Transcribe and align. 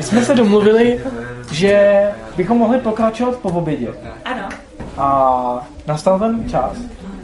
my 0.00 0.04
jsme 0.04 0.24
se 0.24 0.34
domluvili, 0.34 1.00
že 1.52 2.02
bychom 2.36 2.58
mohli 2.58 2.78
pokračovat 2.78 3.36
po 3.36 3.48
obědě. 3.48 3.88
Ano. 4.24 4.48
A 4.98 5.68
nastal 5.86 6.18
ten 6.18 6.48
čas 6.48 6.72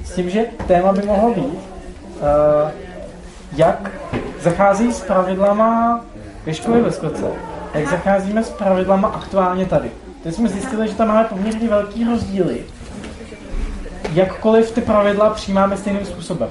s 0.04 0.14
tím, 0.14 0.30
že 0.30 0.44
téma 0.66 0.92
by 0.92 1.02
mohlo 1.02 1.34
být, 1.34 1.44
uh, 1.44 1.60
jak 3.56 3.90
zachází 4.40 4.92
s 4.92 5.00
pravidlama 5.00 6.00
ve 6.46 6.54
škole 6.54 6.80
ve 6.80 6.92
Skoce. 6.92 7.26
Jak 7.74 7.88
zacházíme 7.88 8.44
s 8.44 8.50
pravidlama 8.50 9.08
aktuálně 9.08 9.66
tady. 9.66 9.90
Teď 10.22 10.34
jsme 10.34 10.48
zjistili, 10.48 10.88
že 10.88 10.94
tam 10.94 11.08
máme 11.08 11.24
poměrně 11.24 11.68
velký 11.68 12.04
rozdíly. 12.04 12.64
Jakkoliv 14.12 14.70
ty 14.70 14.80
pravidla 14.80 15.30
přijímáme 15.30 15.76
stejným 15.76 16.06
způsobem. 16.06 16.48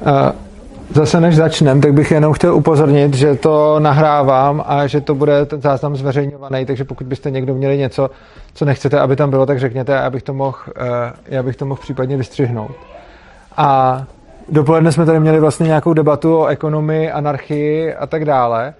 Uh, 0.00 0.32
zase 0.94 1.20
než 1.20 1.36
začnem, 1.36 1.80
tak 1.80 1.92
bych 1.92 2.10
jenom 2.10 2.32
chtěl 2.32 2.54
upozornit, 2.54 3.14
že 3.14 3.34
to 3.34 3.80
nahrávám 3.80 4.64
a 4.66 4.86
že 4.86 5.00
to 5.00 5.14
bude 5.14 5.46
ten 5.46 5.60
záznam 5.60 5.96
zveřejňovaný, 5.96 6.66
takže 6.66 6.84
pokud 6.84 7.06
byste 7.06 7.30
někdo 7.30 7.54
měli 7.54 7.78
něco, 7.78 8.10
co 8.54 8.64
nechcete, 8.64 9.00
aby 9.00 9.16
tam 9.16 9.30
bylo, 9.30 9.46
tak 9.46 9.60
řekněte, 9.60 10.00
abych 10.00 10.22
to 10.22 10.34
mohl, 10.34 10.58
uh, 10.66 10.84
já 11.26 11.42
bych 11.42 11.56
to 11.56 11.66
mohl 11.66 11.80
případně 11.80 12.16
vystřihnout. 12.16 12.76
A 13.56 14.02
dopoledne 14.48 14.92
jsme 14.92 15.06
tady 15.06 15.20
měli 15.20 15.40
vlastně 15.40 15.66
nějakou 15.66 15.92
debatu 15.92 16.36
o 16.36 16.46
ekonomii, 16.46 17.10
anarchii 17.10 17.94
a 17.94 18.06
tak 18.06 18.24
dále, 18.24 18.74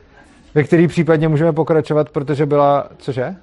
ve 0.54 0.62
který 0.62 0.88
případně 0.88 1.28
můžeme 1.28 1.52
pokračovat, 1.52 2.10
protože 2.10 2.46
byla, 2.46 2.86
cože? 2.98 3.34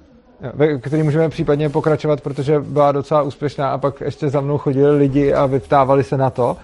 ve 0.54 0.78
který 0.78 1.02
můžeme 1.02 1.28
případně 1.28 1.68
pokračovat, 1.68 2.20
protože 2.20 2.60
byla 2.60 2.92
docela 2.92 3.22
úspěšná 3.22 3.70
a 3.70 3.78
pak 3.78 4.00
ještě 4.00 4.28
za 4.28 4.40
mnou 4.40 4.58
chodili 4.58 4.98
lidi 4.98 5.32
a 5.32 5.46
vyptávali 5.46 6.04
se 6.04 6.16
na 6.16 6.30
to. 6.30 6.56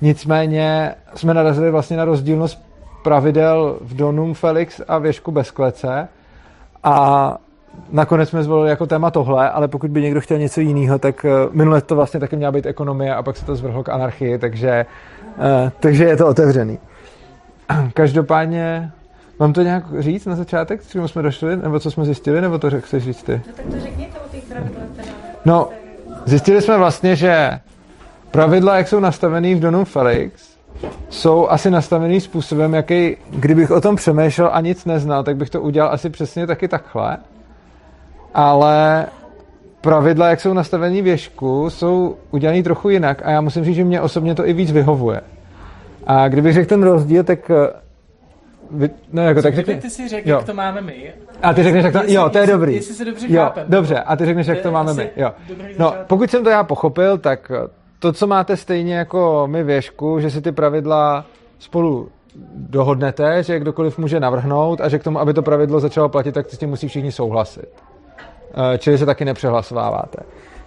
Nicméně 0.00 0.94
jsme 1.14 1.34
narazili 1.34 1.70
vlastně 1.70 1.96
na 1.96 2.04
rozdílnost 2.04 2.62
pravidel 3.02 3.78
v 3.80 3.96
Donum 3.96 4.34
Felix 4.34 4.80
a 4.88 4.98
Věšku 4.98 5.32
bez 5.32 5.50
klece 5.50 6.08
a 6.84 7.36
nakonec 7.90 8.28
jsme 8.28 8.42
zvolili 8.42 8.70
jako 8.70 8.86
téma 8.86 9.10
tohle, 9.10 9.50
ale 9.50 9.68
pokud 9.68 9.90
by 9.90 10.02
někdo 10.02 10.20
chtěl 10.20 10.38
něco 10.38 10.60
jiného, 10.60 10.98
tak 10.98 11.24
eh, 11.24 11.30
minule 11.52 11.80
to 11.80 11.96
vlastně 11.96 12.20
taky 12.20 12.36
měla 12.36 12.52
být 12.52 12.66
ekonomie 12.66 13.14
a 13.14 13.22
pak 13.22 13.36
se 13.36 13.44
to 13.44 13.56
zvrhlo 13.56 13.84
k 13.84 13.88
anarchii, 13.88 14.38
takže, 14.38 14.86
eh, 15.38 15.72
takže 15.80 16.04
je 16.04 16.16
to 16.16 16.26
otevřený. 16.26 16.78
Každopádně 17.94 18.92
Mám 19.40 19.52
to 19.52 19.62
nějak 19.62 19.84
říct 19.98 20.26
na 20.26 20.36
začátek, 20.36 20.82
s 20.82 20.88
čemu 20.88 21.08
jsme 21.08 21.22
došli, 21.22 21.56
nebo 21.56 21.80
co 21.80 21.90
jsme 21.90 22.04
zjistili, 22.04 22.40
nebo 22.40 22.58
to 22.58 22.70
řek, 22.70 22.84
chceš 22.84 23.04
říct 23.04 23.22
ty? 23.22 23.32
No 23.46 23.52
tak 23.56 23.66
to 23.66 23.80
řekněte 23.80 24.18
o 24.18 24.28
těch 24.28 24.44
pravidlech 24.44 24.88
teda. 24.96 25.08
No, 25.44 25.68
zjistili 26.26 26.62
jsme 26.62 26.78
vlastně, 26.78 27.16
že 27.16 27.60
pravidla, 28.30 28.76
jak 28.76 28.88
jsou 28.88 29.00
nastavený 29.00 29.54
v 29.54 29.60
Donum 29.60 29.84
Felix, 29.84 30.56
jsou 31.08 31.48
asi 31.48 31.70
nastavený 31.70 32.20
způsobem, 32.20 32.74
jaký, 32.74 33.16
kdybych 33.30 33.70
o 33.70 33.80
tom 33.80 33.96
přemýšlel 33.96 34.50
a 34.52 34.60
nic 34.60 34.84
neznal, 34.84 35.24
tak 35.24 35.36
bych 35.36 35.50
to 35.50 35.60
udělal 35.60 35.92
asi 35.92 36.10
přesně 36.10 36.46
taky 36.46 36.68
takhle. 36.68 37.16
Ale 38.34 39.06
pravidla, 39.80 40.28
jak 40.28 40.40
jsou 40.40 40.52
nastavený 40.52 41.02
věžku, 41.02 41.70
jsou 41.70 42.16
udělaný 42.30 42.62
trochu 42.62 42.88
jinak 42.88 43.22
a 43.24 43.30
já 43.30 43.40
musím 43.40 43.64
říct, 43.64 43.76
že 43.76 43.84
mě 43.84 44.00
osobně 44.00 44.34
to 44.34 44.48
i 44.48 44.52
víc 44.52 44.72
vyhovuje. 44.72 45.20
A 46.06 46.28
kdybych 46.28 46.54
řekl 46.54 46.68
ten 46.68 46.82
rozdíl, 46.82 47.24
tak 47.24 47.50
vy, 48.70 48.90
no 49.12 49.22
jako, 49.22 49.42
tak 49.42 49.54
řekni. 49.54 49.74
ty 49.74 49.90
si 49.90 50.08
řekl, 50.08 50.28
jak 50.28 50.44
to 50.44 50.54
máme 50.54 50.80
my. 50.80 51.12
A 51.42 51.54
ty 51.54 51.62
řekneš, 51.62 51.84
jak 51.84 51.92
to, 51.92 51.98
jestli, 51.98 52.14
jo, 52.14 52.28
to 52.28 52.38
je 52.38 52.46
dobrý. 52.46 52.74
Jestli 52.74 52.94
se 52.94 53.04
dobře 53.04 53.26
jo, 53.30 53.42
chápem. 53.42 53.66
Dobře, 53.68 53.98
a 53.98 54.16
ty 54.16 54.26
řekneš, 54.26 54.46
jak 54.46 54.60
to 54.60 54.70
máme 54.70 54.94
my. 54.94 55.10
Jo. 55.16 55.32
No, 55.78 55.94
pokud 56.06 56.30
jsem 56.30 56.44
to 56.44 56.50
já 56.50 56.64
pochopil, 56.64 57.18
tak 57.18 57.52
to, 58.00 58.12
co 58.12 58.26
máte 58.26 58.56
stejně 58.56 58.94
jako 58.94 59.44
my 59.50 59.64
věšku, 59.64 60.20
že 60.20 60.30
si 60.30 60.40
ty 60.40 60.52
pravidla 60.52 61.24
spolu 61.58 62.08
dohodnete, 62.54 63.42
že 63.42 63.58
kdokoliv 63.58 63.98
může 63.98 64.20
navrhnout 64.20 64.80
a 64.80 64.88
že 64.88 64.98
k 64.98 65.02
tomu, 65.02 65.20
aby 65.20 65.34
to 65.34 65.42
pravidlo 65.42 65.80
začalo 65.80 66.08
platit, 66.08 66.32
tak 66.32 66.50
s 66.50 66.58
tím 66.58 66.68
musí 66.68 66.88
všichni 66.88 67.12
souhlasit. 67.12 67.68
Eh, 68.54 68.78
čili 68.78 68.98
se 68.98 69.06
taky 69.06 69.24
nepřehlasováváte. 69.24 70.22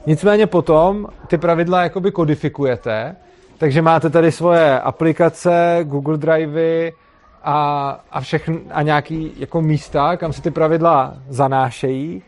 Nicméně 0.06 0.48
potom 0.48 1.08
ty 1.28 1.38
pravidla 1.38 1.84
jakoby 1.84 2.12
kodifikujete, 2.12 3.16
takže 3.58 3.82
máte 3.82 4.10
tady 4.10 4.32
svoje 4.32 4.80
aplikace, 4.80 5.80
Google 5.84 6.18
Drivey, 6.18 6.94
a, 7.44 7.90
a, 8.12 8.22
všechn, 8.22 8.56
a 8.72 8.82
nějaký 8.82 9.32
jako 9.38 9.62
místa, 9.62 10.18
kam 10.18 10.34
se 10.34 10.42
ty 10.42 10.52
pravidla 10.52 11.14
zanášejí. 11.30 12.24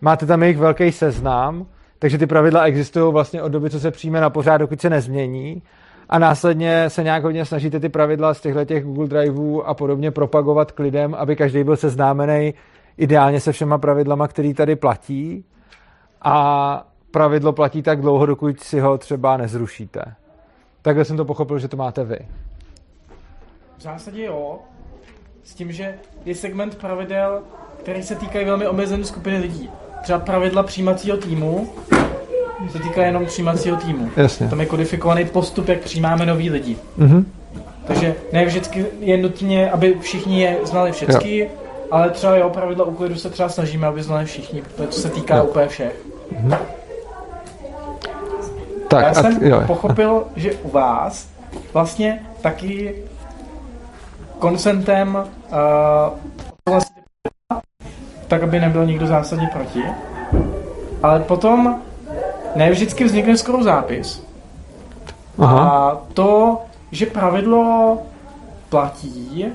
Máte 0.00 0.26
tam 0.26 0.42
jejich 0.42 0.58
velký 0.58 0.92
seznam, 0.92 1.66
takže 1.98 2.18
ty 2.18 2.26
pravidla 2.26 2.62
existují 2.62 3.12
vlastně 3.12 3.42
od 3.42 3.48
doby, 3.48 3.70
co 3.70 3.80
se 3.80 3.90
přijme 3.90 4.20
na 4.20 4.30
pořád, 4.30 4.56
dokud 4.56 4.80
se 4.80 4.90
nezmění. 4.90 5.62
A 6.08 6.18
následně 6.18 6.90
se 6.90 7.02
nějak 7.02 7.22
hodně 7.22 7.44
snažíte 7.44 7.80
ty 7.80 7.88
pravidla 7.88 8.34
z 8.34 8.40
těchto 8.40 8.64
těch 8.64 8.84
Google 8.84 9.08
Driveů 9.08 9.62
a 9.62 9.74
podobně 9.74 10.10
propagovat 10.10 10.72
k 10.72 10.78
lidem, 10.78 11.14
aby 11.14 11.36
každý 11.36 11.64
byl 11.64 11.76
seznámený 11.76 12.54
ideálně 12.96 13.40
se 13.40 13.52
všema 13.52 13.78
pravidlama, 13.78 14.28
který 14.28 14.54
tady 14.54 14.76
platí. 14.76 15.44
A 16.22 16.86
pravidlo 17.10 17.52
platí 17.52 17.82
tak 17.82 18.00
dlouho, 18.00 18.26
dokud 18.26 18.60
si 18.60 18.80
ho 18.80 18.98
třeba 18.98 19.36
nezrušíte. 19.36 20.14
Takhle 20.82 21.04
jsem 21.04 21.16
to 21.16 21.24
pochopil, 21.24 21.58
že 21.58 21.68
to 21.68 21.76
máte 21.76 22.04
vy. 22.04 22.18
V 23.78 23.82
zásadě 23.82 24.24
jo. 24.24 24.58
S 25.42 25.54
tím, 25.54 25.72
že 25.72 25.94
je 26.24 26.34
segment 26.34 26.74
pravidel, 26.74 27.42
který 27.78 28.02
se 28.02 28.14
týkají 28.14 28.46
velmi 28.46 28.66
omezené 28.66 29.04
skupiny 29.04 29.38
lidí. 29.38 29.70
Třeba 30.02 30.18
pravidla 30.18 30.62
přijímacího 30.62 31.16
týmu 31.16 31.68
se 32.72 32.78
týká 32.78 33.06
jenom 33.06 33.26
přijímacího 33.26 33.76
týmu. 33.76 34.10
Jasně. 34.16 34.48
Tam 34.48 34.60
je 34.60 34.66
kodifikovaný 34.66 35.24
postup, 35.24 35.68
jak 35.68 35.80
přijímáme 35.80 36.26
nový 36.26 36.50
lidi. 36.50 36.76
Mm-hmm. 36.98 37.24
Takže 37.86 38.14
ne 38.32 38.44
vždycky 38.44 38.86
je 39.00 39.16
nutně, 39.16 39.70
aby 39.70 39.96
všichni 40.00 40.40
je 40.40 40.58
znali 40.64 40.92
všechny, 40.92 41.38
jo. 41.38 41.46
ale 41.90 42.10
třeba 42.10 42.36
jo, 42.36 42.50
pravidla 42.50 42.84
úklidu 42.84 43.14
se 43.14 43.30
třeba 43.30 43.48
snažíme, 43.48 43.86
aby 43.86 44.02
znali 44.02 44.24
všichni, 44.24 44.62
protože 44.62 44.88
to 44.88 44.92
se 44.92 45.10
týká 45.10 45.36
jo. 45.36 45.44
úplně 45.44 45.68
všech. 45.68 45.92
Mm-hmm. 46.32 46.58
Tak, 48.88 49.04
Já 49.04 49.14
jsem 49.14 49.42
jo. 49.42 49.62
pochopil, 49.66 50.24
že 50.36 50.52
u 50.52 50.70
vás 50.70 51.28
vlastně 51.72 52.22
taky 52.40 52.94
konsentem 54.38 55.16
uh, 55.16 56.18
tak, 58.28 58.42
aby 58.42 58.60
nebyl 58.60 58.86
nikdo 58.86 59.06
zásadně 59.06 59.50
proti. 59.52 59.82
Ale 61.02 61.20
potom 61.20 61.80
ne 62.56 62.70
vždycky 62.70 63.04
vznikne 63.04 63.36
skoro 63.36 63.62
zápis. 63.62 64.22
Aha. 65.38 65.60
A 65.60 65.96
to, 66.14 66.58
že 66.92 67.06
pravidlo 67.06 67.98
platí, 68.68 69.46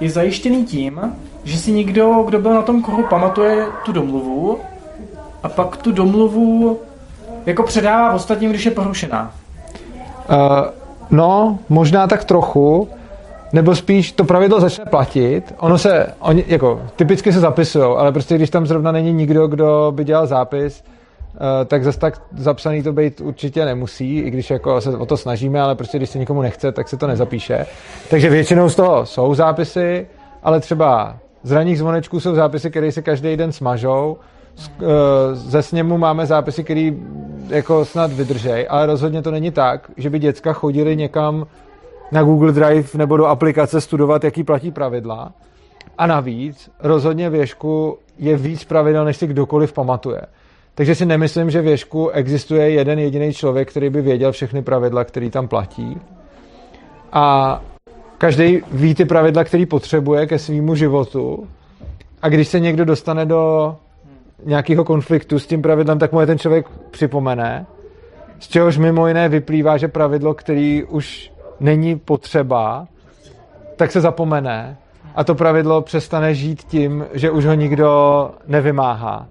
je 0.00 0.10
zajištěný 0.10 0.64
tím, 0.64 1.14
že 1.44 1.58
si 1.58 1.72
někdo, 1.72 2.22
kdo 2.26 2.38
byl 2.38 2.54
na 2.54 2.62
tom 2.62 2.82
kruhu, 2.82 3.02
pamatuje 3.02 3.66
tu 3.84 3.92
domluvu 3.92 4.58
a 5.42 5.48
pak 5.48 5.76
tu 5.76 5.92
domluvu 5.92 6.80
jako 7.46 7.62
předává 7.62 8.12
ostatním, 8.12 8.50
když 8.50 8.64
je 8.64 8.70
porušená. 8.70 9.30
Uh, 10.30 10.36
no, 11.10 11.58
možná 11.68 12.06
tak 12.06 12.24
trochu 12.24 12.88
nebo 13.52 13.74
spíš 13.74 14.12
to 14.12 14.24
pravidlo 14.24 14.60
začne 14.60 14.84
platit, 14.84 15.54
ono 15.58 15.78
se, 15.78 16.06
oni, 16.20 16.44
jako, 16.46 16.82
typicky 16.96 17.32
se 17.32 17.40
zapisují, 17.40 17.84
ale 17.84 18.12
prostě 18.12 18.34
když 18.34 18.50
tam 18.50 18.66
zrovna 18.66 18.92
není 18.92 19.12
nikdo, 19.12 19.46
kdo 19.46 19.92
by 19.96 20.04
dělal 20.04 20.26
zápis, 20.26 20.84
uh, 20.84 21.38
tak 21.66 21.84
zase 21.84 21.98
tak 21.98 22.22
zapsaný 22.36 22.82
to 22.82 22.92
být 22.92 23.20
určitě 23.20 23.64
nemusí, 23.64 24.18
i 24.18 24.30
když 24.30 24.50
jako 24.50 24.80
se 24.80 24.96
o 24.96 25.06
to 25.06 25.16
snažíme, 25.16 25.60
ale 25.60 25.74
prostě 25.74 25.98
když 25.98 26.10
se 26.10 26.18
nikomu 26.18 26.42
nechce, 26.42 26.72
tak 26.72 26.88
se 26.88 26.96
to 26.96 27.06
nezapíše. 27.06 27.66
Takže 28.10 28.30
většinou 28.30 28.68
z 28.68 28.74
toho 28.74 29.06
jsou 29.06 29.34
zápisy, 29.34 30.06
ale 30.42 30.60
třeba 30.60 31.16
z 31.42 31.52
ranních 31.52 31.78
zvonečků 31.78 32.20
jsou 32.20 32.34
zápisy, 32.34 32.70
které 32.70 32.92
se 32.92 33.02
každý 33.02 33.36
den 33.36 33.52
smažou, 33.52 34.16
eh, 34.58 34.84
ze 35.32 35.62
sněmu 35.62 35.98
máme 35.98 36.26
zápisy, 36.26 36.64
které 36.64 36.90
jako 37.48 37.84
snad 37.84 38.12
vydržej, 38.12 38.66
ale 38.70 38.86
rozhodně 38.86 39.22
to 39.22 39.30
není 39.30 39.50
tak, 39.50 39.90
že 39.96 40.10
by 40.10 40.18
děcka 40.18 40.52
chodili 40.52 40.96
někam 40.96 41.46
na 42.12 42.22
Google 42.22 42.52
Drive 42.52 42.88
nebo 42.94 43.16
do 43.16 43.26
aplikace 43.26 43.80
studovat, 43.80 44.24
jaký 44.24 44.44
platí 44.44 44.70
pravidla. 44.70 45.32
A 45.98 46.06
navíc 46.06 46.70
rozhodně 46.80 47.30
věžku 47.30 47.98
je 48.18 48.36
víc 48.36 48.64
pravidel, 48.64 49.04
než 49.04 49.16
si 49.16 49.26
kdokoliv 49.26 49.72
pamatuje. 49.72 50.20
Takže 50.74 50.94
si 50.94 51.06
nemyslím, 51.06 51.50
že 51.50 51.62
věžku 51.62 52.08
existuje 52.08 52.70
jeden 52.70 52.98
jediný 52.98 53.32
člověk, 53.32 53.70
který 53.70 53.90
by 53.90 54.02
věděl 54.02 54.32
všechny 54.32 54.62
pravidla, 54.62 55.04
které 55.04 55.30
tam 55.30 55.48
platí. 55.48 56.00
A 57.12 57.60
každý 58.18 58.60
ví 58.72 58.94
ty 58.94 59.04
pravidla, 59.04 59.44
který 59.44 59.66
potřebuje 59.66 60.26
ke 60.26 60.38
svýmu 60.38 60.74
životu. 60.74 61.48
A 62.22 62.28
když 62.28 62.48
se 62.48 62.60
někdo 62.60 62.84
dostane 62.84 63.26
do 63.26 63.76
nějakého 64.44 64.84
konfliktu 64.84 65.38
s 65.38 65.46
tím 65.46 65.62
pravidlem, 65.62 65.98
tak 65.98 66.12
mu 66.12 66.20
je 66.20 66.26
ten 66.26 66.38
člověk 66.38 66.66
připomene. 66.90 67.66
Z 68.38 68.48
čehož 68.48 68.78
mimo 68.78 69.08
jiné 69.08 69.28
vyplývá, 69.28 69.76
že 69.76 69.88
pravidlo, 69.88 70.34
který 70.34 70.84
už 70.84 71.31
není 71.60 71.98
potřeba, 71.98 72.86
tak 73.76 73.92
se 73.92 74.00
zapomene 74.00 74.76
a 75.14 75.24
to 75.24 75.34
pravidlo 75.34 75.82
přestane 75.82 76.34
žít 76.34 76.62
tím, 76.62 77.06
že 77.12 77.30
už 77.30 77.46
ho 77.46 77.54
nikdo 77.54 78.30
nevymáhá. 78.46 79.28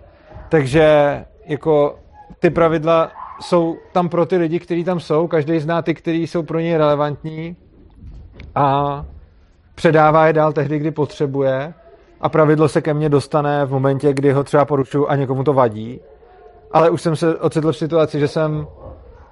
Takže 0.49 1.25
jako 1.45 1.95
ty 2.39 2.49
pravidla 2.49 3.11
jsou 3.41 3.77
tam 3.91 4.09
pro 4.09 4.25
ty 4.25 4.37
lidi, 4.37 4.59
kteří 4.59 4.83
tam 4.83 4.99
jsou, 4.99 5.27
každý 5.27 5.59
zná 5.59 5.81
ty, 5.81 5.93
kteří 5.93 6.27
jsou 6.27 6.43
pro 6.43 6.59
něj 6.59 6.77
relevantní 6.77 7.55
a 8.55 9.05
předává 9.75 10.27
je 10.27 10.33
dál 10.33 10.53
tehdy, 10.53 10.79
kdy 10.79 10.91
potřebuje. 10.91 11.73
a 12.21 12.29
pravidlo 12.29 12.67
se 12.67 12.81
ke 12.81 12.93
mně 12.93 13.09
dostane 13.09 13.65
v 13.65 13.71
momentě, 13.71 14.13
kdy 14.13 14.31
ho 14.31 14.43
třeba 14.43 14.65
porušuju 14.65 15.07
a 15.07 15.15
někomu 15.15 15.43
to 15.43 15.53
vadí. 15.53 15.99
Ale 16.71 16.89
už 16.89 17.01
jsem 17.01 17.15
se 17.15 17.35
ocitl 17.35 17.71
v 17.71 17.77
situaci, 17.77 18.19
že 18.19 18.27
jsem 18.27 18.67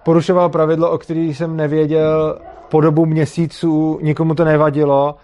porušoval 0.05 0.49
pravidlo, 0.49 0.91
o 0.91 0.97
který 0.97 1.33
jsem 1.33 1.55
nevěděl 1.55 2.39
po 2.69 2.81
dobu 2.81 3.05
měsíců, 3.05 3.99
nikomu 4.01 4.35
to 4.35 4.45
nevadilo 4.45 5.15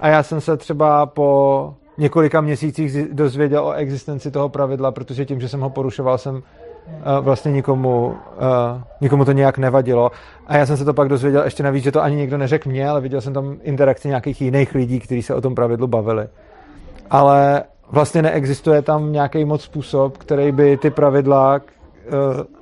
a 0.00 0.08
já 0.08 0.22
jsem 0.22 0.40
se 0.40 0.56
třeba 0.56 1.06
po 1.06 1.74
několika 1.98 2.40
měsících 2.40 3.08
dozvěděl 3.12 3.64
o 3.64 3.72
existenci 3.72 4.30
toho 4.30 4.48
pravidla, 4.48 4.92
protože 4.92 5.24
tím, 5.24 5.40
že 5.40 5.48
jsem 5.48 5.60
ho 5.60 5.70
porušoval, 5.70 6.18
jsem 6.18 6.34
uh, 6.34 6.42
vlastně 7.20 7.52
nikomu, 7.52 8.06
uh, 8.06 8.14
nikomu 9.00 9.24
to 9.24 9.32
nějak 9.32 9.58
nevadilo. 9.58 10.10
A 10.46 10.56
já 10.56 10.66
jsem 10.66 10.76
se 10.76 10.84
to 10.84 10.94
pak 10.94 11.08
dozvěděl 11.08 11.44
ještě 11.44 11.62
navíc, 11.62 11.84
že 11.84 11.92
to 11.92 12.02
ani 12.02 12.16
nikdo 12.16 12.38
neřekl 12.38 12.68
mě, 12.68 12.88
ale 12.88 13.00
viděl 13.00 13.20
jsem 13.20 13.34
tam 13.34 13.56
interakci 13.62 14.08
nějakých 14.08 14.40
jiných 14.40 14.74
lidí, 14.74 15.00
kteří 15.00 15.22
se 15.22 15.34
o 15.34 15.40
tom 15.40 15.54
pravidlu 15.54 15.86
bavili. 15.86 16.26
Ale 17.10 17.62
vlastně 17.90 18.22
neexistuje 18.22 18.82
tam 18.82 19.12
nějaký 19.12 19.44
moc 19.44 19.62
způsob, 19.62 20.18
který 20.18 20.52
by 20.52 20.76
ty 20.76 20.90
pravidla 20.90 21.54
uh, 21.54 21.60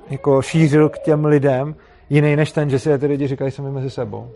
jako 0.09 0.41
šířil 0.41 0.89
k 0.89 0.99
těm 0.99 1.25
lidem, 1.25 1.75
jiný 2.13 2.35
než 2.35 2.51
ten, 2.51 2.69
že 2.69 2.79
si 2.79 2.89
je 2.89 2.97
ty 2.97 3.05
lidi 3.05 3.27
říkají 3.27 3.51
sami 3.51 3.71
mezi 3.71 3.89
sebou. 3.89 4.29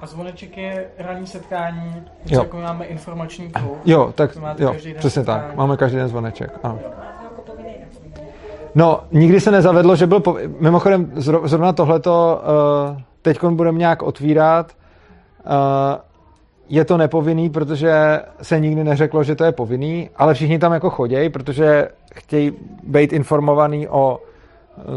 A 0.00 0.06
zvoneček 0.06 0.56
je 0.56 0.86
ranní 0.98 1.26
setkání, 1.26 2.02
jo. 2.26 2.40
jako 2.42 2.56
máme 2.56 2.84
informační 2.84 3.50
kruh. 3.50 3.78
Jo, 3.84 4.12
tak 4.14 4.38
jo, 4.58 4.74
přesně 4.74 5.10
setkání. 5.10 5.42
tak. 5.42 5.56
Máme 5.56 5.76
každý 5.76 5.96
den 5.96 6.08
zvoneček, 6.08 6.58
ano. 6.62 6.78
No, 8.74 9.00
nikdy 9.12 9.40
se 9.40 9.50
nezavedlo, 9.50 9.96
že 9.96 10.06
byl, 10.06 10.20
po... 10.20 10.36
mimochodem 10.60 11.12
zrovna 11.44 11.72
tohleto 11.72 12.40
uh, 12.90 13.00
teď 13.22 13.44
budeme 13.44 13.78
nějak 13.78 14.02
otvírat, 14.02 14.72
uh, 15.46 15.52
je 16.68 16.84
to 16.84 16.96
nepovinný, 16.96 17.50
protože 17.50 18.20
se 18.42 18.60
nikdy 18.60 18.84
neřeklo, 18.84 19.24
že 19.24 19.34
to 19.34 19.44
je 19.44 19.52
povinný, 19.52 20.10
ale 20.16 20.34
všichni 20.34 20.58
tam 20.58 20.72
jako 20.72 20.90
chodějí, 20.90 21.28
protože 21.28 21.88
chtějí 22.14 22.52
být 22.82 23.12
informovaný 23.12 23.88
o 23.88 24.18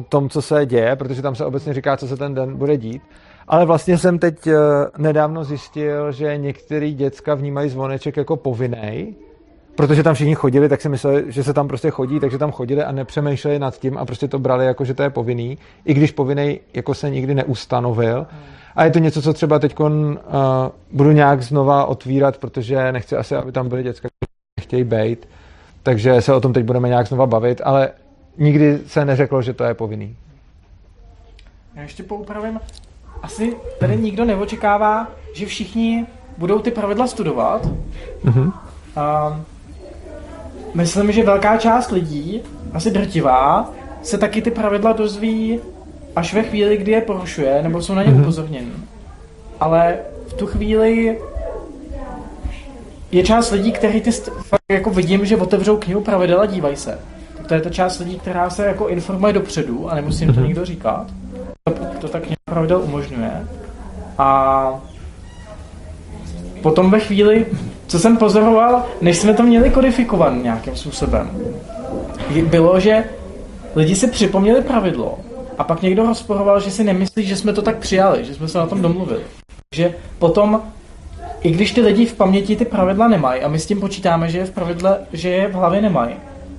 tom, 0.10 0.30
co 0.30 0.42
se 0.42 0.66
děje, 0.66 0.95
protože 0.95 1.22
tam 1.22 1.36
se 1.36 1.45
obecně 1.45 1.74
říká, 1.74 1.98
co 1.98 2.07
se 2.07 2.18
ten 2.18 2.33
den 2.33 2.56
bude 2.56 2.78
dít. 2.78 3.01
Ale 3.48 3.66
vlastně 3.66 3.98
jsem 3.98 4.19
teď 4.19 4.48
eh, 4.48 4.56
nedávno 4.98 5.44
zjistil, 5.44 6.12
že 6.12 6.38
některý 6.38 6.94
děcka 6.94 7.36
vnímají 7.36 7.69
zvoneček 7.69 8.18
jako 8.18 8.38
povinný, 8.38 9.16
protože 9.75 10.04
tam 10.04 10.13
všichni 10.13 10.36
chodili, 10.36 10.69
tak 10.69 10.81
si 10.81 10.89
mysleli, 10.89 11.24
že 11.28 11.44
se 11.44 11.54
tam 11.54 11.68
prostě 11.68 11.89
chodí, 11.92 12.19
takže 12.19 12.38
tam 12.38 12.51
chodili 12.51 12.83
a 12.83 12.92
nepřemýšleli 12.92 13.60
nad 13.60 13.80
tím 13.80 13.98
a 13.98 14.06
prostě 14.06 14.28
to 14.28 14.39
brali 14.39 14.66
jako, 14.66 14.86
že 14.86 14.94
to 14.94 15.04
je 15.04 15.10
povinný, 15.10 15.57
i 15.86 15.94
když 15.94 16.12
povinný 16.12 16.60
jako 16.74 16.94
se 16.94 17.10
nikdy 17.10 17.36
neustanovil. 17.36 18.28
A 18.75 18.86
je 18.86 18.92
to 18.92 19.00
něco, 19.00 19.22
co 19.22 19.33
třeba 19.33 19.60
teď 19.60 19.80
uh, 19.80 19.89
budu 20.92 21.12
nějak 21.12 21.42
znova 21.42 21.86
otvírat, 21.86 22.38
protože 22.38 22.92
nechci 22.92 23.16
asi, 23.16 23.36
aby 23.36 23.51
tam 23.51 23.69
byly 23.69 23.83
děcka, 23.83 24.07
které 24.07 24.60
nechtějí 24.60 24.83
být. 24.83 25.28
Takže 25.83 26.22
se 26.22 26.33
o 26.33 26.42
tom 26.42 26.54
teď 26.54 26.66
budeme 26.66 26.88
nějak 26.88 27.07
znova 27.07 27.25
bavit, 27.25 27.62
ale 27.63 27.89
nikdy 28.38 28.80
se 28.88 29.06
neřeklo, 29.06 29.42
že 29.42 29.54
to 29.54 29.63
je 29.63 29.74
povinný. 29.74 30.16
Já 31.75 31.81
ještě 31.81 32.04
poupravím 32.04 32.60
asi 33.22 33.56
tady 33.80 33.98
nikdo 33.98 34.25
neočekává, 34.25 35.07
že 35.33 35.45
všichni 35.45 36.06
budou 36.38 36.60
ty 36.60 36.72
pravidla 36.72 37.07
studovat. 37.07 37.68
Mm-hmm. 38.25 38.54
A 38.95 39.39
myslím, 40.74 41.12
že 41.12 41.24
velká 41.24 41.57
část 41.57 41.92
lidí, 41.92 42.42
asi 42.74 42.92
drtivá, 42.92 43.69
se 44.01 44.18
taky 44.18 44.42
ty 44.42 44.51
pravidla 44.51 44.94
dozví 44.94 45.60
až 46.16 46.33
ve 46.33 46.44
chvíli, 46.44 46.78
kdy 46.78 46.92
je 46.92 47.01
porušuje, 47.01 47.63
nebo 47.63 47.81
jsou 47.81 47.94
na 47.94 48.04
ně 48.04 48.12
mm-hmm. 48.12 48.22
upozorněni. 48.22 48.72
Ale 49.60 49.98
v 50.28 50.33
tu 50.33 50.48
chvíli 50.48 51.18
je 53.12 53.24
část 53.24 53.51
lidí, 53.51 53.72
kteří 53.72 54.01
ty 54.01 54.12
fakt 54.22 54.62
jako 54.69 54.89
vidím, 54.89 55.25
že 55.25 55.38
otevřou 55.38 55.78
knihu 55.78 56.01
pravidel 56.01 56.42
a 56.42 56.45
dívají 56.45 56.75
se. 56.75 57.00
To 57.51 57.56
je 57.56 57.62
ta 57.62 57.69
část 57.69 58.00
lidí, 58.00 58.19
která 58.19 58.50
se 58.50 58.65
jako 58.65 58.88
informuje 58.88 59.33
dopředu 59.33 59.92
a 59.92 59.95
nemusí 59.95 60.25
to 60.25 60.31
mhm. 60.31 60.44
nikdo 60.44 60.65
říkat 60.65 61.07
to 62.01 62.07
tak 62.07 62.24
nějak 62.24 62.39
pravidel 62.45 62.81
umožňuje. 62.81 63.48
A 64.18 64.81
potom 66.62 66.92
ve 66.92 67.00
chvíli, 67.00 67.45
co 67.88 68.00
jsem 68.00 68.18
pozoroval, 68.18 68.86
než 69.01 69.18
jsme 69.18 69.33
to 69.33 69.44
měli 69.44 69.69
kodifikovat 69.69 70.33
nějakým 70.44 70.75
způsobem, 70.75 71.31
bylo, 72.45 72.80
že 72.80 73.03
lidi 73.75 73.95
si 73.95 74.07
připomněli 74.07 74.62
pravidlo 74.62 75.19
a 75.57 75.63
pak 75.63 75.81
někdo 75.81 76.06
rozporoval, 76.06 76.59
že 76.59 76.71
si 76.71 76.83
nemyslí, 76.83 77.25
že 77.25 77.38
jsme 77.38 77.54
to 77.54 77.62
tak 77.62 77.77
přijali, 77.77 78.25
že 78.25 78.33
jsme 78.33 78.47
se 78.47 78.57
na 78.57 78.68
tom 78.68 78.81
domluvili. 78.81 79.21
Takže 79.69 79.95
potom, 80.19 80.62
i 81.42 81.51
když 81.51 81.71
ty 81.71 81.81
lidi 81.81 82.06
v 82.06 82.13
paměti 82.13 82.56
ty 82.56 82.65
pravidla 82.65 83.07
nemají 83.07 83.42
a 83.42 83.47
my 83.47 83.59
s 83.59 83.65
tím 83.65 83.80
počítáme, 83.80 84.30
že 84.30 84.38
je 84.38 84.45
v 84.45 84.51
pravidle, 84.51 84.97
že 85.13 85.30
je 85.30 85.47
v 85.47 85.54
hlavě 85.54 85.81
nemají, 85.81 86.15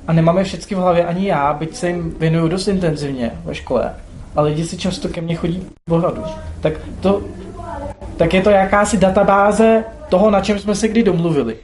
a 0.06 0.12
nemáme 0.12 0.44
všechny 0.44 0.76
v 0.76 0.80
hlavě 0.80 1.04
ani 1.04 1.26
já, 1.26 1.52
byť 1.52 1.76
se 1.76 1.88
jim 1.88 2.14
věnuju 2.18 2.48
dost 2.48 2.68
intenzivně 2.68 3.30
ve 3.44 3.54
škole, 3.54 3.94
a 4.36 4.42
lidi 4.42 4.64
si 4.64 4.76
často 4.76 5.08
ke 5.08 5.20
mně 5.20 5.34
chodí 5.34 5.66
poradu. 5.84 6.22
Tak, 6.60 6.72
to, 7.00 7.22
tak 8.16 8.34
je 8.34 8.42
to 8.42 8.50
jakási 8.50 8.96
databáze 8.96 9.84
toho, 10.08 10.30
na 10.30 10.40
čem 10.40 10.58
jsme 10.58 10.74
se 10.74 10.88
kdy 10.88 11.02
domluvili. 11.02 11.56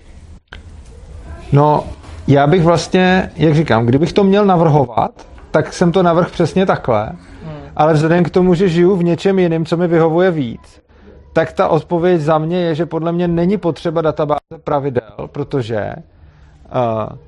No, 1.52 1.85
já 2.26 2.46
bych 2.46 2.62
vlastně, 2.62 3.31
jak 3.37 3.55
říkám, 3.55 3.87
kdybych 3.87 4.12
to 4.12 4.25
měl 4.25 4.46
navrhovat, 4.46 5.26
tak 5.50 5.73
jsem 5.73 5.93
to 5.93 6.02
navrh 6.02 6.31
přesně 6.31 6.67
takhle, 6.67 7.06
hmm. 7.44 7.56
ale 7.76 7.93
vzhledem 7.93 8.25
k 8.25 8.31
tomu, 8.31 8.55
že 8.55 8.69
žiju 8.69 8.96
v 8.96 9.05
něčem 9.05 9.38
jiném, 9.38 9.64
co 9.64 9.76
mi 9.76 9.88
vyhovuje 9.88 10.31
víc, 10.31 10.82
tak 11.32 11.52
ta 11.52 11.69
odpověď 11.69 12.20
za 12.20 12.38
mě 12.38 12.61
je, 12.61 12.75
že 12.75 12.87
podle 12.87 13.12
mě 13.12 13.29
není 13.29 13.58
potřeba 13.58 14.02
databáze 14.02 14.58
pravidel, 14.64 15.29
protože 15.32 15.93
uh, 15.94 17.19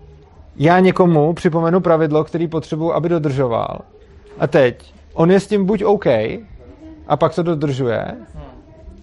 já 0.57 0.81
někomu 0.81 1.33
připomenu 1.33 1.81
pravidlo, 1.81 2.25
který 2.25 2.49
potřebuji, 2.49 2.93
aby 2.93 3.09
dodržoval. 3.09 3.81
A 4.39 4.47
teď 4.47 4.95
on 5.15 5.31
je 5.31 5.41
s 5.41 5.47
tím 5.47 5.65
buď 5.67 5.85
OK 5.85 6.07
a 7.07 7.17
pak 7.17 7.35
to 7.35 7.43
dodržuje, 7.43 8.17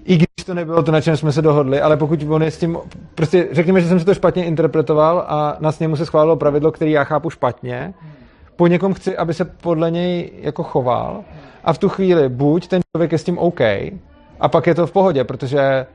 i 0.05 0.15
když 0.15 0.45
to 0.45 0.53
nebylo 0.53 0.83
to, 0.83 0.91
na 0.91 1.01
čem 1.01 1.17
jsme 1.17 1.31
se 1.31 1.41
dohodli, 1.41 1.81
ale 1.81 1.97
pokud 1.97 2.23
on 2.29 2.43
je 2.43 2.51
s 2.51 2.57
tím, 2.57 2.77
prostě 3.15 3.47
řekněme, 3.51 3.81
že 3.81 3.87
jsem 3.87 3.99
si 3.99 4.05
to 4.05 4.13
špatně 4.13 4.45
interpretoval 4.45 5.25
a 5.27 5.57
na 5.59 5.71
sněmu 5.71 5.95
se 5.95 6.05
schválilo 6.05 6.35
pravidlo, 6.35 6.71
který 6.71 6.91
já 6.91 7.03
chápu 7.03 7.29
špatně, 7.29 7.93
po 8.55 8.67
někom 8.67 8.93
chci, 8.93 9.17
aby 9.17 9.33
se 9.33 9.45
podle 9.45 9.91
něj 9.91 10.31
jako 10.41 10.63
choval 10.63 11.23
a 11.63 11.73
v 11.73 11.77
tu 11.77 11.89
chvíli 11.89 12.29
buď 12.29 12.67
ten 12.67 12.81
člověk 12.91 13.11
je 13.11 13.17
s 13.17 13.23
tím 13.23 13.37
OK 13.37 13.61
a 14.39 14.47
pak 14.51 14.67
je 14.67 14.75
to 14.75 14.87
v 14.87 14.91
pohodě, 14.91 15.23
protože 15.23 15.85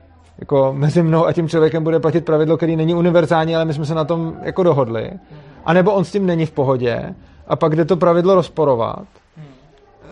jako 0.43 0.73
mezi 0.77 1.03
mnou 1.03 1.25
a 1.25 1.33
tím 1.33 1.49
člověkem 1.49 1.83
bude 1.83 1.99
platit 1.99 2.25
pravidlo, 2.25 2.57
který 2.57 2.75
není 2.75 2.95
univerzální, 2.95 3.55
ale 3.55 3.65
my 3.65 3.73
jsme 3.73 3.85
se 3.85 3.95
na 3.95 4.05
tom 4.05 4.33
jako 4.41 4.63
dohodli. 4.63 5.11
A 5.65 5.73
nebo 5.73 5.93
on 5.93 6.03
s 6.03 6.11
tím 6.11 6.25
není 6.25 6.45
v 6.45 6.51
pohodě 6.51 7.15
a 7.47 7.55
pak 7.55 7.75
jde 7.75 7.85
to 7.85 7.97
pravidlo 7.97 8.35
rozporovat 8.35 9.05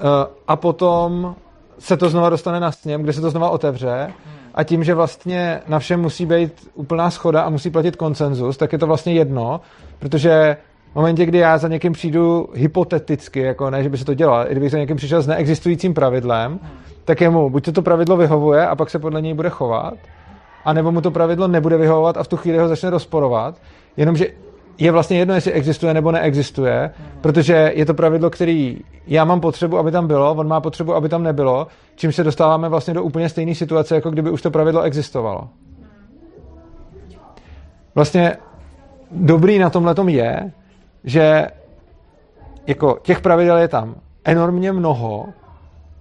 Eh, 0.01 0.27
a 0.47 0.55
potom 0.55 1.35
se 1.79 1.97
to 1.97 2.09
znova 2.09 2.29
dostane 2.29 2.59
na 2.59 2.71
sněm, 2.71 3.03
kde 3.03 3.13
se 3.13 3.21
to 3.21 3.29
znova 3.29 3.49
otevře 3.49 4.13
a 4.55 4.63
tím, 4.63 4.83
že 4.83 4.93
vlastně 4.93 5.61
na 5.67 5.79
všem 5.79 6.01
musí 6.01 6.25
být 6.25 6.69
úplná 6.73 7.09
schoda 7.09 7.41
a 7.41 7.49
musí 7.49 7.69
platit 7.69 7.95
konsenzus, 7.95 8.57
tak 8.57 8.73
je 8.73 8.79
to 8.79 8.87
vlastně 8.87 9.13
jedno, 9.13 9.61
protože 9.99 10.57
v 10.91 10.95
momentě, 10.95 11.25
kdy 11.25 11.37
já 11.37 11.57
za 11.57 11.67
někým 11.67 11.93
přijdu 11.93 12.49
hypoteticky, 12.53 13.39
jako 13.39 13.69
ne, 13.69 13.83
že 13.83 13.89
by 13.89 13.97
se 13.97 14.05
to 14.05 14.13
dělal, 14.13 14.45
i 14.47 14.51
kdybych 14.51 14.71
za 14.71 14.77
někým 14.77 14.97
přišel 14.97 15.21
s 15.21 15.27
neexistujícím 15.27 15.93
pravidlem, 15.93 16.59
tak 17.05 17.21
jemu 17.21 17.49
buď 17.49 17.65
to, 17.65 17.71
to 17.71 17.81
pravidlo 17.81 18.17
vyhovuje 18.17 18.67
a 18.67 18.75
pak 18.75 18.89
se 18.89 18.99
podle 18.99 19.21
něj 19.21 19.33
bude 19.33 19.49
chovat, 19.49 19.93
anebo 20.65 20.91
mu 20.91 21.01
to 21.01 21.11
pravidlo 21.11 21.47
nebude 21.47 21.77
vyhovovat 21.77 22.17
a 22.17 22.23
v 22.23 22.27
tu 22.27 22.37
chvíli 22.37 22.57
ho 22.57 22.67
začne 22.67 22.89
rozporovat, 22.89 23.61
jenomže 23.97 24.27
je 24.77 24.91
vlastně 24.91 25.17
jedno, 25.17 25.33
jestli 25.33 25.51
existuje 25.51 25.93
nebo 25.93 26.11
neexistuje, 26.11 26.91
protože 27.21 27.71
je 27.75 27.85
to 27.85 27.93
pravidlo, 27.93 28.29
který 28.29 28.77
já 29.07 29.25
mám 29.25 29.41
potřebu, 29.41 29.77
aby 29.77 29.91
tam 29.91 30.07
bylo, 30.07 30.35
on 30.35 30.47
má 30.47 30.61
potřebu, 30.61 30.95
aby 30.95 31.09
tam 31.09 31.23
nebylo, 31.23 31.67
čím 31.95 32.11
se 32.11 32.23
dostáváme 32.23 32.69
vlastně 32.69 32.93
do 32.93 33.03
úplně 33.03 33.29
stejné 33.29 33.55
situace, 33.55 33.95
jako 33.95 34.09
kdyby 34.09 34.29
už 34.29 34.41
to 34.41 34.51
pravidlo 34.51 34.81
existovalo. 34.81 35.49
Vlastně 37.95 38.37
dobrý 39.11 39.59
na 39.59 39.69
tomhle 39.69 39.95
je, 40.07 40.51
že 41.03 41.47
jako 42.67 42.99
těch 43.01 43.21
pravidel 43.21 43.57
je 43.57 43.67
tam 43.67 43.95
enormně 44.25 44.71
mnoho, 44.71 45.25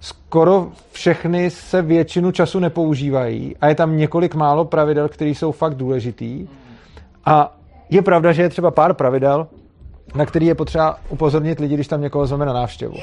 skoro 0.01 0.69
všechny 0.93 1.51
se 1.51 1.83
většinu 1.83 2.33
času 2.33 2.59
nepoužívají 2.59 3.57
a 3.61 3.69
je 3.69 3.75
tam 3.75 3.97
několik 3.97 4.35
málo 4.35 4.65
pravidel, 4.65 5.09
které 5.09 5.31
jsou 5.31 5.53
fakt 5.53 5.75
důležitý 5.75 6.49
a 7.25 7.57
je 7.91 8.03
pravda, 8.03 8.33
že 8.33 8.43
je 8.43 8.49
třeba 8.49 8.71
pár 8.71 8.95
pravidel, 8.95 9.47
na 10.15 10.27
který 10.27 10.47
je 10.47 10.55
potřeba 10.55 10.99
upozornit 11.09 11.61
lidi, 11.61 11.75
když 11.75 11.89
tam 11.89 12.01
někoho 12.01 12.27
zveme 12.27 12.47
na 12.47 12.53
návštěvu. 12.53 12.95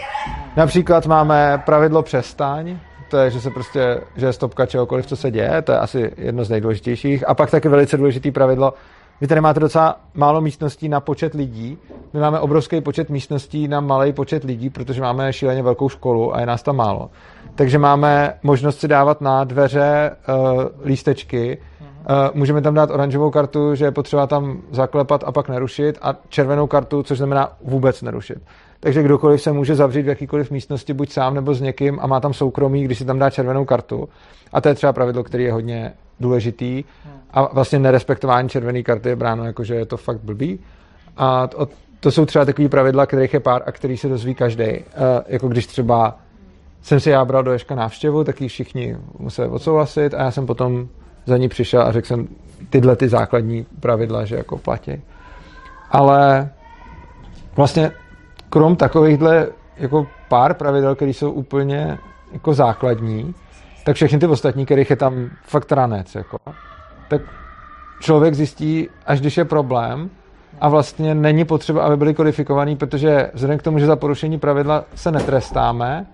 Například 0.58 1.06
máme 1.06 1.62
pravidlo 1.66 2.04
přestaň, 2.04 2.78
to 3.10 3.18
je, 3.18 3.32
že 3.32 3.42
se 3.42 3.50
prostě, 3.50 4.02
že 4.16 4.26
je 4.26 4.34
stopka 4.34 4.66
čehokoliv, 4.66 5.06
co 5.06 5.16
se 5.16 5.32
děje, 5.32 5.62
to 5.62 5.72
je 5.72 5.78
asi 5.78 6.12
jedno 6.18 6.44
z 6.44 6.50
nejdůležitějších. 6.50 7.30
A 7.30 7.34
pak 7.34 7.52
taky 7.52 7.70
velice 7.70 7.98
důležitý 7.98 8.32
pravidlo, 8.32 8.74
vy 9.22 9.28
tady 9.28 9.42
máte 9.42 9.60
docela 9.60 10.00
málo 10.14 10.42
místností 10.42 10.90
na 10.90 11.00
počet 11.00 11.34
lidí. 11.34 11.78
My 12.14 12.20
máme 12.20 12.40
obrovský 12.40 12.82
počet 12.82 13.10
místností 13.10 13.68
na 13.68 13.80
malý 13.80 14.14
počet 14.14 14.44
lidí, 14.44 14.70
protože 14.70 15.02
máme 15.02 15.34
šíleně 15.34 15.64
velkou 15.64 15.90
školu 15.90 16.36
a 16.36 16.40
je 16.40 16.46
nás 16.46 16.64
tam 16.64 16.76
málo. 16.76 17.10
Takže 17.56 17.78
máme 17.78 18.34
možnost 18.44 18.80
si 18.80 18.88
dávat 18.88 19.22
na 19.22 19.44
dveře 19.44 20.12
uh, 20.12 20.64
lístečky, 20.86 21.58
můžeme 22.34 22.62
tam 22.62 22.74
dát 22.74 22.92
oranžovou 22.92 23.32
kartu, 23.32 23.76
že 23.76 23.86
je 23.86 23.92
potřeba 23.92 24.28
tam 24.28 24.62
zaklepat 24.72 25.24
a 25.24 25.32
pak 25.32 25.50
nerušit 25.50 25.98
a 26.02 26.16
červenou 26.30 26.68
kartu, 26.68 27.04
což 27.04 27.18
znamená 27.18 27.52
vůbec 27.64 28.02
nerušit. 28.02 28.38
Takže 28.80 29.04
kdokoliv 29.04 29.42
se 29.42 29.52
může 29.52 29.76
zavřít 29.76 30.02
v 30.02 30.08
jakýkoliv 30.08 30.52
místnosti, 30.52 30.94
buď 30.94 31.12
sám 31.12 31.34
nebo 31.34 31.54
s 31.54 31.62
někým 31.62 32.00
a 32.02 32.08
má 32.08 32.20
tam 32.20 32.34
soukromí, 32.34 32.84
když 32.84 32.98
si 32.98 33.06
tam 33.06 33.20
dá 33.20 33.30
červenou 33.30 33.66
kartu. 33.66 34.10
A 34.54 34.62
to 34.62 34.70
je 34.70 34.76
třeba 34.76 34.94
pravidlo, 34.94 35.24
které 35.24 35.44
je 35.44 35.54
hodně 35.54 35.94
důležitý. 36.20 36.84
A 37.32 37.54
vlastně 37.54 37.80
nerespektování 37.80 38.50
červené 38.50 38.84
karty 38.84 39.10
je 39.10 39.16
bráno 39.16 39.46
jako, 39.46 39.64
že 39.64 39.76
je 39.76 39.86
to 39.86 39.98
fakt 39.98 40.20
blbý. 40.20 40.60
A 41.18 41.48
to, 41.48 41.68
to 42.00 42.12
jsou 42.12 42.26
třeba 42.26 42.46
takové 42.46 42.70
pravidla, 42.70 43.06
kterých 43.06 43.34
je 43.34 43.40
pár 43.40 43.64
a 43.66 43.72
který 43.72 43.98
se 43.98 44.10
dozví 44.10 44.36
každý. 44.36 44.64
Uh, 44.64 44.82
jako 45.28 45.48
když 45.48 45.68
třeba 45.68 46.18
jsem 46.82 47.00
si 47.00 47.10
já 47.10 47.26
bral 47.26 47.44
do 47.44 47.52
Ješka 47.52 47.76
návštěvu, 47.76 48.24
tak 48.24 48.42
ji 48.42 48.48
všichni 48.48 48.98
museli 49.20 49.50
odsouhlasit 49.50 50.14
a 50.14 50.24
já 50.24 50.32
jsem 50.32 50.46
potom 50.46 50.88
za 51.26 51.38
ní 51.38 51.50
přišel 51.50 51.82
a 51.82 51.92
řekl 51.92 52.08
jsem 52.08 52.28
tyhle 52.70 52.96
ty 52.96 53.10
základní 53.10 53.66
pravidla, 53.80 54.26
že 54.26 54.36
jako 54.36 54.58
platí. 54.58 55.02
Ale 55.92 56.50
vlastně 57.56 57.92
krom 58.50 58.76
takovýchhle 58.76 59.48
jako 59.78 60.08
pár 60.30 60.54
pravidel, 60.54 60.96
které 60.96 61.12
jsou 61.12 61.32
úplně 61.32 61.98
jako 62.32 62.54
základní, 62.54 63.36
tak 63.88 63.96
všechny 63.96 64.20
ty 64.20 64.28
ostatní, 64.28 64.66
kterých 64.66 64.90
je 64.90 64.96
tam 64.96 65.30
fakt 65.44 65.72
ranec, 65.72 66.16
jako, 66.16 66.38
tak 67.08 67.22
člověk 68.00 68.34
zjistí, 68.34 68.90
až 69.06 69.22
když 69.22 69.38
je 69.38 69.46
problém 69.46 70.10
a 70.62 70.70
vlastně 70.70 71.16
není 71.16 71.46
potřeba, 71.46 71.84
aby 71.84 71.98
byly 71.98 72.14
kodifikovaný, 72.14 72.76
protože 72.76 73.32
vzhledem 73.34 73.60
k 73.60 73.64
tomu, 73.64 73.80
že 73.80 73.86
za 73.86 73.96
porušení 73.96 74.40
pravidla 74.40 74.84
se 74.96 75.12
netrestáme 75.12 76.06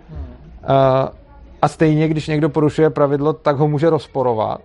a 1.62 1.68
stejně, 1.68 2.08
když 2.08 2.27
někdo 2.27 2.50
porušuje 2.50 2.89
pravidlo, 2.89 3.34
tak 3.34 3.58
ho 3.58 3.68
může 3.68 3.89
rozporovat. 3.89 4.62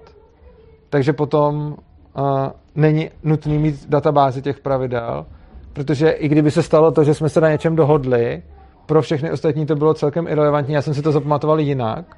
Takže 0.91 1.12
potom 1.12 1.77
není 2.75 3.11
nutný 3.25 3.59
mít 3.59 3.88
databázi 3.88 4.43
těch 4.43 4.61
pravidel, 4.61 5.27
protože 5.73 6.11
i 6.11 6.29
kdyby 6.29 6.50
se 6.50 6.62
stalo 6.62 6.91
to, 6.91 7.05
že 7.05 7.15
jsme 7.15 7.29
se 7.29 7.41
na 7.41 7.50
něčem 7.50 7.77
dohodli, 7.77 8.43
pro 8.88 9.02
všechny 9.02 9.30
ostatní 9.30 9.66
to 9.66 9.76
bylo 9.76 9.95
celkem 9.95 10.28
irrelevantní, 10.28 10.75
já 10.75 10.83
jsem 10.83 10.95
si 10.95 11.02
to 11.02 11.12
zapamatoval 11.12 11.61
jinak, 11.61 12.16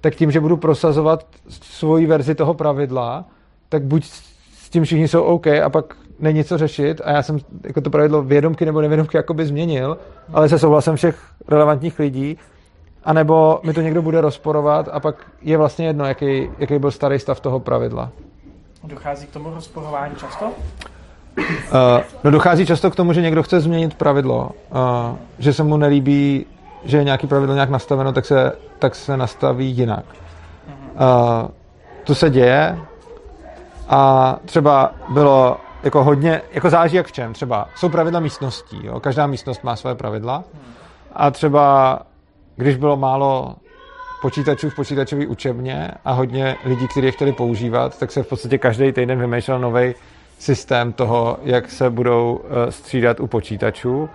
tak 0.00 0.14
tím, 0.14 0.30
že 0.30 0.40
budu 0.40 0.56
prosazovat 0.56 1.26
svoji 1.48 2.06
verzi 2.06 2.34
toho 2.34 2.54
pravidla, 2.54 3.24
tak 3.68 3.82
buď 3.82 4.04
s 4.54 4.70
tím 4.70 4.84
všichni 4.84 5.08
jsou 5.08 5.22
OK 5.22 5.46
a 5.46 5.70
pak 5.70 5.94
není 6.18 6.44
co 6.44 6.58
řešit 6.58 7.00
a 7.04 7.12
já 7.12 7.22
jsem 7.22 7.38
jako 7.64 7.80
to 7.80 7.90
pravidlo 7.90 8.22
vědomky 8.22 8.64
nebo 8.64 8.80
nevědomky 8.80 9.16
jakoby 9.16 9.46
změnil, 9.46 9.98
ale 10.32 10.48
se 10.48 10.58
souhlasem 10.58 10.96
všech 10.96 11.18
relevantních 11.48 11.98
lidí, 11.98 12.38
anebo 13.04 13.60
mi 13.62 13.72
to 13.72 13.80
někdo 13.80 14.02
bude 14.02 14.20
rozporovat 14.20 14.88
a 14.92 15.00
pak 15.00 15.26
je 15.42 15.58
vlastně 15.58 15.86
jedno, 15.86 16.04
jaký, 16.04 16.50
jaký 16.58 16.78
byl 16.78 16.90
starý 16.90 17.18
stav 17.18 17.40
toho 17.40 17.60
pravidla. 17.60 18.10
Dochází 18.84 19.26
k 19.26 19.30
tomu 19.30 19.54
rozporování 19.54 20.14
často? 20.16 20.52
Uh, 21.38 21.44
no 22.24 22.30
dochází 22.30 22.66
často 22.66 22.90
k 22.90 22.96
tomu, 22.96 23.12
že 23.12 23.22
někdo 23.22 23.42
chce 23.42 23.60
změnit 23.60 23.94
pravidlo, 23.94 24.50
uh, 24.70 25.16
že 25.38 25.52
se 25.52 25.62
mu 25.62 25.76
nelíbí, 25.76 26.46
že 26.84 26.96
je 26.96 27.04
nějaký 27.04 27.26
pravidlo 27.26 27.54
nějak 27.54 27.70
nastaveno, 27.70 28.12
tak 28.12 28.24
se, 28.24 28.52
tak 28.78 28.94
se 28.94 29.16
nastaví 29.16 29.70
jinak. 29.70 30.04
Uh, 30.94 31.48
to 32.04 32.14
se 32.14 32.30
děje 32.30 32.78
a 33.88 34.36
třeba 34.44 34.92
bylo 35.08 35.56
jako 35.82 36.04
hodně, 36.04 36.42
jako 36.52 36.70
záleží 36.70 36.96
jak 36.96 37.06
v 37.06 37.12
čem, 37.12 37.32
třeba 37.32 37.68
jsou 37.76 37.88
pravidla 37.88 38.20
místností, 38.20 38.80
jo? 38.82 39.00
každá 39.00 39.26
místnost 39.26 39.64
má 39.64 39.76
své 39.76 39.94
pravidla 39.94 40.44
a 41.12 41.30
třeba 41.30 41.98
když 42.56 42.76
bylo 42.76 42.96
málo 42.96 43.54
počítačů 44.22 44.70
v 44.70 44.76
počítačové 44.76 45.26
učebně 45.26 45.90
a 46.04 46.12
hodně 46.12 46.56
lidí, 46.64 46.88
kteří 46.88 47.06
je 47.06 47.12
chtěli 47.12 47.32
používat, 47.32 47.98
tak 47.98 48.12
se 48.12 48.22
v 48.22 48.28
podstatě 48.28 48.58
každý 48.58 48.92
týden 48.92 49.18
vymýšlel 49.18 49.58
nový 49.58 49.94
systém 50.42 50.92
toho, 50.92 51.38
jak 51.42 51.70
se 51.70 51.90
budou 51.90 52.40
eh, 52.44 52.72
střídat 52.72 53.20
u 53.20 53.26
počítačů. 53.26 54.08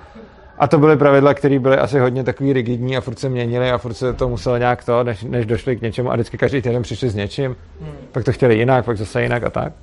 A 0.60 0.68
to 0.68 0.78
byly 0.78 0.98
pravidla, 0.98 1.34
které 1.34 1.60
byly 1.60 1.78
asi 1.78 2.00
hodně 2.00 2.24
takový 2.24 2.54
rigidní 2.54 2.98
a 2.98 3.02
furt 3.02 3.20
se 3.20 3.30
měnily 3.30 3.72
a 3.72 3.78
furt 3.78 3.94
se 3.94 4.14
to 4.14 4.30
muselo 4.30 4.58
nějak 4.58 4.86
to, 4.86 5.04
než, 5.04 5.24
než 5.24 5.46
došli 5.46 5.76
k 5.76 5.82
něčemu 5.82 6.12
a 6.12 6.14
vždycky 6.14 6.38
každý 6.38 6.62
týden 6.62 6.82
přišli 6.82 7.10
s 7.10 7.16
něčím, 7.16 7.56
hmm. 7.82 7.92
pak 8.12 8.24
to 8.24 8.32
chtěli 8.32 8.58
jinak, 8.58 8.86
pak 8.86 8.98
zase 8.98 9.24
jinak 9.24 9.44
a 9.44 9.50
tak. 9.50 9.74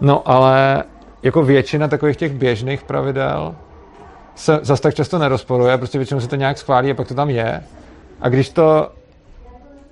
No 0.00 0.28
ale 0.28 0.84
jako 1.22 1.42
většina 1.42 1.88
takových 1.88 2.16
těch 2.16 2.32
běžných 2.32 2.82
pravidel 2.82 3.54
se 4.34 4.58
zas 4.62 4.80
tak 4.80 4.94
často 4.94 5.18
nerozporuje, 5.18 5.78
prostě 5.78 5.98
většinou 5.98 6.20
se 6.20 6.28
to 6.28 6.36
nějak 6.36 6.58
schválí 6.58 6.90
a 6.90 6.94
pak 6.94 7.08
to 7.08 7.14
tam 7.14 7.30
je. 7.30 7.62
A 8.20 8.28
když 8.28 8.48
to 8.48 8.92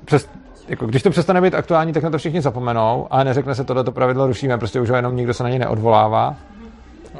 přes, 0.05 0.29
jako, 0.69 0.87
když 0.87 1.03
to 1.03 1.11
přestane 1.11 1.41
být 1.41 1.55
aktuální, 1.55 1.93
tak 1.93 2.03
na 2.03 2.11
to 2.11 2.19
všichni 2.19 2.41
zapomenou 2.41 3.07
a 3.11 3.25
neřekne 3.25 3.55
se 3.55 3.65
tohle 3.65 3.85
pravidlo 3.85 4.27
rušíme, 4.27 4.59
prostě 4.59 4.81
už 4.81 4.91
ho 4.91 4.97
jenom 4.97 5.17
nikdo 5.17 5.35
se 5.35 5.43
na 5.43 5.49
něj 5.49 5.59
neodvolává. 5.59 6.37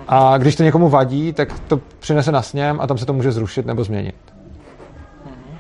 A 0.09 0.39
když 0.39 0.57
to 0.57 0.63
někomu 0.63 0.89
vadí, 0.89 1.33
tak 1.33 1.61
to 1.61 1.81
přinese 1.99 2.33
na 2.33 2.43
sněm 2.43 2.81
a 2.81 2.87
tam 2.87 2.99
se 2.99 3.07
to 3.07 3.13
může 3.13 3.33
zrušit 3.33 3.67
nebo 3.67 3.85
změnit. 3.85 4.15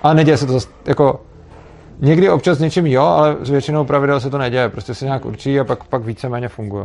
A 0.02 0.14
neděje 0.14 0.36
se 0.36 0.46
to 0.46 0.52
zase, 0.52 0.68
jako 0.86 1.20
někdy 2.00 2.30
občas 2.30 2.58
s 2.58 2.60
něčím 2.60 2.86
jo, 2.86 3.04
ale 3.04 3.36
s 3.40 3.50
většinou 3.50 3.84
pravidel 3.84 4.20
se 4.20 4.30
to 4.30 4.38
neděje, 4.38 4.68
prostě 4.68 4.94
se 4.94 5.04
nějak 5.04 5.24
určí 5.24 5.60
a 5.60 5.64
pak, 5.64 5.84
pak 5.84 6.02
víceméně 6.02 6.48
fungují. 6.48 6.84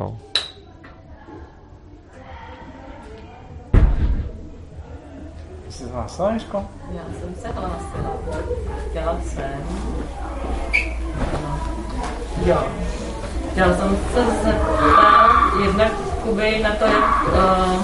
Jsi 5.96 6.00
hlásila, 6.02 6.32
Ježko? 6.32 6.66
Já 6.92 7.02
jsem 7.20 7.36
se 7.42 7.48
hlásila. 7.48 8.12
Chtěla 8.90 9.18
jsem. 9.26 9.62
Jo. 12.46 12.58
Chtěla 13.52 13.74
jsem 13.76 13.98
se 14.14 14.26
zeptat 14.44 15.32
jednak 15.66 15.92
Kuby 16.24 16.60
na 16.64 16.70
to, 16.70 16.86
jak, 16.86 17.28
uh, 17.28 17.82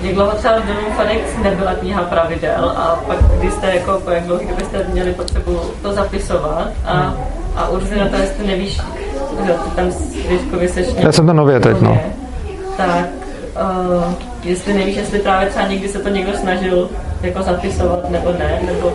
jak 0.00 0.14
dlouho 0.14 0.32
třeba 0.32 0.60
v 0.60 0.66
Domu 0.66 0.90
FedEx 0.96 1.36
nebyla 1.42 1.74
kniha 1.74 2.02
pravidel 2.02 2.70
a 2.76 3.00
pak 3.06 3.18
když 3.38 3.52
jste 3.52 3.74
jako, 3.74 4.00
po 4.04 4.10
jak 4.10 4.24
dlouhý 4.24 4.46
byste 4.46 4.86
měli 4.92 5.12
potřebu 5.12 5.60
to 5.82 5.92
zapisovat 5.92 6.68
a, 6.84 7.14
a 7.56 7.68
určitě 7.68 7.96
na 7.96 8.08
to, 8.08 8.16
jestli 8.16 8.46
nevíš, 8.46 8.80
že 9.46 9.52
ty 9.52 9.70
tam 9.76 9.90
Věřkovi 10.28 10.68
seš 10.68 10.86
Já 10.96 11.12
jsem 11.12 11.26
to 11.26 11.32
nově 11.32 11.60
teď, 11.60 11.80
no. 11.80 12.00
Tak, 12.76 13.06
uh, 13.60 14.14
jestli 14.44 14.74
nevíš, 14.74 14.96
jestli 14.96 15.18
právě 15.18 15.48
třeba 15.48 15.66
někdy 15.66 15.88
se 15.88 15.98
to 15.98 16.08
někdo 16.08 16.32
snažil 16.32 16.88
jako 17.22 17.42
zapisovat 17.42 18.10
nebo 18.10 18.32
ne, 18.32 18.60
nebo 18.66 18.92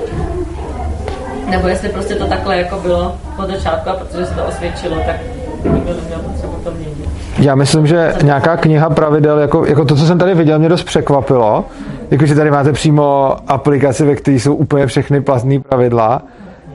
nebo 1.50 1.68
jestli 1.68 1.90
prostě 1.90 2.16
to 2.16 2.26
takhle 2.26 2.58
jako 2.58 2.80
bylo 2.80 3.16
od 3.38 3.50
začátku 3.50 3.90
a 3.90 3.94
protože 3.94 4.26
se 4.26 4.34
to 4.34 4.46
osvědčilo, 4.46 4.96
tak 5.06 5.16
nikdo 5.64 5.94
neměl 5.94 6.20
potřebu 6.20 6.54
to 6.64 6.72
měnit. 6.72 7.10
Já 7.40 7.56
myslím, 7.56 7.88
že 7.88 8.14
nějaká 8.24 8.58
kniha 8.58 8.90
pravidel, 8.90 9.40
jako, 9.40 9.66
jako 9.66 9.86
to, 9.86 9.96
co 9.96 10.06
jsem 10.06 10.20
tady 10.20 10.36
viděl, 10.36 10.60
mě 10.60 10.70
dost 10.70 10.84
překvapilo. 10.84 11.66
Jakože 12.12 12.36
tady 12.36 12.52
máte 12.52 12.72
přímo 12.72 13.36
aplikaci, 13.48 14.06
ve 14.06 14.16
které 14.16 14.40
jsou 14.40 14.56
úplně 14.56 14.88
všechny 14.88 15.22
platné 15.22 15.60
pravidla. 15.60 16.22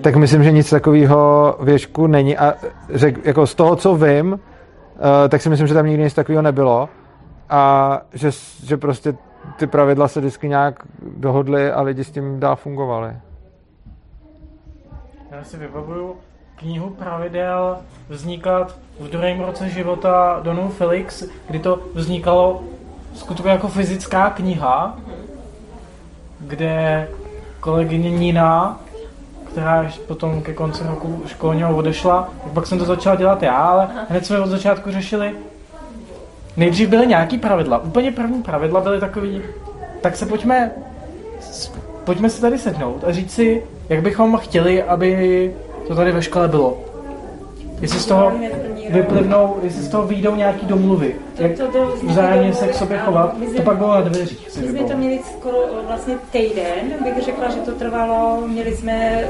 Tak 0.01 0.17
myslím, 0.17 0.45
že 0.45 0.53
nic 0.53 0.71
takového 0.71 1.55
věšku 1.61 2.07
není. 2.07 2.37
A 2.37 2.55
řek, 2.95 3.27
jako 3.27 3.47
z 3.47 3.55
toho, 3.55 3.77
co 3.77 3.95
vím, 3.95 4.33
uh, 4.33 4.39
tak 5.29 5.43
si 5.43 5.49
myslím, 5.49 5.67
že 5.67 5.75
tam 5.75 5.87
nikdy 5.87 6.03
nic 6.03 6.15
takového 6.15 6.43
nebylo. 6.43 6.89
A 7.51 8.01
že, 8.13 8.31
že 8.65 8.77
prostě 8.77 9.15
ty 9.57 9.67
pravidla 9.67 10.09
se 10.09 10.21
vždycky 10.21 10.49
nějak 10.49 10.83
dohodly 11.17 11.73
a 11.73 11.83
lidi 11.83 12.05
s 12.05 12.11
tím 12.11 12.41
dál 12.41 12.57
fungovali. 12.57 13.17
Já 15.31 15.45
si 15.45 15.57
vybavuju 15.57 16.17
knihu 16.57 16.91
pravidel 16.91 17.79
vznikat 18.09 18.79
v 19.01 19.09
druhém 19.09 19.41
roce 19.41 19.69
života 19.69 20.41
Donu 20.43 20.69
Felix, 20.69 21.25
kdy 21.49 21.59
to 21.59 21.81
vznikalo 21.95 22.63
skutečně 23.15 23.51
jako 23.51 23.69
fyzická 23.69 24.31
kniha, 24.31 24.99
kde 26.41 27.09
kolegyně 27.61 28.11
Nina, 28.11 28.81
která 29.45 29.91
potom 30.07 30.43
ke 30.43 30.55
konci 30.55 30.85
roku 30.87 31.23
školního 31.27 31.77
odešla, 31.77 32.29
pak 32.55 32.67
jsem 32.67 32.79
to 32.79 32.85
začal 32.85 33.17
dělat 33.17 33.43
já, 33.43 33.57
ale 33.57 33.89
hned 34.09 34.27
jsme 34.27 34.41
od 34.41 34.47
začátku 34.47 34.91
řešili, 34.91 35.37
nejdřív 36.59 36.89
byly 36.89 37.07
nějaký 37.07 37.39
pravidla. 37.39 37.79
Úplně 37.79 38.13
první 38.13 38.43
pravidla 38.43 38.81
byly 38.81 39.01
takový, 39.01 39.43
tak 40.01 40.17
se 40.17 40.27
pojďme, 40.27 40.71
pojďme 42.05 42.31
se 42.31 42.41
tady 42.41 42.59
sednout 42.59 43.05
a 43.05 43.13
říct 43.13 43.33
si, 43.33 43.63
jak 43.89 44.03
bychom 44.03 44.37
chtěli, 44.37 44.83
aby 44.83 45.55
to 45.89 45.95
tady 45.95 46.13
ve 46.13 46.23
škole 46.23 46.49
bylo. 46.49 46.79
Jestli 47.81 48.01
z 48.01 48.07
toho 48.07 48.33
vyplivnou, 48.91 49.57
jestli 49.63 49.83
z 49.83 49.89
toho 49.89 50.07
vyjdou 50.07 50.35
nějaký 50.35 50.67
domluvy, 50.67 51.15
jak 51.39 51.53
vzájemně 52.03 52.55
se 52.55 52.69
k 52.69 52.75
sobě 52.75 52.99
chovat, 52.99 53.35
to 53.57 53.63
pak 53.63 53.77
bylo 53.77 53.95
na 53.95 54.01
dveřích. 54.01 54.49
My 54.61 54.69
jsme 54.69 54.85
to 54.85 54.97
měli 54.97 55.21
skoro 55.39 55.57
vlastně 55.87 56.15
týden, 56.33 56.95
bych 57.05 57.25
řekla, 57.25 57.49
že 57.51 57.57
to 57.57 57.73
trvalo, 57.73 58.43
měli 58.47 58.77
jsme, 58.77 58.93
eh, 58.93 59.29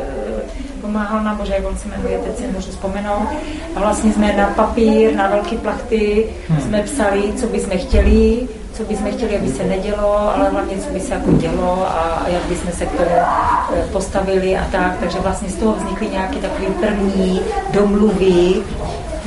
pomáhal 0.80 1.24
nám 1.24 1.36
Bože, 1.36 1.54
jak 1.54 1.66
on 1.66 1.76
se 1.76 1.88
jmenuje, 1.88 2.18
teď 2.18 2.36
si 2.36 2.46
můžu 2.46 2.70
vzpomenout, 2.70 3.28
a 3.76 3.80
vlastně 3.80 4.12
jsme 4.12 4.36
na 4.36 4.46
papír, 4.46 5.16
na 5.16 5.28
velké 5.28 5.56
plachty 5.56 6.26
hmm. 6.48 6.60
jsme 6.60 6.82
psali, 6.82 7.32
co 7.36 7.46
bychom 7.46 7.78
chtěli, 7.78 8.48
co 8.78 8.84
bychom 8.84 9.12
chtěli, 9.12 9.38
aby 9.38 9.48
se 9.48 9.64
nedělo, 9.64 10.34
ale 10.34 10.48
hlavně, 10.48 10.78
co 10.78 10.90
by 10.90 11.00
se 11.00 11.14
jako 11.14 11.32
dělo 11.32 11.86
a 11.88 12.26
jak 12.28 12.42
bychom 12.42 12.72
se 12.72 12.86
k 12.86 12.90
tomu 12.90 13.10
eh, 13.10 13.84
postavili 13.92 14.56
a 14.56 14.64
tak. 14.72 14.96
Takže 15.00 15.18
vlastně 15.18 15.48
z 15.48 15.54
toho 15.54 15.72
vznikly 15.72 16.08
nějaké 16.08 16.36
takové 16.36 16.66
první 16.80 17.40
domluvy, 17.72 18.54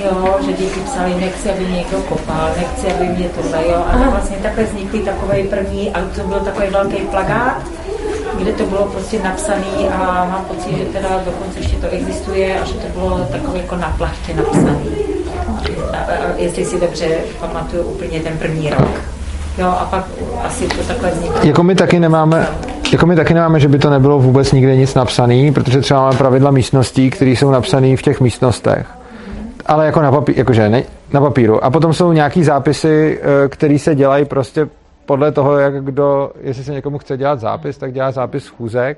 jo, 0.03 0.35
že 0.45 0.53
děti 0.53 0.79
psali, 0.79 1.15
nechci, 1.15 1.51
aby 1.51 1.65
mě 1.65 1.77
někdo 1.77 1.97
kopal, 1.97 2.49
nechci, 2.57 2.87
aby 2.93 3.05
mě 3.07 3.29
tohle, 3.29 3.67
jo. 3.67 3.83
A 3.87 4.09
vlastně 4.09 4.37
takhle 4.43 4.63
vznikly 4.63 4.99
takový 4.99 5.43
první, 5.43 5.91
a 5.91 5.99
to 6.15 6.27
byl 6.27 6.39
takový 6.39 6.67
velký 6.69 6.97
plagát, 6.97 7.57
kde 8.37 8.51
to 8.51 8.65
bylo 8.65 8.85
prostě 8.85 9.19
napsané 9.23 9.89
a 9.93 10.27
mám 10.31 10.45
pocit, 10.45 10.77
že 10.77 10.85
teda 10.85 11.09
dokonce 11.25 11.59
ještě 11.59 11.75
to 11.75 11.87
existuje 11.87 12.59
a 12.59 12.65
že 12.65 12.73
to 12.73 12.99
bylo 12.99 13.19
takové 13.31 13.57
jako 13.57 13.75
na 13.75 13.93
plachtě 13.97 14.33
napsané. 14.33 14.77
Jestli 16.37 16.65
si 16.65 16.79
dobře 16.79 17.07
pamatuju 17.39 17.83
úplně 17.83 18.19
ten 18.19 18.37
první 18.37 18.69
rok. 18.69 18.89
Jo, 19.57 19.67
a 19.67 19.87
pak 19.91 20.05
asi 20.43 20.67
to 20.67 20.83
takhle 20.83 21.11
vzniklo. 21.11 21.39
Jako 21.43 21.63
my 21.63 21.75
taky 21.75 21.99
nemáme, 21.99 22.47
jako 22.91 23.05
my 23.05 23.15
taky 23.15 23.33
nemáme, 23.33 23.59
že 23.59 23.67
by 23.67 23.79
to 23.79 23.89
nebylo 23.89 24.19
vůbec 24.19 24.51
nikde 24.51 24.75
nic 24.75 24.95
napsané, 24.95 25.51
protože 25.51 25.81
třeba 25.81 26.01
máme 26.01 26.17
pravidla 26.17 26.51
místností, 26.51 27.09
které 27.09 27.31
jsou 27.31 27.51
napsané 27.51 27.97
v 27.97 28.01
těch 28.01 28.21
místnostech. 28.21 28.87
Ale 29.65 29.85
jako 29.85 30.01
na, 30.01 30.11
papí, 30.11 30.33
jakože 30.37 30.69
ne, 30.69 30.83
na 31.13 31.21
papíru. 31.21 31.63
A 31.63 31.69
potom 31.69 31.93
jsou 31.93 32.11
nějaký 32.11 32.43
zápisy, 32.43 33.19
eh, 33.21 33.47
které 33.47 33.79
se 33.79 33.95
dělají 33.95 34.25
prostě 34.25 34.67
podle 35.05 35.31
toho, 35.31 35.57
jak 35.57 35.83
kdo, 35.83 36.31
jestli 36.41 36.63
se 36.63 36.71
někomu 36.71 36.97
chce 36.97 37.17
dělat 37.17 37.39
zápis, 37.39 37.77
tak 37.77 37.93
dělá 37.93 38.11
zápis 38.11 38.43
schůzek. 38.43 38.97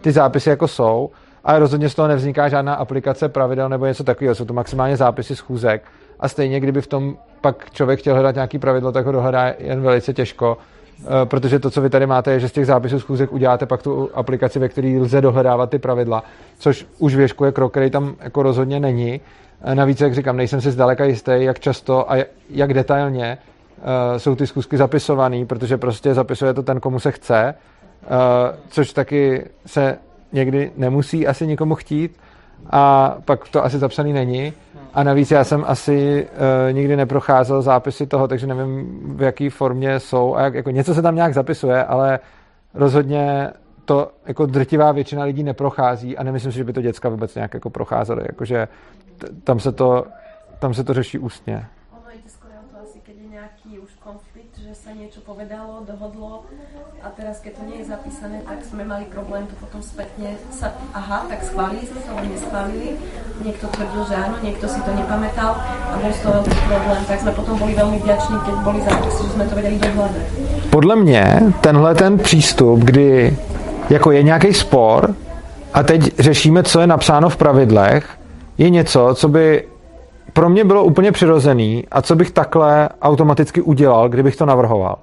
Ty 0.00 0.12
zápisy 0.12 0.48
jako 0.48 0.68
jsou, 0.68 1.10
ale 1.44 1.58
rozhodně 1.58 1.88
z 1.88 1.94
toho 1.94 2.08
nevzniká 2.08 2.48
žádná 2.48 2.74
aplikace 2.74 3.28
pravidel 3.28 3.68
nebo 3.68 3.86
něco 3.86 4.04
takového. 4.04 4.34
Jsou 4.34 4.44
to 4.44 4.54
maximálně 4.54 4.96
zápisy 4.96 5.36
schůzek. 5.36 5.82
A 6.20 6.28
stejně, 6.28 6.60
kdyby 6.60 6.80
v 6.80 6.86
tom 6.86 7.16
pak 7.40 7.70
člověk 7.70 8.00
chtěl 8.00 8.14
hledat 8.14 8.34
nějaký 8.34 8.58
pravidlo, 8.58 8.92
tak 8.92 9.06
ho 9.06 9.12
dohledá 9.12 9.54
jen 9.58 9.82
velice 9.82 10.12
těžko, 10.12 10.58
eh, 11.00 11.06
protože 11.24 11.58
to, 11.58 11.70
co 11.70 11.80
vy 11.80 11.90
tady 11.90 12.06
máte, 12.06 12.32
je, 12.32 12.40
že 12.40 12.48
z 12.48 12.52
těch 12.52 12.66
zápisů 12.66 13.00
schůzek 13.00 13.32
uděláte 13.32 13.66
pak 13.66 13.82
tu 13.82 14.10
aplikaci, 14.14 14.58
ve 14.58 14.68
které 14.68 14.98
lze 15.00 15.20
dohledávat 15.20 15.70
ty 15.70 15.78
pravidla, 15.78 16.22
což 16.58 16.86
už 16.98 17.14
věšku 17.14 17.44
je 17.44 17.52
krok, 17.52 17.72
který 17.72 17.90
tam 17.90 18.14
jako 18.20 18.42
rozhodně 18.42 18.80
není. 18.80 19.20
Eh, 19.64 19.74
navíc, 19.74 20.00
jak 20.00 20.14
říkám, 20.14 20.36
nejsem 20.36 20.60
si 20.60 20.70
zdaleka 20.70 21.04
jistý, 21.04 21.32
jak 21.36 21.60
často 21.60 22.12
a 22.12 22.16
jak 22.50 22.74
detailně 22.74 23.38
uh, 23.78 24.18
jsou 24.18 24.34
ty 24.34 24.46
zkusky 24.46 24.76
zapisované, 24.76 25.46
protože 25.46 25.76
prostě 25.76 26.14
zapisuje 26.14 26.54
to 26.54 26.62
ten, 26.62 26.80
komu 26.80 27.00
se 27.00 27.12
chce, 27.12 27.54
uh, 28.02 28.08
což 28.68 28.92
taky 28.92 29.44
se 29.66 29.98
někdy 30.32 30.72
nemusí 30.76 31.26
asi 31.26 31.46
nikomu 31.46 31.74
chtít 31.74 32.18
a 32.70 33.14
pak 33.24 33.48
to 33.48 33.64
asi 33.64 33.78
zapsaný 33.78 34.12
není. 34.12 34.52
A 34.94 35.02
navíc 35.02 35.30
já 35.30 35.44
jsem 35.44 35.64
asi 35.66 36.26
uh, 36.32 36.72
nikdy 36.72 36.96
neprocházel 36.96 37.62
zápisy 37.62 38.06
toho, 38.06 38.28
takže 38.28 38.46
nevím, 38.46 39.00
v 39.16 39.22
jaké 39.22 39.50
formě 39.50 40.00
jsou 40.00 40.36
a 40.36 40.42
jak, 40.42 40.54
jako 40.54 40.70
něco 40.70 40.94
se 40.94 41.02
tam 41.02 41.14
nějak 41.14 41.34
zapisuje, 41.34 41.84
ale 41.84 42.18
rozhodně 42.74 43.50
to 43.84 44.10
jako 44.26 44.46
drtivá 44.46 44.92
většina 44.92 45.24
lidí 45.24 45.42
neprochází 45.42 46.18
a 46.18 46.22
nemyslím 46.22 46.52
si, 46.52 46.58
že 46.58 46.64
by 46.64 46.72
to 46.72 46.82
děcka 46.82 47.08
vůbec 47.08 47.34
nějak 47.34 47.54
jako 47.54 47.70
procházely. 47.70 48.22
Jakože 48.26 48.68
t- 49.18 49.28
tam 49.44 49.60
se 49.60 49.72
to, 49.72 50.06
tam 50.58 50.74
se 50.74 50.84
to 50.84 50.94
řeší 50.94 51.18
ústně 51.18 51.68
že 54.72 54.88
sa 54.88 54.96
niečo 54.96 55.20
povedalo, 55.20 55.84
dohodlo 55.84 56.48
a 57.04 57.12
teraz, 57.12 57.44
keď 57.44 57.60
to 57.60 57.62
nie 57.68 57.84
je 57.84 57.92
zapísané, 57.92 58.40
tak 58.40 58.64
sme 58.64 58.88
mali 58.88 59.04
problém 59.04 59.44
to 59.44 59.52
potom 59.60 59.84
spätne 59.84 60.32
sa, 60.48 60.72
aha, 60.96 61.28
tak 61.28 61.44
schválili 61.44 61.84
sme 61.84 62.00
to, 62.00 62.08
ale 62.16 62.24
neschválili. 62.32 62.88
Niekto 63.44 63.68
tvrdil, 63.68 64.02
že 64.08 64.16
áno, 64.16 64.40
niekto 64.40 64.64
si 64.72 64.80
to 64.80 64.96
nepamätal 64.96 65.60
a 65.60 65.94
bol 66.00 66.08
z 66.08 66.24
toho 66.24 66.40
problém. 66.72 67.04
Tak 67.04 67.20
sme 67.20 67.32
potom 67.36 67.60
boli 67.60 67.76
veľmi 67.76 68.00
vďační, 68.00 68.36
keď 68.48 68.54
boli 68.64 68.80
zápisy, 68.80 69.20
že 69.28 69.32
sme 69.36 69.44
to 69.44 69.54
vedeli 69.60 69.76
dohľadať. 69.76 70.26
Podle 70.70 70.96
mě 70.96 71.24
tenhle 71.60 71.94
ten 71.94 72.18
přístup, 72.18 72.80
kdy 72.80 73.36
jako 73.90 74.10
je 74.10 74.22
nějaký 74.22 74.54
spor 74.54 75.14
a 75.74 75.82
teď 75.82 76.18
řešíme, 76.18 76.62
co 76.62 76.80
je 76.80 76.86
napsáno 76.86 77.28
v 77.28 77.36
pravidlech, 77.36 78.10
je 78.58 78.70
něco, 78.70 79.14
co 79.14 79.28
by 79.28 79.68
pro 80.32 80.48
mě 80.48 80.64
bylo 80.64 80.84
úplně 80.84 81.12
přirozený 81.12 81.84
a 81.90 82.02
co 82.02 82.16
bych 82.16 82.30
takhle 82.30 82.88
automaticky 83.02 83.60
udělal, 83.62 84.08
kdybych 84.08 84.36
to 84.36 84.46
navrhoval. 84.46 84.98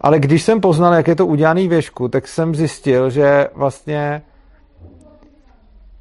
Ale 0.00 0.18
když 0.18 0.42
jsem 0.42 0.60
poznal, 0.60 0.94
jak 0.94 1.08
je 1.08 1.14
to 1.14 1.26
udělaný 1.26 1.68
věšku, 1.68 2.08
tak 2.08 2.28
jsem 2.28 2.54
zjistil, 2.54 3.10
že 3.10 3.48
vlastně 3.54 4.22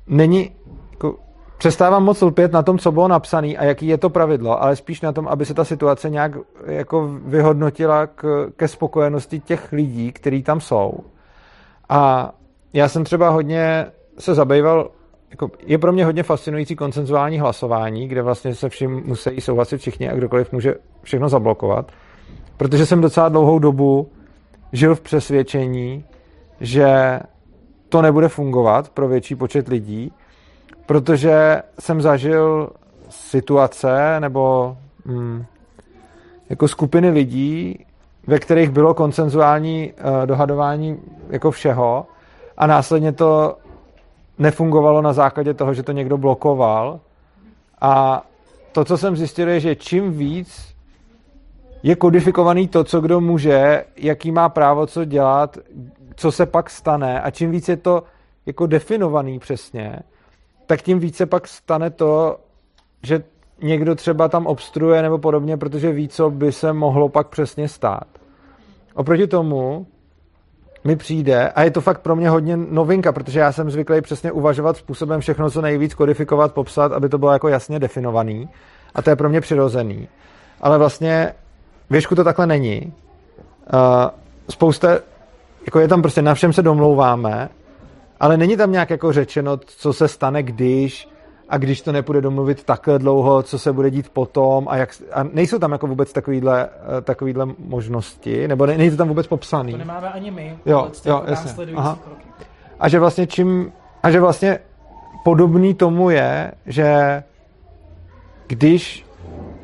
není, 0.07 0.51
jako, 0.91 1.15
přestávám 1.57 2.03
moc 2.03 2.21
lpět 2.21 2.51
na 2.51 2.63
tom, 2.63 2.77
co 2.77 2.91
bylo 2.91 3.07
napsané 3.07 3.47
a 3.47 3.63
jaký 3.63 3.87
je 3.87 3.97
to 3.97 4.09
pravidlo, 4.09 4.63
ale 4.63 4.75
spíš 4.75 5.01
na 5.01 5.11
tom, 5.11 5.27
aby 5.27 5.45
se 5.45 5.53
ta 5.53 5.65
situace 5.65 6.09
nějak 6.09 6.31
jako 6.65 7.09
vyhodnotila 7.25 8.07
k, 8.07 8.49
ke 8.55 8.67
spokojenosti 8.67 9.39
těch 9.39 9.71
lidí, 9.71 10.11
kteří 10.11 10.43
tam 10.43 10.61
jsou. 10.61 10.93
A 11.89 12.31
já 12.73 12.89
jsem 12.89 13.03
třeba 13.03 13.29
hodně 13.29 13.85
se 14.19 14.35
zabýval 14.35 14.91
jako 15.29 15.51
je 15.65 15.77
pro 15.77 15.93
mě 15.93 16.05
hodně 16.05 16.23
fascinující 16.23 16.75
koncenzuální 16.75 17.39
hlasování, 17.39 18.07
kde 18.07 18.21
vlastně 18.21 18.55
se 18.55 18.69
vším 18.69 19.03
musí 19.05 19.41
souhlasit 19.41 19.77
všichni 19.77 20.09
a 20.09 20.15
kdokoliv 20.15 20.51
může 20.51 20.75
všechno 21.01 21.29
zablokovat, 21.29 21.91
protože 22.57 22.85
jsem 22.85 23.01
docela 23.01 23.29
dlouhou 23.29 23.59
dobu 23.59 24.09
žil 24.71 24.95
v 24.95 25.01
přesvědčení, 25.01 26.03
že 26.61 27.19
to 27.89 28.01
nebude 28.01 28.27
fungovat 28.27 28.89
pro 28.89 29.07
větší 29.07 29.35
počet 29.35 29.67
lidí, 29.67 30.11
protože 30.85 31.61
jsem 31.79 32.01
zažil 32.01 32.69
situace 33.09 34.19
nebo 34.19 34.77
hm, 35.05 35.45
jako 36.49 36.67
skupiny 36.67 37.09
lidí, 37.09 37.85
ve 38.27 38.39
kterých 38.39 38.69
bylo 38.69 38.93
koncenzuální 38.93 39.93
uh, 39.93 40.25
dohadování 40.25 40.97
jako 41.29 41.51
všeho 41.51 42.05
a 42.57 42.67
následně 42.67 43.11
to 43.11 43.57
nefungovalo 44.37 45.01
na 45.01 45.13
základě 45.13 45.53
toho, 45.53 45.73
že 45.73 45.83
to 45.83 45.91
někdo 45.91 46.17
blokoval. 46.17 46.99
A 47.81 48.23
to, 48.71 48.85
co 48.85 48.97
jsem 48.97 49.15
zjistil, 49.15 49.49
je, 49.49 49.59
že 49.59 49.75
čím 49.75 50.11
víc 50.11 50.75
je 51.83 51.95
kodifikovaný 51.95 52.67
to, 52.67 52.83
co 52.83 53.01
kdo 53.01 53.21
může, 53.21 53.85
jaký 53.95 54.31
má 54.31 54.49
právo 54.49 54.87
co 54.87 55.05
dělat, 55.05 55.57
co 56.15 56.31
se 56.31 56.45
pak 56.45 56.69
stane 56.69 57.21
a 57.21 57.31
čím 57.31 57.51
víc 57.51 57.69
je 57.69 57.77
to 57.77 58.03
jako 58.45 58.67
definovaný 58.67 59.39
přesně, 59.39 59.99
tak 60.65 60.81
tím 60.81 60.99
více 60.99 61.25
pak 61.25 61.47
stane 61.47 61.89
to, 61.89 62.37
že 63.03 63.23
někdo 63.61 63.95
třeba 63.95 64.27
tam 64.27 64.47
obstruuje 64.47 65.01
nebo 65.01 65.17
podobně, 65.17 65.57
protože 65.57 65.91
ví, 65.91 66.07
co 66.07 66.29
by 66.29 66.51
se 66.51 66.73
mohlo 66.73 67.09
pak 67.09 67.27
přesně 67.27 67.67
stát. 67.67 68.07
Oproti 68.97 69.27
tomu, 69.27 69.87
mi 70.83 70.95
přijde, 70.95 71.49
a 71.49 71.63
je 71.63 71.71
to 71.71 71.81
fakt 71.81 72.01
pro 72.01 72.15
mě 72.15 72.29
hodně 72.29 72.57
novinka, 72.57 73.11
protože 73.11 73.39
já 73.39 73.51
jsem 73.51 73.71
zvyklý 73.71 74.01
přesně 74.01 74.31
uvažovat 74.31 74.77
způsobem 74.77 75.21
všechno, 75.21 75.51
co 75.51 75.61
nejvíc 75.61 75.93
kodifikovat, 75.93 76.53
popsat, 76.53 76.91
aby 76.91 77.09
to 77.09 77.17
bylo 77.17 77.31
jako 77.31 77.47
jasně 77.47 77.79
definovaný. 77.79 78.49
A 78.95 79.01
to 79.01 79.09
je 79.09 79.15
pro 79.15 79.29
mě 79.29 79.41
přirozený. 79.41 80.07
Ale 80.61 80.77
vlastně 80.77 81.33
věšku 81.89 82.15
to 82.15 82.23
takhle 82.23 82.47
není. 82.47 82.93
Uh, 83.73 84.09
spousta, 84.49 84.99
jako 85.65 85.79
je 85.79 85.87
tam 85.87 86.01
prostě 86.01 86.21
na 86.21 86.33
všem 86.33 86.53
se 86.53 86.61
domlouváme, 86.61 87.49
ale 88.19 88.37
není 88.37 88.57
tam 88.57 88.71
nějak 88.71 88.89
jako 88.89 89.13
řečeno, 89.13 89.57
co 89.57 89.93
se 89.93 90.07
stane, 90.07 90.43
když 90.43 91.09
a 91.49 91.57
když 91.57 91.81
to 91.81 91.91
nepůjde 91.91 92.21
domluvit 92.21 92.63
takhle 92.63 92.99
dlouho, 92.99 93.43
co 93.43 93.59
se 93.59 93.73
bude 93.73 93.91
dít 93.91 94.09
potom 94.09 94.67
a, 94.69 94.77
jak, 94.77 94.89
a 95.13 95.23
nejsou 95.23 95.59
tam 95.59 95.71
jako 95.71 95.87
vůbec 95.87 96.13
takovýhle, 96.13 96.69
eh, 96.97 97.01
takovýhle 97.01 97.47
možnosti, 97.59 98.47
nebo 98.47 98.65
ne, 98.65 98.77
není 98.77 98.91
to 98.91 98.97
tam 98.97 99.07
vůbec 99.07 99.27
popsaný. 99.27 99.71
To 99.71 99.77
nemáme 99.77 100.09
ani 100.09 100.31
my, 100.31 100.57
jo, 100.65 100.91
jo, 101.05 101.23
jasně. 101.27 101.73
Aha. 101.75 101.99
A 102.79 102.89
že 102.89 102.99
vlastně 102.99 103.27
čím, 103.27 103.71
a 104.03 104.11
že 104.11 104.19
vlastně 104.19 104.59
podobný 105.23 105.73
tomu 105.73 106.09
je, 106.09 106.51
že 106.65 107.23
když 108.47 109.05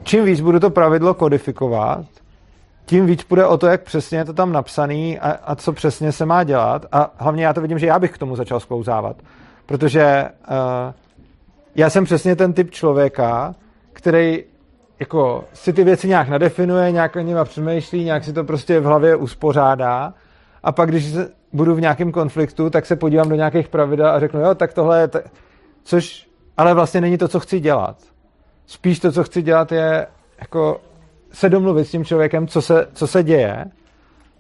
čím 0.04 0.26
víc 0.26 0.42
budu 0.42 0.60
to 0.60 0.70
pravidlo 0.70 1.14
kodifikovat, 1.14 2.06
tím 2.86 3.06
víc 3.06 3.24
bude 3.24 3.46
o 3.46 3.58
to, 3.58 3.68
jak 3.68 3.82
přesně 3.82 4.18
je 4.18 4.26
to 4.26 4.34
tam 4.34 4.52
napsaný 4.52 5.20
a, 5.20 5.32
a 5.32 5.56
co 5.56 5.74
přesně 5.74 6.12
se 6.12 6.26
má 6.26 6.44
dělat. 6.44 6.86
A 6.92 7.12
hlavně 7.18 7.46
já 7.46 7.54
to 7.54 7.62
vidím, 7.62 7.80
že 7.80 7.88
já 7.88 8.00
bych 8.00 8.12
k 8.12 8.18
tomu 8.18 8.36
začal 8.36 8.60
sklouzávat. 8.60 9.16
Protože 9.66 10.30
uh, 10.50 10.94
já 11.76 11.90
jsem 11.90 12.06
přesně 12.06 12.36
ten 12.36 12.54
typ 12.54 12.72
člověka, 12.72 13.56
který 13.94 14.44
jako 15.00 15.44
si 15.54 15.74
ty 15.74 15.84
věci 15.84 16.08
nějak 16.08 16.30
nadefinuje, 16.30 16.92
nějak 16.92 17.16
o 17.16 17.20
nima 17.20 17.46
přemýšlí, 17.46 18.04
nějak 18.04 18.24
si 18.24 18.34
to 18.34 18.44
prostě 18.44 18.80
v 18.80 18.84
hlavě 18.84 19.16
uspořádá 19.16 20.14
a 20.64 20.72
pak, 20.72 20.90
když 20.90 21.16
budu 21.54 21.76
v 21.76 21.82
nějakém 21.82 22.12
konfliktu, 22.12 22.70
tak 22.70 22.86
se 22.86 22.96
podívám 22.96 23.30
do 23.30 23.36
nějakých 23.36 23.68
pravidel 23.68 24.08
a 24.08 24.20
řeknu, 24.20 24.42
jo, 24.42 24.56
tak 24.56 24.74
tohle 24.74 25.02
je, 25.02 25.08
t-. 25.08 25.24
což 25.84 26.28
ale 26.58 26.74
vlastně 26.74 27.02
není 27.02 27.18
to, 27.18 27.28
co 27.28 27.40
chci 27.40 27.60
dělat. 27.60 27.98
Spíš 28.66 29.00
to, 29.00 29.12
co 29.12 29.24
chci 29.24 29.42
dělat, 29.42 29.72
je 29.72 30.08
jako 30.40 30.82
se 31.32 31.50
domluvit 31.50 31.86
s 31.86 31.92
tím 31.92 32.06
člověkem, 32.06 32.48
co 32.48 32.62
se, 32.62 32.88
co 32.94 33.08
se 33.08 33.24
děje 33.24 33.66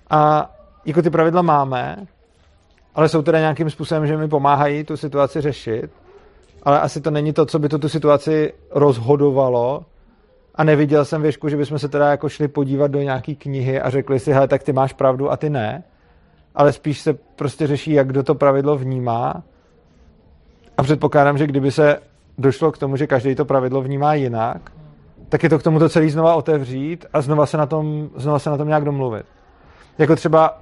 a 0.09 0.51
jako 0.85 1.01
ty 1.01 1.09
pravidla 1.09 1.41
máme, 1.41 1.97
ale 2.95 3.09
jsou 3.09 3.21
teda 3.21 3.39
nějakým 3.39 3.69
způsobem, 3.69 4.07
že 4.07 4.17
mi 4.17 4.27
pomáhají 4.27 4.83
tu 4.83 4.97
situaci 4.97 5.41
řešit 5.41 6.02
ale 6.63 6.79
asi 6.79 7.01
to 7.01 7.11
není 7.11 7.33
to, 7.33 7.45
co 7.45 7.59
by 7.59 7.69
to 7.69 7.79
tu 7.79 7.89
situaci 7.89 8.53
rozhodovalo. 8.71 9.85
A 10.55 10.63
neviděl 10.63 11.05
jsem 11.05 11.21
věšku, 11.21 11.49
že 11.49 11.57
bychom 11.57 11.79
se 11.79 11.87
teda 11.87 12.09
jako 12.09 12.29
šli 12.29 12.47
podívat 12.47 12.91
do 12.91 13.01
nějaký 13.01 13.35
knihy 13.35 13.81
a 13.81 13.89
řekli 13.89 14.19
si, 14.19 14.33
hele, 14.33 14.47
tak 14.47 14.63
ty 14.63 14.73
máš 14.73 14.93
pravdu 14.93 15.31
a 15.31 15.37
ty 15.37 15.49
ne. 15.49 15.83
Ale 16.55 16.73
spíš 16.73 17.01
se 17.01 17.13
prostě 17.13 17.67
řeší, 17.67 17.91
jak 17.91 18.07
kdo 18.07 18.23
to 18.23 18.35
pravidlo 18.35 18.77
vnímá. 18.77 19.43
A 20.77 20.83
předpokládám, 20.83 21.37
že 21.37 21.47
kdyby 21.47 21.71
se 21.71 21.97
došlo 22.37 22.71
k 22.71 22.77
tomu, 22.77 22.97
že 22.97 23.07
každý 23.07 23.35
to 23.35 23.45
pravidlo 23.45 23.81
vnímá 23.81 24.13
jinak, 24.13 24.71
tak 25.29 25.43
je 25.43 25.49
to 25.49 25.59
k 25.59 25.63
tomu 25.63 25.79
to 25.79 25.89
celý 25.89 26.09
znova 26.09 26.35
otevřít 26.35 27.05
a 27.13 27.21
znova 27.21 27.45
se 27.45 27.57
na 27.57 27.65
tom, 27.65 28.09
znova 28.15 28.39
se 28.39 28.49
na 28.49 28.57
tom 28.57 28.67
nějak 28.67 28.85
domluvit. 28.85 29.25
Jako 29.97 30.15
třeba 30.15 30.61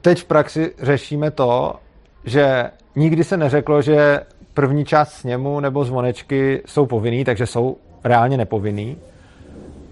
teď 0.00 0.20
v 0.20 0.24
praxi 0.24 0.74
řešíme 0.78 1.30
to, 1.30 1.74
že 2.24 2.70
nikdy 2.96 3.24
se 3.24 3.36
neřeklo, 3.36 3.82
že 3.82 4.20
první 4.54 4.84
část 4.84 5.12
sněmu 5.12 5.60
nebo 5.60 5.84
zvonečky 5.84 6.62
jsou 6.66 6.86
povinný, 6.86 7.24
takže 7.24 7.46
jsou 7.46 7.76
reálně 8.04 8.36
nepovinný. 8.36 8.96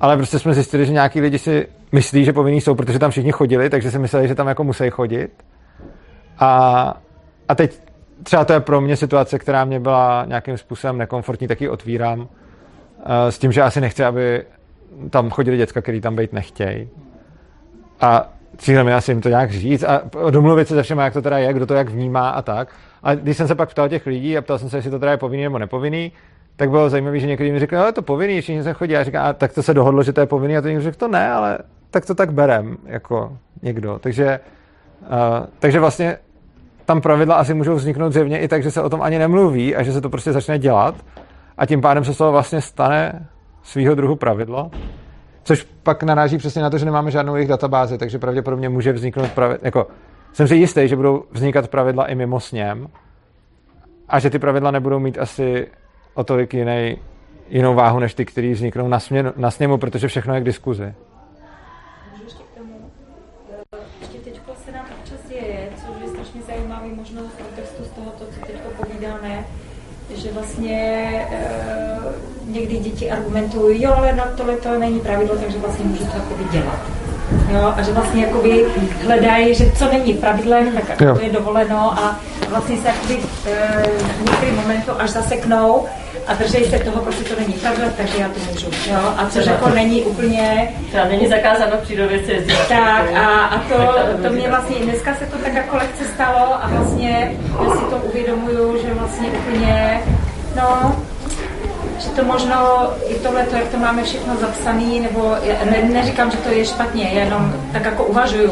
Ale 0.01 0.17
prostě 0.17 0.39
jsme 0.39 0.55
zjistili, 0.55 0.87
že 0.87 0.93
nějaký 0.93 1.21
lidi 1.21 1.39
si 1.39 1.67
myslí, 1.93 2.25
že 2.25 2.33
povinný 2.33 2.61
jsou, 2.61 2.75
protože 2.75 2.99
tam 2.99 3.11
všichni 3.11 3.33
chodili, 3.33 3.71
takže 3.71 3.91
si 3.91 3.99
mysleli, 3.99 4.29
že 4.29 4.35
tam 4.35 4.49
jako 4.49 4.65
musí 4.65 4.91
chodit. 4.91 5.31
A, 6.39 6.95
a 7.49 7.55
teď 7.55 7.81
třeba 8.23 8.45
to 8.45 8.53
je 8.53 8.61
pro 8.61 8.81
mě 8.81 8.97
situace, 8.97 9.39
která 9.39 9.65
mě 9.65 9.81
byla 9.81 10.25
nějakým 10.29 10.59
způsobem 10.59 10.99
nekomfortní, 10.99 11.49
taky 11.49 11.69
otvírám 11.69 12.21
uh, 12.21 12.27
s 13.29 13.39
tím, 13.39 13.53
že 13.53 13.63
asi 13.63 13.81
nechci, 13.81 14.05
aby 14.05 14.45
tam 15.11 15.31
chodili 15.31 15.57
děcka, 15.57 15.81
který 15.81 16.01
tam 16.01 16.17
být 16.17 16.33
nechtějí. 16.33 16.89
A 18.01 18.33
cílem 18.57 18.89
je 18.89 18.95
asi 18.95 19.11
jim 19.11 19.21
to 19.21 19.29
nějak 19.29 19.51
říct 19.51 19.83
a 19.83 20.03
domluvit 20.31 20.69
se 20.69 20.75
se 20.75 20.83
všema, 20.83 21.05
jak 21.05 21.13
to 21.13 21.23
teda 21.23 21.39
je, 21.39 21.53
kdo 21.53 21.67
to 21.67 21.75
jak 21.75 21.89
vnímá 21.89 22.31
a 22.31 22.43
tak. 22.43 22.69
A 23.03 23.15
když 23.15 23.37
jsem 23.37 23.49
se 23.49 23.55
pak 23.55 23.71
ptal 23.71 23.89
těch 23.89 24.07
lidí 24.07 24.39
a 24.39 24.43
ptal 24.43 24.59
jsem 24.59 24.71
se, 24.71 24.79
jestli 24.79 24.91
to 24.91 24.99
teda 24.99 25.13
je 25.13 25.19
povinný 25.19 25.43
nebo 25.43 25.59
nepovinný, 25.59 26.13
tak 26.57 26.71
bylo 26.71 26.91
zajímavé, 26.91 27.19
že 27.19 27.27
někdy 27.27 27.53
mi 27.53 27.59
řekli, 27.59 27.77
ale 27.77 27.93
to 27.93 28.03
povinný, 28.03 28.41
všichni 28.41 28.63
se 28.63 28.73
chodí. 28.73 28.97
A 28.97 29.05
říká, 29.05 29.23
a 29.23 29.33
tak 29.33 29.53
to 29.53 29.63
se 29.63 29.75
dohodlo, 29.75 30.03
že 30.03 30.13
to 30.13 30.21
je 30.21 30.27
povinný, 30.27 30.57
a 30.57 30.61
to 30.61 30.69
někdo 30.69 30.83
řekl, 30.83 30.97
to 30.99 31.09
ne, 31.09 31.31
ale 31.31 31.59
tak 31.91 32.07
to 32.07 32.15
tak 32.15 32.33
berem, 32.33 32.77
jako 32.87 33.39
někdo. 33.63 33.99
Takže, 33.99 34.41
uh, 35.03 35.47
takže 35.59 35.81
vlastně 35.81 36.19
tam 36.85 37.01
pravidla 37.01 37.35
asi 37.35 37.55
můžou 37.55 37.75
vzniknout 37.75 38.13
zjevně 38.13 38.39
i 38.39 38.49
tak, 38.49 38.63
že 38.63 38.71
se 38.71 38.83
o 38.83 38.91
tom 38.91 39.03
ani 39.03 39.19
nemluví 39.19 39.77
a 39.77 39.83
že 39.83 39.93
se 39.93 40.01
to 40.01 40.11
prostě 40.11 40.33
začne 40.33 40.59
dělat 40.59 40.95
a 41.59 41.67
tím 41.67 41.81
pádem 41.81 42.05
se 42.05 42.15
z 42.15 42.17
toho 42.17 42.33
vlastně 42.33 42.61
stane 42.61 43.27
svýho 43.63 43.95
druhu 43.95 44.17
pravidlo, 44.17 44.71
což 45.49 45.67
pak 45.83 46.03
naráží 46.03 46.39
přesně 46.39 46.63
na 46.63 46.71
to, 46.71 46.79
že 46.79 46.85
nemáme 46.85 47.11
žádnou 47.11 47.37
jejich 47.37 47.49
databázi, 47.49 47.99
takže 47.99 48.19
pravděpodobně 48.19 48.69
může 48.69 48.93
vzniknout 48.93 49.33
pravidlo, 49.33 49.61
jako 49.63 49.87
jsem 50.33 50.49
si 50.49 50.57
jistý, 50.57 50.89
že 50.89 50.97
budou 50.97 51.25
vznikat 51.33 51.69
pravidla 51.69 52.07
i 52.07 52.15
mimo 52.15 52.41
sněm 52.41 52.89
a 54.09 54.19
že 54.19 54.31
ty 54.31 54.39
pravidla 54.39 54.71
nebudou 54.71 54.99
mít 54.99 55.19
asi 55.19 55.67
o 56.15 56.25
tolik 56.25 56.55
jiný, 56.55 56.99
jinou 57.49 57.75
váhu, 57.75 57.99
než 57.99 58.15
ty, 58.15 58.25
které 58.25 58.53
vzniknou 58.53 58.89
na, 58.89 59.01
směnu, 59.01 59.33
na 59.37 59.51
sněmu, 59.51 59.79
protože 59.79 60.09
všechno 60.09 60.35
je 60.35 60.41
k 60.41 60.45
diskuzi. 60.45 60.95
ještě 62.25 62.43
k 62.43 62.59
tomu, 62.59 62.91
teď 64.25 64.41
nám 64.73 64.87
což 65.05 65.31
je 65.31 66.09
strašně 66.09 66.43
zajímavý 66.43 66.91
z 67.85 67.89
tohoto, 67.89 68.25
co 68.25 68.41
teď 68.47 68.57
že 70.15 70.33
vlastně 70.33 71.18
děti 72.79 73.11
argumentují, 73.11 73.83
jo, 73.83 73.95
ale 73.97 74.12
na 74.12 74.25
tohle 74.37 74.57
to 74.57 74.79
není 74.79 75.01
pravidlo, 75.01 75.37
takže 75.37 75.59
vlastně 75.59 75.85
můžu 75.85 76.05
to 76.05 76.17
jako 76.17 76.53
dělat. 76.53 76.81
Jo, 77.49 77.75
a 77.77 77.83
že 77.83 77.93
vlastně 77.93 78.25
jakoby 78.25 78.64
hledají, 79.05 79.55
že 79.55 79.73
co 79.79 79.93
není 79.93 80.14
pravidlem, 80.14 80.73
tak 80.73 81.01
jako 81.01 81.21
je 81.21 81.33
dovoleno 81.33 81.99
a 81.99 82.21
vlastně 82.49 82.77
se 82.77 82.88
jakoby 82.88 83.19
e, 83.47 83.83
v 83.99 84.31
některý 84.31 84.53
momentu 84.53 84.91
až 84.99 85.11
zaseknou 85.11 85.87
a 86.27 86.35
držej 86.35 86.64
se 86.64 86.79
toho, 86.79 87.03
protože 87.03 87.25
to 87.25 87.41
není 87.41 87.53
pravidlo, 87.53 87.88
takže 87.97 88.19
já 88.19 88.29
to 88.29 88.41
můžu. 88.51 88.67
Jo? 88.67 89.14
A 89.17 89.27
což 89.31 89.47
jako 89.47 89.69
není 89.69 90.03
úplně... 90.03 90.75
Třeba 90.88 91.05
není 91.05 91.29
zakázáno 91.29 91.77
v 91.77 91.83
přírodě 91.83 92.23
se 92.27 92.33
jezdit. 92.33 92.59
Tak 92.69 93.14
a, 93.14 93.27
a 93.45 93.59
to, 93.59 93.77
to 94.23 94.33
mě 94.33 94.49
vlastně, 94.49 94.77
dneska 94.77 95.14
se 95.14 95.27
to 95.27 95.38
tak 95.38 95.55
jako 95.55 95.77
lehce 95.77 96.05
stalo 96.14 96.64
a 96.64 96.69
vlastně 96.71 97.37
já 97.64 97.71
si 97.77 97.85
to 97.85 97.97
uvědomuju, 97.97 98.83
že 98.83 98.95
vlastně 98.95 99.29
úplně, 99.29 100.01
no, 100.57 100.97
že 101.99 102.09
to 102.09 102.25
možno 102.25 102.91
i 103.09 103.15
tohle, 103.15 103.47
jak 103.53 103.69
to 103.69 103.77
máme 103.77 104.03
všechno 104.03 104.37
zapsané, 104.37 105.01
nebo 105.01 105.35
ne, 105.71 105.89
neříkám, 105.93 106.31
že 106.31 106.37
to 106.37 106.49
je 106.49 106.65
špatně, 106.65 107.05
jenom 107.05 107.55
tak 107.73 107.85
jako 107.85 108.05
uvažuju, 108.05 108.51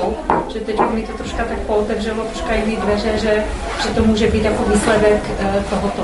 že 0.49 0.61
teď 0.61 0.81
mi 0.95 1.03
to 1.03 1.13
troška 1.13 1.45
tak 1.45 1.59
pootevřelo, 1.59 2.25
troška 2.25 2.55
jiný 2.55 2.77
dveře, 2.77 3.19
že, 3.19 3.45
že 3.83 3.89
to 3.89 4.03
může 4.03 4.27
být 4.27 4.45
jako 4.45 4.63
výsledek 4.65 5.23
eh, 5.41 5.65
tohoto. 5.71 6.03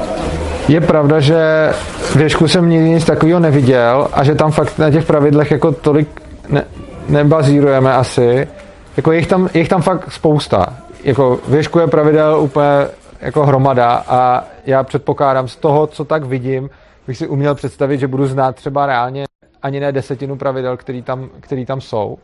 Je 0.68 0.81
pravda, 0.81 1.20
že 1.20 1.72
věšku 2.14 2.48
jsem 2.48 2.68
nikdy 2.68 2.88
nic 2.88 3.05
takového 3.05 3.40
neviděl 3.40 4.09
a 4.12 4.24
že 4.24 4.35
tam 4.35 4.52
fakt 4.52 4.78
na 4.78 4.90
těch 4.90 5.05
pravidlech 5.05 5.50
jako 5.50 5.72
tolik 5.72 6.22
ne, 6.48 6.64
nebazírujeme 7.09 7.92
asi. 7.92 8.48
Jako 8.96 9.12
je 9.12 9.18
jich 9.18 9.26
tam, 9.26 9.48
je 9.55 9.61
jich 9.61 9.68
tam 9.68 9.83
fakt 9.83 10.12
spousta. 10.12 10.66
Jako 11.05 11.38
věšku 11.48 11.78
je 11.78 11.87
pravidel 11.87 12.40
úplně 12.40 12.87
jako 13.20 13.46
hromada 13.46 14.05
a 14.09 14.44
já 14.66 14.83
předpokládám 14.83 15.48
z 15.48 15.57
toho, 15.57 15.87
co 15.87 16.05
tak 16.05 16.24
vidím, 16.24 16.70
bych 17.06 17.16
si 17.18 17.28
uměl 17.28 17.54
představit, 17.54 17.98
že 17.98 18.06
budu 18.06 18.26
znát 18.26 18.56
třeba 18.56 18.86
reálně 18.86 19.24
ani 19.62 19.80
ne 19.80 19.92
desetinu 19.92 20.36
pravidel, 20.36 20.76
který 20.76 21.02
tam, 21.02 21.30
který 21.40 21.66
tam 21.66 21.80
jsou. 21.80 22.18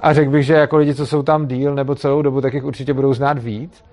A 0.00 0.12
řekl 0.12 0.30
bych, 0.30 0.46
že 0.46 0.54
jako 0.54 0.76
lidi, 0.76 0.94
co 0.94 1.06
jsou 1.06 1.22
tam 1.22 1.46
díl 1.46 1.74
nebo 1.74 1.94
celou 1.94 2.22
dobu, 2.22 2.40
tak 2.40 2.54
jich 2.54 2.64
určitě 2.64 2.94
budou 2.94 3.14
znát 3.14 3.38
víc. 3.38 3.84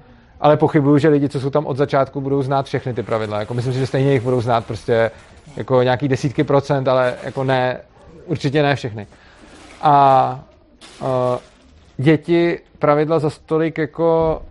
Ale 0.42 0.58
pochybuju, 0.58 0.98
že 0.98 1.10
lidi, 1.10 1.30
co 1.30 1.40
jsou 1.40 1.50
tam 1.50 1.66
od 1.66 1.78
začátku, 1.78 2.22
budou 2.22 2.42
znát 2.42 2.66
všechny 2.66 2.94
ty 2.94 3.04
pravidla. 3.04 3.40
Jako 3.40 3.54
myslím 3.54 3.74
si, 3.74 3.80
že 3.80 3.88
stejně 3.88 4.14
jich 4.14 4.22
budou 4.22 4.42
znát 4.42 4.66
prostě 4.66 5.12
jako 5.58 5.84
nějaký 5.84 6.08
desítky 6.08 6.44
procent, 6.44 6.88
ale 6.88 7.14
jako 7.24 7.44
ne, 7.44 7.80
určitě 8.26 8.64
ne 8.64 8.76
všechny. 8.76 9.08
A 9.82 10.40
uh, 11.02 11.08
děti 11.98 12.60
pravidla 12.80 13.20
za 13.20 13.30
stolik 13.30 13.78
jako 13.78 14.42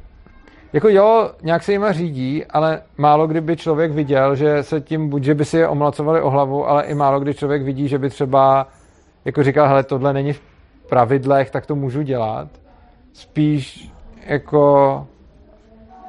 jako 0.72 0.88
jo, 0.88 1.30
nějak 1.42 1.62
se 1.62 1.72
jima 1.72 1.92
řídí, 1.92 2.44
ale 2.44 2.82
málo 2.98 3.26
kdyby 3.26 3.56
člověk 3.56 3.92
viděl, 3.92 4.36
že 4.36 4.62
se 4.62 4.80
tím 4.80 5.08
buď, 5.08 5.22
že 5.22 5.34
by 5.34 5.44
si 5.44 5.56
je 5.56 5.68
omlacovali 5.68 6.20
o 6.20 6.30
hlavu, 6.30 6.68
ale 6.68 6.84
i 6.84 6.94
málo 6.94 7.20
kdy 7.20 7.34
člověk 7.34 7.62
vidí, 7.62 7.88
že 7.88 7.98
by 7.98 8.10
třeba 8.10 8.66
jako 9.24 9.42
říkal, 9.42 9.68
hele, 9.68 9.84
tohle 9.84 10.12
není 10.12 10.32
v 10.32 10.40
pravidlech, 10.88 11.50
tak 11.50 11.66
to 11.66 11.74
můžu 11.74 12.02
dělat. 12.02 12.48
Spíš 13.12 13.92
jako 14.26 15.06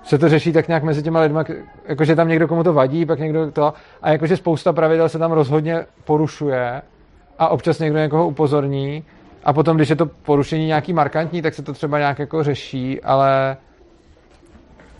se 0.04 0.18
to 0.18 0.30
řeší 0.30 0.54
tak 0.54 0.68
nějak 0.68 0.84
mezi 0.84 1.04
těma 1.04 1.20
lidmi, 1.20 1.40
jakože 1.88 2.16
tam 2.16 2.28
někdo 2.28 2.48
komu 2.48 2.64
to 2.64 2.74
vadí, 2.74 3.06
pak 3.06 3.20
někdo 3.20 3.52
to, 3.52 3.74
a 4.02 4.12
jakože 4.12 4.38
spousta 4.38 4.74
pravidel 4.74 5.10
se 5.10 5.20
tam 5.20 5.32
rozhodně 5.32 5.86
porušuje 6.06 6.82
a 7.40 7.48
občas 7.48 7.80
někdo 7.80 8.00
někoho 8.00 8.28
upozorní 8.28 9.04
a 9.44 9.54
potom, 9.54 9.78
když 9.78 9.90
je 9.90 9.96
to 9.96 10.06
porušení 10.06 10.68
nějaký 10.68 10.94
markantní, 10.94 11.42
tak 11.42 11.54
se 11.54 11.64
to 11.64 11.74
třeba 11.74 11.98
nějak 11.98 12.20
jako 12.20 12.44
řeší, 12.44 13.02
ale 13.02 13.58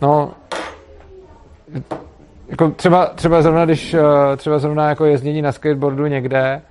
No, 0.02 0.30
jako 2.48 2.70
třeba, 2.70 3.06
třeba 3.06 3.42
zrovna, 3.42 3.64
když 3.64 3.94
eh, 3.94 4.02
třeba 4.36 4.58
zrovna 4.58 4.88
jako 4.88 5.04
jezdění 5.04 5.42
na 5.42 5.52
skateboardu 5.52 6.06
někde, 6.06 6.62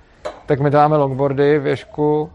tak 0.46 0.60
my 0.60 0.70
dáme 0.70 0.96
longboardy, 0.96 1.58
věžku 1.58 2.30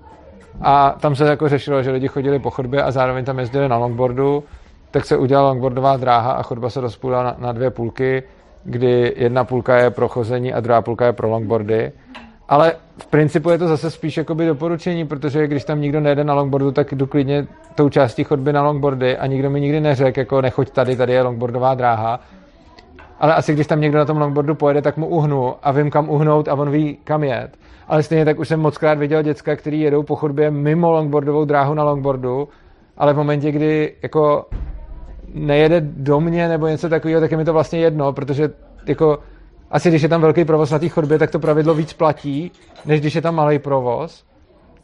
a 0.61 0.95
tam 0.99 1.15
se 1.15 1.25
jako 1.25 1.49
řešilo, 1.49 1.83
že 1.83 1.91
lidi 1.91 2.07
chodili 2.07 2.39
po 2.39 2.49
chodbě 2.49 2.83
a 2.83 2.91
zároveň 2.91 3.25
tam 3.25 3.39
jezdili 3.39 3.69
na 3.69 3.77
longboardu, 3.77 4.43
tak 4.91 5.05
se 5.05 5.17
udělala 5.17 5.49
longboardová 5.49 5.97
dráha 5.97 6.31
a 6.31 6.43
chodba 6.43 6.69
se 6.69 6.81
rozpůlila 6.81 7.23
na, 7.23 7.35
na 7.39 7.51
dvě 7.51 7.69
půlky, 7.69 8.23
kdy 8.63 9.13
jedna 9.17 9.43
půlka 9.43 9.77
je 9.77 9.89
pro 9.89 10.07
chození 10.07 10.53
a 10.53 10.59
druhá 10.59 10.81
půlka 10.81 11.05
je 11.05 11.13
pro 11.13 11.29
longboardy. 11.29 11.91
Ale 12.49 12.73
v 12.97 13.07
principu 13.07 13.49
je 13.49 13.57
to 13.57 13.67
zase 13.67 13.91
spíš 13.91 14.17
jakoby 14.17 14.45
doporučení, 14.45 15.07
protože 15.07 15.47
když 15.47 15.63
tam 15.63 15.81
nikdo 15.81 15.99
nejde 15.99 16.23
na 16.23 16.33
longboardu, 16.33 16.71
tak 16.71 16.93
jdu 16.95 17.07
klidně 17.07 17.47
tou 17.75 17.89
částí 17.89 18.23
chodby 18.23 18.53
na 18.53 18.63
longboardy 18.63 19.17
a 19.17 19.25
nikdo 19.27 19.49
mi 19.49 19.61
nikdy 19.61 19.79
neřekl, 19.79 20.19
jako 20.19 20.41
nechoď 20.41 20.69
tady, 20.69 20.95
tady 20.95 21.13
je 21.13 21.21
longboardová 21.21 21.75
dráha. 21.75 22.19
Ale 23.19 23.35
asi 23.35 23.53
když 23.53 23.67
tam 23.67 23.81
někdo 23.81 23.97
na 23.97 24.05
tom 24.05 24.17
longboardu 24.17 24.55
pojede, 24.55 24.81
tak 24.81 24.97
mu 24.97 25.07
uhnu 25.07 25.53
a 25.63 25.71
vím, 25.71 25.91
kam 25.91 26.09
uhnout 26.09 26.47
a 26.47 26.53
on 26.53 26.69
ví, 26.69 26.97
kam 27.03 27.23
jet. 27.23 27.49
Ale 27.87 28.03
stejně 28.03 28.25
tak 28.25 28.39
už 28.39 28.47
jsem 28.47 28.59
moc 28.59 28.77
krát 28.77 28.97
viděl 28.97 29.21
děcka, 29.21 29.55
který 29.55 29.81
jedou 29.81 30.03
po 30.03 30.15
chodbě 30.15 30.51
mimo 30.51 30.91
longboardovou 30.91 31.45
dráhu 31.45 31.73
na 31.73 31.83
longboardu, 31.83 32.47
ale 32.97 33.13
v 33.13 33.17
momentě, 33.17 33.51
kdy 33.51 33.93
jako 34.03 34.45
nejede 35.33 35.81
do 35.81 36.19
mě 36.19 36.47
nebo 36.47 36.67
něco 36.67 36.89
takového, 36.89 37.21
tak 37.21 37.31
je 37.31 37.37
mi 37.37 37.45
to 37.45 37.53
vlastně 37.53 37.79
jedno, 37.79 38.13
protože 38.13 38.49
jako 38.87 39.19
asi 39.75 39.89
když 39.89 40.01
je 40.01 40.09
tam 40.09 40.21
velký 40.21 40.45
provoz 40.45 40.71
na 40.71 40.79
té 40.79 40.89
chodbě, 40.89 41.19
tak 41.19 41.31
to 41.31 41.39
pravidlo 41.39 41.73
víc 41.73 41.93
platí, 41.93 42.51
než 42.85 42.99
když 43.01 43.15
je 43.15 43.21
tam 43.21 43.35
malý 43.35 43.59
provoz. 43.59 44.23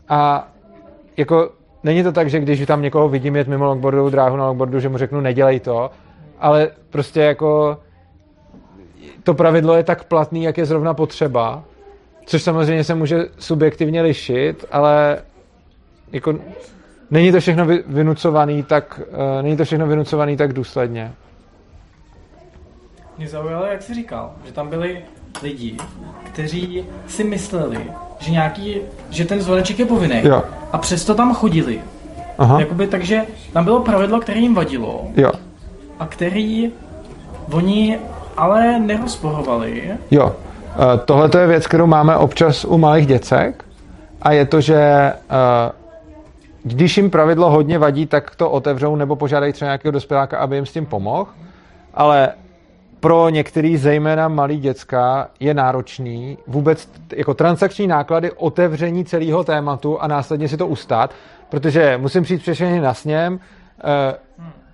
A 0.09 0.47
jako 1.17 1.51
není 1.83 2.03
to 2.03 2.11
tak, 2.11 2.29
že 2.29 2.39
když 2.39 2.65
tam 2.65 2.81
někoho 2.81 3.09
vidím 3.09 3.35
jet 3.35 3.47
mimo 3.47 3.65
longboardovou 3.65 4.09
dráhu 4.09 4.37
na 4.37 4.47
longboardu, 4.47 4.79
že 4.79 4.89
mu 4.89 4.97
řeknu 4.97 5.21
nedělej 5.21 5.59
to, 5.59 5.91
ale 6.39 6.69
prostě 6.89 7.21
jako 7.21 7.77
to 9.23 9.33
pravidlo 9.33 9.75
je 9.75 9.83
tak 9.83 10.03
platný, 10.03 10.43
jak 10.43 10.57
je 10.57 10.65
zrovna 10.65 10.93
potřeba, 10.93 11.63
což 12.25 12.43
samozřejmě 12.43 12.83
se 12.83 12.95
může 12.95 13.25
subjektivně 13.39 14.01
lišit, 14.01 14.65
ale 14.71 15.17
jako 16.11 16.35
není 17.11 17.31
to 17.31 17.39
všechno 17.39 17.65
vynucovaný 17.87 18.63
tak, 18.63 19.01
uh, 19.07 19.43
není 19.43 19.57
to 19.57 19.65
všechno 19.65 19.87
vynucovaný 19.87 20.37
tak 20.37 20.53
důsledně. 20.53 21.13
Mě 23.21 23.29
zaujalo, 23.29 23.65
jak 23.65 23.81
jsi 23.81 23.93
říkal, 23.93 24.31
že 24.45 24.51
tam 24.51 24.69
byli 24.69 25.01
lidi, 25.43 25.77
kteří 26.23 26.85
si 27.07 27.23
mysleli, 27.23 27.77
že 28.19 28.31
nějaký, 28.31 28.75
že 29.09 29.25
ten 29.25 29.41
zvoneček 29.41 29.79
je 29.79 29.85
povinný. 29.85 30.21
Jo. 30.23 30.43
A 30.71 30.77
přesto 30.77 31.15
tam 31.15 31.33
chodili. 31.33 31.81
Aha. 32.37 32.59
Jakoby, 32.59 32.87
takže 32.87 33.21
tam 33.53 33.63
bylo 33.63 33.79
pravidlo, 33.79 34.19
které 34.19 34.39
jim 34.39 34.55
vadilo. 34.55 35.07
Jo. 35.15 35.31
A 35.99 36.05
který 36.07 36.71
oni 37.51 37.99
ale 38.37 38.79
nerozporovali. 38.79 39.91
Jo, 40.11 40.35
eh, 40.75 40.99
tohle 41.05 41.29
je 41.39 41.47
věc, 41.47 41.67
kterou 41.67 41.87
máme 41.87 42.17
občas 42.17 42.65
u 42.65 42.77
malých 42.77 43.05
děcek 43.07 43.65
a 44.21 44.31
je 44.31 44.45
to, 44.45 44.61
že 44.61 44.75
eh, 44.75 45.15
když 46.63 46.97
jim 46.97 47.09
pravidlo 47.09 47.49
hodně 47.49 47.79
vadí, 47.79 48.05
tak 48.05 48.35
to 48.35 48.49
otevřou 48.49 48.95
nebo 48.95 49.15
požádají 49.15 49.53
třeba 49.53 49.67
nějakého 49.67 49.91
dospěláka, 49.91 50.37
aby 50.37 50.55
jim 50.55 50.65
s 50.65 50.71
tím 50.71 50.85
pomohl, 50.85 51.27
ale 51.93 52.29
pro 53.01 53.29
některý, 53.29 53.77
zejména 53.77 54.27
malý 54.27 54.59
děcka, 54.59 55.27
je 55.39 55.53
náročný 55.53 56.37
vůbec 56.47 56.89
jako 57.15 57.33
transakční 57.33 57.87
náklady 57.87 58.31
otevření 58.31 59.05
celého 59.05 59.43
tématu 59.43 60.01
a 60.01 60.07
následně 60.07 60.47
si 60.47 60.57
to 60.57 60.67
ustát, 60.67 61.13
protože 61.49 61.97
musím 61.97 62.23
přijít 62.23 62.41
přešeně 62.41 62.81
na 62.81 62.93
sněm, 62.93 63.39
eh, 63.83 64.15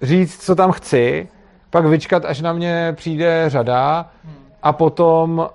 říct, 0.01 0.43
co 0.43 0.55
tam 0.55 0.71
chci, 0.71 1.27
pak 1.69 1.85
vyčkat, 1.85 2.25
až 2.25 2.41
na 2.41 2.53
mě 2.53 2.93
přijde 2.95 3.43
řada 3.47 4.09
a 4.63 4.73
potom 4.73 5.39
uh, 5.39 5.45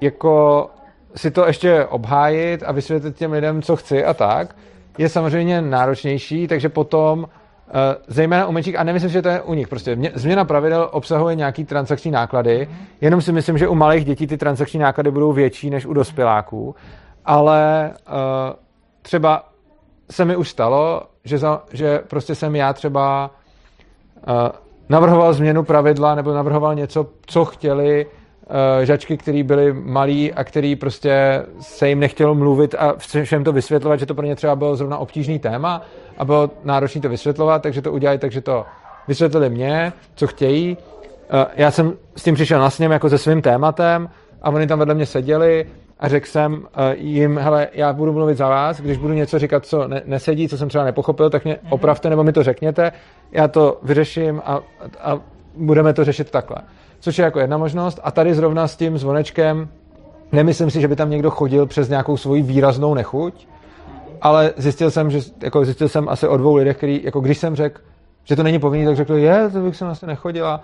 jako 0.00 0.66
si 1.16 1.30
to 1.30 1.46
ještě 1.46 1.84
obhájit 1.84 2.62
a 2.66 2.72
vysvětlit 2.72 3.16
těm 3.16 3.32
lidem, 3.32 3.62
co 3.62 3.76
chci 3.76 4.04
a 4.04 4.14
tak, 4.14 4.56
je 4.98 5.08
samozřejmě 5.08 5.62
náročnější, 5.62 6.48
takže 6.48 6.68
potom 6.68 7.26
zejména 8.06 8.46
u 8.46 8.52
menších, 8.52 8.78
a 8.78 8.84
nemyslím, 8.84 9.10
že 9.10 9.22
to 9.22 9.28
je 9.28 9.42
u 9.42 9.54
nich, 9.54 9.68
prostě 9.68 9.96
změna 10.14 10.44
pravidel 10.44 10.88
obsahuje 10.92 11.34
nějaký 11.34 11.64
transakční 11.64 12.10
náklady, 12.10 12.68
jenom 13.00 13.20
si 13.20 13.32
myslím, 13.32 13.58
že 13.58 13.68
u 13.68 13.74
malých 13.74 14.04
dětí 14.04 14.26
ty 14.26 14.36
transakční 14.36 14.80
náklady 14.80 15.10
budou 15.10 15.32
větší 15.32 15.70
než 15.70 15.86
u 15.86 15.92
dospěláků, 15.92 16.74
ale 17.24 17.90
uh, 18.08 18.14
třeba 19.02 19.48
se 20.10 20.24
mi 20.24 20.36
už 20.36 20.48
stalo, 20.48 21.02
že, 21.24 21.38
za, 21.38 21.62
že 21.72 21.98
prostě 22.08 22.34
jsem 22.34 22.56
já 22.56 22.72
třeba 22.72 23.30
uh, 24.28 24.34
navrhoval 24.88 25.32
změnu 25.32 25.62
pravidla 25.62 26.14
nebo 26.14 26.34
navrhoval 26.34 26.74
něco, 26.74 27.06
co 27.26 27.44
chtěli 27.44 28.06
žačky, 28.82 29.16
který 29.16 29.42
byly 29.42 29.72
malí 29.72 30.32
a 30.32 30.44
který 30.44 30.76
prostě 30.76 31.42
se 31.60 31.88
jim 31.88 32.00
nechtělo 32.00 32.34
mluvit 32.34 32.74
a 32.78 32.94
všem 33.22 33.44
to 33.44 33.52
vysvětlovat, 33.52 33.96
že 33.96 34.06
to 34.06 34.14
pro 34.14 34.26
ně 34.26 34.36
třeba 34.36 34.56
bylo 34.56 34.76
zrovna 34.76 34.98
obtížný 34.98 35.38
téma 35.38 35.82
a 36.18 36.24
bylo 36.24 36.50
náročné 36.64 37.00
to 37.00 37.08
vysvětlovat, 37.08 37.62
takže 37.62 37.82
to 37.82 37.92
udělali 37.92 38.18
takže 38.18 38.40
to 38.40 38.64
vysvětlili 39.08 39.50
mě, 39.50 39.92
co 40.14 40.26
chtějí. 40.26 40.76
Uh, 40.76 41.44
já 41.56 41.70
jsem 41.70 41.92
s 42.16 42.22
tím 42.22 42.34
přišel 42.34 42.60
na 42.60 42.70
sněm 42.70 42.92
jako 42.92 43.08
se 43.08 43.18
svým 43.18 43.42
tématem 43.42 44.08
a 44.42 44.50
oni 44.50 44.66
tam 44.66 44.78
vedle 44.78 44.94
mě 44.94 45.06
seděli 45.06 45.66
a 46.00 46.08
řekl 46.08 46.26
jsem 46.26 46.52
uh, 46.52 46.60
jim, 46.94 47.38
hele, 47.38 47.68
já 47.72 47.92
budu 47.92 48.12
mluvit 48.12 48.38
za 48.38 48.48
vás, 48.48 48.80
když 48.80 48.98
budu 48.98 49.14
něco 49.14 49.38
říkat, 49.38 49.66
co 49.66 49.88
ne- 49.88 50.02
nesedí, 50.04 50.48
co 50.48 50.58
jsem 50.58 50.68
třeba 50.68 50.84
nepochopil, 50.84 51.30
tak 51.30 51.44
mě 51.44 51.54
mm-hmm. 51.54 51.68
opravte 51.70 52.10
nebo 52.10 52.24
mi 52.24 52.32
to 52.32 52.42
řekněte, 52.42 52.92
já 53.32 53.48
to 53.48 53.78
vyřeším 53.82 54.42
a, 54.44 54.60
a 55.00 55.20
budeme 55.56 55.92
to 55.92 56.04
řešit 56.04 56.30
takhle. 56.30 56.56
Což 57.06 57.18
je 57.18 57.24
jako 57.24 57.40
jedna 57.40 57.56
možnost. 57.56 58.00
A 58.02 58.10
tady 58.10 58.34
zrovna 58.34 58.68
s 58.68 58.76
tím 58.76 58.98
zvonečkem, 58.98 59.68
nemyslím 60.32 60.70
si, 60.70 60.80
že 60.80 60.88
by 60.88 60.96
tam 60.96 61.10
někdo 61.10 61.30
chodil 61.30 61.66
přes 61.66 61.88
nějakou 61.88 62.16
svoji 62.16 62.42
výraznou 62.42 62.94
nechuť, 62.94 63.48
ale 64.22 64.52
zjistil 64.56 64.90
jsem, 64.90 65.10
že 65.10 65.18
jako 65.42 65.64
zjistil 65.64 65.88
jsem 65.88 66.08
asi 66.08 66.28
o 66.28 66.36
dvou 66.36 66.54
lidech, 66.56 66.76
který, 66.76 67.04
jako 67.04 67.20
když 67.20 67.38
jsem 67.38 67.56
řekl, 67.56 67.80
že 68.24 68.36
to 68.36 68.42
není 68.42 68.58
povinný, 68.58 68.86
tak 68.86 68.96
řekl, 68.96 69.14
je, 69.14 69.50
to 69.50 69.60
bych 69.60 69.76
sem 69.76 69.88
asi 69.88 70.06
nechodila, 70.06 70.60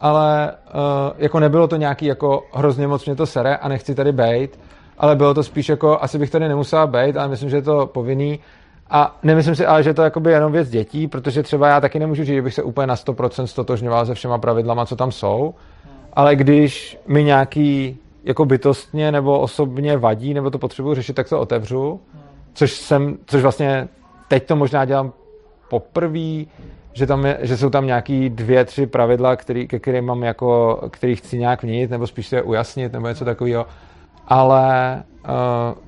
ale 0.00 0.52
uh, 0.52 0.80
jako 1.18 1.40
nebylo 1.40 1.68
to 1.68 1.76
nějaký 1.76 2.06
jako 2.06 2.44
hrozně 2.52 2.86
moc 2.86 3.06
mě 3.06 3.16
to 3.16 3.26
sere 3.26 3.56
a 3.56 3.68
nechci 3.68 3.94
tady 3.94 4.12
bejt, 4.12 4.58
ale 4.98 5.16
bylo 5.16 5.34
to 5.34 5.42
spíš 5.42 5.68
jako, 5.68 5.98
asi 6.00 6.18
bych 6.18 6.30
tady 6.30 6.48
nemusela 6.48 6.86
být, 6.86 7.16
ale 7.16 7.28
myslím, 7.28 7.50
že 7.50 7.56
je 7.56 7.62
to 7.62 7.86
povinný. 7.86 8.40
A 8.90 9.16
nemyslím 9.22 9.54
si 9.54 9.66
ale, 9.66 9.82
že 9.82 9.94
to 9.94 10.02
je 10.02 10.04
jakoby 10.04 10.32
jenom 10.32 10.52
věc 10.52 10.70
dětí, 10.70 11.08
protože 11.08 11.42
třeba 11.42 11.68
já 11.68 11.80
taky 11.80 11.98
nemůžu 11.98 12.24
říct, 12.24 12.34
že 12.34 12.42
bych 12.42 12.54
se 12.54 12.62
úplně 12.62 12.86
na 12.86 12.94
100% 12.94 13.44
stotožňoval 13.44 14.06
se 14.06 14.14
všema 14.14 14.38
pravidlama, 14.38 14.86
co 14.86 14.96
tam 14.96 15.12
jsou, 15.12 15.54
ale 16.16 16.36
když 16.36 16.98
mi 17.06 17.24
nějaký 17.24 17.98
jako 18.24 18.44
bytostně 18.44 19.12
nebo 19.12 19.40
osobně 19.40 19.96
vadí, 19.96 20.34
nebo 20.34 20.50
to 20.50 20.58
potřebuji 20.58 20.94
řešit, 20.94 21.12
tak 21.12 21.28
to 21.28 21.40
otevřu, 21.40 22.00
což 22.54 22.72
jsem, 22.72 23.18
což 23.26 23.42
vlastně 23.42 23.88
teď 24.28 24.46
to 24.46 24.56
možná 24.56 24.84
dělám 24.84 25.12
poprvé, 25.70 26.44
že, 26.92 27.06
tam 27.06 27.26
je, 27.26 27.38
že 27.42 27.56
jsou 27.56 27.70
tam 27.70 27.86
nějaký 27.86 28.30
dvě, 28.30 28.64
tři 28.64 28.86
pravidla, 28.86 29.36
který, 29.36 29.68
ke 29.68 29.78
kterým 29.78 30.04
mám 30.04 30.22
jako, 30.22 30.80
který 30.90 31.16
chci 31.16 31.38
nějak 31.38 31.62
měnit, 31.62 31.90
nebo 31.90 32.06
spíš 32.06 32.26
se 32.26 32.42
ujasnit, 32.42 32.92
nebo 32.92 33.08
něco 33.08 33.24
takového 33.24 33.66
ale 34.28 35.02
uh, 35.28 35.34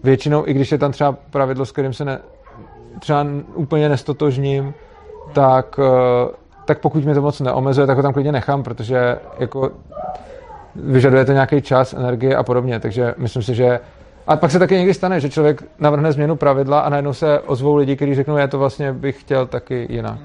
většinou, 0.04 0.46
i 0.46 0.52
když 0.52 0.72
je 0.72 0.78
tam 0.78 0.92
třeba 0.92 1.12
pravidlo, 1.30 1.66
s 1.66 1.72
kterým 1.72 1.92
se 1.92 2.04
ne, 2.04 2.18
třeba 3.00 3.26
úplně 3.54 3.88
nestotožním, 3.88 4.74
tak, 5.32 5.78
uh, 5.78 5.84
tak 6.68 6.78
pokud 6.78 7.04
mi 7.04 7.14
to 7.14 7.22
moc 7.22 7.40
neomezuje, 7.40 7.86
tak 7.86 7.96
ho 7.96 8.02
tam 8.02 8.12
klidně 8.12 8.32
nechám, 8.32 8.62
protože 8.62 9.18
jako 9.38 9.70
vyžaduje 10.76 11.24
to 11.24 11.32
nějaký 11.32 11.62
čas, 11.62 11.92
energie 11.94 12.36
a 12.36 12.42
podobně, 12.42 12.80
takže 12.80 13.14
myslím 13.18 13.42
si, 13.42 13.54
že 13.54 13.80
a 14.26 14.36
pak 14.36 14.50
se 14.50 14.58
taky 14.58 14.74
někdy 14.74 14.94
stane, 14.94 15.20
že 15.20 15.30
člověk 15.30 15.62
navrhne 15.78 16.12
změnu 16.12 16.36
pravidla 16.36 16.80
a 16.80 16.88
najednou 16.88 17.12
se 17.12 17.40
ozvou 17.40 17.76
lidi, 17.76 17.96
kteří 17.96 18.14
řeknou, 18.14 18.36
já 18.36 18.46
to 18.46 18.58
vlastně 18.58 18.92
bych 18.92 19.20
chtěl 19.20 19.46
taky 19.46 19.86
jinak. 19.90 20.18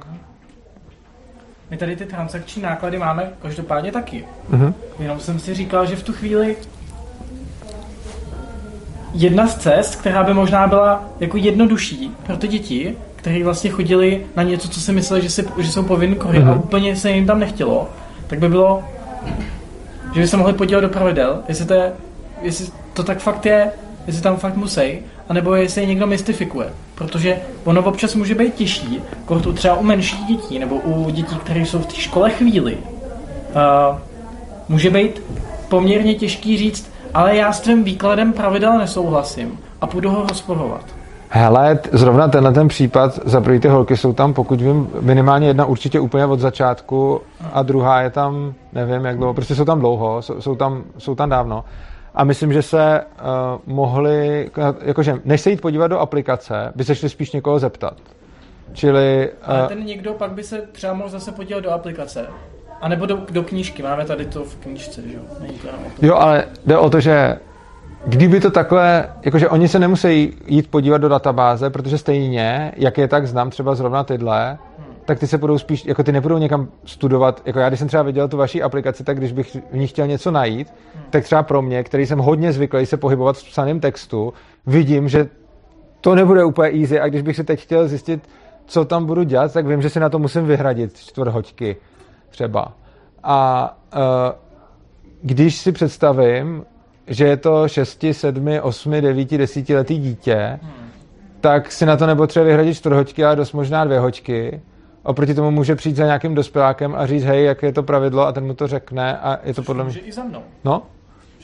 My 1.71 1.77
tady 1.77 1.95
ty 1.95 2.05
transakční 2.05 2.61
náklady 2.61 2.97
máme 2.97 3.31
každopádně 3.41 3.91
taky. 3.91 4.25
Uh-huh. 4.51 4.73
Jenom 4.99 5.19
jsem 5.19 5.39
si 5.39 5.53
říkal, 5.53 5.85
že 5.85 5.95
v 5.95 6.03
tu 6.03 6.13
chvíli 6.13 6.55
jedna 9.13 9.47
z 9.47 9.57
cest, 9.57 9.95
která 9.95 10.23
by 10.23 10.33
možná 10.33 10.67
byla 10.67 11.03
jako 11.19 11.37
jednodušší 11.37 12.15
pro 12.25 12.37
ty 12.37 12.47
děti, 12.47 12.95
kteří 13.23 13.43
vlastně 13.43 13.69
chodili 13.69 14.25
na 14.35 14.43
něco, 14.43 14.67
co 14.67 14.81
si 14.81 14.91
mysleli, 14.91 15.23
že, 15.23 15.29
si, 15.29 15.45
že 15.57 15.71
jsou 15.71 15.83
povinni 15.83 16.15
kory 16.15 16.37
a 16.37 16.41
mhm. 16.41 16.59
úplně 16.59 16.95
se 16.95 17.11
jim 17.11 17.25
tam 17.25 17.39
nechtělo, 17.39 17.89
tak 18.27 18.39
by 18.39 18.49
bylo, 18.49 18.83
že 20.13 20.21
by 20.21 20.27
se 20.27 20.37
mohli 20.37 20.53
podívat 20.53 20.81
do 20.81 20.89
pravidel, 20.89 21.43
jestli 21.47 21.65
to, 21.65 21.73
je, 21.73 21.93
jestli 22.41 22.67
to 22.93 23.03
tak 23.03 23.19
fakt 23.19 23.45
je, 23.45 23.71
jestli 24.07 24.21
tam 24.21 24.37
fakt 24.37 24.55
musí, 24.55 24.99
anebo 25.29 25.55
jestli 25.55 25.81
je 25.81 25.87
někdo 25.87 26.07
mystifikuje. 26.07 26.69
Protože 26.95 27.39
ono 27.63 27.83
občas 27.83 28.15
může 28.15 28.35
být 28.35 28.55
těžší, 28.55 29.01
jako 29.19 29.53
třeba 29.53 29.75
u 29.75 29.83
menších 29.83 30.25
dětí, 30.25 30.59
nebo 30.59 30.75
u 30.75 31.09
dětí, 31.09 31.35
které 31.35 31.59
jsou 31.59 31.79
v 31.79 31.85
té 31.85 31.95
škole 31.95 32.29
chvíli. 32.29 32.77
Uh, 32.77 33.97
může 34.69 34.89
být 34.89 35.21
poměrně 35.69 36.15
těžký 36.15 36.57
říct, 36.57 36.91
ale 37.13 37.35
já 37.35 37.53
s 37.53 37.59
tvým 37.59 37.83
výkladem 37.83 38.33
pravidel 38.33 38.77
nesouhlasím 38.77 39.59
a 39.81 39.87
půjdu 39.87 40.09
ho 40.09 40.25
rozporovat. 40.27 41.02
Hele, 41.35 41.79
zrovna 41.91 42.27
tenhle 42.27 42.51
ten 42.53 42.67
případ, 42.67 43.19
za 43.25 43.41
první 43.41 43.59
ty 43.59 43.67
holky 43.67 43.97
jsou 43.97 44.13
tam, 44.13 44.33
pokud 44.33 44.61
vím, 44.61 44.89
minimálně 45.01 45.47
jedna 45.47 45.65
určitě 45.65 45.99
úplně 45.99 46.25
od 46.25 46.39
začátku 46.39 47.21
a 47.53 47.63
druhá 47.63 48.01
je 48.01 48.09
tam, 48.09 48.53
nevím 48.73 49.05
jak 49.05 49.17
dlouho, 49.17 49.33
prostě 49.33 49.55
jsou 49.55 49.65
tam 49.65 49.79
dlouho, 49.79 50.21
jsou, 50.21 50.41
jsou, 50.41 50.55
tam, 50.55 50.83
jsou 50.97 51.15
tam 51.15 51.29
dávno. 51.29 51.63
A 52.15 52.23
myslím, 52.23 52.53
že 52.53 52.61
se 52.61 53.01
uh, 53.01 53.73
mohli, 53.73 54.49
jakože 54.81 55.19
než 55.25 55.41
se 55.41 55.49
jít 55.49 55.61
podívat 55.61 55.87
do 55.87 55.99
aplikace, 55.99 56.71
by 56.75 56.83
se 56.83 56.95
šli 56.95 57.09
spíš 57.09 57.31
někoho 57.31 57.59
zeptat. 57.59 57.93
Čili... 58.73 59.29
Uh, 59.47 59.55
Ale 59.55 59.67
ten 59.67 59.85
někdo 59.85 60.13
pak 60.13 60.31
by 60.31 60.43
se 60.43 60.61
třeba 60.71 60.93
mohl 60.93 61.09
zase 61.09 61.31
podívat 61.31 61.59
do 61.59 61.71
aplikace 61.71 62.27
a 62.81 62.87
nebo 62.87 63.05
do, 63.05 63.19
do 63.31 63.43
knížky, 63.43 63.83
máme 63.83 64.05
tady 64.05 64.25
to 64.25 64.43
v 64.43 64.55
knížce, 64.55 65.01
že 65.01 65.15
jo? 65.15 65.21
Není 65.39 65.53
to 65.53 65.67
to. 65.67 66.05
Jo, 66.05 66.15
ale 66.15 66.45
jde 66.65 66.77
o 66.77 66.89
to, 66.89 66.99
že 66.99 67.37
kdyby 68.05 68.39
to 68.39 68.51
takhle, 68.51 69.09
jakože 69.21 69.49
oni 69.49 69.67
se 69.67 69.79
nemusí 69.79 70.33
jít 70.47 70.71
podívat 70.71 70.97
do 70.97 71.09
databáze, 71.09 71.69
protože 71.69 71.97
stejně, 71.97 72.71
jak 72.75 72.97
je 72.97 73.07
tak 73.07 73.27
znám 73.27 73.49
třeba 73.49 73.75
zrovna 73.75 74.03
tyhle, 74.03 74.57
tak 75.05 75.19
ty 75.19 75.27
se 75.27 75.37
budou 75.37 75.57
spíš, 75.57 75.85
jako 75.85 76.03
ty 76.03 76.11
nebudou 76.11 76.37
někam 76.37 76.67
studovat, 76.85 77.41
jako 77.45 77.59
já 77.59 77.67
když 77.67 77.79
jsem 77.79 77.87
třeba 77.87 78.03
viděl 78.03 78.27
tu 78.27 78.37
vaší 78.37 78.63
aplikaci, 78.63 79.03
tak 79.03 79.17
když 79.17 79.31
bych 79.31 79.57
v 79.71 79.77
ní 79.77 79.87
chtěl 79.87 80.07
něco 80.07 80.31
najít, 80.31 80.73
tak 81.09 81.23
třeba 81.23 81.43
pro 81.43 81.61
mě, 81.61 81.83
který 81.83 82.05
jsem 82.05 82.19
hodně 82.19 82.53
zvyklý 82.53 82.85
se 82.85 82.97
pohybovat 82.97 83.37
v 83.37 83.43
psaném 83.43 83.79
textu, 83.79 84.33
vidím, 84.65 85.09
že 85.09 85.27
to 86.01 86.15
nebude 86.15 86.43
úplně 86.43 86.81
easy 86.81 86.99
a 86.99 87.07
když 87.07 87.21
bych 87.21 87.35
si 87.35 87.43
teď 87.43 87.61
chtěl 87.61 87.87
zjistit, 87.87 88.29
co 88.65 88.85
tam 88.85 89.05
budu 89.05 89.23
dělat, 89.23 89.53
tak 89.53 89.67
vím, 89.67 89.81
že 89.81 89.89
si 89.89 89.99
na 89.99 90.09
to 90.09 90.19
musím 90.19 90.45
vyhradit 90.45 90.97
čtvrt 90.97 91.31
hoďky 91.31 91.75
třeba. 92.29 92.73
A 93.23 93.77
uh, 93.95 94.01
když 95.21 95.57
si 95.57 95.71
představím, 95.71 96.65
že 97.07 97.25
je 97.25 97.37
to 97.37 97.67
6, 97.67 98.05
7, 98.11 98.47
8, 98.61 99.01
9, 99.01 99.31
10 99.31 99.69
letý 99.69 99.97
dítě, 99.97 100.59
hmm. 100.61 100.71
tak 101.41 101.71
si 101.71 101.85
na 101.85 101.97
to 101.97 102.05
nepotřebuje 102.05 102.47
vyhradit 102.47 102.75
čtvrhoďky, 102.75 103.25
ale 103.25 103.35
dost 103.35 103.53
možná 103.53 103.85
dvě 103.85 103.99
hoďky. 103.99 104.61
Oproti 105.03 105.33
tomu 105.33 105.51
může 105.51 105.75
přijít 105.75 105.95
za 105.95 106.05
nějakým 106.05 106.35
dospělákem 106.35 106.95
a 106.95 107.05
říct, 107.05 107.23
hej, 107.23 107.45
jak 107.45 107.63
je 107.63 107.73
to 107.73 107.83
pravidlo 107.83 108.27
a 108.27 108.31
ten 108.31 108.45
mu 108.45 108.53
to 108.53 108.67
řekne 108.67 109.17
a 109.17 109.39
je 109.43 109.53
to 109.53 109.61
Což 109.61 109.65
podle 109.65 109.83
mě... 109.83 109.99
i 109.99 110.11
za 110.11 110.23
mnou. 110.23 110.41
No, 110.63 110.81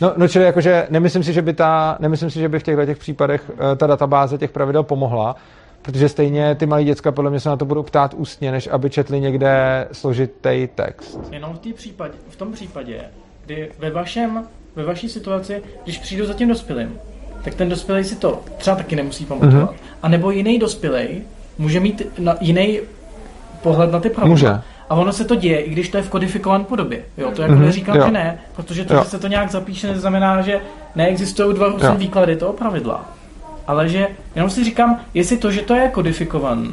No, 0.02 0.14
no 0.18 0.28
čili 0.28 0.46
jakože 0.46 0.88
nemyslím 0.90 1.24
si, 1.24 1.34
že 1.34 1.42
by, 1.42 1.54
ta, 1.54 1.98
nemyslím 2.00 2.30
si, 2.30 2.40
že 2.40 2.50
by 2.50 2.60
v 2.60 2.64
těchto 2.64 2.86
těch 2.86 2.98
případech 2.98 3.50
uh, 3.50 3.58
ta 3.78 3.88
databáze 3.88 4.38
těch 4.38 4.52
pravidel 4.52 4.84
pomohla, 4.84 5.36
Protože 5.82 6.10
stejně 6.10 6.56
ty 6.56 6.66
malí 6.66 6.86
děcka 6.86 7.12
podle 7.12 7.30
mě 7.32 7.40
se 7.40 7.50
na 7.50 7.58
to 7.58 7.66
budou 7.66 7.84
ptát 7.84 8.14
ústně, 8.14 8.52
než 8.52 8.68
aby 8.68 8.90
četli 8.90 9.22
někde 9.22 9.88
složitý 9.92 10.70
text. 10.76 11.20
Jenom 11.32 11.54
v, 11.54 11.74
případě, 11.74 12.14
v 12.30 12.36
tom 12.36 12.52
případě, 12.52 13.02
kdy 13.46 13.72
ve, 13.80 13.92
vašem, 13.92 14.48
ve 14.76 14.84
vaší 14.84 15.10
situaci, 15.10 15.64
když 15.84 15.98
přijdu 15.98 16.26
za 16.26 16.34
tím 16.34 16.48
dospělým, 16.48 16.98
tak 17.44 17.56
ten 17.56 17.70
dospělý 17.70 18.04
si 18.04 18.16
to 18.16 18.42
třeba 18.58 18.76
taky 18.76 18.96
nemusí 18.96 19.26
pamatovat. 19.26 19.72
Mm-hmm. 19.72 19.76
A 20.04 20.10
nebo 20.10 20.32
jiný 20.32 20.60
dospělý 20.60 21.22
může 21.58 21.80
mít 21.80 22.02
na, 22.20 22.36
jiný 22.42 22.80
pohled 23.62 23.92
na 23.92 24.00
ty 24.00 24.10
pravidla. 24.10 24.34
Může. 24.34 24.62
A 24.90 24.96
ono 24.96 25.14
se 25.14 25.26
to 25.26 25.36
děje, 25.36 25.60
i 25.60 25.70
když 25.70 25.90
to 25.90 25.98
je 25.98 26.04
v 26.04 26.10
kodifikované 26.10 26.64
podobě. 26.64 27.02
Jo, 27.18 27.32
to 27.32 27.42
jako 27.42 27.54
mm-hmm. 27.54 27.66
neříkám, 27.66 27.96
jo. 27.96 28.06
že 28.06 28.12
ne, 28.12 28.40
protože 28.56 28.86
to, 28.86 28.94
jo. 28.94 29.04
že 29.04 29.10
se 29.10 29.20
to 29.20 29.28
nějak 29.28 29.52
zapíše, 29.52 29.88
neznamená, 29.88 30.42
že 30.42 30.60
neexistují 30.96 31.56
dva 31.56 31.68
různé 31.68 31.96
výklady 31.96 32.36
toho 32.36 32.54
pravidla. 32.54 33.10
Ale 33.68 33.90
že 33.90 34.08
jenom 34.36 34.50
si 34.50 34.64
říkám, 34.64 35.00
jestli 35.14 35.38
to, 35.38 35.52
že 35.52 35.62
to 35.62 35.76
je 35.76 35.90
kodifikované, 35.90 36.70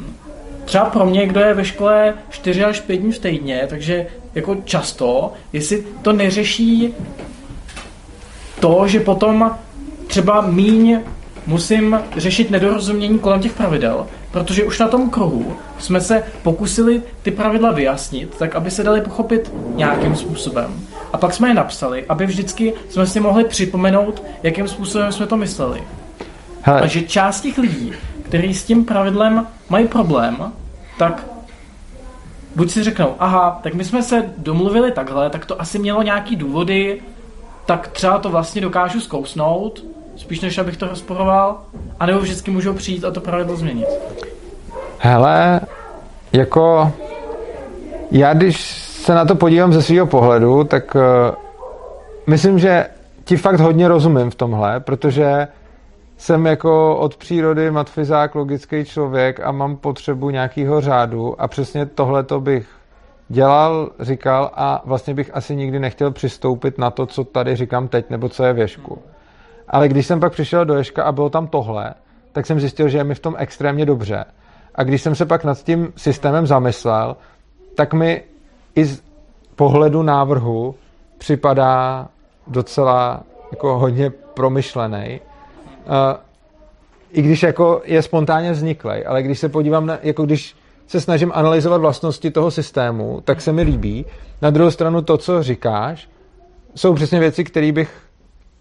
třeba 0.67 0.85
pro 0.85 1.05
mě, 1.05 1.27
kdo 1.27 1.39
je 1.39 1.53
ve 1.53 1.65
škole 1.65 2.13
4 2.29 2.63
až 2.63 2.79
5 2.79 2.97
dní 2.97 3.11
v 3.11 3.19
týdně, 3.19 3.65
takže 3.69 4.07
jako 4.35 4.57
často, 4.63 5.33
jestli 5.53 5.83
to 6.01 6.13
neřeší 6.13 6.93
to, 8.59 8.87
že 8.87 8.99
potom 8.99 9.51
třeba 10.07 10.41
míň 10.41 10.99
musím 11.47 11.99
řešit 12.17 12.51
nedorozumění 12.51 13.19
kolem 13.19 13.39
těch 13.39 13.53
pravidel, 13.53 14.07
protože 14.31 14.63
už 14.63 14.79
na 14.79 14.87
tom 14.87 15.09
kruhu 15.09 15.53
jsme 15.79 16.01
se 16.01 16.23
pokusili 16.43 17.01
ty 17.21 17.31
pravidla 17.31 17.71
vyjasnit, 17.71 18.35
tak 18.37 18.55
aby 18.55 18.71
se 18.71 18.83
dali 18.83 19.01
pochopit 19.01 19.53
nějakým 19.75 20.15
způsobem. 20.15 20.81
A 21.13 21.17
pak 21.17 21.33
jsme 21.33 21.47
je 21.47 21.53
napsali, 21.53 22.05
aby 22.09 22.25
vždycky 22.25 22.73
jsme 22.89 23.07
si 23.07 23.19
mohli 23.19 23.43
připomenout, 23.43 24.23
jakým 24.43 24.67
způsobem 24.67 25.11
jsme 25.11 25.27
to 25.27 25.37
mysleli. 25.37 25.83
Hele. 26.61 26.81
A 26.81 26.87
že 26.87 27.01
část 27.01 27.41
těch 27.41 27.57
lidí, 27.57 27.91
kteří 28.23 28.53
s 28.53 28.63
tím 28.63 28.85
pravidlem 28.85 29.47
mají 29.69 29.87
problém, 29.87 30.51
tak 30.97 31.25
buď 32.55 32.71
si 32.71 32.83
řeknou, 32.83 33.15
aha, 33.19 33.59
tak 33.63 33.73
my 33.73 33.85
jsme 33.85 34.03
se 34.03 34.33
domluvili 34.37 34.91
takhle, 34.91 35.29
tak 35.29 35.45
to 35.45 35.61
asi 35.61 35.79
mělo 35.79 36.03
nějaký 36.03 36.35
důvody, 36.35 37.01
tak 37.67 37.87
třeba 37.87 38.17
to 38.17 38.29
vlastně 38.29 38.61
dokážu 38.61 38.99
zkousnout, 38.99 39.83
spíš 40.15 40.41
než 40.41 40.57
abych 40.57 40.77
to 40.77 40.87
rozporoval, 40.87 41.57
anebo 41.99 42.19
vždycky 42.19 42.51
můžou 42.51 42.73
přijít 42.73 43.05
a 43.05 43.11
to 43.11 43.21
pravidlo 43.21 43.55
změnit. 43.55 43.87
Hele, 44.99 45.61
jako 46.33 46.93
já 48.11 48.33
když 48.33 48.61
se 48.77 49.15
na 49.15 49.25
to 49.25 49.35
podívám 49.35 49.73
ze 49.73 49.81
svého 49.81 50.07
pohledu, 50.07 50.63
tak 50.63 50.95
uh, 50.95 51.01
myslím, 52.27 52.59
že 52.59 52.87
ti 53.23 53.37
fakt 53.37 53.59
hodně 53.59 53.87
rozumím 53.87 54.29
v 54.29 54.35
tomhle, 54.35 54.79
protože 54.79 55.47
jsem 56.17 56.45
jako 56.45 56.97
od 56.97 57.17
přírody 57.17 57.71
matfizák, 57.71 58.35
logický 58.35 58.85
člověk 58.85 59.39
a 59.39 59.51
mám 59.51 59.77
potřebu 59.77 60.29
nějakého 60.29 60.81
řádu 60.81 61.41
a 61.41 61.47
přesně 61.47 61.85
tohle 61.85 62.23
to 62.23 62.41
bych 62.41 62.76
dělal, 63.29 63.89
říkal 63.99 64.51
a 64.53 64.81
vlastně 64.85 65.13
bych 65.13 65.35
asi 65.35 65.55
nikdy 65.55 65.79
nechtěl 65.79 66.11
přistoupit 66.11 66.77
na 66.77 66.91
to, 66.91 67.05
co 67.05 67.23
tady 67.23 67.55
říkám 67.55 67.87
teď, 67.87 68.09
nebo 68.09 68.29
co 68.29 68.43
je 68.43 68.53
v. 68.53 68.97
Ale 69.67 69.87
když 69.87 70.05
jsem 70.05 70.19
pak 70.19 70.31
přišel 70.31 70.65
do 70.65 70.73
Ježka 70.73 71.03
a 71.03 71.11
bylo 71.11 71.29
tam 71.29 71.47
tohle, 71.47 71.93
tak 72.31 72.45
jsem 72.45 72.59
zjistil, 72.59 72.89
že 72.89 72.97
je 72.97 73.03
mi 73.03 73.15
v 73.15 73.19
tom 73.19 73.35
extrémně 73.37 73.85
dobře. 73.85 74.25
A 74.75 74.83
když 74.83 75.01
jsem 75.01 75.15
se 75.15 75.25
pak 75.25 75.43
nad 75.43 75.63
tím 75.63 75.93
systémem 75.95 76.47
zamyslel, 76.47 77.17
tak 77.75 77.93
mi 77.93 78.23
i 78.75 78.85
z 78.85 79.03
pohledu 79.55 80.03
návrhu 80.03 80.75
připadá 81.17 82.07
docela 82.47 83.23
jako 83.51 83.79
hodně 83.79 84.09
promyšlený 84.09 85.19
Uh, 85.87 86.19
I 87.11 87.21
když 87.21 87.43
jako 87.43 87.81
je 87.85 88.01
spontánně 88.01 88.51
vzniklý, 88.51 89.05
ale 89.05 89.23
když 89.23 89.39
se 89.39 89.49
podívám 89.49 89.85
na, 89.85 89.97
jako 90.03 90.25
když 90.25 90.55
se 90.87 91.01
snažím 91.01 91.31
analyzovat 91.35 91.81
vlastnosti 91.81 92.31
toho 92.31 92.51
systému, 92.51 93.21
tak 93.23 93.41
se 93.41 93.51
mi 93.51 93.61
líbí. 93.61 94.05
Na 94.41 94.49
druhou 94.49 94.71
stranu 94.71 95.01
to, 95.01 95.17
co 95.17 95.43
říkáš, 95.43 96.09
jsou 96.75 96.93
přesně 96.93 97.19
věci, 97.19 97.43
které 97.43 97.71
bych, 97.71 98.01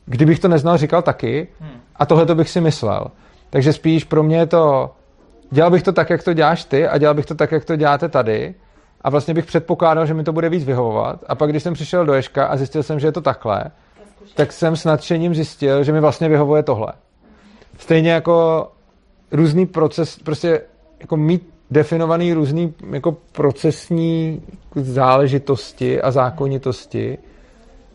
kdybych 0.07 0.39
to 0.39 0.49
neznal, 0.49 0.77
říkal 0.77 1.03
taky 1.03 1.49
a 1.97 2.07
tohle 2.07 2.27
to 2.27 2.35
bych 2.35 2.51
si 2.51 2.61
myslel. 2.61 3.07
Takže 3.51 3.73
spíš 3.73 4.05
pro 4.05 4.23
mě 4.23 4.37
je 4.37 4.47
to, 4.47 4.91
dělal 5.51 5.71
bych 5.71 5.83
to 5.83 5.93
tak, 5.93 6.11
jak 6.11 6.23
to 6.23 6.33
děláš 6.33 6.65
ty 6.65 6.89
a 6.89 6.99
dělal 6.99 7.15
bych 7.15 7.27
to 7.27 7.35
tak, 7.35 7.53
jak 7.53 7.65
to 7.65 7.77
děláte 7.77 8.09
tady 8.09 8.55
a 9.01 9.11
vlastně 9.11 9.35
bych 9.35 9.47
předpokládal, 9.47 10.07
že 10.07 10.15
mi 10.15 10.25
to 10.25 10.33
bude 10.33 10.49
víc 10.49 10.65
vyhovovat 10.65 11.25
a 11.29 11.35
pak, 11.35 11.51
když 11.51 11.63
jsem 11.63 11.75
přišel 11.75 12.07
do 12.07 12.15
Ješka 12.15 12.47
a 12.47 12.57
zjistil 12.57 12.83
jsem, 12.83 13.01
že 13.01 13.07
je 13.07 13.13
to 13.13 13.21
takhle, 13.21 13.65
tak 14.35 14.53
jsem 14.53 14.77
s 14.77 14.85
nadšením 14.85 15.35
zjistil, 15.35 15.83
že 15.83 15.93
mi 15.93 16.01
vlastně 16.01 16.29
vyhovuje 16.29 16.63
tohle. 16.63 16.93
Stejně 17.79 18.11
jako 18.11 18.69
různý 19.33 19.67
proces, 19.67 20.19
prostě 20.19 20.61
jako 21.01 21.17
mít 21.17 21.56
definovaný 21.71 22.33
různý 22.33 22.75
jako 22.93 23.17
procesní 23.33 24.43
záležitosti 24.75 26.01
a 26.01 26.11
zákonitosti 26.11 27.19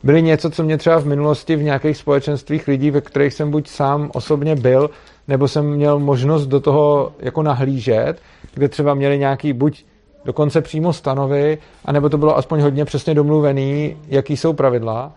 byly 0.04 0.22
něco, 0.22 0.50
co 0.50 0.64
mě 0.64 0.78
třeba 0.78 1.00
v 1.00 1.06
minulosti 1.06 1.56
v 1.56 1.64
nějakých 1.64 1.98
společenstvích 1.98 2.68
lidí, 2.68 2.92
ve 2.92 3.02
kterých 3.02 3.34
jsem 3.34 3.52
buď 3.52 3.68
sám 3.68 4.12
osobně 4.14 4.56
byl, 4.56 4.90
nebo 5.28 5.48
jsem 5.48 5.66
měl 5.70 6.00
možnost 6.00 6.48
do 6.48 6.60
toho 6.60 7.12
jako 7.20 7.44
nahlížet, 7.44 8.14
kde 8.54 8.70
třeba 8.70 8.94
měli 8.94 9.20
nějaký 9.20 9.54
buď 9.54 9.86
dokonce 10.26 10.62
přímo 10.62 10.94
stanovy, 10.94 11.58
anebo 11.86 12.10
to 12.10 12.18
bylo 12.18 12.38
aspoň 12.38 12.62
hodně 12.62 12.86
přesně 12.86 13.14
domluvený, 13.14 13.98
jaký 14.08 14.38
jsou 14.38 14.54
pravidla, 14.54 15.12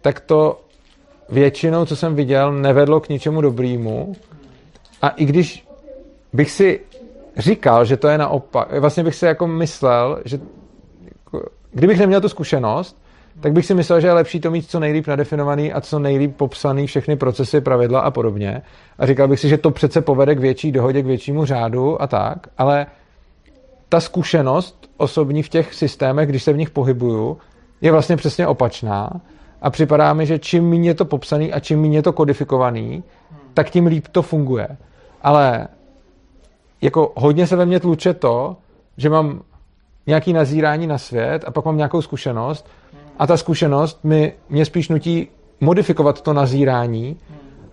tak 0.00 0.20
to 0.20 0.60
většinou, 1.28 1.84
co 1.84 1.96
jsem 1.96 2.14
viděl, 2.14 2.52
nevedlo 2.52 3.00
k 3.00 3.08
ničemu 3.08 3.40
dobrýmu. 3.40 4.16
A 5.02 5.08
i 5.08 5.24
když 5.24 5.66
bych 6.32 6.50
si 6.50 6.80
říkal, 7.38 7.84
že 7.84 7.96
to 7.96 8.08
je 8.08 8.18
naopak, 8.18 8.80
vlastně 8.80 9.04
bych 9.04 9.14
si 9.14 9.26
jako 9.26 9.46
myslel, 9.46 10.20
že 10.24 10.40
jako, 11.04 11.48
kdybych 11.72 11.98
neměl 11.98 12.20
tu 12.20 12.28
zkušenost, 12.28 13.02
tak 13.40 13.52
bych 13.52 13.66
si 13.66 13.74
myslel, 13.74 14.00
že 14.00 14.06
je 14.06 14.12
lepší 14.12 14.40
to 14.40 14.50
mít 14.50 14.70
co 14.70 14.80
nejlíp 14.80 15.06
nadefinovaný 15.06 15.72
a 15.72 15.80
co 15.80 15.98
nejlíp 15.98 16.36
popsaný 16.36 16.86
všechny 16.86 17.16
procesy, 17.16 17.60
pravidla 17.60 18.00
a 18.00 18.10
podobně. 18.10 18.62
A 18.98 19.06
říkal 19.06 19.28
bych 19.28 19.40
si, 19.40 19.48
že 19.48 19.58
to 19.58 19.70
přece 19.70 20.00
povede 20.00 20.34
k 20.34 20.38
větší 20.38 20.72
dohodě, 20.72 21.02
k 21.02 21.06
většímu 21.06 21.44
řádu 21.44 22.02
a 22.02 22.06
tak, 22.06 22.46
ale 22.58 22.86
ta 23.88 24.00
zkušenost 24.00 24.90
osobní 24.96 25.42
v 25.42 25.48
těch 25.48 25.74
systémech, 25.74 26.28
když 26.28 26.42
se 26.42 26.52
v 26.52 26.56
nich 26.56 26.70
pohybuju, 26.70 27.38
je 27.80 27.92
vlastně 27.92 28.16
přesně 28.16 28.46
opačná 28.46 29.10
a 29.62 29.70
připadá 29.70 30.12
mi, 30.12 30.26
že 30.26 30.38
čím 30.38 30.68
méně 30.68 30.90
je 30.90 30.94
to 30.94 31.04
popsaný 31.04 31.52
a 31.52 31.60
čím 31.60 31.80
méně 31.80 31.98
je 31.98 32.02
to 32.02 32.12
kodifikovaný, 32.12 33.04
tak 33.54 33.70
tím 33.70 33.86
líp 33.86 34.08
to 34.12 34.22
funguje. 34.22 34.68
Ale 35.22 35.68
jako 36.80 37.12
hodně 37.16 37.46
se 37.46 37.56
ve 37.56 37.66
mně 37.66 37.80
tluče 37.80 38.14
to, 38.14 38.56
že 38.96 39.10
mám 39.10 39.42
nějaký 40.06 40.32
nazírání 40.32 40.86
na 40.86 40.98
svět 40.98 41.44
a 41.46 41.50
pak 41.50 41.64
mám 41.64 41.76
nějakou 41.76 42.02
zkušenost 42.02 42.68
a 43.18 43.26
ta 43.26 43.36
zkušenost 43.36 44.04
mi, 44.04 44.32
mě 44.48 44.64
spíš 44.64 44.88
nutí 44.88 45.28
modifikovat 45.60 46.20
to 46.20 46.32
nazírání, 46.32 47.16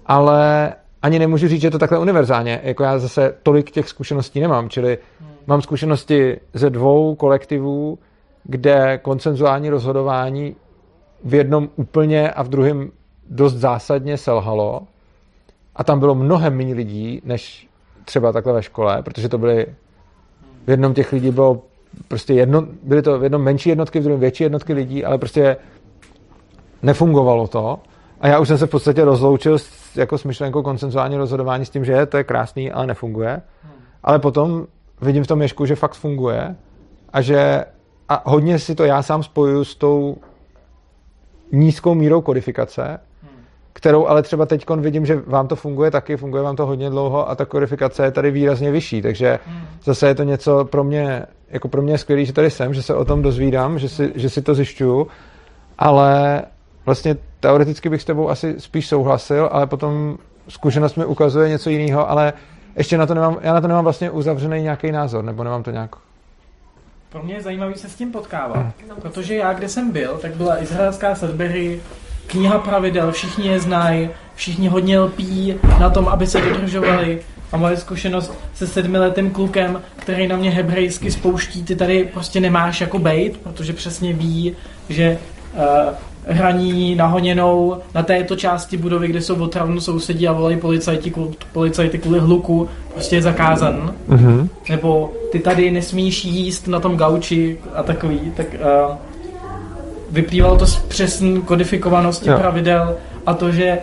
ale 0.05 0.73
ani 1.01 1.19
nemůžu 1.19 1.47
říct, 1.47 1.61
že 1.61 1.71
to 1.71 1.79
takhle 1.79 1.99
univerzálně. 1.99 2.61
Jako 2.63 2.83
já 2.83 2.99
zase 2.99 3.35
tolik 3.43 3.71
těch 3.71 3.89
zkušeností 3.89 4.39
nemám, 4.39 4.69
čili 4.69 4.97
mám 5.47 5.61
zkušenosti 5.61 6.39
ze 6.53 6.69
dvou 6.69 7.15
kolektivů, 7.15 7.99
kde 8.43 8.97
koncenzuální 8.97 9.69
rozhodování 9.69 10.55
v 11.23 11.33
jednom 11.33 11.69
úplně 11.75 12.31
a 12.31 12.43
v 12.43 12.49
druhém 12.49 12.91
dost 13.29 13.53
zásadně 13.53 14.17
selhalo 14.17 14.81
a 15.75 15.83
tam 15.83 15.99
bylo 15.99 16.15
mnohem 16.15 16.57
méně 16.57 16.73
lidí, 16.73 17.21
než 17.25 17.67
třeba 18.05 18.31
takhle 18.31 18.53
ve 18.53 18.63
škole, 18.63 19.01
protože 19.03 19.29
to 19.29 19.37
byly 19.37 19.65
v 20.67 20.69
jednom 20.69 20.93
těch 20.93 21.11
lidí 21.11 21.31
bylo 21.31 21.61
prostě 22.07 22.33
jedno, 22.33 22.67
byly 22.83 23.01
to 23.01 23.19
v 23.19 23.23
jednom 23.23 23.41
menší 23.41 23.69
jednotky, 23.69 23.99
v 23.99 24.03
druhém 24.03 24.19
větší 24.19 24.43
jednotky 24.43 24.73
lidí, 24.73 25.05
ale 25.05 25.17
prostě 25.17 25.57
nefungovalo 26.81 27.47
to. 27.47 27.79
A 28.21 28.27
já 28.27 28.39
už 28.39 28.47
jsem 28.47 28.57
se 28.57 28.67
v 28.67 28.69
podstatě 28.69 29.05
rozloučil 29.05 29.59
s, 29.59 29.97
jako 29.97 30.17
s 30.17 30.23
myšlenkou 30.23 30.63
koncenzuální 30.63 31.17
rozhodování 31.17 31.65
s 31.65 31.69
tím, 31.69 31.85
že 31.85 31.91
je, 31.91 32.05
to 32.05 32.17
je 32.17 32.23
krásný, 32.23 32.71
ale 32.71 32.87
nefunguje. 32.87 33.41
Ale 34.03 34.19
potom 34.19 34.67
vidím 35.01 35.23
v 35.23 35.27
tom 35.27 35.41
ježku, 35.41 35.65
že 35.65 35.75
fakt 35.75 35.93
funguje 35.93 36.55
a 37.13 37.21
že 37.21 37.65
a 38.09 38.29
hodně 38.29 38.59
si 38.59 38.75
to 38.75 38.83
já 38.83 39.01
sám 39.01 39.23
spojuju 39.23 39.63
s 39.63 39.75
tou 39.75 40.17
nízkou 41.51 41.95
mírou 41.95 42.21
kodifikace, 42.21 42.99
kterou 43.75 44.07
ale 44.07 44.21
třeba 44.21 44.45
teď 44.45 44.65
vidím, 44.77 45.05
že 45.05 45.21
vám 45.27 45.47
to 45.47 45.55
funguje 45.55 45.91
taky, 45.91 46.17
funguje 46.17 46.43
vám 46.43 46.55
to 46.55 46.65
hodně 46.65 46.89
dlouho 46.89 47.29
a 47.29 47.35
ta 47.35 47.45
kodifikace 47.45 48.03
je 48.05 48.11
tady 48.11 48.31
výrazně 48.31 48.71
vyšší, 48.71 49.01
takže 49.01 49.39
zase 49.83 50.07
je 50.07 50.15
to 50.15 50.23
něco 50.23 50.65
pro 50.65 50.83
mě, 50.83 51.25
jako 51.49 51.67
pro 51.67 51.81
mě 51.81 51.93
je 51.93 51.97
skvělý, 51.97 52.25
že 52.25 52.33
tady 52.33 52.49
jsem, 52.49 52.73
že 52.73 52.83
se 52.83 52.95
o 52.95 53.05
tom 53.05 53.21
dozvídám, 53.21 53.79
že 53.79 53.89
si, 53.89 54.11
že 54.15 54.29
si 54.29 54.41
to 54.41 54.53
zjišťuju, 54.53 55.07
ale 55.79 56.41
vlastně 56.85 57.17
teoreticky 57.39 57.89
bych 57.89 58.01
s 58.01 58.05
tebou 58.05 58.29
asi 58.29 58.55
spíš 58.57 58.87
souhlasil, 58.87 59.49
ale 59.51 59.67
potom 59.67 60.17
zkušenost 60.47 60.95
mi 60.95 61.05
ukazuje 61.05 61.49
něco 61.49 61.69
jiného, 61.69 62.09
ale 62.09 62.33
ještě 62.77 62.97
na 62.97 63.05
to 63.05 63.13
nemám, 63.13 63.37
já 63.41 63.53
na 63.53 63.61
to 63.61 63.67
nemám 63.67 63.83
vlastně 63.83 64.11
uzavřený 64.11 64.61
nějaký 64.61 64.91
názor, 64.91 65.23
nebo 65.23 65.43
nemám 65.43 65.63
to 65.63 65.71
nějak 65.71 65.95
pro 67.09 67.23
mě 67.23 67.33
je 67.33 67.41
zajímavý 67.41 67.75
se 67.75 67.89
s 67.89 67.95
tím 67.95 68.11
potkávat, 68.11 68.57
hmm. 68.57 69.01
protože 69.01 69.35
já, 69.35 69.53
kde 69.53 69.69
jsem 69.69 69.91
byl, 69.91 70.17
tak 70.17 70.35
byla 70.35 70.63
izraelská 70.63 71.15
Sudbury, 71.15 71.81
kniha 72.27 72.59
pravidel, 72.59 73.11
všichni 73.11 73.47
je 73.47 73.59
znají, 73.59 74.09
všichni 74.35 74.67
hodně 74.67 74.99
lpí 74.99 75.55
na 75.79 75.89
tom, 75.89 76.07
aby 76.07 76.27
se 76.27 76.41
dodržovali. 76.41 77.21
A 77.51 77.57
moje 77.57 77.77
zkušenost 77.77 78.33
se 78.53 78.67
sedmiletým 78.67 79.31
klukem, 79.31 79.81
který 79.95 80.27
na 80.27 80.37
mě 80.37 80.51
hebrejsky 80.51 81.11
spouští, 81.11 81.63
ty 81.63 81.75
tady 81.75 82.09
prostě 82.13 82.39
nemáš 82.39 82.81
jako 82.81 82.99
bejt, 82.99 83.37
protože 83.37 83.73
přesně 83.73 84.13
ví, 84.13 84.53
že 84.89 85.17
uh, 85.53 85.61
hraní 86.27 86.95
nahoněnou 86.95 87.77
na 87.93 88.03
této 88.03 88.35
části 88.35 88.77
budovy, 88.77 89.07
kde 89.07 89.21
jsou 89.21 89.35
otravnu 89.35 89.81
sousedí 89.81 90.27
a 90.27 90.33
volají 90.33 90.57
policajti, 90.57 91.13
policajti 91.51 91.97
kvůli 91.97 92.19
hluku, 92.19 92.69
prostě 92.93 93.15
je 93.15 93.21
zakázan. 93.21 93.93
Mm-hmm. 94.09 94.49
Nebo 94.69 95.13
ty 95.31 95.39
tady 95.39 95.71
nesmíš 95.71 96.25
jíst 96.25 96.67
na 96.67 96.79
tom 96.79 96.97
gauči 96.97 97.57
a 97.75 97.83
takový, 97.83 98.19
tak 98.35 98.47
uh, 98.53 98.95
vyplývalo 100.11 100.57
to 100.57 100.67
z 100.67 100.75
přesné 100.75 101.41
kodifikovanosti 101.41 102.29
jo. 102.29 102.37
pravidel 102.37 102.95
a 103.25 103.33
to, 103.33 103.51
že 103.51 103.77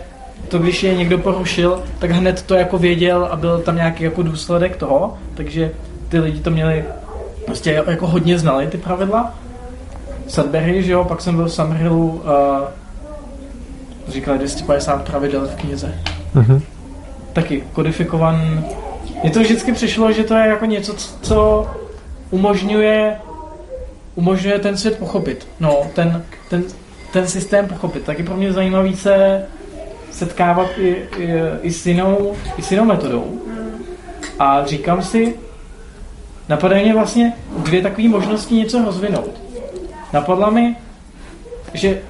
to, 0.47 0.59
když 0.59 0.83
je 0.83 0.95
někdo 0.95 1.17
porušil, 1.17 1.83
tak 1.99 2.11
hned 2.11 2.41
to 2.41 2.55
jako 2.55 2.77
věděl 2.77 3.27
a 3.31 3.35
byl 3.35 3.59
tam 3.59 3.75
nějaký 3.75 4.03
jako 4.03 4.23
důsledek 4.23 4.75
toho, 4.75 5.17
takže 5.33 5.71
ty 6.09 6.19
lidi 6.19 6.39
to 6.39 6.51
měli 6.51 6.85
prostě 7.45 7.83
jako 7.87 8.07
hodně 8.07 8.39
znali 8.39 8.67
ty 8.67 8.77
pravidla. 8.77 9.33
Sudbury, 10.27 10.83
že 10.83 10.91
jo, 10.91 11.03
pak 11.03 11.21
jsem 11.21 11.35
byl 11.35 11.45
v 11.45 11.53
Summerhillu, 11.53 12.07
uh, 12.07 12.21
říkali 14.07 14.37
250 14.37 15.01
pravidel 15.01 15.47
v 15.47 15.55
knize. 15.55 15.95
Mm-hmm. 16.35 16.61
Taky 17.33 17.63
kodifikovan. 17.73 18.65
Mně 19.23 19.31
to 19.31 19.39
vždycky 19.39 19.71
přišlo, 19.71 20.11
že 20.11 20.23
to 20.23 20.33
je 20.33 20.47
jako 20.47 20.65
něco, 20.65 20.93
co 21.21 21.67
umožňuje 22.29 23.15
umožňuje 24.15 24.59
ten 24.59 24.77
svět 24.77 24.97
pochopit. 24.97 25.47
No, 25.59 25.77
ten, 25.93 26.23
ten, 26.49 26.63
ten 27.13 27.27
systém 27.27 27.67
pochopit. 27.67 28.03
Taky 28.03 28.23
pro 28.23 28.35
mě 28.35 28.53
zajímavý 28.53 28.95
se 28.95 29.45
setkávat 30.11 30.67
i, 30.77 30.97
i, 31.17 31.33
i, 31.61 31.71
s, 31.71 31.85
jinou, 31.85 32.33
i 32.57 32.61
s 32.61 32.71
jinou 32.71 32.85
metodou. 32.85 33.41
A 34.39 34.65
říkám 34.65 35.01
si, 35.01 35.35
napadají 36.49 36.83
mě 36.83 36.93
vlastně 36.93 37.33
dvě 37.57 37.81
takové 37.81 38.07
možnosti 38.07 38.55
něco 38.55 38.85
rozvinout. 38.85 39.41
Napadla 40.13 40.49
mi, 40.49 40.75
že 41.73 42.01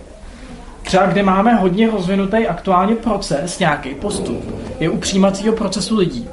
třeba 0.83 1.05
kde 1.05 1.23
máme 1.23 1.55
hodně 1.55 1.91
rozvinutý 1.91 2.47
aktuálně 2.47 2.95
proces, 2.95 3.59
nějaký 3.59 3.89
postup, 3.89 4.55
je 4.79 4.89
u 4.89 4.97
přijímacího 4.97 5.53
procesu 5.53 5.97
lidí. 5.97 6.29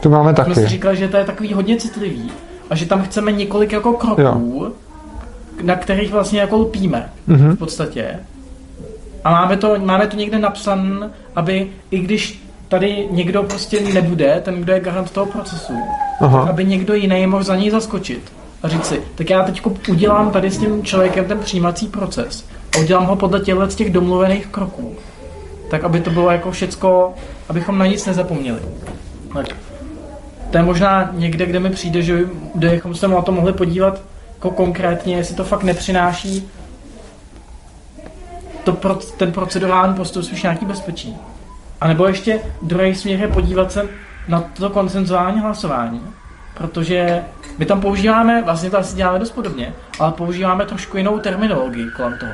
To 0.00 0.08
máme 0.08 0.34
taky. 0.34 0.54
Jsme 0.54 0.62
si 0.62 0.68
říkali, 0.68 0.96
že 0.96 1.08
to 1.08 1.16
je 1.16 1.24
takový 1.24 1.52
hodně 1.52 1.76
citlivý 1.76 2.32
a 2.70 2.74
že 2.74 2.86
tam 2.86 3.02
chceme 3.02 3.32
několik 3.32 3.72
jako 3.72 3.92
kroků, 3.92 4.20
jo. 4.20 4.72
Na 5.62 5.76
kterých 5.76 6.12
vlastně 6.12 6.40
jako 6.40 6.56
lpíme 6.56 7.10
mm-hmm. 7.28 7.54
v 7.54 7.58
podstatě. 7.58 8.18
A 9.24 9.30
máme 9.30 9.56
to, 9.56 9.78
máme 9.78 10.06
to 10.06 10.16
někde 10.16 10.38
napsané, 10.38 11.10
aby 11.36 11.68
i 11.90 11.98
když 11.98 12.44
tady 12.68 13.08
někdo 13.10 13.42
prostě 13.42 13.80
nebude, 13.80 14.40
ten, 14.44 14.60
kdo 14.60 14.72
je 14.72 14.80
garant 14.80 15.10
toho 15.10 15.26
procesu, 15.26 15.72
Aha. 16.20 16.46
aby 16.50 16.64
někdo 16.64 16.94
jiný 16.94 17.26
mohl 17.26 17.44
za 17.44 17.56
něj 17.56 17.70
zaskočit 17.70 18.32
a 18.62 18.68
říct 18.68 18.86
si, 18.86 19.02
tak 19.14 19.30
já 19.30 19.42
teď 19.42 19.62
udělám 19.88 20.30
tady 20.30 20.50
s 20.50 20.58
tím 20.58 20.84
člověkem 20.84 21.24
ten 21.24 21.38
přijímací 21.38 21.88
proces 21.88 22.46
a 22.76 22.78
udělám 22.78 23.06
ho 23.06 23.16
podle 23.16 23.40
těchto 23.40 23.70
z 23.70 23.74
těch 23.74 23.92
domluvených 23.92 24.46
kroků. 24.46 24.94
Tak 25.70 25.84
aby 25.84 26.00
to 26.00 26.10
bylo 26.10 26.30
jako 26.30 26.50
všecko, 26.50 27.14
abychom 27.48 27.78
na 27.78 27.86
nic 27.86 28.06
nezapomněli. 28.06 28.58
Tak. 29.34 29.46
To 30.50 30.56
je 30.56 30.62
možná 30.62 31.10
někde, 31.12 31.46
kde 31.46 31.60
mi 31.60 31.70
přijde, 31.70 32.02
že 32.02 32.20
bychom 32.54 32.94
se 32.94 33.08
na 33.08 33.22
to 33.22 33.32
mohli 33.32 33.52
podívat 33.52 34.00
jako 34.44 34.56
konkrétně, 34.56 35.16
jestli 35.16 35.34
to 35.34 35.44
fakt 35.44 35.62
nepřináší 35.62 36.50
to 38.64 38.72
pro, 38.72 38.94
ten 38.94 39.32
procedurální 39.32 39.94
postup 39.94 40.24
spíš 40.24 40.42
nějaký 40.42 40.66
bezpečí. 40.66 41.16
A 41.80 41.88
nebo 41.88 42.06
ještě 42.06 42.40
druhý 42.62 42.94
směr 42.94 43.20
je 43.20 43.28
podívat 43.28 43.72
se 43.72 43.88
na 44.28 44.40
to 44.40 44.70
koncenzuální 44.70 45.40
hlasování, 45.40 46.02
protože 46.54 47.24
my 47.58 47.66
tam 47.66 47.80
používáme, 47.80 48.42
vlastně 48.42 48.70
to 48.70 48.78
asi 48.78 48.96
děláme 48.96 49.18
dost 49.18 49.30
podobně, 49.30 49.74
ale 50.00 50.12
používáme 50.12 50.66
trošku 50.66 50.96
jinou 50.96 51.18
terminologii 51.18 51.86
kolem 51.96 52.18
toho. 52.18 52.32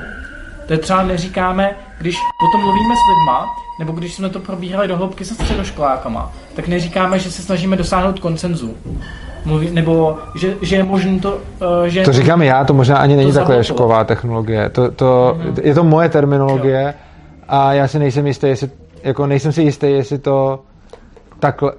To 0.67 0.73
je 0.73 0.79
třeba 0.79 1.03
neříkáme, 1.03 1.77
když 1.99 2.17
o 2.17 2.53
tom 2.53 2.61
mluvíme 2.61 2.95
s 2.95 3.09
lidma, 3.09 3.47
nebo 3.79 3.93
když 3.93 4.15
jsme 4.15 4.31
to 4.31 4.41
probírali 4.41 4.89
do 4.89 4.97
hloubky 4.97 5.25
se 5.25 5.35
středoškolákama, 5.35 6.33
tak 6.57 6.69
neříkáme, 6.69 7.19
že 7.19 7.31
se 7.31 7.43
snažíme 7.43 7.77
dosáhnout 7.77 8.21
koncenzu. 8.21 8.77
Mluví, 9.45 9.71
nebo 9.71 10.19
že, 10.35 10.57
že 10.63 10.77
je 10.77 10.85
možné 10.85 11.19
to... 11.19 11.33
Uh, 11.33 11.85
že 11.87 12.03
to 12.03 12.13
říkám 12.13 12.43
já, 12.43 12.65
to 12.65 12.75
možná 12.75 12.97
ani 12.97 13.17
není 13.17 13.33
takhle 13.33 13.65
školová 13.65 14.05
technologie. 14.05 14.69
To, 14.69 14.91
to, 14.91 15.37
mm-hmm. 15.39 15.61
Je 15.63 15.75
to 15.75 15.85
moje 15.85 16.09
terminologie 16.09 16.83
jo. 16.83 17.03
a 17.49 17.73
já 17.73 17.89
si 17.89 17.99
nejsem 17.99 18.27
jistý, 18.27 18.47
jestli, 18.47 18.71
jako 19.03 19.27
nejsem 19.27 19.53
si 19.53 19.63
jistý, 19.63 19.87
jestli 19.87 20.19
to 20.19 20.61
takhle, 21.39 21.73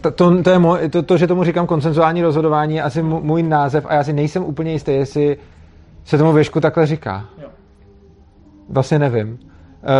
to, 0.00 0.10
to, 0.10 0.42
to, 0.42 0.50
je 0.50 0.58
moj, 0.58 0.88
to, 0.88 1.02
to, 1.02 1.16
že 1.16 1.26
tomu 1.26 1.44
říkám 1.44 1.66
konsenzuální 1.66 2.22
rozhodování, 2.22 2.74
je 2.74 2.82
asi 2.82 3.02
můj 3.02 3.42
název 3.42 3.86
a 3.88 3.94
já 3.94 4.04
si 4.04 4.12
nejsem 4.12 4.44
úplně 4.44 4.72
jistý, 4.72 4.92
jestli 4.92 5.36
se 6.04 6.18
tomu 6.18 6.32
věšku 6.32 6.60
takhle 6.60 6.86
říká. 6.86 7.24
Jo. 7.42 7.48
Vlastně 8.68 8.98
nevím. 8.98 9.38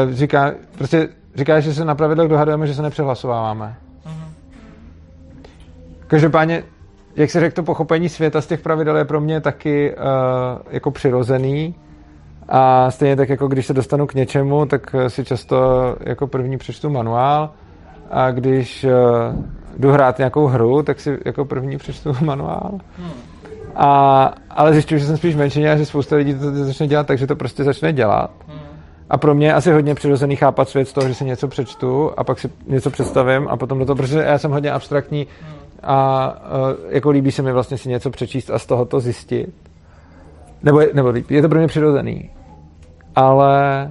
Uh, 0.09 0.13
říká, 0.13 0.53
prostě 0.79 1.09
říká, 1.35 1.61
že 1.61 1.75
se 1.75 1.85
na 1.85 1.95
pravidlech 1.95 2.29
dohadujeme, 2.29 2.67
že 2.67 2.75
se 2.75 2.83
nepřehlasováváme. 2.83 3.77
Mm-hmm. 4.07 4.29
Každopádně 6.07 6.63
jak 7.17 7.31
se 7.31 7.41
řekl, 7.41 7.55
to 7.55 7.63
pochopení 7.63 8.09
světa 8.09 8.41
z 8.41 8.47
těch 8.47 8.61
pravidel 8.61 8.97
je 8.97 9.05
pro 9.05 9.21
mě 9.21 9.41
taky 9.41 9.95
uh, 9.97 10.03
jako 10.71 10.91
přirozený. 10.91 11.75
A 12.49 12.91
stejně 12.91 13.17
tak, 13.17 13.29
jako 13.29 13.49
když 13.49 13.67
se 13.67 13.75
dostanu 13.75 14.07
k 14.07 14.15
něčemu, 14.15 14.67
tak 14.67 14.95
si 15.09 15.25
často 15.25 15.57
jako 16.01 16.27
první 16.27 16.59
přečtu 16.59 16.91
manuál. 16.91 17.51
A 18.11 18.31
když 18.31 18.85
uh, 18.85 18.91
jdu 19.77 19.91
hrát 19.91 20.19
nějakou 20.19 20.47
hru, 20.47 20.83
tak 20.83 21.01
si 21.01 21.19
jako 21.25 21.45
první 21.45 21.77
přečtu 21.77 22.13
manuál. 22.25 22.71
Hmm. 22.99 23.11
A, 23.77 24.35
ale 24.51 24.73
zjišťuju, 24.73 24.99
že 24.99 25.07
jsem 25.07 25.17
spíš 25.17 25.35
menšině 25.37 25.73
a 25.73 25.77
že 25.77 25.87
spousta 25.87 26.17
lidí 26.17 26.35
to 26.35 26.65
začne 26.65 26.87
dělat 26.87 27.07
tak, 27.07 27.19
že 27.19 27.27
to 27.27 27.37
prostě 27.37 27.65
začne 27.65 27.93
dělat. 27.93 28.31
Hmm. 28.49 28.59
A 29.11 29.19
pro 29.19 29.35
mě 29.35 29.47
je 29.47 29.55
asi 29.55 29.73
hodně 29.73 29.95
přirozený 29.95 30.37
chápat 30.37 30.69
svět 30.69 30.89
z 30.89 30.93
toho, 30.93 31.09
že 31.09 31.15
si 31.15 31.25
něco 31.25 31.49
přečtu 31.49 32.11
a 32.17 32.25
pak 32.25 32.39
si 32.39 32.51
něco 32.67 32.91
představím 32.91 33.49
a 33.49 33.57
potom 33.57 33.79
do 33.79 33.87
toho, 33.87 33.97
protože 33.97 34.21
já 34.21 34.39
jsem 34.39 34.51
hodně 34.51 34.73
abstraktní, 34.73 35.27
hmm 35.41 35.64
a 35.87 36.29
uh, 36.35 36.95
jako 36.95 37.11
líbí 37.11 37.33
se 37.33 37.43
mi 37.43 37.53
vlastně 37.53 37.79
si 37.79 37.89
něco 37.89 38.11
přečíst 38.11 38.51
a 38.51 38.59
z 38.59 38.67
toho 38.67 38.85
to 38.85 39.01
zjistit. 39.01 39.55
Nebo, 40.63 40.81
nebo 40.95 41.13
je 41.31 41.43
to 41.43 41.49
pro 41.49 41.59
mě 41.59 41.69
přirozený. 41.69 42.31
Ale 43.15 43.91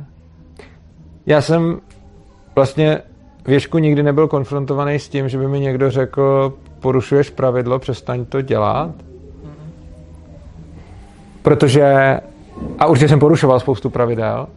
já 1.25 1.41
jsem 1.41 1.79
vlastně 2.55 3.01
věšku 3.45 3.77
nikdy 3.77 4.03
nebyl 4.03 4.27
konfrontovaný 4.27 4.99
s 4.99 5.09
tím, 5.09 5.29
že 5.29 5.37
by 5.37 5.47
mi 5.47 5.59
někdo 5.59 5.91
řekl, 5.91 6.53
porušuješ 6.79 7.29
pravidlo, 7.29 7.79
přestaň 7.79 8.25
to 8.25 8.41
dělat. 8.41 8.91
Protože, 11.41 12.19
a 12.79 12.85
určitě 12.85 13.07
jsem 13.07 13.19
porušoval 13.19 13.59
spoustu 13.59 13.89
pravidel, 13.89 14.47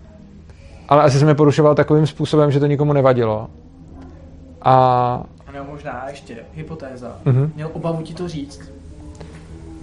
ale 0.89 1.03
asi 1.03 1.18
jsem 1.18 1.28
je 1.28 1.34
porušoval 1.34 1.74
takovým 1.74 2.07
způsobem, 2.07 2.51
že 2.51 2.61
to 2.61 2.66
nikomu 2.66 2.93
nevadilo. 2.93 3.49
A 4.62 5.24
možná 5.77 6.05
ještě 6.09 6.37
hypotéza, 6.55 7.16
mm-hmm. 7.27 7.51
měl 7.55 7.70
obavu 7.72 8.03
ti 8.03 8.14
to 8.14 8.29
říct. 8.29 8.61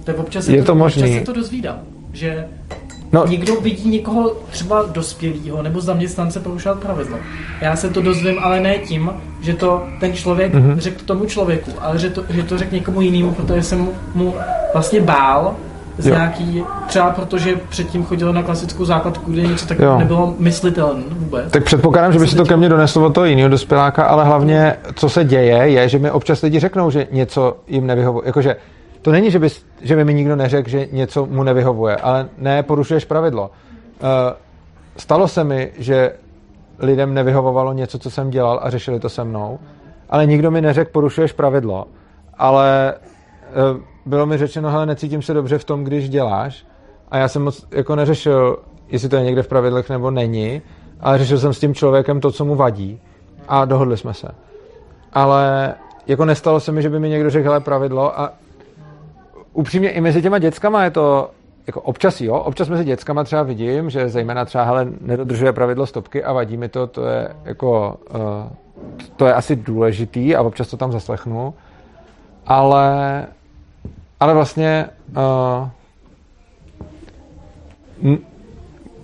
To 0.03 0.11
je 0.11 0.17
občas, 0.17 0.47
je 0.47 0.61
to, 0.61 0.65
to 0.65 0.75
možný. 0.75 1.03
občas 1.03 1.17
se 1.17 1.25
to 1.25 1.33
dozvídám, 1.33 1.79
že 2.13 2.47
no. 3.11 3.27
někdo 3.27 3.61
vidí 3.61 3.89
někoho 3.89 4.29
třeba 4.49 4.83
dospělého 4.83 5.61
nebo 5.61 5.81
zaměstnance 5.81 6.39
porušovat 6.39 6.79
pravidlo. 6.79 7.17
Já 7.61 7.75
se 7.75 7.89
to 7.89 8.01
dozvím, 8.01 8.39
ale 8.39 8.59
ne 8.59 8.77
tím, 8.77 9.13
že 9.41 9.53
to 9.53 9.87
ten 9.99 10.13
člověk 10.13 10.53
mm-hmm. 10.53 10.77
řekl 10.77 11.05
tomu 11.05 11.25
člověku, 11.25 11.71
ale 11.79 11.99
že 11.99 12.09
to, 12.09 12.23
že 12.29 12.43
to 12.43 12.57
řekl 12.57 12.75
někomu 12.75 13.01
jinému, 13.01 13.33
protože 13.33 13.63
jsem 13.63 13.79
mu, 13.79 13.93
mu 14.13 14.35
vlastně 14.73 15.01
bál, 15.01 15.55
z 15.97 16.07
jo. 16.07 16.15
nějaký, 16.15 16.63
třeba 16.87 17.11
protože 17.11 17.55
předtím 17.69 18.03
chodil 18.03 18.33
na 18.33 18.43
klasickou 18.43 18.85
základku, 18.85 19.31
kde 19.31 19.41
něco 19.41 19.67
takového 19.67 19.99
nebylo 19.99 20.35
myslitelné 20.39 21.03
vůbec. 21.09 21.51
Tak 21.51 21.63
předpokládám, 21.63 22.13
že 22.13 22.19
by 22.19 22.27
se 22.27 22.35
to 22.35 22.45
ke 22.45 22.57
mně 22.57 22.69
doneslo 22.69 23.05
od 23.05 23.13
toho 23.13 23.25
jiného 23.25 23.49
dospěláka, 23.49 24.03
ale 24.03 24.25
hlavně, 24.25 24.75
co 24.95 25.09
se 25.09 25.23
děje, 25.23 25.57
je, 25.57 25.89
že 25.89 25.99
mi 25.99 26.11
občas 26.11 26.41
lidi 26.41 26.59
řeknou, 26.59 26.89
že 26.89 27.07
něco 27.11 27.57
jim 27.67 27.87
nevyhovuje. 27.87 28.23
Jakože 28.25 28.55
to 29.01 29.11
není, 29.11 29.31
že 29.31 29.39
by, 29.39 29.49
že 29.81 29.95
by 29.95 30.05
mi 30.05 30.13
nikdo 30.13 30.35
neřekl, 30.35 30.69
že 30.69 30.87
něco 30.91 31.25
mu 31.25 31.43
nevyhovuje, 31.43 31.95
ale 31.95 32.29
ne, 32.37 32.63
porušuješ 32.63 33.05
pravidlo. 33.05 33.51
Uh, 33.99 34.09
stalo 34.97 35.27
se 35.27 35.43
mi, 35.43 35.71
že 35.77 36.13
lidem 36.79 37.13
nevyhovovalo 37.13 37.73
něco, 37.73 37.99
co 37.99 38.09
jsem 38.09 38.29
dělal 38.29 38.59
a 38.63 38.69
řešili 38.69 38.99
to 38.99 39.09
se 39.09 39.23
mnou, 39.23 39.59
ale 40.09 40.25
nikdo 40.25 40.51
mi 40.51 40.61
neřekl, 40.61 40.91
porušuješ 40.91 41.31
pravidlo, 41.31 41.87
ale 42.37 42.93
uh, 43.73 43.92
bylo 44.05 44.25
mi 44.25 44.37
řečeno, 44.37 44.69
hele, 44.69 44.85
necítím 44.85 45.21
se 45.21 45.33
dobře 45.33 45.57
v 45.57 45.63
tom, 45.63 45.83
když 45.83 46.09
děláš. 46.09 46.65
A 47.11 47.17
já 47.17 47.27
jsem 47.27 47.43
moc 47.43 47.65
jako 47.71 47.95
neřešil, 47.95 48.59
jestli 48.87 49.09
to 49.09 49.15
je 49.15 49.23
někde 49.23 49.43
v 49.43 49.47
pravidlech 49.47 49.89
nebo 49.89 50.11
není, 50.11 50.61
ale 50.99 51.17
řešil 51.17 51.39
jsem 51.39 51.53
s 51.53 51.59
tím 51.59 51.73
člověkem 51.73 52.21
to, 52.21 52.31
co 52.31 52.45
mu 52.45 52.55
vadí. 52.55 53.01
A 53.47 53.65
dohodli 53.65 53.97
jsme 53.97 54.13
se. 54.13 54.27
Ale 55.13 55.73
jako 56.07 56.25
nestalo 56.25 56.59
se 56.59 56.71
mi, 56.71 56.81
že 56.81 56.89
by 56.89 56.99
mi 56.99 57.09
někdo 57.09 57.29
řekl, 57.29 57.47
hele, 57.47 57.59
pravidlo 57.59 58.19
a 58.19 58.33
upřímně 59.53 59.89
i 59.89 60.01
mezi 60.01 60.21
těma 60.21 60.39
dětskama 60.39 60.83
je 60.83 60.91
to 60.91 61.29
jako 61.67 61.81
občas 61.81 62.21
jo, 62.21 62.35
občas 62.35 62.69
mezi 62.69 62.83
dětskama 62.83 63.23
třeba 63.23 63.43
vidím, 63.43 63.89
že 63.89 64.09
zejména 64.09 64.45
třeba 64.45 64.63
hele, 64.63 64.87
nedodržuje 65.01 65.53
pravidlo 65.53 65.85
stopky 65.85 66.23
a 66.23 66.33
vadí 66.33 66.57
mi 66.57 66.69
to, 66.69 66.87
to 66.87 67.05
je 67.05 67.35
jako 67.45 67.97
uh, 68.15 68.19
to 69.15 69.25
je 69.25 69.33
asi 69.33 69.55
důležitý 69.55 70.35
a 70.35 70.41
občas 70.41 70.67
to 70.67 70.77
tam 70.77 70.91
zaslechnu, 70.91 71.53
ale 72.45 73.27
ale 74.19 74.33
vlastně 74.33 74.85
uh, 75.17 75.67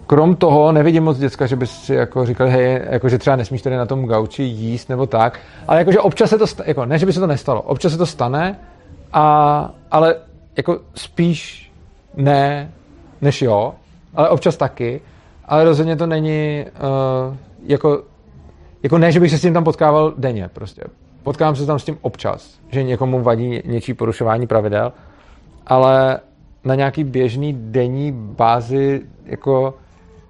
krom 0.07 0.35
toho 0.35 0.71
nevidím 0.71 1.03
moc 1.03 1.17
děcka, 1.17 1.45
že 1.45 1.55
by 1.55 1.67
si 1.67 1.93
jako 1.93 2.25
říkali, 2.25 2.51
hej, 2.51 2.81
jako, 2.89 3.09
že 3.09 3.17
třeba 3.17 3.35
nesmíš 3.35 3.61
tady 3.61 3.77
na 3.77 3.85
tom 3.85 4.05
gauči 4.05 4.43
jíst 4.43 4.89
nebo 4.89 5.05
tak, 5.05 5.39
ale 5.67 5.79
jakože 5.79 5.99
občas 5.99 6.29
se 6.29 6.37
to, 6.37 6.47
sta- 6.47 6.63
jako, 6.67 6.85
ne, 6.85 6.99
že 6.99 7.05
by 7.05 7.13
se 7.13 7.19
to 7.19 7.27
nestalo, 7.27 7.61
občas 7.61 7.91
se 7.91 7.97
to 7.97 8.05
stane, 8.05 8.59
a, 9.13 9.73
ale 9.91 10.15
jako 10.57 10.79
spíš 10.95 11.71
ne, 12.15 12.71
než 13.21 13.41
jo, 13.41 13.73
ale 14.15 14.29
občas 14.29 14.57
taky, 14.57 15.01
ale 15.45 15.63
rozhodně 15.63 15.95
to 15.95 16.07
není 16.07 16.65
uh, 17.29 17.35
jako, 17.65 18.03
jako 18.83 18.97
ne, 18.97 19.11
že 19.11 19.19
bych 19.19 19.31
se 19.31 19.37
s 19.37 19.41
tím 19.41 19.53
tam 19.53 19.63
potkával 19.63 20.13
denně 20.17 20.49
prostě. 20.53 20.83
Potkávám 21.29 21.55
se 21.55 21.65
tam 21.65 21.79
s 21.79 21.83
tím 21.83 21.97
občas, 22.01 22.59
že 22.69 22.83
někomu 22.83 23.23
vadí 23.23 23.61
něčí 23.65 23.93
porušování 23.93 24.47
pravidel, 24.47 24.93
ale 25.67 26.19
na 26.63 26.75
nějaký 26.75 27.03
běžný 27.03 27.53
denní 27.53 28.11
bázi 28.11 29.01
jako 29.25 29.73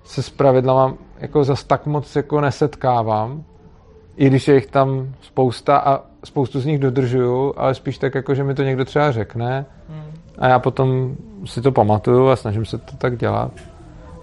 se 0.03 0.23
s 0.23 0.29
pravidlama 0.29 0.93
jako 1.19 1.43
zas 1.43 1.63
tak 1.63 1.85
moc 1.85 2.15
jako 2.15 2.41
nesetkávám, 2.41 3.43
i 4.17 4.27
když 4.27 4.47
je 4.47 4.55
jich 4.55 4.65
tam 4.65 5.07
spousta 5.21 5.77
a 5.77 6.01
spoustu 6.23 6.59
z 6.59 6.65
nich 6.65 6.79
dodržuju, 6.79 7.53
ale 7.57 7.75
spíš 7.75 7.97
tak 7.97 8.15
jako, 8.15 8.35
že 8.35 8.43
mi 8.43 8.55
to 8.55 8.63
někdo 8.63 8.85
třeba 8.85 9.11
řekne 9.11 9.65
a 10.37 10.47
já 10.47 10.59
potom 10.59 11.15
si 11.45 11.61
to 11.61 11.71
pamatuju 11.71 12.27
a 12.27 12.35
snažím 12.35 12.65
se 12.65 12.77
to 12.77 12.97
tak 12.97 13.17
dělat. 13.17 13.51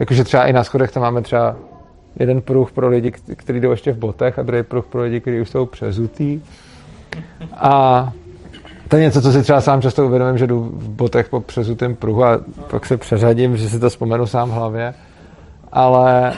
Jakože 0.01 0.25
třeba 0.25 0.45
i 0.45 0.53
na 0.53 0.65
schodech 0.65 0.93
tam 0.93 1.03
máme 1.03 1.23
třeba 1.23 1.57
jeden 2.21 2.43
pruh 2.43 2.73
pro 2.73 2.89
lidi, 2.89 3.11
kteří 3.11 3.61
jdou 3.61 3.71
ještě 3.71 3.93
v 3.93 3.99
botech 3.99 4.39
a 4.39 4.43
druhý 4.43 4.63
pruh 4.63 4.87
pro 4.87 5.03
lidi, 5.03 5.21
kteří 5.21 5.41
už 5.41 5.51
jsou 5.51 5.67
přezutý. 5.67 6.41
A 7.53 8.13
to 8.89 8.97
je 8.97 9.03
něco, 9.03 9.23
co 9.23 9.33
si 9.33 9.43
třeba 9.43 9.61
sám 9.61 9.83
často 9.83 10.07
uvědomím, 10.07 10.39
že 10.39 10.47
jdu 10.47 10.61
v 10.61 10.89
botech 10.89 11.29
po 11.29 11.41
přezutém 11.41 11.97
pruhu 11.97 12.25
a 12.25 12.41
pak 12.71 12.87
se 12.87 12.97
přeřadím, 12.97 13.57
že 13.57 13.69
si 13.69 13.81
to 13.81 13.91
vzpomenu 13.91 14.27
sám 14.27 14.51
v 14.51 14.53
hlavě. 14.53 14.95
Ale 15.73 16.33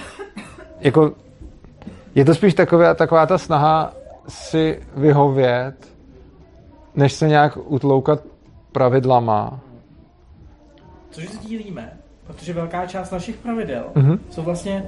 jako 0.80 1.12
je 2.14 2.24
to 2.24 2.34
spíš 2.34 2.54
taková, 2.54 2.94
taková 2.94 3.26
ta 3.26 3.38
snaha 3.38 3.92
si 4.28 4.80
vyhovět, 4.96 5.74
než 6.94 7.12
se 7.12 7.28
nějak 7.28 7.58
utloukat 7.64 8.20
pravidlama. 8.72 9.60
Což 11.10 11.28
sdílíme, 11.28 11.92
protože 12.26 12.52
velká 12.52 12.86
část 12.86 13.10
našich 13.10 13.36
pravidel 13.36 13.84
mm-hmm. 13.94 14.18
jsou 14.30 14.42
vlastně, 14.42 14.84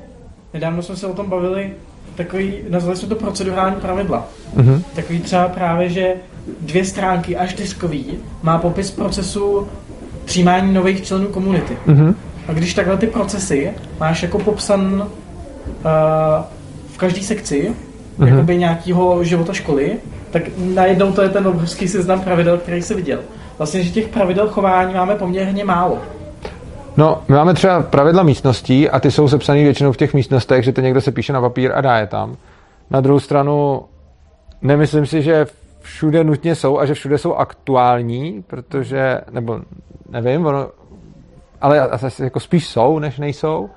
nedávno 0.55 0.83
jsme 0.83 0.97
se 0.97 1.07
o 1.07 1.15
tom 1.15 1.31
bavili, 1.31 1.75
takový, 2.15 2.55
nazvali 2.69 2.97
jsme 2.97 3.09
to 3.09 3.15
procedurální 3.15 3.77
pravidla. 3.77 4.29
Mm-hmm. 4.57 4.83
Takový 4.95 5.21
třeba 5.21 5.49
právě, 5.49 5.89
že 5.89 6.15
dvě 6.61 6.85
stránky 6.85 7.37
až 7.37 7.55
diskový 7.55 8.19
má 8.43 8.59
popis 8.59 8.91
procesu 8.91 9.69
přijímání 10.25 10.75
nových 10.75 11.05
členů 11.05 11.27
komunity. 11.27 11.77
Mm-hmm. 11.87 12.15
A 12.49 12.53
když 12.53 12.75
takhle 12.75 12.97
ty 12.97 13.07
procesy 13.07 13.71
máš 14.01 14.23
jako 14.23 14.39
popsan 14.39 15.03
uh, 15.03 15.09
v 16.93 16.99
každé 16.99 17.23
sekci, 17.23 17.73
mm-hmm. 18.19 18.27
jakoby 18.27 18.57
nějakého 18.57 19.25
života 19.25 19.53
školy, 19.53 19.97
tak 20.31 20.43
najednou 20.57 21.13
to 21.13 21.23
je 21.23 21.29
ten 21.29 21.47
obrovský 21.47 21.89
seznam 21.89 22.21
pravidel, 22.21 22.59
který 22.59 22.83
jsi 22.83 22.95
viděl. 22.95 23.19
Vlastně, 23.59 23.83
že 23.83 23.91
těch 23.91 24.09
pravidel 24.09 24.49
chování 24.49 24.95
máme 24.95 25.15
poměrně 25.15 25.65
málo. 25.65 25.99
No, 27.01 27.23
my 27.29 27.35
máme 27.35 27.55
třeba 27.55 27.83
pravidla 27.83 28.23
místností 28.23 28.91
a 28.91 29.01
ty 29.01 29.11
jsou 29.11 29.29
sepsané 29.29 29.63
většinou 29.63 29.93
v 29.93 29.97
těch 29.97 30.15
místnostech, 30.15 30.65
že 30.65 30.73
to 30.73 30.81
někdo 30.81 31.01
se 31.01 31.13
píše 31.13 31.33
na 31.33 31.41
papír 31.41 31.73
a 31.75 31.81
dá 31.81 31.99
je 31.99 32.07
tam. 32.07 32.37
Na 32.91 33.01
druhou 33.01 33.21
stranu, 33.21 33.83
nemyslím 34.63 35.07
si, 35.07 35.23
že 35.23 35.47
všude 35.81 36.25
nutně 36.25 36.55
jsou 36.55 36.79
a 36.79 36.87
že 36.87 36.95
všude 36.95 37.19
jsou 37.19 37.35
aktuální, 37.35 38.45
protože, 38.47 39.21
nebo 39.31 39.61
nevím, 40.11 40.47
ono, 40.47 40.69
ale 41.61 41.81
asi 41.81 42.25
jako 42.25 42.41
spíš 42.41 42.69
jsou, 42.69 42.99
než 42.99 43.19
nejsou. 43.19 43.61
Uh, 43.61 43.71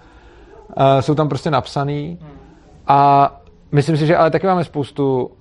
jsou 1.00 1.16
tam 1.16 1.30
prostě 1.30 1.52
napsaný 1.52 2.20
a 2.88 3.32
myslím 3.72 3.98
si, 3.98 4.06
že 4.08 4.18
ale 4.18 4.32
taky 4.32 4.48
máme 4.48 4.64
spoustu 4.64 5.32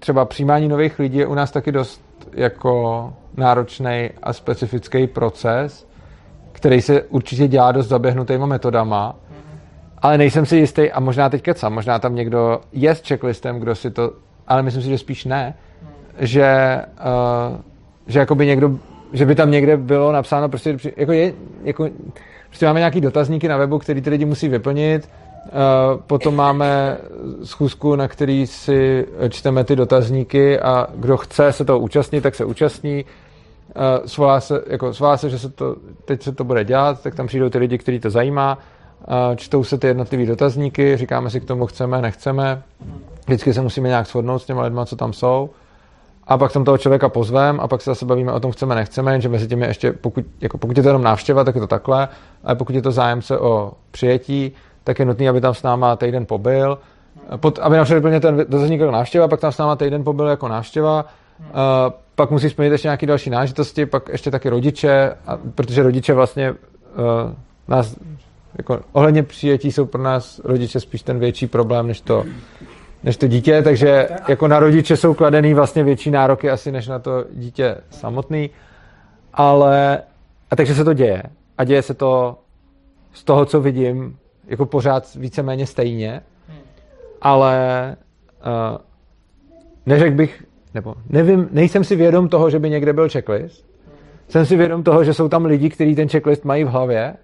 třeba 0.00 0.24
přijímání 0.24 0.68
nových 0.68 0.98
lidí 0.98 1.18
je 1.18 1.26
u 1.26 1.34
nás 1.34 1.50
taky 1.50 1.72
dost 1.72 2.02
jako 2.32 3.12
náročný 3.36 4.10
a 4.22 4.32
specifický 4.32 5.06
proces, 5.06 5.91
který 6.62 6.82
se 6.82 7.02
určitě 7.02 7.48
dělá 7.48 7.72
dost 7.72 7.88
zaběhnutýma 7.88 8.46
metodama, 8.46 9.16
ale 9.98 10.18
nejsem 10.18 10.46
si 10.46 10.56
jistý, 10.56 10.90
a 10.90 11.00
možná 11.00 11.28
teď 11.28 11.42
kecam, 11.42 11.74
možná 11.74 11.98
tam 11.98 12.14
někdo 12.14 12.60
je 12.72 12.94
s 12.94 13.02
checklistem, 13.02 13.58
kdo 13.58 13.74
si 13.74 13.90
to, 13.90 14.12
ale 14.48 14.62
myslím 14.62 14.82
si, 14.82 14.88
že 14.88 14.98
spíš 14.98 15.24
ne, 15.24 15.54
že, 16.18 16.80
uh, 17.50 17.56
že 18.06 18.18
jakoby 18.18 18.46
někdo, 18.46 18.78
že 19.12 19.26
by 19.26 19.34
tam 19.34 19.50
někde 19.50 19.76
bylo 19.76 20.12
napsáno 20.12 20.48
prostě, 20.48 20.76
jako 20.96 21.12
je, 21.12 21.32
jako, 21.62 21.88
prostě 22.48 22.66
máme 22.66 22.80
nějaký 22.80 23.00
dotazníky 23.00 23.48
na 23.48 23.56
webu, 23.56 23.78
který 23.78 24.02
ty 24.02 24.10
lidi 24.10 24.24
musí 24.24 24.48
vyplnit, 24.48 25.08
Uh, 25.42 26.00
potom 26.00 26.36
máme 26.36 26.98
schůzku, 27.44 27.96
na 27.96 28.08
který 28.08 28.46
si 28.46 29.06
čteme 29.28 29.64
ty 29.64 29.76
dotazníky 29.76 30.60
a 30.60 30.86
kdo 30.94 31.16
chce 31.16 31.52
se 31.52 31.64
toho 31.64 31.78
účastnit, 31.78 32.20
tak 32.20 32.34
se 32.34 32.44
účastní. 32.44 33.04
Svolá 34.06 34.40
se, 34.40 34.62
jako, 34.66 34.94
svolá 34.94 35.16
se, 35.16 35.30
že 35.30 35.38
se 35.38 35.48
to, 35.48 35.76
teď 36.04 36.22
se 36.22 36.32
to 36.32 36.44
bude 36.44 36.64
dělat, 36.64 37.02
tak 37.02 37.14
tam 37.14 37.26
přijdou 37.26 37.48
ty 37.48 37.58
lidi, 37.58 37.78
kteří 37.78 38.00
to 38.00 38.10
zajímá. 38.10 38.58
Čtou 39.36 39.64
se 39.64 39.78
ty 39.78 39.86
jednotlivé 39.86 40.26
dotazníky, 40.26 40.96
říkáme 40.96 41.30
si 41.30 41.40
k 41.40 41.44
tomu 41.44 41.66
chceme, 41.66 42.02
nechceme. 42.02 42.62
Vždycky 43.26 43.54
se 43.54 43.62
musíme 43.62 43.88
nějak 43.88 44.06
shodnout 44.06 44.38
s 44.38 44.44
těma 44.44 44.62
lidma, 44.62 44.86
co 44.86 44.96
tam 44.96 45.12
jsou. 45.12 45.50
A 46.26 46.38
pak 46.38 46.52
tam 46.52 46.64
toho 46.64 46.78
člověka 46.78 47.08
pozvem 47.08 47.60
a 47.60 47.68
pak 47.68 47.82
se 47.82 47.90
zase 47.90 48.06
bavíme 48.06 48.32
o 48.32 48.40
tom, 48.40 48.52
chceme, 48.52 48.74
nechceme, 48.74 49.20
že 49.20 49.28
mezi 49.28 49.48
těmi 49.48 49.66
ještě, 49.66 49.92
pokud, 49.92 50.24
jako 50.40 50.58
pokud 50.58 50.76
je 50.76 50.82
to 50.82 50.88
jenom 50.88 51.02
návštěva, 51.02 51.44
tak 51.44 51.54
je 51.54 51.60
to 51.60 51.66
takhle, 51.66 52.08
ale 52.44 52.56
pokud 52.56 52.74
je 52.74 52.82
to 52.82 52.90
zájemce 52.90 53.38
o 53.38 53.72
přijetí, 53.90 54.52
tak 54.84 54.98
je 54.98 55.04
nutný, 55.04 55.28
aby 55.28 55.40
tam 55.40 55.54
s 55.54 55.62
náma 55.62 55.96
týden 55.96 56.26
pobyl. 56.26 56.78
Pod, 57.36 57.58
aby 57.58 57.76
nám 57.76 57.86
vyplnil 57.86 58.20
ten 58.20 58.36
dotazník 58.36 58.80
jako 58.80 58.92
návštěva, 58.92 59.28
pak 59.28 59.40
tam 59.40 59.52
s 59.52 59.58
náma 59.58 59.76
týden 59.76 60.04
pobyl 60.04 60.26
jako 60.26 60.48
návštěva, 60.48 61.04
uh, 61.40 61.46
pak 62.14 62.30
musí 62.30 62.50
splnit 62.50 62.72
ještě 62.72 62.88
nějaké 62.88 63.06
další 63.06 63.30
náležitosti, 63.30 63.86
pak 63.86 64.08
ještě 64.08 64.30
taky 64.30 64.48
rodiče, 64.48 65.14
a, 65.26 65.38
protože 65.54 65.82
rodiče 65.82 66.14
vlastně 66.14 66.50
uh, 66.50 66.56
nás, 67.68 67.96
jako 68.58 68.80
ohledně 68.92 69.22
přijetí 69.22 69.72
jsou 69.72 69.86
pro 69.86 70.02
nás 70.02 70.40
rodiče 70.44 70.80
spíš 70.80 71.02
ten 71.02 71.18
větší 71.18 71.46
problém, 71.46 71.86
než 71.86 72.00
to, 72.00 72.24
než 73.04 73.16
to 73.16 73.26
dítě, 73.26 73.62
takže 73.62 74.08
jako 74.28 74.48
na 74.48 74.58
rodiče 74.58 74.96
jsou 74.96 75.14
kladený 75.14 75.54
vlastně 75.54 75.84
větší 75.84 76.10
nároky 76.10 76.50
asi 76.50 76.72
než 76.72 76.88
na 76.88 76.98
to 76.98 77.24
dítě 77.32 77.76
samotný, 77.90 78.50
ale 79.34 80.02
a 80.50 80.56
takže 80.56 80.74
se 80.74 80.84
to 80.84 80.92
děje. 80.92 81.22
A 81.58 81.64
děje 81.64 81.82
se 81.82 81.94
to 81.94 82.38
z 83.12 83.24
toho, 83.24 83.44
co 83.44 83.60
vidím, 83.60 84.18
jako 84.46 84.66
pořád 84.66 85.14
víceméně 85.14 85.66
stejně, 85.66 86.22
ale 87.22 87.96
uh, 88.46 88.78
neřekl 89.86 90.16
bych, 90.16 90.42
nebo 90.74 90.94
nevím, 91.08 91.48
nejsem 91.52 91.84
si 91.84 91.96
vědom 91.96 92.28
toho, 92.28 92.50
že 92.50 92.58
by 92.58 92.70
někde 92.70 92.92
byl 92.92 93.08
checklist. 93.08 93.66
Jsem 94.28 94.46
si 94.46 94.56
vědom 94.56 94.82
toho, 94.82 95.04
že 95.04 95.14
jsou 95.14 95.28
tam 95.28 95.44
lidi, 95.44 95.70
kteří 95.70 95.94
ten 95.94 96.08
checklist 96.08 96.44
mají 96.44 96.64
v 96.64 96.68
hlavě. 96.68 97.14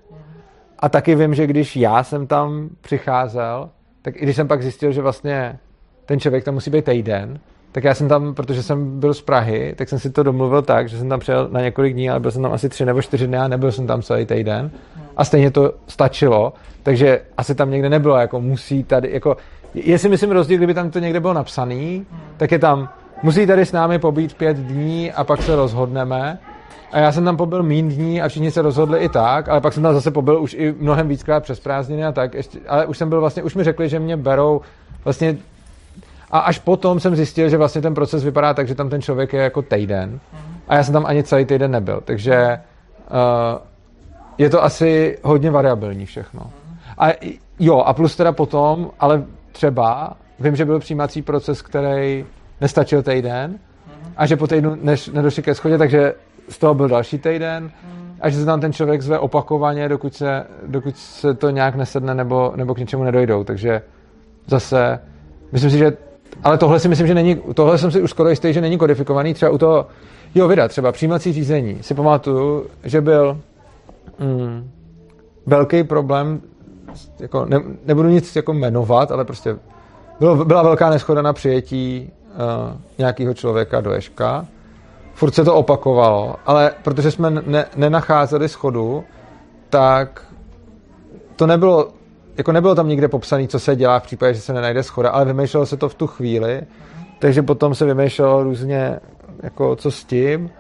A 0.79 0.89
taky 0.89 1.15
vím, 1.15 1.35
že 1.35 1.47
když 1.47 1.77
já 1.77 2.03
jsem 2.03 2.27
tam 2.27 2.69
přicházel, 2.81 3.71
tak 4.03 4.17
i 4.17 4.21
když 4.23 4.37
jsem 4.37 4.49
pak 4.49 4.63
zjistil, 4.63 4.93
že 4.93 5.03
vlastně 5.03 5.59
ten 6.07 6.21
člověk 6.21 6.45
tam 6.45 6.55
musí 6.55 6.71
být 6.71 6.85
týden, 6.85 7.41
tak 7.73 7.85
já 7.85 7.95
jsem 7.95 8.09
tam, 8.09 8.35
protože 8.35 8.63
jsem 8.63 9.01
byl 9.01 9.15
z 9.15 9.23
Prahy, 9.23 9.75
tak 9.79 9.89
jsem 9.89 9.99
si 9.99 10.11
to 10.11 10.23
domluvil 10.23 10.63
tak, 10.63 10.89
že 10.89 10.99
jsem 10.99 11.09
tam 11.09 11.21
přijel 11.21 11.49
na 11.53 11.61
několik 11.61 11.95
dní, 11.95 12.11
ale 12.11 12.21
byl 12.21 12.31
jsem 12.31 12.43
tam 12.43 12.53
asi 12.53 12.69
tři 12.69 12.85
nebo 12.85 13.03
čtyři 13.03 13.27
dny 13.27 13.39
a 13.39 13.49
nebyl 13.49 13.73
jsem 13.73 13.87
tam 13.87 14.03
celý 14.03 14.27
týden. 14.27 14.71
A 15.17 15.25
stejně 15.25 15.51
to 15.51 15.73
stačilo, 15.87 16.53
takže 16.83 17.21
asi 17.37 17.55
tam 17.55 17.71
někde 17.71 17.89
nebylo, 17.89 18.17
jako 18.17 18.41
musí 18.41 18.85
tady, 18.85 19.13
jako, 19.13 19.37
je 19.75 19.99
si 19.99 20.09
myslím 20.09 20.31
rozdíl, 20.31 20.57
kdyby 20.57 20.75
tam 20.75 20.91
to 20.91 20.99
někde 20.99 21.21
bylo 21.21 21.33
napsaný, 21.33 22.07
tak 22.37 22.53
je 22.53 22.59
tam, 22.59 22.89
musí 23.23 23.47
tady 23.47 23.67
s 23.67 23.73
námi 23.73 23.99
pobít 23.99 24.35
pět 24.35 24.57
dní 24.57 25.13
a 25.13 25.25
pak 25.25 25.43
se 25.43 25.57
rozhodneme. 25.57 26.39
A 26.93 26.99
já 26.99 27.13
jsem 27.13 27.25
tam 27.25 27.37
pobyl 27.37 27.63
mín 27.63 27.89
dní 27.89 28.23
a 28.23 28.29
všichni 28.29 28.51
se 28.51 28.63
rozhodli 28.63 28.99
i 28.99 29.09
tak, 29.09 29.49
ale 29.49 29.61
pak 29.61 29.73
jsem 29.73 29.83
tam 29.83 29.95
zase 29.95 30.11
pobyl 30.11 30.43
už 30.43 30.55
i 30.55 30.75
mnohem 30.79 31.09
víckrát 31.09 31.43
přes 31.43 31.61
prázdniny 31.61 32.05
a 32.05 32.13
tak, 32.13 32.35
ještě, 32.35 32.59
ale 32.69 32.87
už 32.87 32.99
jsem 32.99 33.09
byl 33.09 33.21
vlastně, 33.21 33.43
už 33.43 33.55
mi 33.55 33.65
řekli, 33.65 33.89
že 33.89 33.99
mě 33.99 34.17
berou 34.17 34.61
vlastně 35.05 35.37
a 36.31 36.39
až 36.39 36.59
potom 36.59 37.01
jsem 37.01 37.17
zjistil, 37.17 37.49
že 37.49 37.57
vlastně 37.57 37.83
ten 37.83 37.95
proces 37.95 38.25
vypadá 38.25 38.55
tak, 38.55 38.69
že 38.69 38.75
tam 38.75 38.89
ten 38.89 39.03
člověk 39.03 39.33
je 39.33 39.43
jako 39.43 39.63
týden. 39.63 40.21
A 40.69 40.75
já 40.75 40.83
jsem 40.83 40.93
tam 40.93 41.07
ani 41.07 41.23
celý 41.23 41.45
týden 41.45 41.71
nebyl. 41.71 42.01
Takže 42.05 42.61
uh, 43.11 43.59
je 44.39 44.51
to 44.51 44.65
asi 44.65 45.19
hodně 45.23 45.51
variabilní 45.51 46.07
všechno. 46.07 46.51
A 46.99 47.07
jo, 47.59 47.79
a 47.79 47.93
plus 47.93 48.17
teda 48.17 48.33
potom, 48.33 48.91
ale 49.01 49.25
třeba, 49.53 50.17
vím, 50.41 50.57
že 50.57 50.65
byl 50.65 50.79
přijímací 50.79 51.23
proces, 51.23 51.63
který 51.63 52.25
nestačil 52.61 53.03
týden 53.03 53.59
a 54.17 54.27
že 54.27 54.37
po 54.37 54.47
týdnu 54.47 54.77
než 54.83 55.09
nedošli 55.09 55.43
ke 55.43 55.55
schodě, 55.55 55.79
takže 55.79 56.15
z 56.49 56.59
toho 56.59 56.75
byl 56.75 56.89
další 56.89 57.19
týden 57.19 57.71
a 58.21 58.31
že 58.31 58.39
se 58.39 58.45
tam 58.45 58.61
ten 58.61 58.73
člověk 58.73 59.03
zve 59.03 59.19
opakovaně, 59.19 59.89
dokud 59.89 60.15
se, 60.15 60.45
dokud 60.67 60.97
se 60.97 61.35
to 61.35 61.51
nějak 61.51 61.75
nesedne 61.75 62.15
nebo, 62.15 62.53
nebo 62.57 62.75
k 62.75 62.79
něčemu 62.79 63.05
nedojdou. 63.05 63.45
Takže 63.45 63.83
zase, 64.47 64.99
myslím 65.53 65.71
si, 65.71 65.79
že 65.79 65.97
ale 66.45 66.59
tohle 66.59 66.81
si 66.81 66.89
myslím, 66.89 67.07
že 67.07 67.15
není, 67.15 67.41
tohle 67.55 67.79
jsem 67.79 67.91
si 67.91 68.03
už 68.03 68.11
skoro 68.11 68.29
jistý, 68.29 68.53
že 68.53 68.61
není 68.61 68.79
kodifikovaný. 68.79 69.35
Třeba 69.35 69.51
u 69.51 69.59
toho, 69.59 69.87
jo, 70.35 70.49
vida, 70.49 70.69
třeba 70.69 70.93
přijímací 70.93 71.33
řízení. 71.33 71.79
Si 71.81 71.95
pamatuju, 71.95 72.67
že 72.85 73.01
byl 73.01 73.41
mm, 74.19 74.71
velký 75.47 75.85
problém 75.85 76.41
jako 77.21 77.45
ne, 77.45 77.61
nebudu 77.87 78.09
nic 78.09 78.37
jako 78.37 78.53
jmenovat, 78.53 79.13
ale 79.13 79.25
prostě 79.25 79.57
bylo, 80.21 80.45
byla 80.45 80.63
velká 80.63 80.91
neschoda 80.91 81.23
na 81.23 81.33
přijetí 81.33 82.13
nějakého 82.99 83.35
člověka 83.35 83.81
do 83.81 83.93
Ješka. 83.93 84.47
Furt 85.15 85.35
se 85.35 85.45
to 85.45 85.55
opakovalo, 85.55 86.35
ale 86.47 86.73
protože 86.83 87.11
jsme 87.11 87.31
ne, 87.31 87.67
nenacházeli 87.77 88.49
schodu, 88.49 89.05
tak 89.71 90.25
to 91.37 91.47
nebylo, 91.47 91.89
jako 92.37 92.53
nebylo 92.53 92.75
tam 92.75 92.89
nikde 92.89 93.09
popsané, 93.09 93.47
co 93.47 93.59
se 93.59 93.77
dělá 93.77 93.99
v 93.99 94.03
případě, 94.03 94.35
že 94.35 94.41
se 94.41 94.53
nenajde 94.53 94.83
schoda, 94.83 95.11
ale 95.11 95.25
vymýšlelo 95.25 95.67
se 95.67 95.77
to 95.77 95.89
v 95.89 95.95
tu 95.95 96.07
chvíli, 96.07 96.63
takže 97.19 97.43
potom 97.43 97.75
se 97.75 97.85
vymýšlelo 97.85 98.43
různě, 98.43 99.01
jako 99.43 99.77
co 99.77 99.91
s 99.91 100.05
tím, 100.05 100.51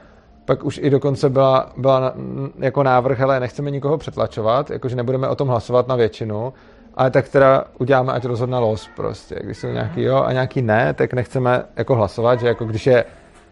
pak 0.44 0.64
už 0.64 0.80
i 0.82 0.90
dokonce 0.90 1.30
byla, 1.30 1.72
byla 1.76 2.14
jako 2.58 2.82
návrh, 2.82 3.18
hele, 3.18 3.40
nechceme 3.40 3.70
nikoho 3.70 3.98
přetlačovat, 3.98 4.70
jakože 4.70 4.96
nebudeme 4.96 5.28
o 5.28 5.34
tom 5.34 5.48
hlasovat 5.48 5.88
na 5.88 5.96
většinu, 5.96 6.52
ale 6.98 7.10
tak 7.10 7.28
teda 7.28 7.64
uděláme, 7.78 8.12
ať 8.12 8.24
rozhodne 8.24 8.58
los 8.58 8.90
prostě. 8.96 9.36
Když 9.42 9.58
jsou 9.58 9.68
nějaký 9.68 10.02
jo 10.02 10.22
a 10.22 10.32
nějaký 10.32 10.62
ne, 10.62 10.94
tak 10.94 11.12
nechceme 11.12 11.64
jako 11.76 11.94
hlasovat, 11.94 12.40
že 12.40 12.46
jako 12.48 12.64
když 12.64 12.86
je 12.86 13.04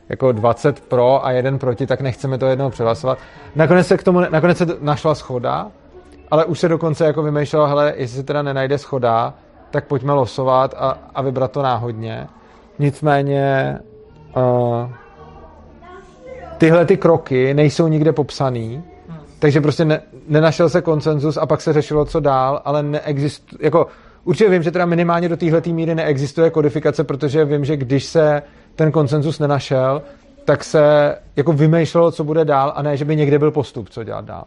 jako 0.09 0.33
20 0.33 0.81
pro 0.81 1.27
a 1.27 1.31
jeden 1.31 1.59
proti, 1.59 1.87
tak 1.87 2.01
nechceme 2.01 2.39
to 2.39 2.47
jednou 2.47 2.71
přehlasovat. 2.71 3.19
Nakonec 3.57 3.87
se 3.87 3.97
k 3.97 4.03
tomu, 4.03 4.21
nakonec 4.31 4.59
se 4.59 4.67
našla 4.81 5.15
schoda, 5.15 5.71
ale 6.31 6.45
už 6.45 6.59
se 6.59 6.69
dokonce 6.69 7.07
jako 7.07 7.23
vymýšlelo, 7.23 7.67
hele, 7.67 7.93
jestli 7.97 8.17
se 8.17 8.23
teda 8.23 8.43
nenajde 8.43 8.79
schoda, 8.79 9.35
tak 9.71 9.85
pojďme 9.85 10.13
losovat 10.13 10.75
a, 10.79 10.99
a 11.15 11.23
vybrat 11.23 11.53
to 11.53 11.63
náhodně. 11.63 12.27
Nicméně 12.79 13.79
uh, 14.37 14.91
tyhle 16.59 16.87
ty 16.87 16.97
kroky 16.97 17.55
nejsou 17.55 17.89
nikde 17.89 18.13
popsaný, 18.13 18.85
takže 19.47 19.61
prostě 19.61 19.85
ne, 19.85 20.03
nenašel 20.29 20.69
se 20.69 20.83
konsenzus 20.83 21.37
a 21.37 21.47
pak 21.47 21.61
se 21.61 21.73
řešilo, 21.73 22.05
co 22.05 22.21
dál, 22.21 22.63
ale 22.65 22.83
neexistuje, 22.83 23.59
jako 23.63 23.87
určitě 24.25 24.51
vím, 24.51 24.63
že 24.63 24.71
teda 24.71 24.87
minimálně 24.87 25.29
do 25.29 25.37
téhle 25.37 25.63
míry 25.67 25.95
neexistuje 25.95 26.51
kodifikace, 26.51 27.05
protože 27.05 27.45
vím, 27.45 27.65
že 27.65 27.77
když 27.77 28.05
se 28.05 28.43
ten 28.75 28.93
konsenzus 28.93 29.39
nenašel, 29.39 30.03
tak 30.45 30.65
se 30.65 31.15
jako 31.37 31.53
vymýšlelo, 31.53 32.13
co 32.13 32.25
bude 32.25 32.45
dál 32.45 32.73
a 32.77 32.83
ne, 32.83 32.97
že 32.97 33.05
by 33.05 33.17
někde 33.17 33.39
byl 33.39 33.51
postup, 33.51 33.89
co 33.89 34.05
dělat 34.05 34.25
dál. 34.25 34.45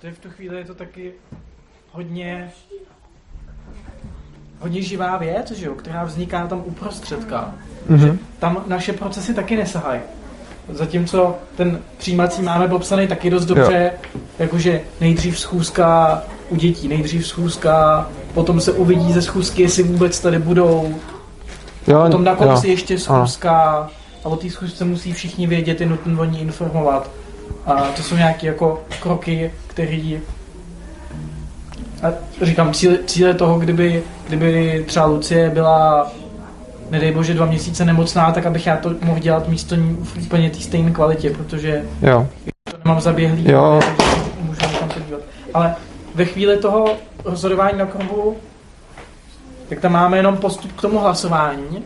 To 0.00 0.06
je 0.06 0.12
v 0.12 0.18
tu 0.18 0.30
chvíli 0.30 0.58
je 0.58 0.64
to 0.64 0.74
taky 0.74 1.12
hodně 1.92 2.50
hodně 4.58 4.82
živá 4.82 5.16
věc, 5.16 5.50
že 5.50 5.66
jo, 5.66 5.74
která 5.74 6.04
vzniká 6.04 6.46
tam 6.46 6.62
uprostředka. 6.66 7.54
Mm-hmm. 7.90 8.18
Tam 8.38 8.64
naše 8.66 8.92
procesy 8.92 9.34
taky 9.34 9.56
nesahají. 9.56 10.00
Zatímco 10.72 11.34
ten 11.56 11.78
přijímací 11.98 12.42
máme 12.42 12.68
popsaný 12.68 13.06
taky 13.06 13.30
dost 13.30 13.44
dobře, 13.44 13.92
jo. 13.94 14.20
jakože 14.38 14.80
nejdřív 15.00 15.38
schůzka 15.38 16.22
u 16.50 16.56
dětí, 16.56 16.88
nejdřív 16.88 17.26
schůzka, 17.26 18.06
potom 18.34 18.60
se 18.60 18.72
uvidí 18.72 19.12
ze 19.12 19.22
schůzky, 19.22 19.62
jestli 19.62 19.82
vůbec 19.82 20.20
tady 20.20 20.38
budou, 20.38 20.94
jo, 21.86 22.02
potom 22.02 22.24
na 22.24 22.34
konci 22.34 22.66
jo. 22.66 22.72
ještě 22.72 22.98
schůzka 22.98 23.88
a 24.24 24.28
o 24.28 24.36
té 24.36 24.50
schůzce 24.50 24.84
musí 24.84 25.12
všichni 25.12 25.46
vědět, 25.46 25.80
je 25.80 25.86
nutno 25.86 26.20
o 26.20 26.24
ní 26.24 26.40
informovat. 26.40 27.10
A 27.66 27.74
to 27.74 28.02
jsou 28.02 28.16
nějaké 28.16 28.46
jako 28.46 28.82
kroky, 29.00 29.52
které 29.66 30.20
a 32.02 32.12
říkám, 32.42 32.72
cíle, 32.72 32.98
cíle 33.06 33.34
toho, 33.34 33.58
kdyby, 33.58 34.02
kdyby 34.28 34.84
třeba 34.88 35.06
Lucie 35.06 35.50
byla 35.50 36.12
nedej 36.90 37.12
bože 37.12 37.34
dva 37.34 37.46
měsíce 37.46 37.84
nemocná, 37.84 38.32
tak 38.32 38.46
abych 38.46 38.66
já 38.66 38.76
to 38.76 38.94
mohl 39.02 39.20
dělat 39.20 39.48
místo 39.48 39.74
ní 39.74 39.98
v 40.02 40.16
úplně 40.16 40.50
té 40.50 40.60
stejné 40.60 40.90
kvalitě, 40.90 41.30
protože 41.30 41.82
jo. 42.02 42.28
to 42.64 42.76
nemám 42.84 43.00
zaběhlý, 43.00 43.50
jo. 43.50 43.80
můžu 44.42 44.60
tam 44.60 44.88
podívat. 44.88 45.20
Ale 45.54 45.74
ve 46.14 46.24
chvíli 46.24 46.56
toho 46.56 46.96
rozhodování 47.24 47.78
na 47.78 47.86
kruhu, 47.86 48.36
tak 49.68 49.80
tam 49.80 49.92
máme 49.92 50.16
jenom 50.16 50.36
postup 50.36 50.72
k 50.72 50.80
tomu 50.80 50.98
hlasování 50.98 51.84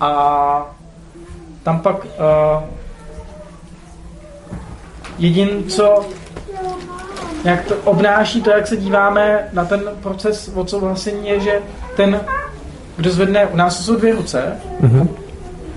a 0.00 0.76
tam 1.62 1.80
pak 1.80 2.04
uh, 2.04 2.10
jedin, 5.18 5.64
co 5.68 6.06
jak 7.44 7.64
to 7.64 7.74
obnáší 7.76 8.42
to, 8.42 8.50
jak 8.50 8.66
se 8.66 8.76
díváme 8.76 9.48
na 9.52 9.64
ten 9.64 9.82
proces 10.02 10.50
odsouhlasení, 10.54 11.28
je, 11.28 11.40
že 11.40 11.60
ten 11.96 12.20
kdo 12.96 13.10
zvedne, 13.10 13.46
u 13.46 13.56
nás 13.56 13.84
jsou 13.84 13.96
dvě 13.96 14.14
ruce, 14.14 14.52
mm-hmm. 14.80 15.08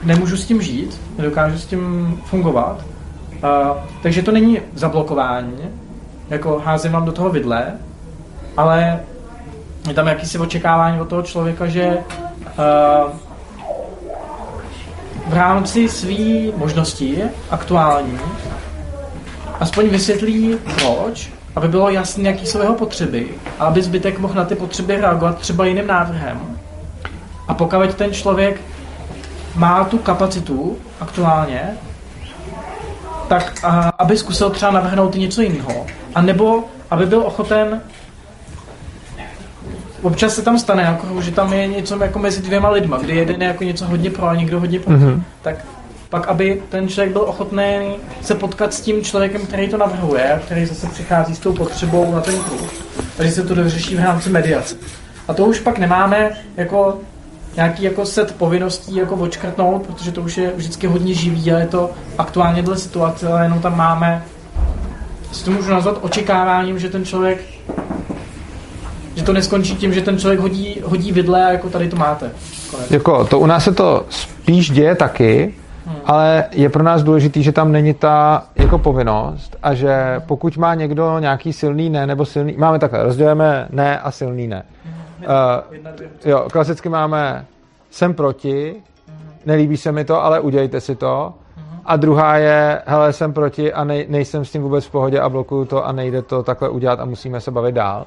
nemůžu 0.03 0.37
s 0.37 0.45
tím 0.45 0.61
žít, 0.61 1.01
nedokážu 1.17 1.57
s 1.57 1.65
tím 1.65 2.13
fungovat, 2.25 2.85
uh, 3.43 3.49
takže 4.03 4.21
to 4.21 4.31
není 4.31 4.59
zablokování, 4.75 5.57
jako 6.29 6.61
házím 6.65 6.91
vám 6.91 7.05
do 7.05 7.11
toho 7.11 7.29
vidle, 7.29 7.65
ale 8.57 8.99
je 9.87 9.93
tam 9.93 10.07
jakýsi 10.07 10.39
očekávání 10.39 11.01
od 11.01 11.09
toho 11.09 11.21
člověka, 11.21 11.67
že 11.67 11.97
uh, 11.97 13.11
v 15.27 15.33
rámci 15.33 15.89
své 15.89 16.51
možnosti 16.57 17.23
aktuální 17.49 18.19
aspoň 19.59 19.89
vysvětlí 19.89 20.57
proč, 20.75 21.29
aby 21.55 21.67
bylo 21.67 21.89
jasné, 21.89 22.29
jaký 22.29 22.45
jsou 22.45 22.61
jeho 22.61 22.75
potřeby 22.75 23.27
a 23.59 23.65
aby 23.65 23.81
zbytek 23.81 24.19
mohl 24.19 24.33
na 24.33 24.45
ty 24.45 24.55
potřeby 24.55 24.95
reagovat 24.95 25.37
třeba 25.37 25.65
jiným 25.65 25.87
návrhem 25.87 26.58
a 27.49 27.53
pokud 27.53 27.93
ten 27.95 28.13
člověk 28.13 28.61
má 29.55 29.83
tu 29.83 29.97
kapacitu 29.97 30.77
aktuálně, 30.99 31.61
tak 33.27 33.59
a, 33.63 33.91
aby 33.97 34.17
zkusil 34.17 34.49
třeba 34.49 34.71
navrhnout 34.71 35.15
něco 35.15 35.41
jiného. 35.41 35.85
A 36.15 36.21
nebo 36.21 36.63
aby 36.91 37.05
byl 37.05 37.21
ochoten 37.25 37.81
občas 40.01 40.35
se 40.35 40.41
tam 40.41 40.59
stane, 40.59 40.83
jako, 40.83 41.21
že 41.21 41.31
tam 41.31 41.53
je 41.53 41.67
něco 41.67 42.03
jako 42.03 42.19
mezi 42.19 42.41
dvěma 42.41 42.69
lidma, 42.69 42.97
kdy 42.97 43.15
jeden 43.15 43.41
je 43.41 43.47
jako 43.47 43.63
něco 43.63 43.85
hodně 43.85 44.09
pro 44.09 44.27
a 44.27 44.35
někdo 44.35 44.59
hodně 44.59 44.79
proti. 44.79 45.03
Mm-hmm. 45.03 45.21
Tak 45.41 45.55
pak, 46.09 46.27
aby 46.27 46.63
ten 46.69 46.87
člověk 46.87 47.11
byl 47.11 47.21
ochotný 47.21 47.95
se 48.21 48.35
potkat 48.35 48.73
s 48.73 48.81
tím 48.81 49.03
člověkem, 49.03 49.45
který 49.45 49.69
to 49.69 49.77
navrhuje, 49.77 50.41
který 50.45 50.65
zase 50.65 50.87
přichází 50.87 51.35
s 51.35 51.39
tou 51.39 51.53
potřebou 51.53 52.13
na 52.13 52.21
ten 52.21 52.39
kruh, 52.39 52.73
takže 53.17 53.31
se 53.31 53.43
to 53.43 53.55
dořeší 53.55 53.95
v 53.95 53.99
rámci 53.99 54.29
mediace. 54.29 54.75
A 55.27 55.33
to 55.33 55.45
už 55.45 55.59
pak 55.59 55.77
nemáme 55.77 56.31
jako 56.57 56.97
nějaký 57.55 57.83
jako 57.83 58.05
set 58.05 58.35
povinností 58.37 58.95
jako 58.95 59.15
očkrtnout, 59.15 59.87
protože 59.87 60.11
to 60.11 60.21
už 60.21 60.37
je 60.37 60.51
vždycky 60.55 60.87
hodně 60.87 61.13
živý 61.13 61.51
a 61.51 61.59
je 61.59 61.67
to 61.67 61.91
aktuálně 62.17 62.61
dle 62.61 62.77
situace, 62.77 63.27
ale 63.27 63.43
jenom 63.43 63.59
tam 63.59 63.77
máme, 63.77 64.23
si 65.31 65.45
to 65.45 65.51
můžu 65.51 65.71
nazvat 65.71 65.97
očekáváním, 66.01 66.79
že 66.79 66.89
ten 66.89 67.05
člověk 67.05 67.39
že 69.15 69.25
to 69.25 69.33
neskončí 69.33 69.75
tím, 69.75 69.93
že 69.93 70.01
ten 70.01 70.17
člověk 70.17 70.39
hodí, 70.39 70.81
hodí 70.83 71.11
vidle 71.11 71.45
a 71.45 71.51
jako 71.51 71.69
tady 71.69 71.89
to 71.89 71.95
máte. 71.95 72.31
Konec. 72.71 72.91
Jako, 72.91 73.25
to 73.25 73.39
u 73.39 73.45
nás 73.45 73.63
se 73.63 73.71
to 73.71 74.05
spíš 74.09 74.71
děje 74.71 74.95
taky, 74.95 75.53
hmm. 75.85 75.95
ale 76.05 76.45
je 76.51 76.69
pro 76.69 76.83
nás 76.83 77.03
důležitý, 77.03 77.43
že 77.43 77.51
tam 77.51 77.71
není 77.71 77.93
ta 77.93 78.43
jako 78.55 78.77
povinnost 78.77 79.57
a 79.63 79.73
že 79.73 80.21
pokud 80.27 80.57
má 80.57 80.75
někdo 80.75 81.19
nějaký 81.19 81.53
silný 81.53 81.89
ne 81.89 82.07
nebo 82.07 82.25
silný, 82.25 82.55
máme 82.57 82.79
takhle, 82.79 83.03
rozdělujeme 83.03 83.67
ne 83.69 83.99
a 83.99 84.11
silný 84.11 84.47
ne. 84.47 84.63
Hmm 84.85 84.98
Uh, 85.19 85.75
jo, 86.25 86.47
klasicky 86.51 86.89
máme 86.89 87.45
jsem 87.89 88.13
proti, 88.13 88.75
nelíbí 89.45 89.77
se 89.77 89.91
mi 89.91 90.05
to, 90.05 90.23
ale 90.23 90.39
udějte 90.39 90.81
si 90.81 90.95
to. 90.95 91.33
A 91.85 91.95
druhá 91.95 92.37
je, 92.37 92.81
hele, 92.85 93.13
jsem 93.13 93.33
proti 93.33 93.73
a 93.73 93.83
nej, 93.83 94.05
nejsem 94.09 94.45
s 94.45 94.51
tím 94.51 94.61
vůbec 94.61 94.85
v 94.85 94.91
pohodě 94.91 95.19
a 95.19 95.29
blokuju 95.29 95.65
to 95.65 95.85
a 95.85 95.91
nejde 95.91 96.21
to 96.21 96.43
takhle 96.43 96.69
udělat 96.69 96.99
a 96.99 97.05
musíme 97.05 97.41
se 97.41 97.51
bavit 97.51 97.75
dál. 97.75 98.05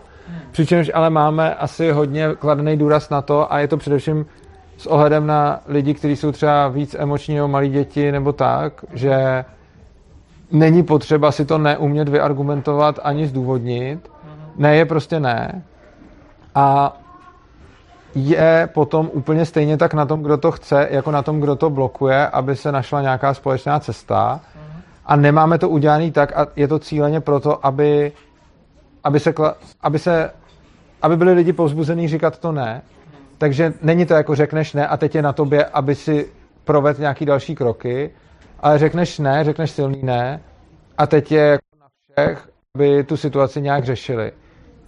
Přičemž 0.51 0.91
ale 0.95 1.11
máme 1.11 1.55
asi 1.55 1.93
hodně 1.93 2.29
kladený 2.39 2.77
důraz 2.77 3.11
na 3.11 3.23
to 3.23 3.53
a 3.53 3.59
je 3.59 3.69
to 3.69 3.77
především 3.77 4.27
s 4.77 4.87
ohledem 4.87 5.27
na 5.27 5.61
lidi, 5.67 5.95
kteří 5.95 6.17
jsou 6.17 6.33
třeba 6.33 6.69
víc 6.69 6.97
emoční 6.99 7.41
malí 7.47 7.69
děti 7.69 8.13
nebo 8.13 8.33
tak, 8.33 8.85
že 8.93 9.45
není 10.51 10.83
potřeba 10.83 11.33
si 11.33 11.45
to 11.45 11.59
neumět 11.59 12.09
vyargumentovat 12.09 12.99
ani 13.03 13.27
zdůvodnit. 13.27 14.11
Ne 14.57 14.77
je 14.77 14.85
prostě 14.85 15.21
ne. 15.21 15.63
A 16.55 16.97
je 18.15 18.69
potom 18.75 19.11
úplně 19.13 19.47
stejně 19.47 19.77
tak 19.77 19.95
na 19.95 20.07
tom, 20.07 20.23
kdo 20.23 20.37
to 20.37 20.53
chce, 20.53 20.89
jako 20.91 21.11
na 21.11 21.23
tom, 21.23 21.41
kdo 21.41 21.57
to 21.57 21.71
blokuje, 21.71 22.27
aby 22.27 22.57
se 22.57 22.73
našla 22.73 23.03
nějaká 23.03 23.35
společná 23.35 23.81
cesta. 23.81 24.41
A 25.07 25.17
nemáme 25.17 25.59
to 25.59 25.69
udělané 25.69 26.11
tak, 26.11 26.37
a 26.37 26.47
je 26.57 26.69
to 26.69 26.79
cíleně 26.79 27.21
proto, 27.21 27.67
aby, 27.67 28.13
aby, 29.05 29.21
se, 29.21 29.35
aby, 29.81 29.99
se, 29.99 30.31
aby 31.03 31.17
byli 31.17 31.33
lidi 31.33 31.53
povzbuzený 31.53 32.09
říkat 32.09 32.39
to 32.39 32.53
ne. 32.53 32.83
Takže 33.39 33.73
není 33.83 34.07
to 34.07 34.15
jako 34.15 34.35
řekneš 34.35 34.73
ne 34.73 34.87
a 34.87 34.97
teď 34.97 35.15
je 35.15 35.23
na 35.23 35.33
tobě, 35.33 35.65
aby 35.65 35.95
si 35.95 36.33
provedl 36.65 37.01
nějaký 37.01 37.27
další 37.27 37.55
kroky, 37.55 38.11
ale 38.61 38.79
řekneš 38.79 39.19
ne, 39.19 39.45
řekneš 39.45 39.71
silný 39.71 40.03
ne 40.03 40.41
a 40.99 41.07
teď 41.07 41.33
je 41.33 41.43
jako 41.43 41.77
na 41.81 41.87
všech, 41.89 42.49
aby 42.75 43.05
tu 43.05 43.17
situaci 43.17 43.61
nějak 43.61 43.85
řešili. 43.85 44.33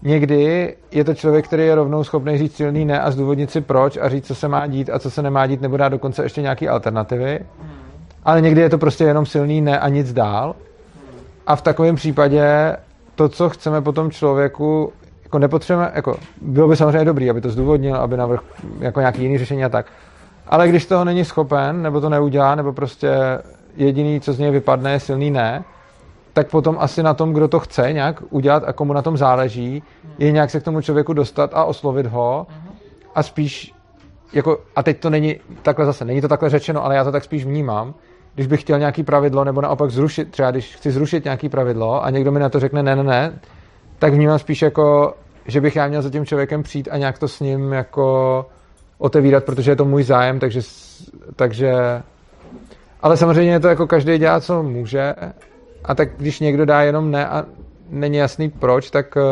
Někdy 0.05 0.75
je 0.91 1.05
to 1.05 1.15
člověk, 1.15 1.47
který 1.47 1.67
je 1.67 1.75
rovnou 1.75 2.05
schopný 2.05 2.39
říct 2.39 2.57
silný 2.57 2.85
ne 2.85 3.01
a 3.01 3.11
zdůvodnit 3.11 3.51
si 3.51 3.61
proč 3.61 3.97
a 3.97 4.09
říct, 4.09 4.27
co 4.27 4.35
se 4.35 4.49
má 4.49 4.67
dít 4.67 4.91
a 4.91 4.99
co 4.99 5.11
se 5.11 5.23
nemá 5.23 5.47
dít, 5.47 5.61
nebo 5.61 5.77
dát 5.77 5.89
dokonce 5.89 6.23
ještě 6.23 6.43
nějaké 6.43 6.69
alternativy. 6.69 7.41
Ale 8.25 8.41
někdy 8.41 8.61
je 8.61 8.71
to 8.71 8.79
prostě 8.79 9.05
jenom 9.05 9.27
silný 9.27 9.61
ne 9.61 9.79
a 9.79 9.89
nic 9.89 10.13
dál. 10.13 10.55
A 11.47 11.57
v 11.57 11.63
takovém 11.63 11.95
případě 11.95 12.77
to, 13.15 13.29
co 13.29 13.49
chceme 13.49 13.81
potom 13.81 14.11
člověku 14.11 14.93
jako 15.25 15.39
nepotřebujeme, 15.39 15.93
jako 15.95 16.17
bylo 16.41 16.69
by 16.69 16.77
samozřejmě 16.77 17.05
dobrý, 17.05 17.31
aby 17.31 17.41
to 17.41 17.51
zdůvodnil, 17.51 17.97
aby 17.97 18.17
navrhl 18.17 18.43
jako 18.81 19.01
nějaký 19.01 19.23
jiný 19.23 19.39
řešení 19.39 19.65
a 19.65 19.69
tak. 19.69 19.87
Ale 20.47 20.69
když 20.69 20.87
toho 20.87 21.05
není 21.05 21.25
schopen, 21.25 21.83
nebo 21.83 22.01
to 22.01 22.09
neudělá, 22.09 22.55
nebo 22.55 22.73
prostě 22.73 23.11
jediný, 23.77 24.21
co 24.21 24.33
z 24.33 24.39
něj 24.39 24.51
vypadne, 24.51 24.93
je 24.93 25.01
silný 25.01 25.31
ne, 25.31 25.65
tak 26.35 26.51
potom 26.51 26.77
asi 26.79 27.03
na 27.03 27.15
tom, 27.15 27.33
kdo 27.33 27.49
to 27.49 27.61
chce 27.61 27.93
nějak 27.93 28.23
udělat 28.31 28.63
a 28.67 28.73
komu 28.73 28.93
na 28.93 29.03
tom 29.03 29.17
záleží, 29.17 29.83
je 30.19 30.33
nějak 30.33 30.51
se 30.51 30.61
k 30.61 30.63
tomu 30.63 30.81
člověku 30.81 31.13
dostat 31.13 31.51
a 31.55 31.65
oslovit 31.65 32.07
ho. 32.07 32.47
A 33.15 33.23
spíš 33.23 33.75
jako, 34.33 34.59
a 34.77 34.83
teď 34.83 35.01
to 35.01 35.11
není 35.11 35.37
takhle 35.63 35.87
zase, 35.87 36.05
není 36.05 36.21
to 36.21 36.29
takhle 36.29 36.51
řečeno, 36.51 36.85
ale 36.85 36.97
já 36.97 37.05
to 37.05 37.13
tak 37.13 37.25
spíš 37.25 37.45
vnímám, 37.45 37.95
když 38.35 38.47
bych 38.47 38.61
chtěl 38.61 38.79
nějaký 38.79 39.03
pravidlo, 39.03 39.45
nebo 39.45 39.61
naopak 39.61 39.91
zrušit, 39.91 40.31
třeba 40.31 40.51
když 40.51 40.77
chci 40.77 40.91
zrušit 40.91 41.25
nějaký 41.25 41.49
pravidlo 41.49 42.05
a 42.05 42.11
někdo 42.11 42.33
mi 42.33 42.41
na 42.41 42.49
to 42.49 42.61
řekne 42.61 42.83
ne, 42.83 42.97
ne, 42.97 43.03
ne, 43.03 43.39
tak 43.99 44.15
vnímám 44.15 44.39
spíš 44.39 44.63
jako, 44.63 45.15
že 45.47 45.61
bych 45.61 45.77
já 45.77 45.89
měl 45.89 46.03
za 46.03 46.11
tím 46.11 46.27
člověkem 46.27 46.63
přijít 46.63 46.89
a 46.93 46.97
nějak 46.97 47.19
to 47.19 47.29
s 47.29 47.41
ním 47.41 47.73
jako 47.73 48.47
otevírat, 48.99 49.45
protože 49.45 49.71
je 49.71 49.77
to 49.77 49.85
můj 49.85 50.03
zájem, 50.03 50.39
takže, 50.39 50.61
takže 51.37 51.73
ale 53.03 53.17
samozřejmě 53.17 53.53
je 53.53 53.61
to 53.61 53.69
jako 53.69 53.87
každý 53.87 54.19
dělá, 54.19 54.41
co 54.41 54.63
může 54.63 55.15
a 55.85 55.95
tak 55.95 56.09
když 56.17 56.41
někdo 56.41 56.65
dá 56.65 56.83
jenom 56.83 57.11
ne 57.11 57.27
a 57.29 57.45
není 57.91 58.17
jasný 58.17 58.51
proč, 58.51 58.91
tak 58.91 59.17
uh, 59.17 59.23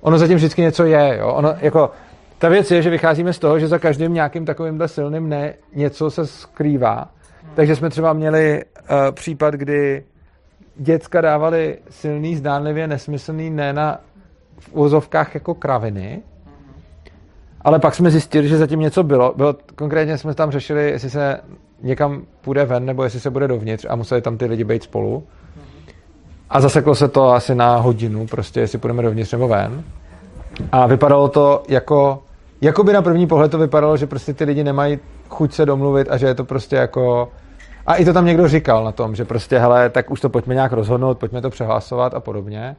ono 0.00 0.18
zatím 0.18 0.36
vždycky 0.36 0.62
něco 0.62 0.84
je, 0.84 1.16
jo? 1.18 1.28
Ono, 1.28 1.54
jako, 1.60 1.90
ta 2.38 2.48
věc 2.48 2.70
je, 2.70 2.82
že 2.82 2.90
vycházíme 2.90 3.32
z 3.32 3.38
toho, 3.38 3.58
že 3.58 3.68
za 3.68 3.78
každým 3.78 4.14
nějakým 4.14 4.44
takovýmhle 4.44 4.88
silným 4.88 5.28
ne 5.28 5.54
něco 5.74 6.10
se 6.10 6.26
skrývá. 6.26 7.08
Takže 7.54 7.76
jsme 7.76 7.90
třeba 7.90 8.12
měli 8.12 8.64
uh, 8.64 8.96
případ, 9.10 9.54
kdy 9.54 10.04
děcka 10.76 11.20
dávali 11.20 11.78
silný, 11.90 12.36
zdánlivě 12.36 12.86
nesmyslný 12.86 13.50
ne 13.50 13.72
na 13.72 14.00
v 14.58 14.68
úzovkách 14.72 15.34
jako 15.34 15.54
kraviny, 15.54 16.22
ale 17.62 17.78
pak 17.78 17.94
jsme 17.94 18.10
zjistili, 18.10 18.48
že 18.48 18.58
zatím 18.58 18.80
něco 18.80 19.02
bylo. 19.02 19.34
bylo. 19.36 19.56
Konkrétně 19.74 20.18
jsme 20.18 20.34
tam 20.34 20.50
řešili, 20.50 20.90
jestli 20.90 21.10
se 21.10 21.40
někam 21.82 22.22
půjde 22.40 22.64
ven, 22.64 22.86
nebo 22.86 23.04
jestli 23.04 23.20
se 23.20 23.30
bude 23.30 23.48
dovnitř 23.48 23.86
a 23.88 23.96
museli 23.96 24.22
tam 24.22 24.36
ty 24.36 24.46
lidi 24.46 24.64
být 24.64 24.82
spolu. 24.82 25.24
A 26.50 26.60
zaseklo 26.60 26.94
se 26.94 27.08
to 27.08 27.32
asi 27.32 27.54
na 27.54 27.76
hodinu, 27.76 28.26
prostě 28.26 28.60
jestli 28.60 28.78
půjdeme 28.78 29.02
dovnitř 29.02 29.32
nebo 29.32 29.48
ven. 29.48 29.84
A 30.72 30.86
vypadalo 30.86 31.28
to 31.28 31.62
jako, 31.68 32.22
jako 32.60 32.84
by 32.84 32.92
na 32.92 33.02
první 33.02 33.26
pohled 33.26 33.50
to 33.50 33.58
vypadalo, 33.58 33.96
že 33.96 34.06
prostě 34.06 34.34
ty 34.34 34.44
lidi 34.44 34.64
nemají 34.64 34.98
chuť 35.28 35.52
se 35.52 35.66
domluvit 35.66 36.08
a 36.10 36.16
že 36.16 36.26
je 36.26 36.34
to 36.34 36.44
prostě 36.44 36.76
jako... 36.76 37.28
A 37.86 37.94
i 37.94 38.04
to 38.04 38.12
tam 38.12 38.26
někdo 38.26 38.48
říkal 38.48 38.84
na 38.84 38.92
tom, 38.92 39.14
že 39.14 39.24
prostě, 39.24 39.58
hele, 39.58 39.90
tak 39.90 40.10
už 40.10 40.20
to 40.20 40.28
pojďme 40.28 40.54
nějak 40.54 40.72
rozhodnout, 40.72 41.18
pojďme 41.18 41.42
to 41.42 41.50
přehlasovat 41.50 42.14
a 42.14 42.20
podobně. 42.20 42.76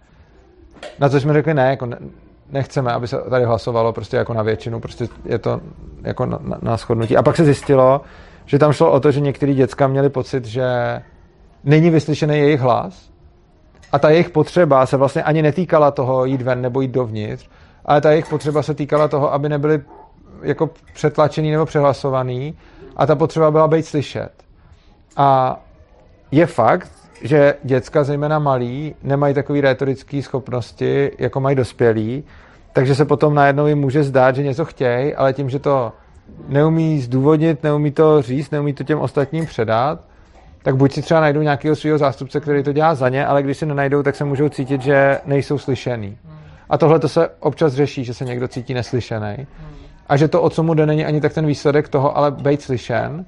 Na 1.00 1.10
co 1.10 1.20
jsme 1.20 1.34
řekli, 1.34 1.54
ne, 1.54 1.70
jako 1.70 1.86
ne, 1.86 1.98
nechceme, 2.52 2.91
aby 2.91 3.08
se 3.08 3.18
tady 3.30 3.45
hlasovalo 3.45 3.93
prostě 3.93 4.18
jako 4.18 4.34
na 4.34 4.43
většinu, 4.43 4.80
prostě 4.80 5.08
je 5.26 5.39
to 5.39 5.62
jako 6.04 6.26
na, 6.26 6.39
na, 6.41 6.58
na 6.62 6.78
shodnutí. 6.78 7.18
A 7.18 7.24
pak 7.24 7.36
se 7.36 7.45
zjistilo, 7.45 8.02
že 8.45 8.60
tam 8.60 8.74
šlo 8.74 8.91
o 8.91 8.99
to, 8.99 9.12
že 9.12 9.20
některý 9.20 9.54
děcka 9.56 9.88
měli 9.88 10.10
pocit, 10.10 10.45
že 10.45 10.66
není 11.64 11.89
vyslyšený 11.89 12.38
jejich 12.38 12.60
hlas 12.60 13.12
a 13.91 13.99
ta 13.99 14.10
jejich 14.10 14.30
potřeba 14.30 14.86
se 14.86 14.97
vlastně 14.97 15.24
ani 15.24 15.41
netýkala 15.41 15.91
toho 15.91 16.26
jít 16.26 16.41
ven 16.41 16.62
nebo 16.62 16.82
jít 16.82 16.91
dovnitř, 16.91 17.49
ale 17.86 18.02
ta 18.02 18.12
jejich 18.12 18.30
potřeba 18.30 18.64
se 18.64 18.74
týkala 18.74 19.08
toho, 19.08 19.34
aby 19.34 19.49
nebyli 19.49 19.82
jako 20.41 20.70
přetlačený 20.93 21.52
nebo 21.52 21.66
přehlasovaný 21.66 22.58
a 22.95 23.06
ta 23.06 23.16
potřeba 23.16 23.52
byla 23.52 23.68
být 23.68 23.86
slyšet. 23.86 24.30
A 25.18 25.60
je 26.32 26.45
fakt, 26.45 26.91
že 27.22 27.53
děcka, 27.63 28.03
zejména 28.03 28.39
malí, 28.39 28.95
nemají 29.03 29.34
takové 29.34 29.61
retorické 29.61 30.22
schopnosti, 30.22 31.11
jako 31.19 31.39
mají 31.39 31.55
dospělí, 31.55 32.24
takže 32.74 32.95
se 32.95 33.05
potom 33.05 33.36
najednou 33.36 33.67
jim 33.67 33.80
může 33.80 34.03
zdát, 34.03 34.36
že 34.36 34.43
něco 34.43 34.65
chtějí, 34.65 35.15
ale 35.15 35.34
tím, 35.34 35.49
že 35.49 35.59
to 35.59 35.93
neumí 36.47 37.01
zdůvodnit, 37.01 37.63
neumí 37.63 37.91
to 37.91 38.22
říct, 38.22 38.51
neumí 38.51 38.74
to 38.74 38.84
těm 38.84 38.99
ostatním 38.99 39.45
předat, 39.45 39.99
tak 40.63 40.76
buď 40.76 40.91
si 40.91 41.01
třeba 41.01 41.19
najdou 41.19 41.41
nějakého 41.41 41.76
svého 41.76 41.97
zástupce, 41.97 42.39
který 42.39 42.63
to 42.63 42.74
dělá 42.74 42.95
za 42.95 43.09
ně, 43.09 43.26
ale 43.26 43.43
když 43.43 43.57
si 43.57 43.65
nenajdou, 43.65 44.03
tak 44.03 44.15
se 44.15 44.26
můžou 44.26 44.49
cítit, 44.49 44.82
že 44.82 45.19
nejsou 45.26 45.57
slyšený. 45.57 46.17
A 46.69 46.78
tohle 46.78 46.99
to 46.99 47.09
se 47.09 47.30
občas 47.39 47.74
řeší, 47.74 48.03
že 48.03 48.13
se 48.13 48.26
někdo 48.26 48.47
cítí 48.47 48.74
neslyšený. 48.74 49.47
A 50.07 50.17
že 50.17 50.28
to, 50.28 50.41
o 50.41 50.49
co 50.49 50.63
mu 50.63 50.74
jde, 50.74 50.86
není 50.86 51.05
ani 51.05 51.22
tak 51.22 51.34
ten 51.34 51.45
výsledek 51.45 51.89
toho, 51.89 52.17
ale 52.17 52.32
být 52.32 52.61
slyšen. 52.61 53.26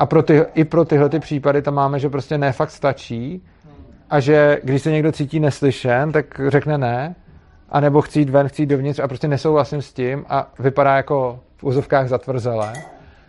A 0.00 0.06
pro 0.06 0.22
ty, 0.22 0.44
i 0.54 0.64
pro 0.64 0.84
tyhle 0.84 1.08
ty 1.08 1.18
případy 1.18 1.62
tam 1.62 1.74
máme, 1.74 1.98
že 1.98 2.08
prostě 2.08 2.38
ne 2.38 2.52
fakt 2.52 2.70
stačí 2.70 3.42
a 4.10 4.20
že 4.20 4.60
když 4.64 4.82
se 4.82 4.90
někdo 4.90 5.12
cítí 5.12 5.40
neslyšen, 5.40 6.12
tak 6.12 6.40
řekne 6.48 6.78
ne, 6.78 7.14
a 7.70 7.80
nebo 7.80 8.00
chci 8.00 8.18
jít 8.18 8.30
ven, 8.30 8.48
chci 8.48 8.62
jít 8.62 8.66
dovnitř 8.66 8.98
a 8.98 9.08
prostě 9.08 9.28
nesouhlasím 9.28 9.82
s 9.82 9.92
tím 9.92 10.24
a 10.28 10.52
vypadá 10.58 10.96
jako 10.96 11.40
v 11.56 11.64
úzovkách 11.64 12.08
zatvrzele. 12.08 12.72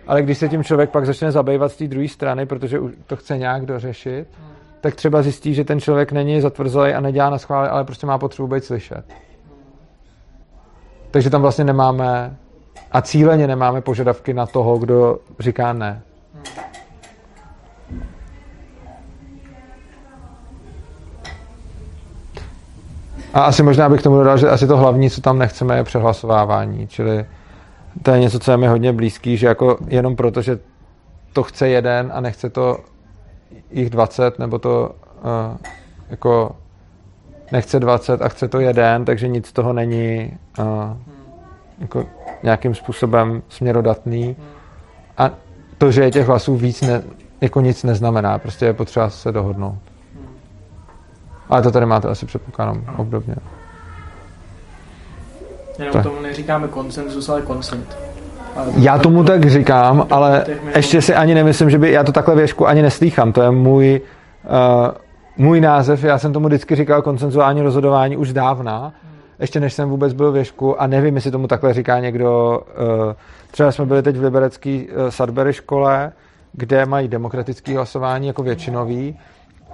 Ale 0.07 0.21
když 0.21 0.37
se 0.37 0.49
tím 0.49 0.63
člověk 0.63 0.89
pak 0.89 1.05
začne 1.05 1.31
zabývat 1.31 1.71
z 1.71 1.77
té 1.77 1.87
druhé 1.87 2.07
strany, 2.07 2.45
protože 2.45 2.79
to 3.07 3.15
chce 3.15 3.37
nějak 3.37 3.65
dořešit, 3.65 4.27
tak 4.81 4.95
třeba 4.95 5.21
zjistí, 5.21 5.53
že 5.53 5.63
ten 5.63 5.79
člověk 5.79 6.11
není 6.11 6.41
zatvrzelý 6.41 6.93
a 6.93 7.01
nedělá 7.01 7.29
na 7.29 7.37
schvále, 7.37 7.69
ale 7.69 7.83
prostě 7.83 8.07
má 8.07 8.17
potřebu 8.17 8.47
být 8.47 8.63
slyšet. 8.63 9.03
Takže 11.11 11.29
tam 11.29 11.41
vlastně 11.41 11.63
nemáme 11.63 12.37
a 12.91 13.01
cíleně 13.01 13.47
nemáme 13.47 13.81
požadavky 13.81 14.33
na 14.33 14.45
toho, 14.45 14.77
kdo 14.77 15.19
říká 15.39 15.73
ne. 15.73 16.01
A 23.33 23.41
asi 23.41 23.63
možná 23.63 23.89
bych 23.89 24.01
tomu 24.01 24.17
dodal, 24.17 24.37
že 24.37 24.49
asi 24.49 24.67
to 24.67 24.77
hlavní, 24.77 25.09
co 25.09 25.21
tam 25.21 25.39
nechceme, 25.39 25.77
je 25.77 25.83
přehlasovávání. 25.83 26.87
Čili 26.87 27.25
to 28.03 28.11
je 28.11 28.19
něco, 28.19 28.39
co 28.39 28.51
je 28.51 28.57
mi 28.57 28.67
hodně 28.67 28.93
blízký, 28.93 29.37
že 29.37 29.47
jako 29.47 29.77
jenom 29.87 30.15
proto, 30.15 30.41
že 30.41 30.59
to 31.33 31.43
chce 31.43 31.69
jeden 31.69 32.11
a 32.13 32.21
nechce 32.21 32.49
to 32.49 32.77
jich 33.71 33.89
20, 33.89 34.39
nebo 34.39 34.59
to 34.59 34.91
uh, 35.23 35.57
jako 36.09 36.55
nechce 37.51 37.79
20 37.79 38.21
a 38.21 38.29
chce 38.29 38.47
to 38.47 38.59
jeden, 38.59 39.05
takže 39.05 39.27
nic 39.27 39.47
z 39.47 39.53
toho 39.53 39.73
není 39.73 40.37
uh, 40.59 40.65
jako 41.79 42.05
nějakým 42.43 42.75
způsobem 42.75 43.43
směrodatný. 43.49 44.35
A 45.17 45.31
to, 45.81 45.91
že 45.91 46.03
je 46.03 46.11
těch 46.11 46.27
hlasů 46.27 46.55
víc, 46.55 46.81
ne, 46.81 47.01
jako 47.41 47.61
nic 47.61 47.83
neznamená. 47.83 48.37
Prostě 48.37 48.65
je 48.65 48.73
potřeba 48.73 49.09
se 49.09 49.31
dohodnout. 49.31 49.77
Ale 51.49 51.61
to 51.61 51.71
tady 51.71 51.85
máte 51.85 52.07
asi 52.07 52.25
předpokládám 52.25 52.83
obdobně. 52.97 53.35
Jenom 55.79 55.93
tak. 55.93 56.03
tomu 56.03 56.21
neříkáme 56.21 56.67
konsenzus, 56.67 57.29
ale 57.29 57.41
konsent. 57.41 57.97
Já 58.77 58.97
tomu 58.97 59.23
tak 59.23 59.49
říkám, 59.49 60.07
ale 60.11 60.45
ještě 60.75 61.01
si 61.01 61.15
ani 61.15 61.33
nemyslím, 61.33 61.69
že 61.69 61.77
by, 61.77 61.91
já 61.91 62.03
to 62.03 62.11
takhle 62.11 62.35
věšku 62.35 62.67
ani 62.67 62.81
neslýchám, 62.81 63.31
to 63.31 63.41
je 63.41 63.51
můj, 63.51 64.01
uh, 64.43 64.87
můj 65.37 65.61
název, 65.61 66.03
já 66.03 66.17
jsem 66.17 66.33
tomu 66.33 66.47
vždycky 66.47 66.75
říkal 66.75 67.01
konsenzuální 67.01 67.61
rozhodování 67.61 68.17
už 68.17 68.33
dávna, 68.33 68.93
ještě 69.39 69.59
než 69.59 69.73
jsem 69.73 69.89
vůbec 69.89 70.13
byl 70.13 70.31
věšku 70.31 70.81
a 70.81 70.87
nevím, 70.87 71.15
jestli 71.15 71.31
tomu 71.31 71.47
takhle 71.47 71.73
říká 71.73 71.99
někdo, 71.99 72.61
uh, 73.07 73.13
třeba 73.51 73.71
jsme 73.71 73.85
byli 73.85 74.03
teď 74.03 74.17
v 74.17 74.23
liberecké 74.23 74.69
uh, 74.69 75.09
Sudbury 75.09 75.53
škole, 75.53 76.11
kde 76.53 76.85
mají 76.85 77.07
demokratické 77.07 77.75
hlasování 77.75 78.27
jako 78.27 78.43
většinový 78.43 79.19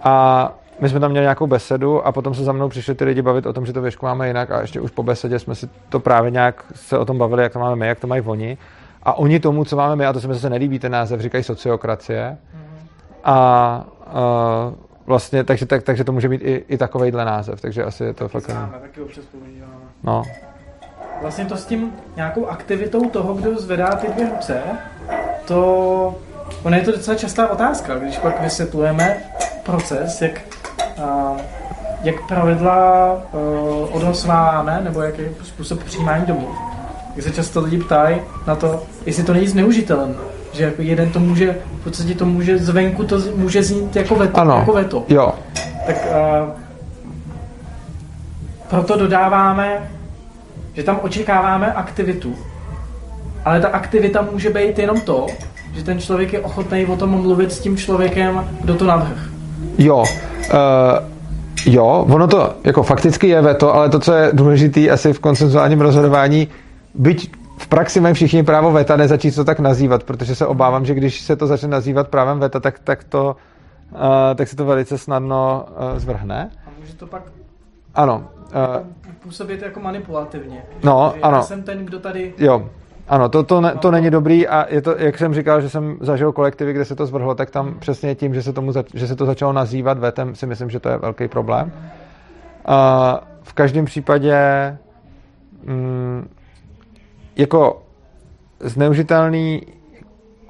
a 0.03 0.53
my 0.79 0.89
jsme 0.89 0.99
tam 0.99 1.11
měli 1.11 1.23
nějakou 1.23 1.47
besedu 1.47 2.07
a 2.07 2.11
potom 2.11 2.33
se 2.33 2.43
za 2.43 2.51
mnou 2.51 2.69
přišli 2.69 2.95
ty 2.95 3.05
lidi 3.05 3.21
bavit 3.21 3.45
o 3.45 3.53
tom, 3.53 3.65
že 3.65 3.73
to 3.73 3.81
věšku 3.81 4.05
máme 4.05 4.27
jinak 4.27 4.51
a 4.51 4.61
ještě 4.61 4.81
už 4.81 4.91
po 4.91 5.03
besedě 5.03 5.39
jsme 5.39 5.55
si 5.55 5.69
to 5.89 5.99
právě 5.99 6.31
nějak 6.31 6.65
se 6.75 6.97
o 6.97 7.05
tom 7.05 7.17
bavili, 7.17 7.43
jak 7.43 7.53
to 7.53 7.59
máme 7.59 7.75
my, 7.75 7.87
jak 7.87 7.99
to 7.99 8.07
mají 8.07 8.21
oni. 8.21 8.57
A 9.03 9.13
oni 9.13 9.39
tomu, 9.39 9.65
co 9.65 9.75
máme 9.75 9.95
my, 9.95 10.05
a 10.05 10.13
to 10.13 10.21
se 10.21 10.27
mi 10.27 10.33
zase 10.33 10.49
nelíbí 10.49 10.79
ten 10.79 10.91
název, 10.91 11.21
říkají 11.21 11.43
sociokracie. 11.43 12.37
A, 13.23 13.33
a 13.33 13.85
vlastně, 15.05 15.43
takže, 15.43 15.65
tak, 15.65 15.83
takže 15.83 16.03
to 16.03 16.11
může 16.11 16.29
být 16.29 16.41
i, 16.41 16.65
i 16.67 16.77
takovejhle 16.77 17.25
název, 17.25 17.61
takže 17.61 17.83
asi 17.83 18.03
je 18.03 18.13
to 18.13 18.27
fakt... 18.27 18.43
Známe, 18.43 18.79
taky 18.81 19.01
občas. 19.01 19.25
No. 20.03 20.23
Vlastně 21.21 21.45
to 21.45 21.57
s 21.57 21.65
tím 21.65 21.93
nějakou 22.15 22.45
aktivitou 22.45 23.09
toho, 23.09 23.33
kdo 23.33 23.59
zvedá 23.59 23.87
ty 23.87 24.07
dvě 24.07 24.29
ruce, 24.29 24.61
to... 25.45 26.15
Ono 26.63 26.75
je 26.75 26.81
to 26.81 26.91
docela 26.91 27.17
častá 27.17 27.51
otázka, 27.51 27.95
když 27.95 28.17
pak 28.17 28.41
vysvětlujeme 28.41 29.17
proces, 29.63 30.21
jak 30.21 30.41
jak 32.03 32.27
pravidla 32.27 33.13
uh, 33.13 33.95
odhlasováváme, 33.95 34.81
nebo 34.83 35.01
jaký 35.01 35.21
je 35.21 35.29
způsob 35.43 35.83
přijímání 35.83 36.25
domů. 36.25 36.47
Jak 37.15 37.23
se 37.23 37.31
často 37.31 37.61
lidi 37.61 37.77
ptají 37.77 38.17
na 38.47 38.55
to, 38.55 38.83
jestli 39.05 39.23
to 39.23 39.33
není 39.33 39.47
zneužitelné. 39.47 40.13
Že 40.53 40.63
jako 40.63 40.81
jeden 40.81 41.11
to 41.11 41.19
může, 41.19 41.55
v 41.81 41.83
podstatě 41.83 42.15
to 42.15 42.25
může 42.25 42.57
zvenku, 42.57 43.03
to 43.03 43.19
může 43.35 43.63
znít 43.63 43.95
jako 43.95 44.15
veto. 44.15 44.39
Ano, 44.39 44.55
jako 44.55 44.73
veto. 44.73 45.05
jo. 45.07 45.33
Tak 45.87 45.95
uh, 46.05 46.49
proto 48.69 48.97
dodáváme, 48.97 49.91
že 50.77 50.83
tam 50.83 50.99
očekáváme 51.01 51.73
aktivitu. 51.73 52.35
Ale 53.45 53.61
ta 53.61 53.67
aktivita 53.67 54.27
může 54.31 54.49
být 54.49 54.79
jenom 54.79 55.01
to, 55.01 55.27
že 55.73 55.83
ten 55.83 55.99
člověk 55.99 56.33
je 56.33 56.39
ochotný 56.39 56.85
o 56.85 56.95
tom 56.95 57.09
mluvit 57.09 57.51
s 57.51 57.59
tím 57.59 57.77
člověkem, 57.77 58.45
kdo 58.61 58.75
to 58.75 58.85
navrh. 58.85 59.29
Jo. 59.77 59.97
Uh, 59.97 61.17
Jo, 61.65 62.05
ono 62.09 62.27
to 62.27 62.55
jako 62.63 62.83
fakticky 62.83 63.27
je 63.27 63.41
veto, 63.41 63.75
ale 63.75 63.89
to, 63.89 63.99
co 63.99 64.13
je 64.13 64.29
důležité 64.33 64.89
asi 64.89 65.13
v 65.13 65.19
konsenzuálním 65.19 65.81
rozhodování, 65.81 66.47
byť 66.93 67.31
v 67.57 67.67
praxi 67.67 67.99
mají 68.01 68.13
všichni 68.15 68.43
právo 68.43 68.71
veta, 68.71 68.95
nezačít 68.95 69.35
to 69.35 69.43
tak 69.43 69.59
nazývat, 69.59 70.03
protože 70.03 70.35
se 70.35 70.45
obávám, 70.45 70.85
že 70.85 70.93
když 70.93 71.21
se 71.21 71.35
to 71.35 71.47
začne 71.47 71.67
nazývat 71.67 72.07
právem 72.07 72.39
veta, 72.39 72.59
tak, 72.59 72.79
tak, 72.79 73.03
to, 73.03 73.35
uh, 73.91 73.99
tak 74.35 74.47
se 74.47 74.55
to 74.55 74.65
velice 74.65 74.97
snadno 74.97 75.65
uh, 75.69 75.99
zvrhne. 75.99 76.49
A 76.67 76.69
může 76.79 76.93
to 76.93 77.07
pak 77.07 77.21
Ano. 77.95 78.23
uh, 78.47 78.87
působit 79.27 79.61
jako 79.61 79.79
manipulativně. 79.79 80.63
No, 80.83 81.11
Že 81.15 81.21
ano. 81.21 81.37
Já 81.37 81.43
jsem 81.43 81.63
ten, 81.63 81.85
kdo 81.85 81.99
tady... 81.99 82.33
Jo, 82.37 82.69
ano, 83.07 83.29
to, 83.29 83.43
to, 83.43 83.61
ne, 83.61 83.75
to 83.75 83.91
není 83.91 84.09
dobrý 84.09 84.47
a 84.47 84.73
je 84.73 84.81
to, 84.81 84.95
jak 84.97 85.17
jsem 85.17 85.33
říkal, 85.33 85.61
že 85.61 85.69
jsem 85.69 85.97
zažil 86.01 86.31
kolektivy, 86.31 86.73
kde 86.73 86.85
se 86.85 86.95
to 86.95 87.05
zvrhlo, 87.05 87.35
tak 87.35 87.51
tam 87.51 87.79
přesně 87.79 88.15
tím, 88.15 88.33
že 88.33 88.43
se, 88.43 88.53
tomu 88.53 88.71
zač, 88.71 88.85
že 88.93 89.07
se 89.07 89.15
to 89.15 89.25
začalo 89.25 89.53
nazývat 89.53 89.97
vetem, 89.97 90.35
si 90.35 90.45
myslím, 90.45 90.69
že 90.69 90.79
to 90.79 90.89
je 90.89 90.97
velký 90.97 91.27
problém. 91.27 91.71
A 92.65 93.19
v 93.43 93.53
každém 93.53 93.85
případě 93.85 94.37
mm, 95.63 96.29
jako 97.35 97.81
zneužitelný 98.59 99.61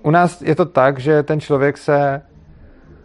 u 0.03 0.11
nás 0.11 0.41
je 0.41 0.55
to 0.55 0.65
tak, 0.65 0.99
že 0.99 1.23
ten 1.23 1.39
člověk 1.39 1.78
se 1.78 2.21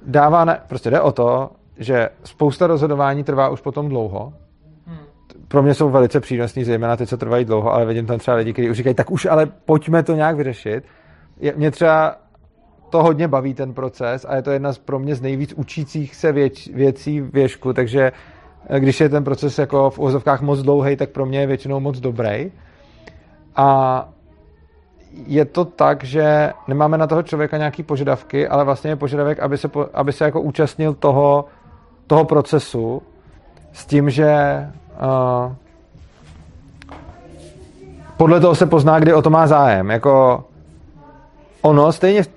dává, 0.07 0.45
na, 0.45 0.57
prostě 0.69 0.91
jde 0.91 1.01
o 1.01 1.13
to, 1.13 1.51
že 1.79 2.09
spousta 2.25 2.67
rozhodování 2.67 3.25
trvá 3.25 3.49
už 3.49 3.61
potom 3.61 3.89
dlouho, 3.89 4.33
pro 5.53 5.63
mě 5.63 5.75
jsou 5.75 5.91
velice 5.91 6.21
přínosný, 6.21 6.65
zejména 6.65 6.97
ty, 6.97 7.07
co 7.07 7.17
trvají 7.17 7.45
dlouho, 7.45 7.75
ale 7.75 7.87
vidím 7.87 8.07
tam 8.07 8.19
třeba 8.19 8.37
lidi, 8.37 8.53
kteří 8.53 8.71
už 8.71 8.77
říkají, 8.77 8.95
tak 8.95 9.11
už 9.11 9.27
ale 9.27 9.47
pojďme 9.47 10.03
to 10.03 10.15
nějak 10.15 10.37
vyřešit. 10.37 10.85
Je, 11.41 11.53
mě 11.57 11.71
třeba 11.71 12.17
to 12.91 13.03
hodně 13.03 13.29
baví 13.29 13.55
ten 13.55 13.75
proces 13.75 14.27
a 14.29 14.37
je 14.37 14.43
to 14.43 14.51
jedna 14.51 14.73
z 14.73 14.79
pro 14.79 14.99
mě 14.99 15.15
z 15.15 15.21
nejvíc 15.21 15.53
učících 15.53 16.15
se 16.15 16.33
věč, 16.33 16.69
věcí 16.69 17.21
věšku, 17.21 17.73
takže 17.73 18.13
eh, 18.69 18.81
když 18.81 19.01
je 19.01 19.09
ten 19.09 19.25
proces 19.25 19.59
jako 19.59 19.91
v 19.91 19.99
uvozovkách 19.99 20.41
moc 20.41 20.63
dlouhý, 20.63 20.97
tak 20.97 21.11
pro 21.11 21.27
mě 21.27 21.41
je 21.41 21.47
většinou 21.47 21.81
moc 21.81 22.01
dobrý. 22.01 22.53
A 23.57 24.09
je 25.27 25.45
to 25.45 25.65
tak, 25.65 26.05
že 26.05 26.53
nemáme 26.69 26.99
na 26.99 27.07
toho 27.07 27.23
člověka 27.23 27.57
nějaký 27.57 27.83
požadavky, 27.83 28.49
ale 28.49 28.65
vlastně 28.65 28.91
je 28.91 28.97
požadavek, 28.97 29.41
aby 29.41 29.59
se, 29.59 29.71
aby 29.95 30.13
se 30.13 30.25
jako 30.25 30.41
účastnil 30.41 30.95
toho, 30.95 31.45
toho 32.07 32.25
procesu 32.25 33.03
s 33.73 33.87
tím, 33.87 34.11
že 34.11 34.33
podle 38.17 38.41
toho 38.41 38.55
se 38.55 38.67
pozná, 38.67 39.01
kdy 39.01 39.15
o 39.15 39.23
to 39.23 39.31
má 39.31 39.47
zájem. 39.47 39.91
Jako 39.91 40.45
ono 41.63 41.93
stejně 41.93 42.23
v 42.23 42.29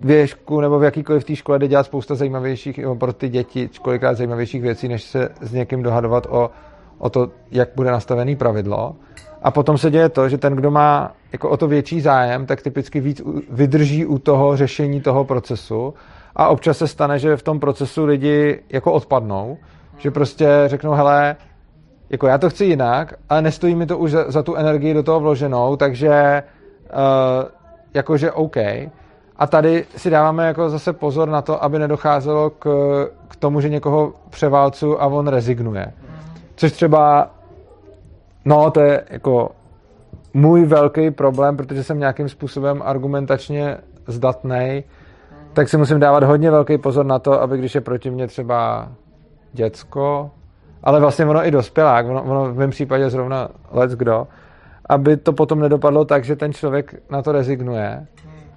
věšku 0.00 0.60
nebo 0.60 0.78
v 0.78 0.84
jakýkoliv 0.84 1.24
té 1.24 1.36
škole 1.36 1.58
jde 1.58 1.68
dělat 1.68 1.86
spousta 1.86 2.14
zajímavějších, 2.14 2.80
pro 2.98 3.12
ty 3.12 3.28
děti 3.28 3.70
kolikrát 3.82 4.16
zajímavějších 4.16 4.62
věcí, 4.62 4.88
než 4.88 5.02
se 5.02 5.28
s 5.40 5.52
někým 5.52 5.82
dohadovat 5.82 6.26
o, 6.30 6.50
o 6.98 7.10
to, 7.10 7.28
jak 7.50 7.68
bude 7.76 7.90
nastavený 7.90 8.36
pravidlo. 8.36 8.94
A 9.42 9.50
potom 9.50 9.78
se 9.78 9.90
děje 9.90 10.08
to, 10.08 10.28
že 10.28 10.38
ten, 10.38 10.54
kdo 10.54 10.70
má 10.70 11.12
jako 11.32 11.50
o 11.50 11.56
to 11.56 11.68
větší 11.68 12.00
zájem, 12.00 12.46
tak 12.46 12.62
typicky 12.62 13.00
víc 13.00 13.22
vydrží 13.50 14.06
u 14.06 14.18
toho 14.18 14.56
řešení 14.56 15.00
toho 15.00 15.24
procesu 15.24 15.94
a 16.36 16.48
občas 16.48 16.78
se 16.78 16.88
stane, 16.88 17.18
že 17.18 17.36
v 17.36 17.42
tom 17.42 17.60
procesu 17.60 18.04
lidi 18.04 18.60
jako 18.70 18.92
odpadnou, 18.92 19.58
že 19.98 20.10
prostě 20.10 20.48
řeknou, 20.66 20.92
hele, 20.92 21.36
jako 22.12 22.26
já 22.26 22.38
to 22.38 22.50
chci 22.50 22.64
jinak, 22.64 23.14
ale 23.28 23.42
nestojí 23.42 23.74
mi 23.74 23.86
to 23.86 23.98
už 23.98 24.10
za, 24.10 24.30
za 24.30 24.42
tu 24.42 24.54
energii 24.54 24.94
do 24.94 25.02
toho 25.02 25.20
vloženou, 25.20 25.76
takže 25.76 26.42
uh, 26.92 27.48
jakože 27.94 28.32
OK. 28.32 28.56
A 29.36 29.46
tady 29.46 29.84
si 29.96 30.10
dáváme 30.10 30.46
jako 30.46 30.70
zase 30.70 30.92
pozor 30.92 31.28
na 31.28 31.42
to, 31.42 31.64
aby 31.64 31.78
nedocházelo 31.78 32.50
k, 32.50 32.66
k 33.28 33.36
tomu, 33.36 33.60
že 33.60 33.68
někoho 33.68 34.12
převálcu 34.30 35.02
a 35.02 35.06
on 35.06 35.26
rezignuje. 35.26 35.92
Což 36.56 36.72
třeba, 36.72 37.30
no 38.44 38.70
to 38.70 38.80
je 38.80 39.04
jako 39.10 39.50
můj 40.34 40.64
velký 40.64 41.10
problém, 41.10 41.56
protože 41.56 41.84
jsem 41.84 41.98
nějakým 41.98 42.28
způsobem 42.28 42.82
argumentačně 42.84 43.78
zdatnej, 44.06 44.84
tak 45.52 45.68
si 45.68 45.76
musím 45.76 46.00
dávat 46.00 46.22
hodně 46.22 46.50
velký 46.50 46.78
pozor 46.78 47.06
na 47.06 47.18
to, 47.18 47.42
aby 47.42 47.58
když 47.58 47.74
je 47.74 47.80
proti 47.80 48.10
mně 48.10 48.26
třeba 48.26 48.88
děcko, 49.52 50.30
ale 50.82 51.00
vlastně 51.00 51.26
ono 51.26 51.46
i 51.46 51.50
dospělák, 51.50 52.06
ono, 52.06 52.22
ono 52.22 52.52
v 52.52 52.56
mém 52.56 52.70
případě 52.70 53.10
zrovna 53.10 53.48
let's 53.70 53.94
kdo, 53.94 54.26
aby 54.88 55.16
to 55.16 55.32
potom 55.32 55.60
nedopadlo 55.60 56.04
tak, 56.04 56.24
že 56.24 56.36
ten 56.36 56.52
člověk 56.52 56.94
na 57.10 57.22
to 57.22 57.32
rezignuje, 57.32 58.06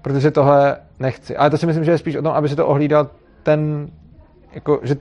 protože 0.02 0.32
tohle 0.32 0.78
nechci. 1.00 1.38
Ale 1.38 1.50
to 1.50 1.58
si 1.58 1.66
myslím, 1.66 1.84
že 1.84 1.92
je 1.92 1.98
spíš 1.98 2.16
o 2.16 2.22
tom, 2.22 2.32
aby 2.32 2.50
se 2.50 2.56
to 2.56 2.68
ohlídal 2.68 3.08
ten, 3.44 3.88
jako, 4.54 4.80
že 4.84 4.96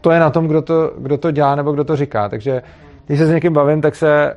to 0.00 0.10
je 0.10 0.20
na 0.20 0.30
tom, 0.30 0.46
kdo 0.46 0.62
to, 0.62 0.92
kdo 0.98 1.18
to 1.18 1.30
dělá 1.30 1.54
nebo 1.54 1.72
kdo 1.72 1.84
to 1.84 1.96
říká. 1.96 2.28
Takže 2.28 2.62
když 3.06 3.18
se 3.18 3.26
s 3.26 3.30
někým 3.30 3.52
bavím, 3.52 3.80
tak 3.80 3.94
se 3.94 4.36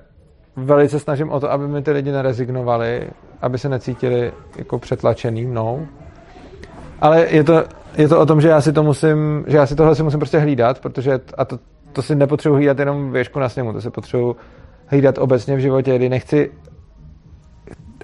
velice 0.56 1.00
snažím 1.00 1.30
o 1.32 1.40
to, 1.40 1.52
aby 1.52 1.68
mi 1.68 1.82
ty 1.82 1.92
lidi 1.92 2.12
nerezignovali, 2.12 3.10
aby 3.42 3.58
se 3.58 3.70
necítili 3.70 4.32
jako 4.58 4.80
přetlačený 4.80 5.46
mnou. 5.46 5.88
Ale 7.02 7.26
je 7.30 7.44
to, 7.44 7.64
je 7.98 8.08
to 8.08 8.20
o 8.20 8.26
tom, 8.26 8.42
že 8.42 8.50
já 8.50 8.62
si 8.62 8.74
to 8.74 8.84
musím, 8.84 9.44
že 9.48 9.58
já 9.58 9.66
si 9.66 9.76
tohle 9.76 9.96
si 9.96 10.04
musím 10.04 10.20
prostě 10.20 10.40
hlídat, 10.40 10.80
protože 10.80 11.20
a 11.38 11.46
to, 11.46 11.60
to 11.96 12.02
si 12.02 12.16
nepotřebuji 12.16 12.56
hlídat 12.56 12.80
jenom 12.80 13.12
věšku 13.12 13.40
na 13.40 13.50
sněmu, 13.50 13.74
to 13.74 13.82
si 13.82 13.90
potřebuji 13.90 14.36
hlídat 14.86 15.18
obecně 15.18 15.56
v 15.56 15.60
životě, 15.60 15.96
kdy 15.96 16.10
nechci, 16.10 16.52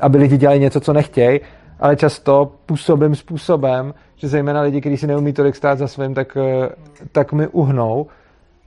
aby 0.01 0.17
lidi 0.17 0.37
dělali 0.37 0.59
něco, 0.59 0.79
co 0.79 0.93
nechtějí, 0.93 1.39
ale 1.79 1.95
často 1.95 2.51
působím 2.65 3.15
způsobem, 3.15 3.93
že 4.15 4.27
zejména 4.27 4.61
lidi, 4.61 4.81
kteří 4.81 4.97
si 4.97 5.07
neumí 5.07 5.33
tolik 5.33 5.55
stát 5.55 5.77
za 5.77 5.87
svým, 5.87 6.13
tak, 6.13 6.37
eh, 6.37 6.69
tak 7.11 7.33
mi 7.33 7.47
uhnou. 7.47 8.07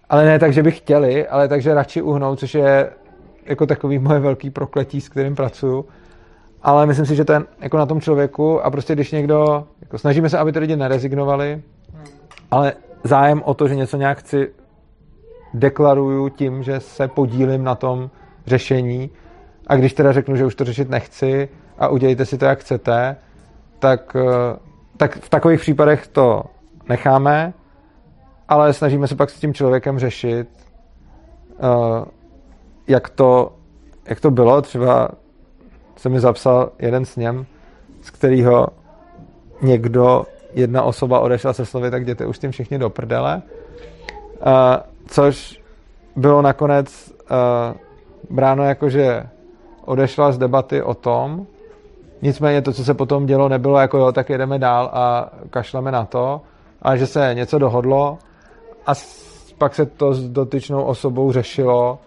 Ale 0.08 0.24
ne 0.24 0.38
tak, 0.38 0.52
že 0.52 0.62
by 0.62 0.70
chtěli, 0.70 1.28
ale 1.28 1.48
tak, 1.48 1.62
že 1.62 1.74
radši 1.74 2.02
uhnou, 2.02 2.36
což 2.36 2.54
je 2.54 2.90
jako 3.46 3.66
takový 3.66 3.98
moje 3.98 4.20
velký 4.20 4.50
prokletí, 4.50 5.00
s 5.00 5.08
kterým 5.08 5.34
pracuju. 5.34 5.84
Ale 6.62 6.86
myslím 6.86 7.06
si, 7.06 7.16
že 7.16 7.24
to 7.24 7.32
je 7.32 7.42
jako 7.60 7.76
na 7.78 7.86
tom 7.86 8.00
člověku 8.00 8.60
a 8.64 8.70
prostě 8.70 8.94
když 8.94 9.12
někdo, 9.12 9.66
jako 9.80 9.98
snažíme 9.98 10.28
se, 10.28 10.38
aby 10.38 10.52
ty 10.52 10.58
lidi 10.58 10.76
nerezignovali, 10.76 11.62
ale 12.50 12.72
zájem 13.04 13.42
o 13.44 13.54
to, 13.54 13.68
že 13.68 13.76
něco 13.76 13.96
nějak 13.96 14.18
chci, 14.18 14.48
deklaruju 15.54 16.28
tím, 16.28 16.62
že 16.62 16.80
se 16.80 17.08
podílím 17.08 17.64
na 17.64 17.74
tom 17.74 18.10
řešení 18.46 19.10
a 19.66 19.76
když 19.76 19.92
teda 19.92 20.12
řeknu, 20.12 20.36
že 20.36 20.46
už 20.46 20.54
to 20.54 20.64
řešit 20.64 20.90
nechci 20.90 21.48
a 21.78 21.88
udělejte 21.88 22.26
si 22.26 22.38
to, 22.38 22.44
jak 22.44 22.58
chcete, 22.58 23.16
tak, 23.78 24.16
eh, 24.16 24.56
tak 24.96 25.18
v 25.18 25.28
takových 25.28 25.60
případech 25.60 26.06
to 26.06 26.44
necháme, 26.88 27.52
ale 28.48 28.72
snažíme 28.72 29.08
se 29.08 29.16
pak 29.16 29.30
s 29.30 29.40
tím 29.40 29.54
člověkem 29.54 29.98
řešit, 29.98 30.48
eh, 31.50 32.04
jak 32.86 33.08
to, 33.08 33.52
jak 34.08 34.20
to 34.20 34.30
bylo. 34.30 34.62
Třeba 34.62 35.08
se 35.96 36.08
mi 36.08 36.20
zapsal 36.20 36.72
jeden 36.78 37.04
s 37.04 37.16
něm, 37.16 37.46
z 38.02 38.10
kterého 38.10 38.66
někdo, 39.62 40.26
jedna 40.54 40.82
osoba 40.82 41.20
odešla 41.20 41.52
se 41.52 41.66
slovy, 41.66 41.90
tak 41.90 42.02
jděte 42.02 42.26
už 42.26 42.38
tím 42.38 42.50
všichni 42.50 42.78
do 42.78 42.90
prdele. 42.90 43.42
Uh, 44.40 44.76
což 45.06 45.60
bylo 46.16 46.42
nakonec 46.42 47.12
uh, 47.12 47.76
bráno 48.30 48.64
jako, 48.64 48.88
že 48.88 49.22
odešla 49.84 50.32
z 50.32 50.38
debaty 50.38 50.82
o 50.82 50.94
tom, 50.94 51.46
nicméně 52.22 52.62
to, 52.62 52.72
co 52.72 52.84
se 52.84 52.94
potom 52.94 53.26
dělo, 53.26 53.48
nebylo 53.48 53.78
jako 53.78 53.98
jo, 53.98 54.12
tak 54.12 54.30
jedeme 54.30 54.58
dál 54.58 54.90
a 54.92 55.30
kašleme 55.50 55.92
na 55.92 56.04
to, 56.04 56.40
ale 56.82 56.98
že 56.98 57.06
se 57.06 57.30
něco 57.34 57.58
dohodlo 57.58 58.18
a 58.86 58.92
pak 59.58 59.74
se 59.74 59.86
to 59.86 60.14
s 60.14 60.28
dotyčnou 60.28 60.82
osobou 60.82 61.32
řešilo, 61.32 61.98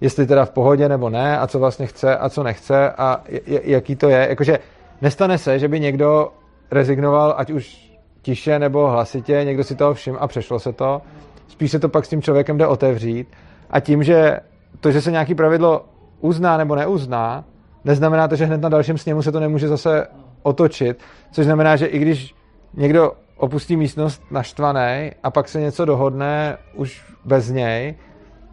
jestli 0.00 0.26
teda 0.26 0.44
v 0.44 0.50
pohodě 0.50 0.88
nebo 0.88 1.10
ne 1.10 1.38
a 1.38 1.46
co 1.46 1.58
vlastně 1.58 1.86
chce 1.86 2.16
a 2.16 2.28
co 2.28 2.42
nechce 2.42 2.90
a 2.90 3.20
jaký 3.46 3.96
to 3.96 4.08
je. 4.08 4.26
Jakože 4.28 4.58
nestane 5.02 5.38
se, 5.38 5.58
že 5.58 5.68
by 5.68 5.80
někdo 5.80 6.28
rezignoval, 6.70 7.34
ať 7.36 7.50
už 7.50 7.92
tiše 8.22 8.58
nebo 8.58 8.90
hlasitě, 8.90 9.40
někdo 9.44 9.64
si 9.64 9.74
toho 9.74 9.94
všim 9.94 10.16
a 10.20 10.26
přešlo 10.26 10.58
se 10.58 10.72
to. 10.72 11.02
Spíš 11.48 11.70
se 11.70 11.78
to 11.78 11.88
pak 11.88 12.04
s 12.04 12.08
tím 12.08 12.22
člověkem 12.22 12.58
jde 12.58 12.66
otevřít 12.66 13.28
a 13.70 13.80
tím, 13.80 14.02
že 14.02 14.40
to, 14.80 14.90
že 14.90 15.00
se 15.00 15.10
nějaký 15.10 15.34
pravidlo 15.34 15.84
uzná 16.20 16.56
nebo 16.56 16.74
neuzná, 16.74 17.44
neznamená 17.84 18.28
to, 18.28 18.36
že 18.36 18.44
hned 18.44 18.60
na 18.60 18.68
dalším 18.68 18.98
sněmu 18.98 19.22
se 19.22 19.32
to 19.32 19.40
nemůže 19.40 19.68
zase 19.68 20.06
otočit, 20.42 20.98
což 21.32 21.44
znamená, 21.44 21.76
že 21.76 21.86
i 21.86 21.98
když 21.98 22.34
někdo 22.74 23.12
opustí 23.36 23.76
místnost 23.76 24.22
naštvaný 24.30 25.10
a 25.22 25.30
pak 25.30 25.48
se 25.48 25.60
něco 25.60 25.84
dohodne 25.84 26.56
už 26.74 27.04
bez 27.24 27.50
něj, 27.50 27.94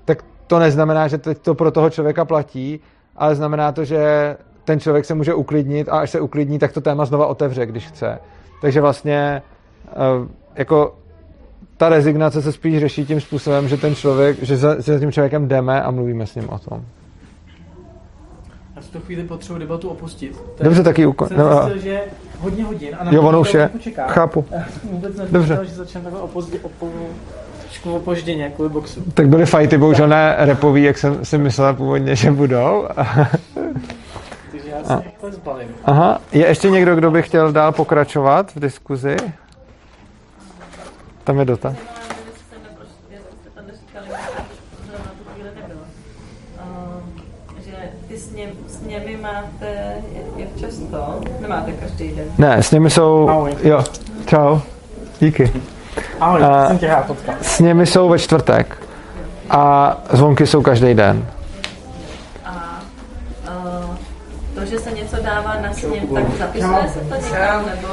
tak 0.05 0.23
to 0.47 0.59
neznamená, 0.59 1.07
že 1.07 1.17
teď 1.17 1.37
to 1.37 1.55
pro 1.55 1.71
toho 1.71 1.89
člověka 1.89 2.25
platí, 2.25 2.79
ale 3.15 3.35
znamená 3.35 3.71
to, 3.71 3.85
že 3.85 4.37
ten 4.63 4.79
člověk 4.79 5.05
se 5.05 5.13
může 5.15 5.33
uklidnit 5.33 5.89
a 5.89 5.99
až 5.99 6.09
se 6.09 6.19
uklidní, 6.19 6.59
tak 6.59 6.71
to 6.71 6.81
téma 6.81 7.05
znova 7.05 7.27
otevře, 7.27 7.65
když 7.65 7.87
chce. 7.87 8.19
Takže 8.61 8.81
vlastně 8.81 9.41
eh, 9.87 9.93
jako 10.55 10.95
ta 11.77 11.89
rezignace 11.89 12.41
se 12.41 12.51
spíš 12.51 12.79
řeší 12.79 13.05
tím 13.05 13.21
způsobem, 13.21 13.67
že 13.67 13.77
ten 13.77 13.95
člověk, 13.95 14.37
že 14.43 14.57
za, 14.57 14.75
že 14.81 14.93
za 14.93 14.99
tím 14.99 15.11
člověkem 15.11 15.47
jdeme 15.47 15.81
a 15.81 15.91
mluvíme 15.91 16.27
s 16.27 16.35
ním 16.35 16.49
o 16.49 16.59
tom. 16.59 16.81
Já 18.75 18.81
v 18.81 18.87
tu 18.87 18.99
chvíli 18.99 19.23
potřebuji 19.23 19.59
debatu 19.59 19.89
opustit. 19.89 20.31
Je- 20.59 20.63
Dobře, 20.63 20.83
taky 20.83 21.05
úkol. 21.05 21.27
Jsem 21.27 21.37
No, 21.37 21.45
a- 21.49 21.63
zjistil, 21.69 21.91
že 21.91 22.01
hodně 22.39 22.63
hodin 22.63 22.89
a 22.99 23.03
na 23.03 23.11
Jo, 23.11 23.21
ono 23.21 23.39
už 23.41 23.53
je. 23.53 23.67
počeká. 23.67 24.07
Chápu. 24.07 24.45
Vůbec 24.91 25.15
Dobře. 25.15 25.31
nepředstavil, 25.31 25.65
že 25.65 25.75
začneme 25.75 26.03
takhle 26.03 26.21
opozdě, 26.21 26.59
opo... 26.61 26.87
trošku 27.63 27.95
opožděně 27.95 28.49
kvůli 28.55 28.69
boxu. 28.69 29.01
Tak 29.13 29.27
byly 29.27 29.45
fajty, 29.45 29.77
bohužel 29.77 30.07
ne 30.07 30.35
repový, 30.37 30.83
jak 30.83 30.97
jsem 30.97 31.25
si 31.25 31.37
myslel 31.37 31.73
původně, 31.73 32.15
že 32.15 32.31
budou. 32.31 32.87
Takže 34.51 34.69
já 34.69 34.83
se 34.97 35.03
to 35.21 35.31
zbalím. 35.31 35.67
Aha, 35.85 36.21
je 36.31 36.47
ještě 36.47 36.69
někdo, 36.69 36.95
kdo 36.95 37.11
by 37.11 37.21
chtěl 37.21 37.51
dál 37.51 37.71
pokračovat 37.71 38.51
v 38.55 38.59
diskuzi? 38.59 39.15
Tam 41.25 41.39
je 41.39 41.45
dotaz. 41.45 41.75
že 47.65 47.71
ty 48.07 48.17
sněm, 48.17 48.49
sněmy 48.67 49.17
máte 49.21 49.95
jak 50.37 50.49
často? 50.59 51.21
Nemáte 51.39 51.71
každý 51.71 52.11
den. 52.15 52.25
Ne, 52.37 52.63
s 52.63 52.71
nimi 52.71 52.89
jsou... 52.89 53.29
Ahoj. 53.29 53.55
Jo, 53.63 53.83
čau. 54.25 54.59
Díky. 55.19 55.51
Ahoj, 56.19 56.43
A- 56.43 56.67
jsem 56.67 56.77
tě 56.77 56.87
rád 56.87 57.05
potkal. 57.07 57.35
S 57.41 57.59
nimi 57.59 57.85
jsou 57.85 58.09
ve 58.09 58.19
čtvrtek. 58.19 58.77
A 59.49 59.97
zvonky 60.11 60.47
jsou 60.47 60.61
každý 60.61 60.93
den. 60.93 61.25
To, 64.65 64.71
že 64.71 64.79
se 64.79 64.91
něco 64.91 65.15
dává 65.23 65.55
na 65.61 65.73
sněm, 65.73 66.07
tak 66.07 66.23
zapisuje 66.29 66.87
se 66.87 66.99
to 66.99 67.15
někam, 67.15 67.65
nebo 67.65 67.87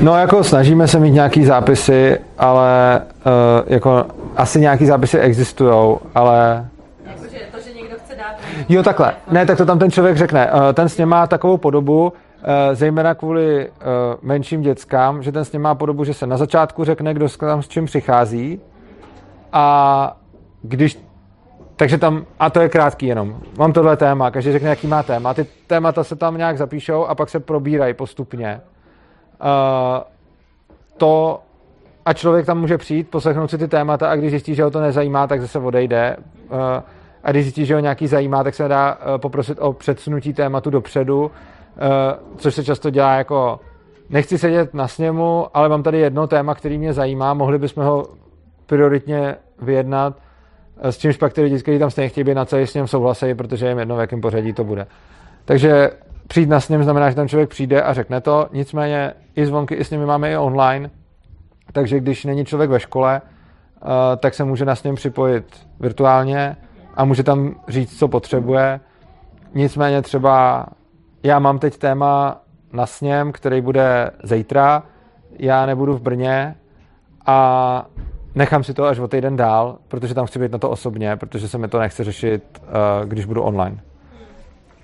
No 0.00 0.18
jako 0.18 0.44
snažíme 0.44 0.88
se 0.88 0.98
mít 0.98 1.10
nějaký 1.10 1.44
zápisy, 1.44 2.18
ale 2.38 3.00
uh, 3.26 3.32
jako 3.66 4.04
asi 4.36 4.60
nějaký 4.60 4.86
zápisy 4.86 5.18
existují, 5.18 5.96
ale 6.14 6.66
jakože 7.06 7.38
to, 7.52 7.60
že 7.60 7.74
někdo 7.74 7.96
chce 8.04 8.14
dát 8.16 8.36
Jo, 8.68 8.82
takhle. 8.82 9.14
Ne, 9.30 9.46
tak 9.46 9.58
to 9.58 9.66
tam 9.66 9.78
ten 9.78 9.90
člověk 9.90 10.16
řekne. 10.16 10.50
Eh, 10.52 10.72
Ten 10.72 10.88
sněm 10.88 11.08
má 11.08 11.26
takovou 11.26 11.56
podobu, 11.56 12.12
eh, 12.42 12.74
zejména 12.74 13.14
kvůli 13.14 13.68
menším 14.22 14.62
dětskám, 14.62 15.22
že 15.22 15.32
ten 15.32 15.44
sněm 15.44 15.62
má 15.62 15.74
podobu, 15.74 16.04
že 16.04 16.14
se 16.14 16.26
na 16.26 16.36
začátku 16.36 16.84
řekne, 16.84 17.14
kdo 17.14 17.28
tam 17.28 17.62
s 17.62 17.68
čím 17.68 17.84
přichází 17.84 18.60
a 19.52 20.16
když 20.62 20.98
takže 21.82 21.98
tam, 21.98 22.26
a 22.38 22.50
to 22.50 22.60
je 22.60 22.68
krátký 22.68 23.06
jenom, 23.06 23.40
mám 23.58 23.72
tohle 23.72 23.96
téma, 23.96 24.30
každý 24.30 24.52
řekne, 24.52 24.68
jaký 24.68 24.86
má 24.86 25.02
téma, 25.02 25.34
ty 25.34 25.46
témata 25.66 26.04
se 26.04 26.16
tam 26.16 26.36
nějak 26.36 26.58
zapíšou 26.58 27.04
a 27.04 27.14
pak 27.14 27.28
se 27.28 27.40
probírají 27.40 27.94
postupně. 27.94 28.60
Uh, 29.40 29.48
to, 30.96 31.40
a 32.04 32.12
člověk 32.12 32.46
tam 32.46 32.60
může 32.60 32.78
přijít, 32.78 33.10
poslechnout 33.10 33.50
si 33.50 33.58
ty 33.58 33.68
témata 33.68 34.10
a 34.10 34.16
když 34.16 34.30
zjistí, 34.30 34.54
že 34.54 34.62
ho 34.62 34.70
to 34.70 34.80
nezajímá, 34.80 35.26
tak 35.26 35.40
zase 35.40 35.58
odejde. 35.58 36.16
Uh, 36.50 36.58
a 37.24 37.30
když 37.30 37.44
zjistí, 37.44 37.66
že 37.66 37.74
ho 37.74 37.80
nějaký 37.80 38.06
zajímá, 38.06 38.44
tak 38.44 38.54
se 38.54 38.68
dá 38.68 38.94
uh, 38.94 39.18
poprosit 39.18 39.58
o 39.60 39.72
předsunutí 39.72 40.32
tématu 40.32 40.70
dopředu, 40.70 41.30
což 42.36 42.54
se 42.54 42.64
často 42.64 42.90
dělá 42.90 43.14
jako 43.14 43.60
nechci 44.10 44.38
sedět 44.38 44.74
na 44.74 44.88
sněmu, 44.88 45.46
ale 45.54 45.68
mám 45.68 45.82
tady 45.82 45.98
jedno 45.98 46.26
téma, 46.26 46.54
který 46.54 46.78
mě 46.78 46.92
zajímá, 46.92 47.34
mohli 47.34 47.58
bychom 47.58 47.84
ho 47.84 48.06
prioritně 48.66 49.36
vyjednat, 49.62 50.16
eh, 50.16 50.31
s 50.82 50.98
čímž 50.98 51.16
pak 51.16 51.32
ty 51.32 51.42
lidi, 51.42 51.62
kteří 51.62 51.78
tam 51.78 51.90
stejně 51.90 52.08
chtějí 52.08 52.24
být 52.24 52.34
na 52.34 52.44
celý 52.44 52.66
sněm 52.66 52.86
souhlasí, 52.86 53.34
protože 53.34 53.68
jim 53.68 53.78
jedno, 53.78 53.96
v 53.96 54.00
jakém 54.00 54.20
pořadí 54.20 54.52
to 54.52 54.64
bude. 54.64 54.86
Takže 55.44 55.90
přijít 56.28 56.48
na 56.48 56.60
sněm 56.60 56.84
znamená, 56.84 57.10
že 57.10 57.16
tam 57.16 57.28
člověk 57.28 57.48
přijde 57.48 57.82
a 57.82 57.92
řekne 57.92 58.20
to, 58.20 58.48
nicméně 58.52 59.12
i 59.36 59.46
zvonky, 59.46 59.74
i 59.74 59.84
s 59.84 59.90
nimi 59.90 60.06
máme 60.06 60.32
i 60.32 60.36
online, 60.36 60.90
takže 61.72 62.00
když 62.00 62.24
není 62.24 62.44
člověk 62.44 62.70
ve 62.70 62.80
škole, 62.80 63.20
eh, 63.22 64.16
tak 64.16 64.34
se 64.34 64.44
může 64.44 64.64
na 64.64 64.74
sněm 64.74 64.94
připojit 64.94 65.66
virtuálně 65.80 66.56
a 66.94 67.04
může 67.04 67.22
tam 67.22 67.54
říct, 67.68 67.98
co 67.98 68.08
potřebuje. 68.08 68.80
Nicméně 69.54 70.02
třeba 70.02 70.66
já 71.22 71.38
mám 71.38 71.58
teď 71.58 71.78
téma 71.78 72.42
na 72.72 72.86
sněm, 72.86 73.32
který 73.32 73.60
bude 73.60 74.10
zítra, 74.22 74.82
já 75.38 75.66
nebudu 75.66 75.94
v 75.94 76.00
Brně 76.00 76.54
a 77.26 77.86
nechám 78.34 78.64
si 78.64 78.74
to 78.74 78.84
až 78.84 78.98
o 78.98 79.08
týden 79.08 79.36
dál, 79.36 79.78
protože 79.88 80.14
tam 80.14 80.26
chci 80.26 80.38
být 80.38 80.52
na 80.52 80.58
to 80.58 80.70
osobně, 80.70 81.16
protože 81.16 81.48
se 81.48 81.58
mi 81.58 81.68
to 81.68 81.78
nechce 81.78 82.04
řešit, 82.04 82.42
eh, 82.62 83.06
když 83.06 83.24
budu 83.24 83.42
online. 83.42 83.78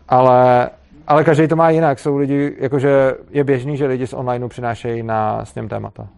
Ale, 0.09 0.71
ale 1.07 1.25
každý 1.25 1.49
to 1.49 1.57
má 1.57 1.71
jinak. 1.71 1.99
Jsou 1.99 2.17
lidi, 2.17 2.57
jakože 2.59 3.15
je 3.31 3.45
běžný, 3.45 3.77
že 3.77 3.87
lidi 3.87 4.07
z 4.07 4.13
onlineu 4.13 4.49
přinášejí 4.49 5.03
na 5.03 5.45
sněm 5.45 5.69
témata. 5.69 6.09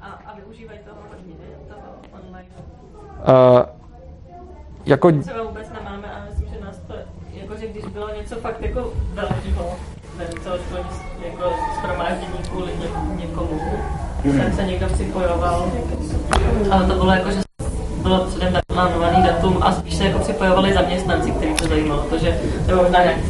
a, 0.00 0.06
a 0.06 0.36
využívají 0.36 0.78
toho 0.84 0.98
hodně, 1.10 1.34
toho 1.68 2.20
online. 2.26 2.48
Uh, 3.28 3.82
jako, 4.86 5.12
Třeba 5.12 5.42
vůbec 5.42 5.72
nemáme, 5.72 6.12
ale 6.12 6.24
myslím, 6.30 6.48
že 6.48 6.60
nás 6.64 6.78
to, 6.78 6.94
jakože 7.32 7.66
když 7.66 7.84
bylo 7.84 8.14
něco 8.14 8.36
fakt 8.36 8.60
jako 8.60 8.92
velkého, 9.14 9.76
nevím, 10.18 10.40
celoškolní 10.40 10.88
jako 11.24 11.52
shromáždění 11.80 12.38
kvůli 12.50 12.72
ně, 12.72 12.78
někomu, 12.82 13.11
tak 14.22 14.54
se 14.54 14.64
někdo 14.64 14.86
připojoval, 14.86 15.66
ale 16.70 16.86
to 16.86 16.94
bylo 16.94 17.10
jako, 17.10 17.30
že 17.30 17.40
bylo 18.02 18.24
předem 18.24 18.52
plánovaný 18.66 19.22
datum 19.22 19.58
a 19.60 19.72
spíš 19.72 19.94
se 19.94 20.04
jako 20.04 20.18
připojovali 20.18 20.74
zaměstnanci, 20.74 21.30
který 21.30 21.54
to 21.54 21.68
zajímalo, 21.68 22.02
to, 22.02 22.18
že 22.18 22.38
nebo 22.66 22.82
možná 22.82 23.02
nějaký. 23.02 23.20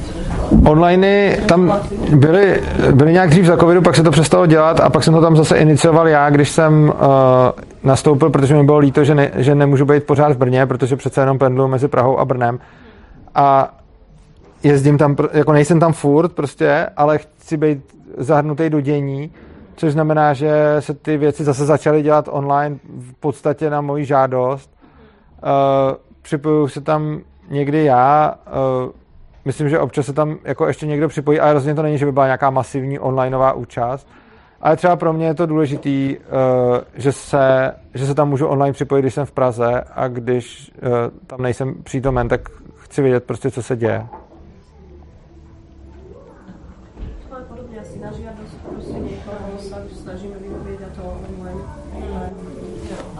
Online 0.66 1.36
tam 1.48 1.80
byly, 2.14 2.62
byly 2.94 3.12
nějak 3.12 3.30
dřív 3.30 3.46
za 3.46 3.56
covidu, 3.56 3.82
pak 3.82 3.96
se 3.96 4.02
to 4.02 4.10
přestalo 4.10 4.46
dělat 4.46 4.80
a 4.80 4.90
pak 4.90 5.04
jsem 5.04 5.14
to 5.14 5.20
tam 5.20 5.36
zase 5.36 5.58
inicioval 5.58 6.08
já, 6.08 6.30
když 6.30 6.48
jsem 6.48 6.84
uh, 6.84 6.92
nastoupil, 7.82 8.30
protože 8.30 8.54
mi 8.54 8.64
bylo 8.64 8.78
líto, 8.78 9.04
že, 9.04 9.14
ne, 9.14 9.30
že 9.36 9.54
nemůžu 9.54 9.84
být 9.84 10.04
pořád 10.04 10.32
v 10.32 10.36
Brně, 10.36 10.66
protože 10.66 10.96
přece 10.96 11.20
jenom 11.20 11.38
pendluji 11.38 11.68
mezi 11.68 11.88
Prahou 11.88 12.18
a 12.18 12.24
Brnem. 12.24 12.58
A 13.34 13.74
jezdím 14.62 14.98
tam, 14.98 15.16
jako 15.32 15.52
nejsem 15.52 15.80
tam 15.80 15.92
furt 15.92 16.32
prostě, 16.32 16.86
ale 16.96 17.18
chci 17.18 17.56
být 17.56 17.78
zahrnutý 18.18 18.70
do 18.70 18.80
dění, 18.80 19.30
což 19.76 19.92
znamená, 19.92 20.32
že 20.32 20.76
se 20.80 20.94
ty 20.94 21.16
věci 21.16 21.44
zase 21.44 21.66
začaly 21.66 22.02
dělat 22.02 22.28
online 22.30 22.78
v 22.84 23.14
podstatě 23.14 23.70
na 23.70 23.80
moji 23.80 24.04
žádost. 24.04 24.70
Uh, 25.42 25.48
připojuju 26.22 26.68
se 26.68 26.80
tam 26.80 27.20
někdy 27.48 27.84
já, 27.84 28.34
uh, 28.84 28.90
myslím, 29.44 29.68
že 29.68 29.78
občas 29.78 30.06
se 30.06 30.12
tam 30.12 30.36
jako 30.44 30.66
ještě 30.66 30.86
někdo 30.86 31.08
připojí, 31.08 31.40
ale 31.40 31.52
rozhodně 31.52 31.74
to 31.74 31.82
není, 31.82 31.98
že 31.98 32.06
by 32.06 32.12
byla 32.12 32.26
nějaká 32.26 32.50
masivní 32.50 32.98
onlineová 32.98 33.52
účast. 33.52 34.08
Ale 34.60 34.76
třeba 34.76 34.96
pro 34.96 35.12
mě 35.12 35.26
je 35.26 35.34
to 35.34 35.46
důležitý, 35.46 36.16
uh, 36.16 36.78
že, 36.94 37.12
se, 37.12 37.72
že 37.94 38.06
se 38.06 38.14
tam 38.14 38.28
můžu 38.28 38.46
online 38.46 38.72
připojit, 38.72 39.02
když 39.02 39.14
jsem 39.14 39.26
v 39.26 39.32
Praze 39.32 39.84
a 39.94 40.08
když 40.08 40.72
tam 41.26 41.42
nejsem 41.42 41.74
přítomen, 41.82 42.28
tak 42.28 42.40
chci 42.76 43.02
vědět 43.02 43.24
prostě, 43.24 43.50
co 43.50 43.62
se 43.62 43.76
děje. 43.76 44.06
Podobne 47.48 47.80
asi 47.82 47.98
na 47.98 48.08
žiadosť 48.14 48.54
proste 48.64 48.98
niekoho 49.02 49.58
sa 49.58 49.82
snažíme 49.92 50.38
vyhovieť 50.40 50.80
a 50.86 50.90
to 50.94 51.02
online. 51.04 51.60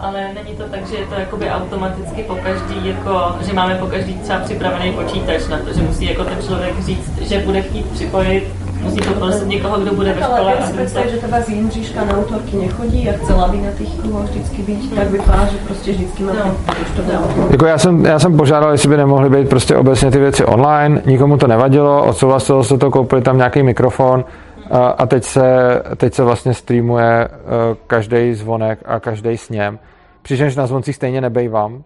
Ale 0.03 0.21
není 0.35 0.57
to 0.57 0.63
tak, 0.63 0.87
že 0.87 0.95
je 0.95 1.05
to 1.05 1.13
jakoby 1.15 1.49
automaticky 1.49 2.23
po 2.23 2.35
každý, 2.35 2.87
jako, 2.89 3.35
že 3.41 3.53
máme 3.53 3.75
po 3.75 3.85
každý 3.87 4.13
třeba 4.13 4.39
připravený 4.39 4.91
počítač 4.91 5.47
na 5.47 5.57
to, 5.57 5.73
že 5.73 5.81
musí 5.81 6.05
jako 6.05 6.23
ten 6.23 6.37
člověk 6.47 6.79
říct, 6.85 7.21
že 7.21 7.39
bude 7.39 7.61
chtít 7.61 7.85
připojit, 7.91 8.43
musí 8.81 8.97
to 8.97 9.13
prosit 9.13 9.47
někoho, 9.47 9.79
kdo 9.79 9.93
bude 9.93 10.13
ve 10.13 10.19
Tak 10.21 10.29
ale 10.29 10.39
škole. 10.39 10.53
viem 10.55 10.67
si 10.67 10.73
predstaviť, 10.73 11.11
že 11.11 11.17
treba 11.17 11.41
z 11.41 11.49
Jindřiška 11.49 12.05
na 12.05 12.17
autorky 12.17 12.55
nechodí 12.57 13.09
a 13.09 13.13
chcela 13.13 13.47
by 13.47 13.57
na 13.57 13.71
tých 13.77 13.99
kruhoch 14.01 14.23
vždycky 14.23 14.61
byť, 14.61 14.95
tak 14.95 15.07
vypadá, 15.07 15.45
že 15.45 15.57
prostě 15.67 15.91
vždycky 15.91 16.23
má 16.23 16.33
No. 16.33 16.55
už 16.81 16.91
to 16.95 17.01
dalo. 17.11 17.27
Jako 17.51 17.65
já 17.65 17.77
jsem, 17.77 18.05
já 18.05 18.19
jsem 18.19 18.37
požádal, 18.37 18.71
jestli 18.71 18.89
by 18.89 18.97
nemohly 18.97 19.29
být 19.29 19.49
prostě 19.49 19.75
obecně 19.75 20.11
ty 20.11 20.19
věci 20.19 20.45
online, 20.45 21.01
nikomu 21.05 21.37
to 21.37 21.47
nevadilo, 21.47 22.03
odsouhlasilo 22.05 22.63
se 22.63 22.77
to, 22.77 22.91
koupili 22.91 23.21
tam 23.21 23.37
nějaký 23.37 23.63
mikrofon 23.63 24.25
a, 24.71 24.87
a 24.87 25.05
teď, 25.05 25.23
se, 25.23 25.81
teď 25.97 26.13
se 26.13 26.23
vlastně 26.23 26.53
streamuje 26.53 27.27
každý 27.87 28.33
zvonek 28.33 28.79
a 28.85 28.99
každý 28.99 29.37
sněm. 29.37 29.79
Přičemž 30.23 30.55
na 30.55 30.67
zvoncích 30.67 30.95
stejně 30.95 31.21
nebejvám. 31.21 31.83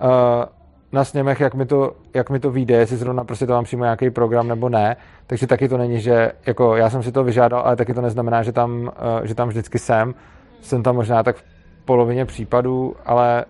Eh, 0.00 0.46
Na 0.92 1.04
sněmech, 1.04 1.40
jak 1.40 1.54
mi 1.54 1.66
to, 1.66 1.96
jak 2.14 2.30
mi 2.30 2.40
to 2.40 2.50
vyjde, 2.50 2.76
jestli 2.76 2.96
zrovna 2.96 3.24
prostě 3.24 3.46
to 3.46 3.52
mám 3.52 3.64
přímo 3.64 3.84
nějaký 3.84 4.10
program 4.10 4.48
nebo 4.48 4.68
ne, 4.68 4.96
takže 5.26 5.46
taky 5.46 5.68
to 5.68 5.78
není, 5.78 6.00
že 6.00 6.32
jako 6.46 6.76
já 6.76 6.90
jsem 6.90 7.02
si 7.02 7.12
to 7.12 7.24
vyžádal, 7.24 7.60
ale 7.60 7.76
taky 7.76 7.94
to 7.94 8.00
neznamená, 8.00 8.42
že 8.42 8.52
tam, 8.52 8.92
eh, 9.22 9.26
že 9.26 9.34
tam 9.34 9.48
vždycky 9.48 9.78
jsem. 9.78 10.14
Jsem 10.60 10.82
tam 10.82 10.94
možná 10.94 11.22
tak 11.22 11.36
v 11.36 11.44
polovině 11.84 12.24
případů, 12.24 12.96
ale 13.06 13.44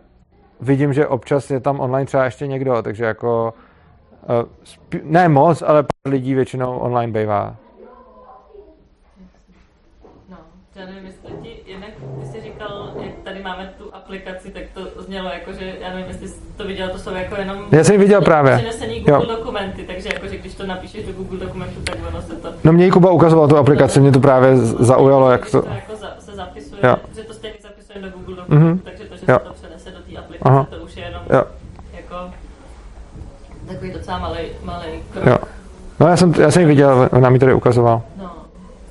vidím, 0.61 0.93
že 0.93 1.07
občas 1.07 1.51
je 1.51 1.61
tam 1.61 1.80
online 1.80 2.07
třeba 2.07 2.24
ještě 2.24 2.47
někdo, 2.47 2.82
takže 2.82 3.05
jako 3.05 3.55
spí- 4.64 5.01
ne 5.05 5.28
moc, 5.28 5.62
ale 5.62 5.82
pár 5.82 6.12
lidí 6.12 6.35
většinou 6.35 6.78
online 6.78 7.12
bývá. 7.20 7.57
No, 10.28 10.37
já 10.76 10.86
nevím, 10.86 11.06
jestli 11.06 11.30
ti, 11.42 11.60
jednak 11.72 11.90
ty 12.20 12.26
jsi 12.26 12.40
říkal, 12.42 12.90
jak 13.00 13.14
tady 13.24 13.42
máme 13.42 13.72
tu 13.78 13.94
aplikaci, 13.94 14.50
tak 14.50 14.62
to 14.74 15.02
znělo 15.02 15.28
jako, 15.28 15.52
že 15.52 15.72
já 15.80 15.90
nevím, 15.90 16.06
jestli 16.08 16.28
jsi 16.28 16.40
to 16.56 16.64
viděl, 16.64 16.88
to 16.88 16.98
jsou 16.98 17.14
jako 17.14 17.34
jenom 17.36 17.64
Já 17.72 17.84
jsem 17.84 18.00
viděl 18.00 18.20
právě. 18.22 18.56
přenesený 18.56 19.00
Google 19.00 19.14
Jo. 19.28 19.36
dokumenty, 19.36 19.82
takže 19.84 20.08
jako, 20.12 20.28
že 20.28 20.36
když 20.38 20.54
to 20.54 20.66
napíšeš 20.66 21.06
do 21.06 21.12
Google 21.12 21.38
dokumentu, 21.38 21.80
tak 21.84 21.96
ono 22.08 22.22
se 22.22 22.36
to... 22.36 22.48
No 22.64 22.72
mě 22.72 22.90
Kuba 22.90 23.10
ukazoval 23.10 23.48
tu 23.48 23.56
aplikaci, 23.56 24.00
mě 24.00 24.12
to 24.12 24.20
právě 24.20 24.56
zaujalo, 24.56 25.30
jak 25.30 25.50
to... 25.50 25.62
to 25.62 25.68
jako 25.68 25.96
za, 25.96 26.10
se 26.18 26.32
zapisuje, 26.36 26.80
Jo. 26.84 26.96
že 27.16 27.22
to 27.22 27.34
stejně 27.34 27.56
zapisujeme 27.62 28.08
do 28.08 28.18
Google 28.18 28.36
dokumentu, 28.36 28.66
Mhm. 28.66 28.78
takže 28.78 29.04
to, 29.04 29.16
že 29.16 29.22
Jo. 29.28 29.38
se 29.38 29.44
to 29.48 29.52
přenese 29.54 29.90
do 29.90 29.98
té 29.98 30.18
aplikace, 30.18 30.48
Aha. 30.50 30.66
to 30.70 30.76
už 30.76 30.96
je 30.96 31.04
jenom 31.04 31.22
Jo, 31.32 31.42
jako 31.96 32.14
takový 33.68 33.90
docela 33.92 34.18
malý, 34.18 34.38
malý 34.64 34.86
krok. 35.12 35.26
jo. 35.26 35.38
No 36.00 36.06
já 36.08 36.16
jsem, 36.16 36.34
já 36.38 36.50
jsem 36.50 36.66
viděl, 36.68 37.08
ona 37.12 37.30
mi 37.30 37.38
tady 37.38 37.54
ukazoval. 37.54 38.02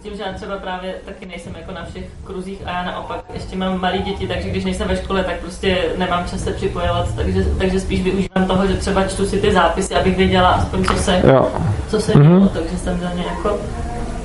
Tím, 0.04 0.16
že 0.18 0.24
já 0.24 0.34
třeba 0.34 0.58
právě 0.58 0.93
taky 1.06 1.26
nejsem 1.26 1.56
jako 1.60 1.72
na 1.72 1.86
všech 1.89 2.04
kruzích 2.24 2.62
a 2.66 2.70
já 2.72 2.84
naopak 2.84 3.26
ještě 3.34 3.56
mám 3.58 3.82
malé 3.82 3.97
děti, 3.97 4.28
takže 4.28 4.49
když 4.49 4.66
nejsem 4.66 4.88
ve 4.88 4.95
škole, 4.95 5.24
tak 5.24 5.36
prostě 5.36 5.78
nemám 5.97 6.26
čas 6.26 6.43
se 6.43 6.51
připojovat, 6.51 7.16
takže, 7.16 7.43
takže 7.58 7.80
spíš 7.80 8.01
využívám 8.04 8.45
toho, 8.47 8.68
že 8.68 8.74
třeba 8.74 9.04
čtu 9.08 9.26
si 9.26 9.39
ty 9.41 9.51
zápisy, 9.51 9.95
abych 9.95 10.18
věděla 10.18 10.49
aspoň, 10.49 10.84
co 10.86 10.93
se, 10.93 11.22
Jo. 11.28 11.47
co 11.88 11.99
se 12.01 12.12
Mhm. 12.20 12.38
dělo, 12.38 12.47
takže 12.49 12.78
jsem 12.78 12.99
za 12.99 13.10
ně 13.14 13.24
jako 13.30 13.58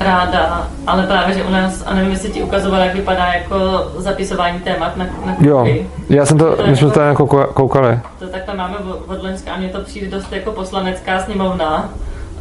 ráda, 0.01 0.69
ale 0.87 1.03
právě, 1.07 1.35
že 1.35 1.45
u 1.45 1.51
nás, 1.51 1.83
a 1.87 1.95
nevím, 1.95 2.11
jestli 2.13 2.31
ti 2.31 2.43
ukazoval, 2.43 2.81
jak 2.81 2.95
vypadá 2.95 3.27
jako 3.27 3.59
zapisování 3.97 4.61
témat 4.61 4.97
na, 4.97 5.05
na 5.25 5.37
Jo, 5.41 5.67
já 6.09 6.27
jsem 6.27 6.39
to, 6.39 6.57
my 6.67 6.77
jsme 6.77 6.91
to 6.91 7.01
jako 7.01 7.27
kou- 7.27 7.53
koukali. 7.53 7.99
To 8.19 8.29
takhle 8.29 8.55
máme 8.55 8.77
od 9.07 9.23
Loňska 9.23 9.53
a 9.53 9.57
mně 9.57 9.69
to 9.69 9.81
přijde 9.81 10.07
dost 10.07 10.33
jako 10.33 10.53
poslanecká 10.53 11.21
sněmovna. 11.21 11.89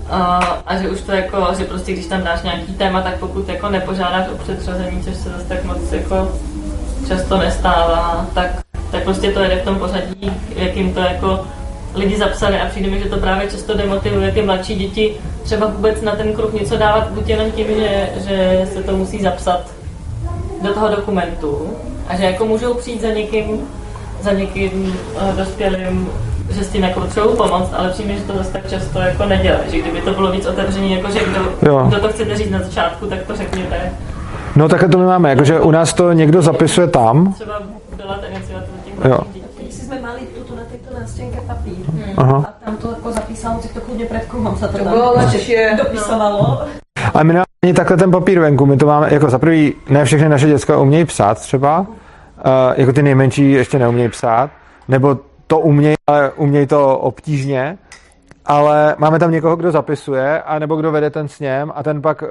A, 0.10 0.78
že 0.82 0.90
už 0.90 1.02
to 1.02 1.12
jako, 1.12 1.48
že 1.58 1.66
prostě 1.66 1.94
když 1.94 2.06
tam 2.06 2.24
dáš 2.24 2.42
nějaký 2.42 2.74
téma, 2.74 3.02
tak 3.02 3.20
pokud 3.20 3.50
jako 3.50 3.70
nepožádáš 3.70 4.28
o 4.28 4.38
předřazení, 4.38 5.04
což 5.04 5.16
se 5.16 5.30
zase 5.30 5.46
tak 5.46 5.64
moc 5.64 5.92
jako 5.92 6.32
často 7.08 7.38
nestává, 7.38 8.26
tak, 8.34 8.52
tak 8.92 9.04
prostě 9.04 9.32
to 9.32 9.40
jede 9.40 9.56
v 9.56 9.66
tom 9.66 9.76
pořadí, 9.76 10.32
jakým 10.56 10.94
to 10.94 11.00
jako 11.00 11.46
lidi 11.96 12.18
zapsali. 12.18 12.60
A 12.60 12.70
přijde 12.70 12.90
mi, 12.90 13.00
že 13.00 13.10
to 13.10 13.18
právě 13.18 13.52
často 13.52 13.78
demotivuje 13.78 14.32
ty 14.32 14.42
mladší 14.42 14.76
děti 14.76 15.16
třeba 15.44 15.68
vůbec 15.68 16.02
na 16.02 16.16
ten 16.16 16.34
kruh 16.34 16.54
něco 16.54 16.78
dávat, 16.78 17.10
buď 17.10 17.30
jenom 17.30 17.52
tím, 17.52 17.68
že, 17.68 18.10
že 18.28 18.68
se 18.74 18.84
to 18.84 18.98
musí 18.98 19.22
zapsat 19.22 19.62
do 20.62 20.74
toho 20.74 20.90
dokumentu 20.90 21.74
a 22.08 22.16
že 22.16 22.24
jako 22.24 22.46
můžou 22.46 22.74
přijít 22.74 23.02
za 23.02 23.08
někým, 23.08 23.68
za 24.22 24.32
někým 24.32 24.98
uh, 25.16 25.36
dospělým, 25.36 26.10
že 26.50 26.64
s 26.64 26.70
tím 26.70 26.84
jako 26.84 27.00
potřebují 27.00 27.38
pomoct, 27.38 27.74
ale 27.78 27.90
přijde, 27.90 28.14
mi, 28.14 28.20
že 28.20 28.26
to 28.26 28.38
zase 28.38 28.52
tak 28.54 28.70
často 28.70 29.00
jako 29.00 29.26
nedělá, 29.26 29.58
že 29.72 29.78
kdyby 29.80 30.02
to 30.02 30.12
bylo 30.14 30.32
víc 30.32 30.46
otevřený, 30.46 30.94
jako 30.94 31.12
že 31.12 31.20
kdo, 31.20 31.70
Jo. 31.72 31.86
kdo 31.88 32.00
to 32.00 32.08
chcete 32.10 32.36
říct 32.38 32.50
na 32.52 32.60
začátku, 32.60 33.06
tak 33.06 33.20
to 33.28 33.36
řekněte. 33.36 33.92
No 34.56 34.70
takhle 34.70 34.90
to 34.90 34.98
my 34.98 35.06
máme, 35.06 35.30
jakože 35.30 35.60
u 35.60 35.72
nás 35.72 35.94
to 35.94 36.12
někdo 36.14 36.42
zapisuje 36.42 36.88
tam. 36.88 37.34
Třeba 37.34 37.62
byla 37.98 38.14
ta 38.14 38.28
iniciativa 38.28 38.78
těch 38.86 38.94
Jo. 39.12 39.18
dětí. 39.34 39.44
Když 39.62 39.74
jsme 39.74 40.02
mali 40.02 40.20
tuto 40.38 40.56
na 40.56 40.62
této 40.72 41.00
nástěnke 41.00 41.40
papír 41.48 41.74
Aha. 42.18 42.46
a 42.48 42.66
tam 42.66 42.78
to 42.78 42.90
jako 42.90 43.12
zapísalo, 43.12 43.60
tak 43.62 43.72
to 43.74 43.82
kludně 43.82 44.06
před 44.06 44.26
kruhom 44.26 44.58
se 44.58 44.68
to, 44.68 44.78
bylo 44.84 45.14
lepší. 45.16 45.56
dopisovalo. 45.78 46.62
A 47.14 47.24
my 47.24 47.34
nemáme 47.34 47.46
ani 47.64 47.74
takhle 47.74 47.98
ten 47.98 48.12
papír 48.12 48.40
venku, 48.40 48.66
my 48.66 48.78
to 48.78 48.86
máme, 48.86 49.08
jako 49.14 49.30
za 49.30 49.40
prvý, 49.40 49.74
ne 49.90 50.06
všechny 50.06 50.30
naše 50.30 50.48
děcka 50.48 50.78
umějí 50.78 51.06
psát 51.06 51.40
třeba, 51.40 51.80
uh, 51.80 51.86
jako 52.76 52.94
ty 52.94 53.04
nejmenší 53.04 53.52
ještě 53.52 53.80
neumějí 53.80 54.10
psát, 54.10 54.50
nebo 54.88 55.18
to 55.48 55.60
umějí, 55.60 55.96
ale 56.08 56.32
umějí 56.32 56.68
to 56.68 57.00
obtížně, 57.00 57.78
ale 58.46 58.96
máme 58.98 59.20
tam 59.20 59.32
někoho, 59.32 59.56
kdo 59.56 59.72
zapisuje, 59.72 60.42
a 60.42 60.60
nebo 60.60 60.76
kdo 60.76 60.92
vede 60.92 61.10
ten 61.10 61.28
sněm 61.28 61.72
a 61.76 61.84
ten 61.84 62.02
pak 62.02 62.22
uh, 62.22 62.28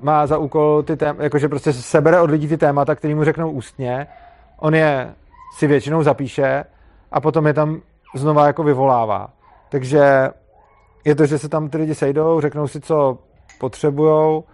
má 0.00 0.26
za 0.26 0.38
úkol 0.38 0.82
ty 0.82 0.96
témata, 0.96 1.22
jakože 1.22 1.48
prostě 1.48 1.72
sebere 1.72 2.20
od 2.20 2.30
lidí 2.30 2.48
ty 2.48 2.56
témata, 2.56 2.94
který 2.94 3.14
mu 3.14 3.24
řeknou 3.24 3.50
ústně, 3.50 4.06
on 4.58 4.74
je 4.74 5.14
si 5.56 5.66
většinou 5.66 6.02
zapíše 6.02 6.64
a 7.12 7.20
potom 7.20 7.46
je 7.46 7.54
tam 7.54 7.80
znova 8.14 8.46
jako 8.46 8.62
vyvolává. 8.62 9.30
Takže 9.68 10.30
je 11.04 11.14
to, 11.14 11.26
že 11.26 11.38
se 11.38 11.48
tam 11.48 11.68
ty 11.68 11.78
lidi 11.78 11.94
sejdou, 11.94 12.40
řeknou 12.40 12.68
si, 12.68 12.80
co 12.80 13.18
potřebujou 13.60 14.44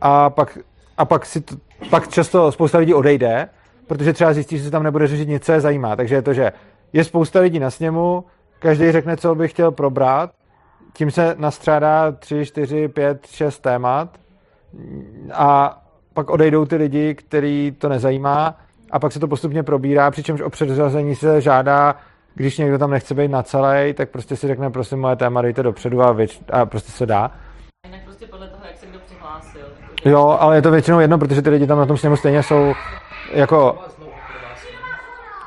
a 0.00 0.30
pak, 0.30 0.58
a 0.98 1.04
pak, 1.04 1.26
si 1.26 1.40
to, 1.40 1.54
pak 1.90 2.08
často 2.08 2.52
spousta 2.52 2.78
lidí 2.78 2.94
odejde, 2.94 3.48
protože 3.86 4.12
třeba 4.12 4.32
zjistí, 4.32 4.58
že 4.58 4.64
se 4.64 4.70
tam 4.70 4.82
nebude 4.82 5.06
řešit 5.06 5.28
nic, 5.28 5.44
co 5.44 5.52
je 5.52 5.60
zajímá. 5.60 5.96
Takže 5.96 6.14
je 6.14 6.22
to, 6.22 6.32
že 6.32 6.52
je 6.92 7.04
spousta 7.04 7.40
lidí 7.40 7.58
na 7.58 7.70
sněmu, 7.70 8.24
každý 8.58 8.92
řekne, 8.92 9.16
co 9.16 9.34
by 9.34 9.48
chtěl 9.48 9.70
probrat, 9.70 10.30
tím 10.92 11.10
se 11.10 11.34
nastřádá 11.38 12.12
3, 12.12 12.46
4, 12.46 12.88
5, 12.88 13.26
6 13.26 13.58
témat 13.58 14.18
a 15.32 15.82
pak 16.14 16.30
odejdou 16.30 16.64
ty 16.64 16.76
lidi, 16.76 17.14
který 17.14 17.72
to 17.78 17.88
nezajímá 17.88 18.56
a 18.90 18.98
pak 18.98 19.12
se 19.12 19.20
to 19.20 19.28
postupně 19.28 19.62
probírá, 19.62 20.10
přičemž 20.10 20.40
o 20.40 20.50
předřazení 20.50 21.14
se 21.14 21.40
žádá, 21.40 21.94
když 22.34 22.58
někdo 22.58 22.78
tam 22.78 22.90
nechce 22.90 23.14
být 23.14 23.30
na 23.30 23.42
celý, 23.42 23.92
tak 23.94 24.10
prostě 24.10 24.36
si 24.36 24.46
řekne, 24.46 24.70
prosím, 24.70 25.00
moje 25.00 25.16
téma 25.16 25.42
dejte 25.42 25.62
dopředu 25.62 26.02
a, 26.02 26.12
věč, 26.12 26.40
a 26.52 26.66
prostě 26.66 26.92
se 26.92 27.06
dá. 27.06 27.30
Jinak 27.86 28.04
prostě 28.04 28.26
podle 28.26 28.48
toho, 28.48 28.64
jak 28.66 28.76
se 28.76 28.86
kdo 28.86 28.98
přihlásil. 28.98 29.66
Jo, 30.04 30.36
ale 30.40 30.56
je 30.56 30.62
to 30.62 30.70
většinou 30.70 31.00
jedno, 31.00 31.18
protože 31.18 31.42
ty 31.42 31.50
lidi 31.50 31.66
tam 31.66 31.78
na 31.78 31.86
tom 31.86 31.96
sněmu 31.96 32.16
stejně 32.16 32.42
jsou 32.42 32.74
jako... 33.32 33.72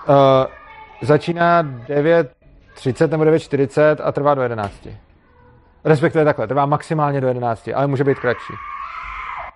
Uh, 0.09 0.60
začíná 1.01 1.63
9.30 1.63 3.09
nebo 3.09 3.23
9.40 3.23 3.97
a 4.03 4.11
trvá 4.11 4.33
do 4.33 4.41
11. 4.41 4.87
Respektive 5.83 6.25
takhle, 6.25 6.47
trvá 6.47 6.65
maximálně 6.65 7.21
do 7.21 7.27
11, 7.27 7.69
ale 7.75 7.87
může 7.87 8.03
být 8.03 8.19
kratší. 8.19 8.53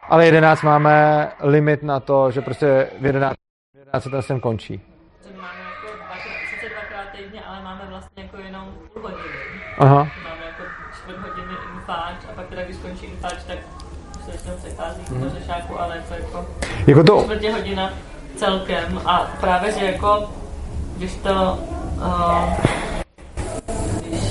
Ale 0.10 0.26
11 0.26 0.62
máme 0.62 1.28
limit 1.40 1.84
na 1.84 2.00
to, 2.00 2.32
že 2.32 2.42
prostě 2.42 2.88
v 3.00 3.06
11, 3.06 3.36
v 3.74 3.78
11 3.78 4.04
se 4.04 4.10
ten 4.10 4.22
sněm 4.22 4.40
končí. 4.40 4.82
máme 5.38 5.60
jako 5.60 5.98
dvakrát, 5.98 6.20
sice 6.50 6.74
dvakrát 6.74 7.18
týdně, 7.18 7.42
ale 7.42 7.64
máme 7.64 7.82
vlastně 7.90 8.24
jako 8.24 8.38
jenom 8.38 8.74
půl 8.94 9.02
hodiny. 9.02 9.24
Aha. 9.78 10.08
Máme 10.24 10.46
jako 10.46 10.64
čtvrt 10.96 11.18
hodiny 11.18 11.54
infáč 11.74 12.16
a 12.30 12.34
pak 12.36 12.48
teda, 12.48 12.64
když 12.64 12.76
skončí 12.76 13.06
infáč, 13.06 13.44
tak 13.48 13.58
se 14.26 14.32
většinou 14.32 14.56
přechází 14.58 15.02
mm. 15.12 15.22
do 15.22 15.30
řešáku, 15.30 15.80
ale 15.80 15.96
je 15.96 16.02
to 16.02 16.14
jako 16.14 16.46
Jako 16.88 17.04
to, 17.04 17.22
čtvrtě 17.24 17.52
hodina 17.52 17.94
celkem 18.36 19.02
a 19.06 19.32
právě, 19.40 19.72
že 19.72 19.86
jako 19.86 20.30
když 20.98 21.16
to 21.16 21.58
uh, 21.98 22.54
když 24.08 24.22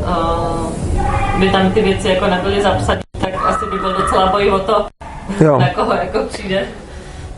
uh, 0.00 1.40
by 1.40 1.50
tam 1.50 1.72
ty 1.72 1.82
věci 1.82 2.08
jako 2.08 2.26
nebyly 2.26 2.62
zapsané, 2.62 3.00
tak 3.20 3.34
asi 3.46 3.64
by 3.70 3.78
byl 3.78 3.92
docela 3.92 4.26
boj 4.26 4.50
o 4.50 4.58
to, 4.58 4.86
jo. 5.40 5.58
na 5.60 5.68
koho 5.68 5.92
jako 5.92 6.18
přijde. 6.28 6.66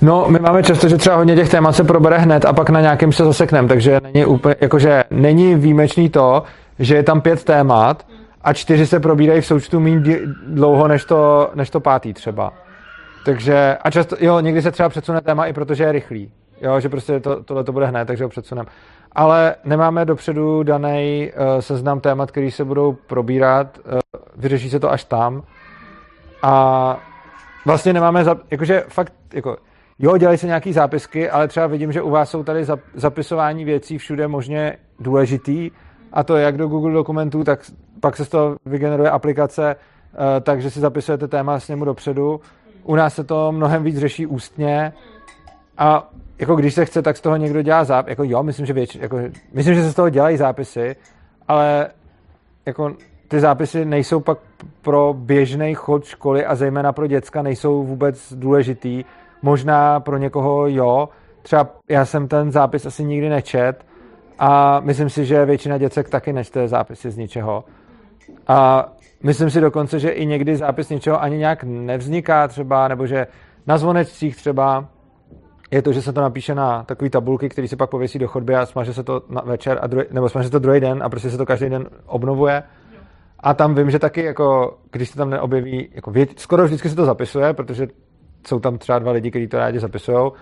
No, 0.00 0.26
my 0.28 0.38
máme 0.38 0.62
často, 0.62 0.88
že 0.88 0.96
třeba 0.96 1.16
hodně 1.16 1.36
těch 1.36 1.48
témat 1.50 1.72
se 1.72 1.84
probere 1.84 2.18
hned 2.18 2.44
a 2.44 2.52
pak 2.52 2.70
na 2.70 2.80
nějakém 2.80 3.12
se 3.12 3.24
zasekneme, 3.24 3.68
takže 3.68 4.00
není 4.02 4.24
úplně, 4.24 4.54
jakože 4.60 5.04
není 5.10 5.54
výjimečný 5.54 6.08
to, 6.08 6.42
že 6.78 6.94
je 6.94 7.02
tam 7.02 7.20
pět 7.20 7.44
témat 7.44 8.06
a 8.42 8.52
čtyři 8.52 8.86
se 8.86 9.00
probírají 9.00 9.40
v 9.40 9.46
součtu 9.46 9.80
méně 9.80 10.18
dlouho 10.46 10.88
než 10.88 11.04
to, 11.04 11.50
než 11.54 11.70
to 11.70 11.80
pátý 11.80 12.14
třeba. 12.14 12.52
Takže, 13.24 13.76
a 13.82 13.90
často, 13.90 14.16
jo, 14.20 14.40
někdy 14.40 14.62
se 14.62 14.70
třeba 14.70 14.88
předsune 14.88 15.20
téma 15.20 15.46
i 15.46 15.52
protože 15.52 15.84
je 15.84 15.92
rychlý. 15.92 16.30
Jo, 16.60 16.80
že 16.80 16.88
prostě 16.88 17.20
to, 17.20 17.42
tohle 17.42 17.64
to 17.64 17.72
bude 17.72 17.86
hned, 17.86 18.04
takže 18.04 18.24
ho 18.24 18.30
předsuneme. 18.30 18.68
Ale 19.12 19.54
nemáme 19.64 20.04
dopředu 20.04 20.62
daný 20.62 21.30
uh, 21.32 21.60
seznam 21.60 22.00
témat, 22.00 22.30
který 22.30 22.50
se 22.50 22.64
budou 22.64 22.92
probírat, 22.92 23.78
uh, 23.78 23.98
vyřeší 24.36 24.70
se 24.70 24.80
to 24.80 24.90
až 24.90 25.04
tam. 25.04 25.42
A 26.42 26.96
vlastně 27.66 27.92
nemáme, 27.92 28.24
za, 28.24 28.36
jakože 28.50 28.84
fakt, 28.88 29.12
jako, 29.34 29.56
jo, 29.98 30.16
dělají 30.16 30.38
se 30.38 30.46
nějaký 30.46 30.72
zápisky, 30.72 31.30
ale 31.30 31.48
třeba 31.48 31.66
vidím, 31.66 31.92
že 31.92 32.02
u 32.02 32.10
vás 32.10 32.30
jsou 32.30 32.42
tady 32.42 32.64
zap, 32.64 32.80
zapisování 32.94 33.64
věcí 33.64 33.98
všude 33.98 34.28
možně 34.28 34.76
důležitý, 35.00 35.70
a 36.12 36.24
to 36.24 36.36
jak 36.36 36.56
do 36.56 36.68
Google 36.68 36.92
dokumentů, 36.92 37.44
tak 37.44 37.60
pak 38.00 38.16
se 38.16 38.24
z 38.24 38.28
toho 38.28 38.56
vygeneruje 38.66 39.10
aplikace, 39.10 39.76
uh, 39.76 40.20
takže 40.40 40.70
si 40.70 40.80
zapisujete 40.80 41.28
téma 41.28 41.60
s 41.60 41.68
němu 41.68 41.84
dopředu. 41.84 42.40
U 42.84 42.94
nás 42.94 43.14
se 43.14 43.24
to 43.24 43.52
mnohem 43.52 43.82
víc 43.82 43.98
řeší 43.98 44.26
ústně 44.26 44.92
a 45.78 46.10
jako 46.38 46.56
když 46.56 46.74
se 46.74 46.84
chce, 46.84 47.02
tak 47.02 47.16
z 47.16 47.20
toho 47.20 47.36
někdo 47.36 47.62
dělá 47.62 47.84
záp, 47.84 48.08
jako 48.08 48.24
jo, 48.24 48.42
myslím, 48.42 48.66
že 48.66 48.72
věč, 48.72 48.94
jako, 48.94 49.18
myslím, 49.52 49.74
že 49.74 49.82
se 49.82 49.92
z 49.92 49.94
toho 49.94 50.10
dělají 50.10 50.36
zápisy, 50.36 50.96
ale 51.48 51.88
jako 52.66 52.94
ty 53.28 53.40
zápisy 53.40 53.84
nejsou 53.84 54.20
pak 54.20 54.38
pro 54.82 55.14
běžný 55.18 55.74
chod 55.74 56.04
školy 56.04 56.44
a 56.46 56.54
zejména 56.54 56.92
pro 56.92 57.06
děcka 57.06 57.42
nejsou 57.42 57.84
vůbec 57.84 58.32
důležitý. 58.32 59.04
Možná 59.42 60.00
pro 60.00 60.16
někoho 60.16 60.66
jo. 60.66 61.08
Třeba 61.42 61.66
já 61.88 62.04
jsem 62.04 62.28
ten 62.28 62.52
zápis 62.52 62.86
asi 62.86 63.04
nikdy 63.04 63.28
nečet 63.28 63.84
a 64.38 64.80
myslím 64.80 65.10
si, 65.10 65.24
že 65.24 65.44
většina 65.44 65.78
děcek 65.78 66.08
taky 66.08 66.32
nečte 66.32 66.68
zápisy 66.68 67.10
z 67.10 67.16
ničeho. 67.16 67.64
A 68.46 68.88
myslím 69.22 69.50
si 69.50 69.60
dokonce, 69.60 69.98
že 69.98 70.10
i 70.10 70.26
někdy 70.26 70.56
zápis 70.56 70.88
něčeho 70.88 71.22
ani 71.22 71.38
nějak 71.38 71.64
nevzniká 71.64 72.48
třeba, 72.48 72.88
nebo 72.88 73.06
že 73.06 73.26
na 73.66 73.78
zvonečcích 73.78 74.36
třeba 74.36 74.88
je 75.70 75.82
to, 75.82 75.92
že 75.92 76.02
se 76.02 76.12
to 76.12 76.20
napíše 76.20 76.54
na 76.54 76.82
takové 76.82 77.10
tabulky, 77.10 77.48
které 77.48 77.68
se 77.68 77.76
pak 77.76 77.90
pověsí 77.90 78.18
do 78.18 78.28
chodby 78.28 78.54
a 78.54 78.66
smaže 78.66 78.94
se 78.94 79.02
to 79.02 79.22
na 79.28 79.40
večer, 79.40 79.78
a 79.82 79.86
druhý, 79.86 80.06
nebo 80.10 80.28
smaže 80.28 80.48
se 80.48 80.52
to 80.52 80.58
druhý 80.58 80.80
den 80.80 81.02
a 81.02 81.08
prostě 81.08 81.30
se 81.30 81.38
to 81.38 81.46
každý 81.46 81.68
den 81.68 81.88
obnovuje. 82.06 82.62
A 83.40 83.54
tam 83.54 83.74
vím, 83.74 83.90
že 83.90 83.98
taky, 83.98 84.22
jako, 84.22 84.78
když 84.92 85.08
se 85.08 85.16
tam 85.16 85.30
neobjeví, 85.30 85.88
jako 85.92 86.10
vět, 86.10 86.40
skoro 86.40 86.64
vždycky 86.64 86.88
se 86.88 86.96
to 86.96 87.04
zapisuje, 87.04 87.52
protože 87.52 87.86
jsou 88.46 88.60
tam 88.60 88.78
třeba 88.78 88.98
dva 88.98 89.12
lidi, 89.12 89.30
kteří 89.30 89.46
to 89.46 89.58
rádi 89.58 89.78
zapisují, 89.80 90.32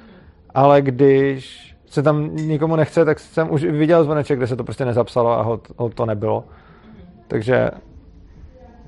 ale 0.55 0.83
když 0.83 1.75
se 1.87 2.03
tam 2.03 2.37
nikomu 2.37 2.77
nechce, 2.77 3.05
tak 3.05 3.19
jsem 3.19 3.53
už 3.53 3.65
viděl 3.65 4.05
zvoneček, 4.05 4.39
kde 4.39 4.47
se 4.47 4.57
to 4.57 4.65
prostě 4.65 4.85
nezapsalo 4.85 5.31
a 5.31 5.43
ho, 5.43 5.61
ho 5.77 5.89
to 5.89 6.07
nebylo. 6.07 6.45
Takže 7.29 7.71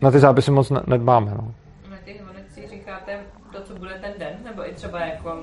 na 0.02 0.10
ty 0.10 0.19
zápisy 0.19 0.51
moc 0.51 0.70
ne- 0.70 0.82
nedbáme. 0.86 1.31
No. 1.31 1.55
Na 1.90 1.97
těch 2.05 2.23
říkáte 2.70 3.19
bude 3.78 3.90
ten 4.00 4.10
den, 4.18 4.32
nebo 4.44 4.68
i 4.68 4.74
třeba 4.74 5.00
jako 5.00 5.36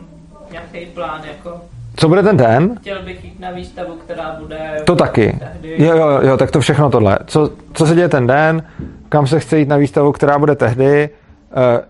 nějaký 0.51 0.85
plán, 0.85 1.21
jako 1.27 1.61
Co 1.95 2.07
bude 2.07 2.23
ten 2.23 2.37
den? 2.37 2.75
chtěl 2.79 3.03
bych 3.03 3.25
jít 3.25 3.39
na 3.39 3.51
výstavu, 3.51 3.95
která 3.95 4.35
bude 4.39 4.81
To 4.85 4.95
taky. 4.95 5.39
tehdy. 5.39 5.83
Jo, 5.85 5.97
jo, 5.97 6.19
jo, 6.21 6.37
tak 6.37 6.51
to 6.51 6.59
všechno 6.59 6.89
tohle. 6.89 7.19
Co, 7.25 7.49
co 7.73 7.85
se 7.85 7.95
děje 7.95 8.09
ten 8.09 8.27
den, 8.27 8.63
kam 9.09 9.27
se 9.27 9.39
chce 9.39 9.59
jít 9.59 9.67
na 9.67 9.77
výstavu, 9.77 10.11
která 10.11 10.39
bude 10.39 10.55
tehdy, 10.55 11.09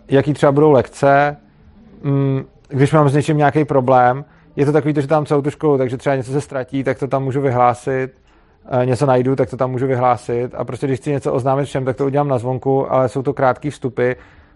jaký 0.09 0.33
třeba 0.33 0.51
budou 0.51 0.71
lekce, 0.71 1.37
mm, 2.03 2.45
když 2.67 2.93
mám 2.93 3.09
s 3.09 3.13
něčím 3.15 3.37
nějaký 3.37 3.65
problém, 3.65 4.25
je 4.55 4.65
to 4.65 4.71
takový, 4.71 4.93
to, 4.93 5.01
že 5.01 5.07
tam 5.07 5.25
celou 5.25 5.41
tu 5.41 5.49
školu, 5.49 5.77
takže 5.77 5.97
třeba 5.97 6.15
něco 6.15 6.31
se 6.31 6.41
ztratí, 6.41 6.83
tak 6.83 6.99
to 6.99 7.07
tam 7.07 7.23
můžu 7.23 7.41
vyhlásit, 7.41 8.11
eh, 8.81 8.85
něco 8.85 9.05
najdu, 9.05 9.35
tak 9.35 9.49
to 9.49 9.57
tam 9.57 9.71
můžu 9.71 9.87
vyhlásit 9.87 10.55
a 10.55 10.63
prostě 10.65 10.87
když 10.87 10.99
chci 10.99 11.11
něco 11.11 11.33
oznámit 11.33 11.65
všem, 11.65 11.85
tak 11.85 11.95
to 11.97 12.05
udělám 12.05 12.27
na 12.27 12.37
zvonku, 12.37 12.91
ale 12.93 13.09
jsou 13.09 13.21
to 13.21 13.33
krátké 13.33 13.69
vstupy, 13.69 14.11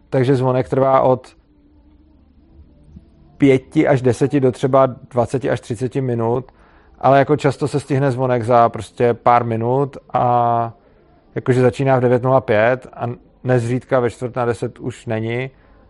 takže 0.09 0.35
zvonek 0.35 0.69
trvá 0.69 1.01
od 1.01 1.27
pěti 3.39 3.87
až 3.87 4.01
deseti 4.01 4.39
do 4.39 4.51
třeba 4.51 4.85
20 4.85 5.45
až 5.45 5.61
30 5.61 5.95
minut, 5.95 6.51
ale 6.99 7.19
jako 7.19 7.35
často 7.35 7.67
se 7.67 7.79
stihne 7.79 8.11
zvonek 8.11 8.43
za 8.43 8.69
prostě 8.69 9.13
pár 9.13 9.43
minut 9.43 9.97
a 10.13 10.73
jakože 11.35 11.61
začíná 11.61 11.99
v 11.99 12.03
9.05 12.03 12.77
a 12.93 13.05
nezřídka 13.43 13.99
ve 13.99 14.09
čtvrt 14.09 14.35
na 14.35 14.45
10 14.45 14.79
už 14.79 15.05
není, 15.05 15.49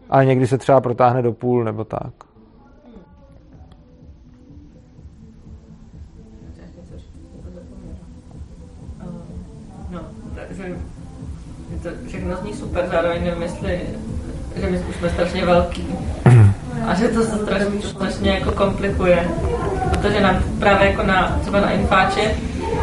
ale 0.09 0.26
někdy 0.26 0.47
se 0.47 0.57
třeba 0.57 0.81
protáhne 0.81 1.21
do 1.21 1.34
půl 1.34 1.63
nebo 1.63 1.84
tak. 1.84 2.13
No, 9.89 10.01
takže 10.35 10.76
to 11.84 11.89
všechno 12.07 12.35
zní 12.35 12.53
super, 12.53 12.88
zároveň 12.91 13.23
nevím, 13.23 13.41
jestli, 13.41 13.81
že 14.55 14.69
my 14.69 14.77
jsme 14.77 15.09
strašně 15.09 15.45
velký. 15.45 15.88
A 16.88 16.93
že 16.95 17.07
to 17.07 17.23
se 17.23 17.38
strašně, 17.38 17.81
strašně 17.84 18.31
jako 18.31 18.51
komplikuje. 18.51 19.27
Protože 19.89 20.22
nám 20.22 20.43
právě 20.60 20.88
jako 20.89 21.03
na, 21.03 21.38
třeba 21.41 21.60
na 21.60 21.72
infáče 21.72 22.22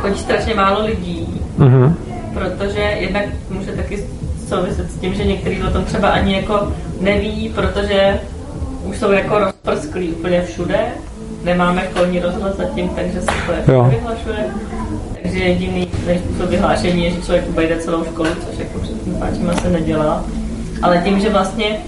chodí 0.00 0.18
strašně 0.18 0.54
málo 0.54 0.86
lidí. 0.86 1.40
Mm-hmm. 1.58 1.94
Protože 2.34 2.80
jednak 2.80 3.24
může 3.50 3.72
taky 3.72 4.04
souviset 4.48 4.90
s 4.90 4.98
tím, 4.98 5.14
že 5.14 5.24
některý 5.24 5.62
o 5.62 5.70
tom 5.70 5.84
třeba 5.84 6.08
ani 6.08 6.34
jako 6.34 6.72
neví, 7.00 7.52
protože 7.54 8.20
už 8.84 8.98
jsou 8.98 9.12
jako 9.12 9.38
rozprsklí 9.38 10.08
úplně 10.08 10.42
všude. 10.42 10.78
Nemáme 11.44 11.82
školní 11.90 12.20
rozhlas 12.20 12.56
zatím, 12.56 12.88
takže 12.88 13.20
se 13.20 13.26
to 13.46 13.52
jako 13.52 13.90
vyhlašuje. 13.90 14.46
Takže 15.22 15.38
jediný 15.38 15.88
způsob 16.18 16.50
vyhlášení 16.50 17.04
je, 17.04 17.10
že 17.10 17.22
člověk 17.22 17.48
obejde 17.48 17.76
celou 17.76 18.04
školu, 18.04 18.28
což 18.28 18.58
jako 18.58 18.78
před 18.78 19.02
tím 19.04 19.14
páčím 19.14 19.50
se 19.62 19.70
nedělá. 19.70 20.24
Ale 20.82 21.02
tím, 21.04 21.20
že 21.20 21.30
vlastně 21.30 21.78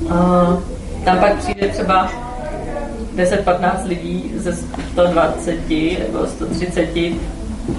uh, 0.00 0.58
tam 1.04 1.18
pak 1.18 1.36
přijde 1.36 1.68
třeba 1.68 2.08
10-15 3.16 3.88
lidí 3.88 4.32
ze 4.36 4.52
120 4.92 5.70
nebo 5.98 6.26
130, 6.26 6.88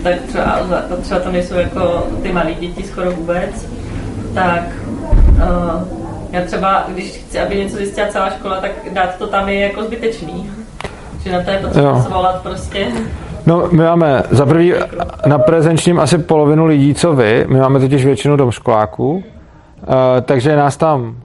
tak 0.03 0.21
třeba, 0.21 0.59
třeba 1.01 1.19
to 1.19 1.31
nejsou 1.31 1.55
jako 1.55 2.07
ty 2.21 2.31
malé 2.31 2.53
děti 2.53 2.83
skoro 2.83 3.11
vůbec, 3.11 3.67
tak 4.33 4.63
uh, 5.29 6.03
já 6.31 6.41
třeba, 6.45 6.83
když 6.87 7.05
chci, 7.05 7.39
aby 7.39 7.55
něco 7.55 7.77
zjistila 7.77 8.07
celá 8.07 8.29
škola, 8.29 8.61
tak 8.61 8.71
dát 8.93 9.17
to 9.17 9.27
tam 9.27 9.49
je 9.49 9.59
jako 9.59 9.83
zbytečný. 9.83 10.51
Že 11.23 11.31
na 11.31 11.43
to 11.43 11.51
je 11.51 11.57
potřeba 11.57 12.01
svolat 12.01 12.41
prostě. 12.41 12.87
No, 13.45 13.67
my 13.71 13.83
máme 13.83 14.23
za 14.31 14.45
prvý 14.45 14.73
na 15.25 15.37
prezenčním 15.37 15.99
asi 15.99 16.17
polovinu 16.17 16.65
lidí, 16.65 16.93
co 16.93 17.13
vy. 17.13 17.45
My 17.47 17.59
máme 17.59 17.79
totiž 17.79 18.05
většinu 18.05 18.35
domškoláků, 18.35 19.11
uh, 19.11 19.23
takže 20.21 20.49
je 20.49 20.55
nás 20.55 20.77
tam 20.77 21.15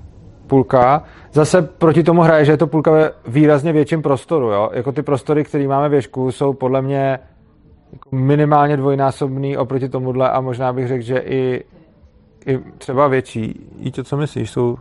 půlka. 0.46 1.02
Zase 1.32 1.62
proti 1.62 2.02
tomu 2.02 2.22
hraje, 2.22 2.44
že 2.44 2.52
je 2.52 2.56
to 2.56 2.66
půlka 2.66 2.90
ve 2.90 3.10
výrazně 3.26 3.72
větším 3.72 4.02
prostoru. 4.02 4.50
Jo? 4.50 4.70
Jako 4.72 4.92
ty 4.92 5.02
prostory, 5.02 5.44
které 5.44 5.68
máme 5.68 5.88
věžku, 5.88 6.32
jsou 6.32 6.52
podle 6.52 6.82
mě 6.82 7.18
jako 7.92 8.16
minimálně 8.16 8.76
dvojnásobný 8.76 9.56
oproti 9.56 9.88
tomuhle 9.88 10.30
a 10.30 10.40
možná 10.40 10.72
bych 10.72 10.88
řekl, 10.88 11.02
že 11.02 11.18
i, 11.18 11.64
i 12.46 12.58
třeba 12.78 13.08
větší. 13.08 13.66
I 13.80 13.90
to, 13.90 14.04
co 14.04 14.16
myslíš, 14.16 14.50
jsou 14.50 14.76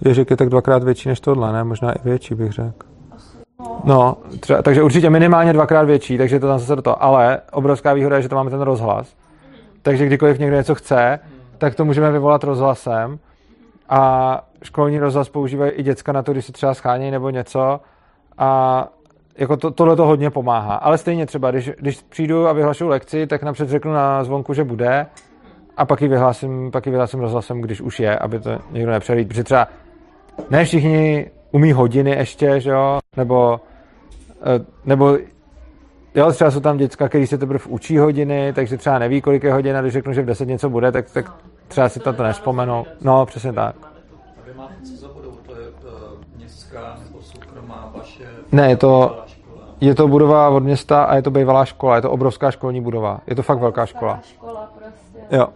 věžek 0.00 0.30
je 0.30 0.36
tak 0.36 0.48
dvakrát 0.48 0.84
větší 0.84 1.08
než 1.08 1.20
tohle, 1.20 1.52
ne? 1.52 1.64
Možná 1.64 1.92
i 1.92 1.98
větší 2.04 2.34
bych 2.34 2.52
řekl. 2.52 2.86
No, 3.84 4.16
třeba, 4.40 4.62
takže 4.62 4.82
určitě 4.82 5.10
minimálně 5.10 5.52
dvakrát 5.52 5.82
větší, 5.82 6.18
takže 6.18 6.40
to 6.40 6.46
tam 6.46 6.58
zase 6.58 6.76
do 6.76 6.82
toho. 6.82 7.02
Ale 7.02 7.40
obrovská 7.52 7.92
výhoda 7.92 8.16
je, 8.16 8.22
že 8.22 8.28
tam 8.28 8.36
máme 8.36 8.50
ten 8.50 8.60
rozhlas. 8.60 9.14
Takže 9.82 10.06
kdykoliv 10.06 10.38
někdo 10.38 10.56
něco 10.56 10.74
chce, 10.74 11.18
tak 11.58 11.74
to 11.74 11.84
můžeme 11.84 12.12
vyvolat 12.12 12.44
rozhlasem. 12.44 13.18
A 13.88 14.40
školní 14.62 14.98
rozhlas 14.98 15.28
používají 15.28 15.70
i 15.72 15.82
děcka 15.82 16.12
na 16.12 16.22
to, 16.22 16.32
když 16.32 16.44
se 16.44 16.52
třeba 16.52 16.74
schánějí 16.74 17.10
nebo 17.10 17.30
něco. 17.30 17.80
A 18.38 18.88
jako 19.38 19.56
to, 19.56 19.70
tohle 19.70 19.96
to 19.96 20.06
hodně 20.06 20.30
pomáhá. 20.30 20.74
Ale 20.74 20.98
stejně 20.98 21.26
třeba, 21.26 21.50
když, 21.50 21.70
když 21.78 22.02
přijdu 22.02 22.48
a 22.48 22.52
vyhlašu 22.52 22.88
lekci, 22.88 23.26
tak 23.26 23.42
napřed 23.42 23.68
řeknu 23.68 23.92
na 23.92 24.24
zvonku, 24.24 24.54
že 24.54 24.64
bude 24.64 25.06
a 25.76 25.84
pak 25.84 26.02
ji 26.02 26.08
vyhlásím, 26.08 26.70
pak 26.70 26.86
ji 26.86 26.90
vyhlásím 26.90 27.20
rozhlasem, 27.20 27.60
když 27.60 27.80
už 27.80 28.00
je, 28.00 28.18
aby 28.18 28.40
to 28.40 28.58
někdo 28.70 28.92
nepřelít. 28.92 29.28
Protože 29.28 29.44
třeba 29.44 29.68
ne 30.50 30.64
všichni 30.64 31.30
umí 31.50 31.72
hodiny 31.72 32.10
ještě, 32.10 32.60
že 32.60 32.70
jo, 32.70 32.98
nebo, 33.16 33.60
eh, 34.42 34.64
nebo 34.84 35.18
jo, 36.14 36.32
třeba 36.32 36.50
jsou 36.50 36.60
tam 36.60 36.76
děcka, 36.76 37.08
který 37.08 37.26
se 37.26 37.38
teprve 37.38 37.64
učí 37.68 37.98
hodiny, 37.98 38.52
takže 38.52 38.76
třeba 38.76 38.98
neví, 38.98 39.20
kolik 39.20 39.44
je 39.44 39.52
hodin 39.52 39.76
a 39.76 39.80
když 39.80 39.92
řeknu, 39.92 40.12
že 40.12 40.22
v 40.22 40.26
10 40.26 40.48
něco 40.48 40.70
bude, 40.70 40.92
tak, 40.92 41.10
tak 41.10 41.32
třeba 41.68 41.88
si 41.88 42.00
to 42.00 42.12
nespomenou. 42.12 42.86
No, 43.00 43.26
přesně 43.26 43.52
tak. 43.52 43.95
Vy 44.46 44.54
máte 44.54 44.74
co 44.82 44.96
za 44.96 45.08
budovu? 45.08 45.38
To 45.46 45.52
je 45.60 45.68
uh, 45.68 45.74
městská 46.36 46.96
nebo 47.04 47.22
soukromá 47.22 47.92
vaše? 47.96 48.24
Ne, 48.52 48.70
je 48.70 48.76
to, 48.76 49.24
je 49.80 49.94
to 49.94 50.08
budova 50.08 50.48
od 50.48 50.60
města 50.60 51.04
a 51.04 51.16
je 51.16 51.22
to 51.22 51.30
bývalá 51.30 51.64
škola. 51.64 51.96
Je 51.96 52.02
to 52.02 52.10
obrovská 52.10 52.50
školní 52.50 52.80
budova. 52.80 53.20
Je 53.26 53.36
to 53.36 53.42
fakt 53.42 53.58
velká 53.58 53.86
škola. 53.86 54.20
škola 54.22 54.72
prostě. 54.78 55.36
Jo. 55.36 55.48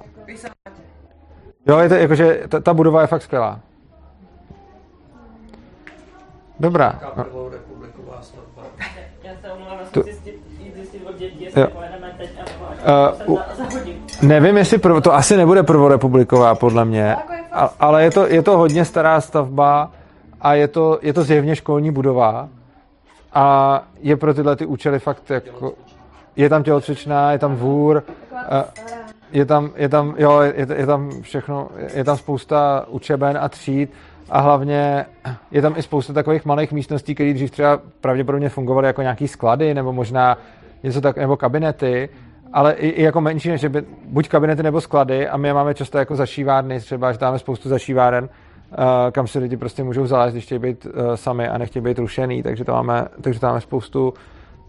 Jo, 1.67 1.79
je 1.79 1.89
to 1.89 1.95
jakože, 1.95 2.43
ta, 2.49 2.61
ta 2.61 2.75
budova 2.75 3.01
je 3.01 3.07
fakt 3.07 3.23
skvělá. 3.23 3.61
Dobrá. 6.61 7.01
Uh, 13.27 13.29
u-. 13.37 13.39
Nevím, 14.23 14.57
jestli 14.57 14.79
prvo, 14.79 15.01
to 15.01 15.15
asi 15.15 15.37
nebude 15.37 15.63
prvorepubliková, 15.63 16.55
podle 16.55 16.85
mě, 16.85 17.17
a, 17.53 17.75
ale 17.81 18.05
je 18.05 18.11
to, 18.11 18.27
je 18.27 18.43
to 18.43 18.59
hodně 18.59 18.85
stará 18.85 19.21
stavba 19.21 19.91
a 20.41 20.55
je 20.55 20.69
to, 20.69 20.99
je 21.03 21.13
to 21.13 21.23
zjevně 21.23 21.57
školní 21.57 21.91
budova. 21.91 22.49
A 23.35 23.83
je 24.01 24.17
pro 24.17 24.35
tyhle 24.35 24.57
ty 24.57 24.67
účely 24.67 24.99
fakt 24.99 25.31
jako, 25.31 25.75
je 26.37 26.49
tam 26.49 26.63
tělocvičná, 26.63 27.33
je 27.33 27.39
tam 27.39 27.57
dvůr, 27.57 28.03
je 29.33 29.45
tam, 29.45 29.71
je 29.77 29.89
tam, 29.89 30.15
jo, 30.19 30.41
je, 30.41 30.67
je 30.75 30.87
tam 30.87 31.11
všechno, 31.23 31.69
je 31.95 32.05
tam 32.05 32.17
spousta 32.17 32.85
učeben 32.89 33.39
a 33.41 33.49
tříd 33.49 33.93
a 34.31 34.41
hlavně 34.41 35.07
je 35.51 35.63
tam 35.63 35.75
i 35.77 35.83
spousta 35.83 36.13
takových 36.13 36.45
malých 36.45 36.73
místností, 36.73 37.15
které 37.15 37.33
dřív 37.33 37.51
třeba 37.51 37.81
pravděpodobně 38.01 38.49
fungovaly 38.49 38.87
jako 38.87 39.03
nějaký 39.03 39.29
sklady 39.29 39.75
nebo 39.75 39.93
možná 39.93 40.39
něco 40.83 41.01
tak, 41.01 41.17
nebo 41.17 41.37
kabinety, 41.37 42.09
ale 42.53 42.73
i, 42.73 42.89
i 42.89 43.03
jako 43.03 43.21
menší, 43.21 43.49
než 43.49 43.65
by 43.65 43.85
buď 44.05 44.29
kabinety 44.29 44.63
nebo 44.63 44.81
sklady 44.81 45.29
a 45.29 45.37
my 45.37 45.49
je 45.49 45.55
máme 45.55 45.75
často 45.75 45.99
jako 45.99 46.17
zašívárny, 46.17 46.81
třeba, 46.81 47.13
že 47.13 47.19
máme 47.21 47.39
spoustu 47.39 47.69
zašíváren, 47.69 48.25
uh, 48.25 48.79
kam 49.13 49.27
si 49.27 49.39
lidi 49.39 49.57
prostě 49.57 49.85
můžou 49.85 50.07
zalézt, 50.07 50.35
když 50.35 50.45
chtějí 50.45 50.59
být 50.59 50.87
uh, 50.87 50.93
sami 51.15 51.49
a 51.49 51.59
nechtějí 51.59 51.83
být 51.83 51.99
rušený, 51.99 52.43
takže 52.43 52.65
tam 52.65 52.75
máme, 52.75 53.09
takže 53.21 53.41
tam 53.41 53.51
máme 53.51 53.61
spoustu 53.61 54.15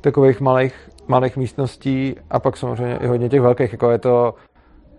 takových 0.02 0.42
malých, 0.42 0.90
malých 1.08 1.38
místností 1.38 2.16
a 2.30 2.40
pak 2.40 2.58
samozřejmě 2.58 2.98
i 2.98 3.08
hodně 3.08 3.30
těch 3.30 3.42
velkých, 3.42 3.72
jako 3.72 3.92
je 3.92 3.98
to, 3.98 4.36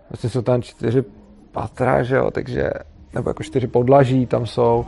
vlastně 0.09 0.29
jsou 0.29 0.41
tam 0.41 0.61
čtyři 0.61 1.03
patra, 1.51 2.03
že 2.03 2.15
jo, 2.15 2.31
takže, 2.31 2.69
nebo 3.13 3.29
jako 3.29 3.43
čtyři 3.43 3.67
podlaží 3.67 4.25
tam 4.25 4.45
jsou 4.45 4.85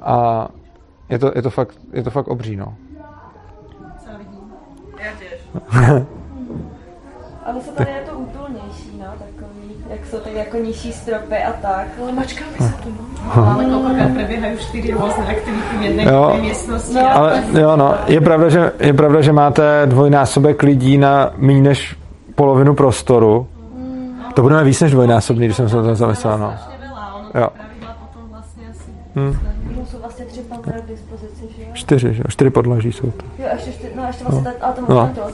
a 0.00 0.48
je 1.08 1.18
to, 1.18 1.32
je 1.34 1.42
to, 1.42 1.50
fakt, 1.50 1.78
je 1.92 2.02
to 2.02 2.10
fakt 2.10 2.28
obří, 2.28 2.56
no. 2.56 2.74
Já 5.04 5.12
těž. 5.18 6.02
Ale 7.50 7.60
se 7.60 7.70
tady 7.72 7.90
je 7.90 8.02
to 8.10 8.18
útulnější, 8.18 8.90
no, 8.98 9.04
takový, 9.04 9.74
jak 9.90 10.06
jsou 10.06 10.18
tak 10.18 10.32
jako 10.32 10.56
nižší 10.56 10.92
stropy 10.92 11.36
a 11.36 11.52
tak. 11.52 11.86
Ale 12.02 12.12
mačkáme 12.12 12.56
se 12.58 12.82
tu, 12.82 12.88
no. 12.88 13.46
Ale 13.46 13.64
kolikrát 13.64 14.10
probíhají 14.14 14.58
čtyři 14.58 14.92
různé 14.92 15.26
aktivity 15.26 15.78
v 15.78 15.82
jedné 15.82 16.04
Jo. 16.04 16.38
místnosti. 16.40 16.94
No. 16.94 17.16
Ale 17.16 17.44
jo, 17.60 17.76
no, 17.76 17.94
je 18.06 18.20
pravda, 18.20 18.48
že, 18.48 18.72
je 18.80 18.92
pravda, 18.92 19.20
že 19.20 19.32
máte 19.32 19.82
dvojnásobek 19.86 20.62
lidí 20.62 20.98
na 20.98 21.30
méně 21.36 21.60
než 21.60 21.96
polovinu 22.34 22.74
prostoru. 22.74 23.46
To 24.34 24.42
budeme 24.42 24.64
víc 24.64 24.80
než 24.80 24.92
dvojnásobný, 24.92 25.44
když 25.44 25.56
jsem 25.56 25.68
se 25.68 25.76
to 25.76 25.94
zamyslel, 25.94 26.38
no. 26.38 26.54
Jo. 27.34 27.44
to 27.44 27.50
pravidla 27.50 27.96
potom 28.00 28.28
vlastně 28.30 28.62
asi... 28.70 28.90
Hm. 29.16 29.36
No, 29.76 29.86
jsou 29.86 29.98
vlastně 29.98 30.24
tři 30.24 30.40
patra 30.40 30.80
k 30.80 30.86
dispozici? 30.86 31.48
Čtyři, 31.78 32.14
že 32.14 32.20
jo? 32.22 32.24
Čtyři 32.28 32.50
podlaží 32.50 32.92
jsou 32.92 33.10
to. 33.10 33.24
Jo, 33.38 33.48
ještě, 33.54 33.72
čtyři, 33.72 33.92
no, 33.96 34.02
ještě 34.06 34.24
vlastně, 34.24 34.42
no. 34.60 34.66
ale 34.66 34.74
tam 34.74 34.84
No. 34.88 34.94
no. 34.94 35.10
dole. 35.16 35.32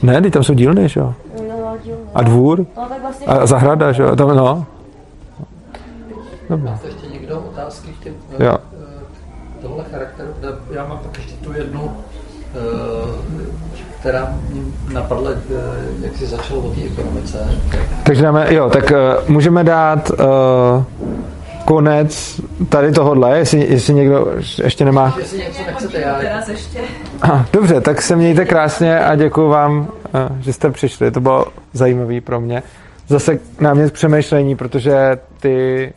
že? 0.00 0.06
Ne, 0.06 0.22
teď 0.22 0.32
tam 0.32 0.42
jsou 0.44 0.54
dílny, 0.54 0.88
že 0.88 1.00
jo? 1.00 1.14
No, 1.48 1.76
díl, 1.84 1.94
no. 2.04 2.10
A 2.14 2.22
dvůr? 2.22 2.58
No, 2.76 2.86
tak 2.88 3.02
vlastně... 3.02 3.26
A 3.26 3.46
zahrada, 3.46 3.92
že 3.92 4.02
jo? 4.02 4.16
Tam, 4.16 4.36
no. 4.36 4.66
Dobrá. 6.50 6.70
Máte 6.70 6.86
ještě 6.86 7.06
někdo 7.06 7.38
otázky 7.40 7.90
k 8.00 8.04
těm, 8.04 8.14
eh, 8.38 8.44
Jo. 8.44 8.56
eh, 8.72 9.62
tohle 9.62 9.84
charakteru? 9.92 10.28
Já 10.70 10.86
mám 10.86 10.98
pak 10.98 11.16
ještě 11.18 11.32
tu 11.44 11.52
jednu, 11.52 11.92
eh, 12.54 12.58
která 14.00 14.32
mě 14.50 14.62
napadla, 14.92 15.30
eh, 15.30 15.36
jak 16.02 16.16
jsi 16.16 16.26
začal 16.26 16.58
o 16.58 16.70
té 16.70 16.80
ekonomice. 16.82 17.50
Takže 18.04 18.22
dáme, 18.22 18.54
jo, 18.54 18.70
tak 18.70 18.92
můžeme 19.28 19.64
dát 19.64 20.10
uh, 20.10 20.16
konec 21.72 22.40
tady 22.68 22.92
tohohle, 22.92 23.38
jestli, 23.38 23.66
jestli 23.72 23.94
někdo 23.94 24.26
ještě 24.64 24.84
nemá. 24.84 25.16
Dobře, 27.52 27.80
tak 27.80 28.02
se 28.02 28.16
mějte 28.16 28.44
krásně 28.44 29.00
a 29.00 29.14
děkuji 29.14 29.48
vám, 29.48 29.88
eh, 30.14 30.28
že 30.40 30.52
jste 30.52 30.70
přišli. 30.70 31.10
To 31.10 31.20
bylo 31.20 31.46
zajímavé 31.72 32.20
pro 32.20 32.40
mě. 32.40 32.62
Zase 33.08 33.38
námět 33.60 33.90
k 33.90 33.94
přemýšlení, 33.94 34.56
protože 34.56 35.18
ty, 35.40 35.92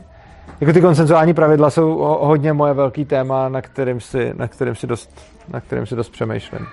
jako 0.61 0.73
ty 0.73 0.81
konsenzuální 0.81 1.34
pravidla 1.34 1.69
jsou 1.69 1.97
ho- 1.97 2.19
hodně 2.22 2.53
moje 2.53 2.73
velký 2.73 3.06
téma, 3.06 3.49
na 3.49 3.61
kterým 3.61 4.02
si, 4.02 4.34
na 4.38 4.47
kterým 4.47 4.76
si, 4.76 4.88
dost, 4.88 5.10
na 5.53 5.61
kterým 5.61 5.85
si 5.85 5.95
dost 5.95 6.10
přemýšlím. 6.10 6.68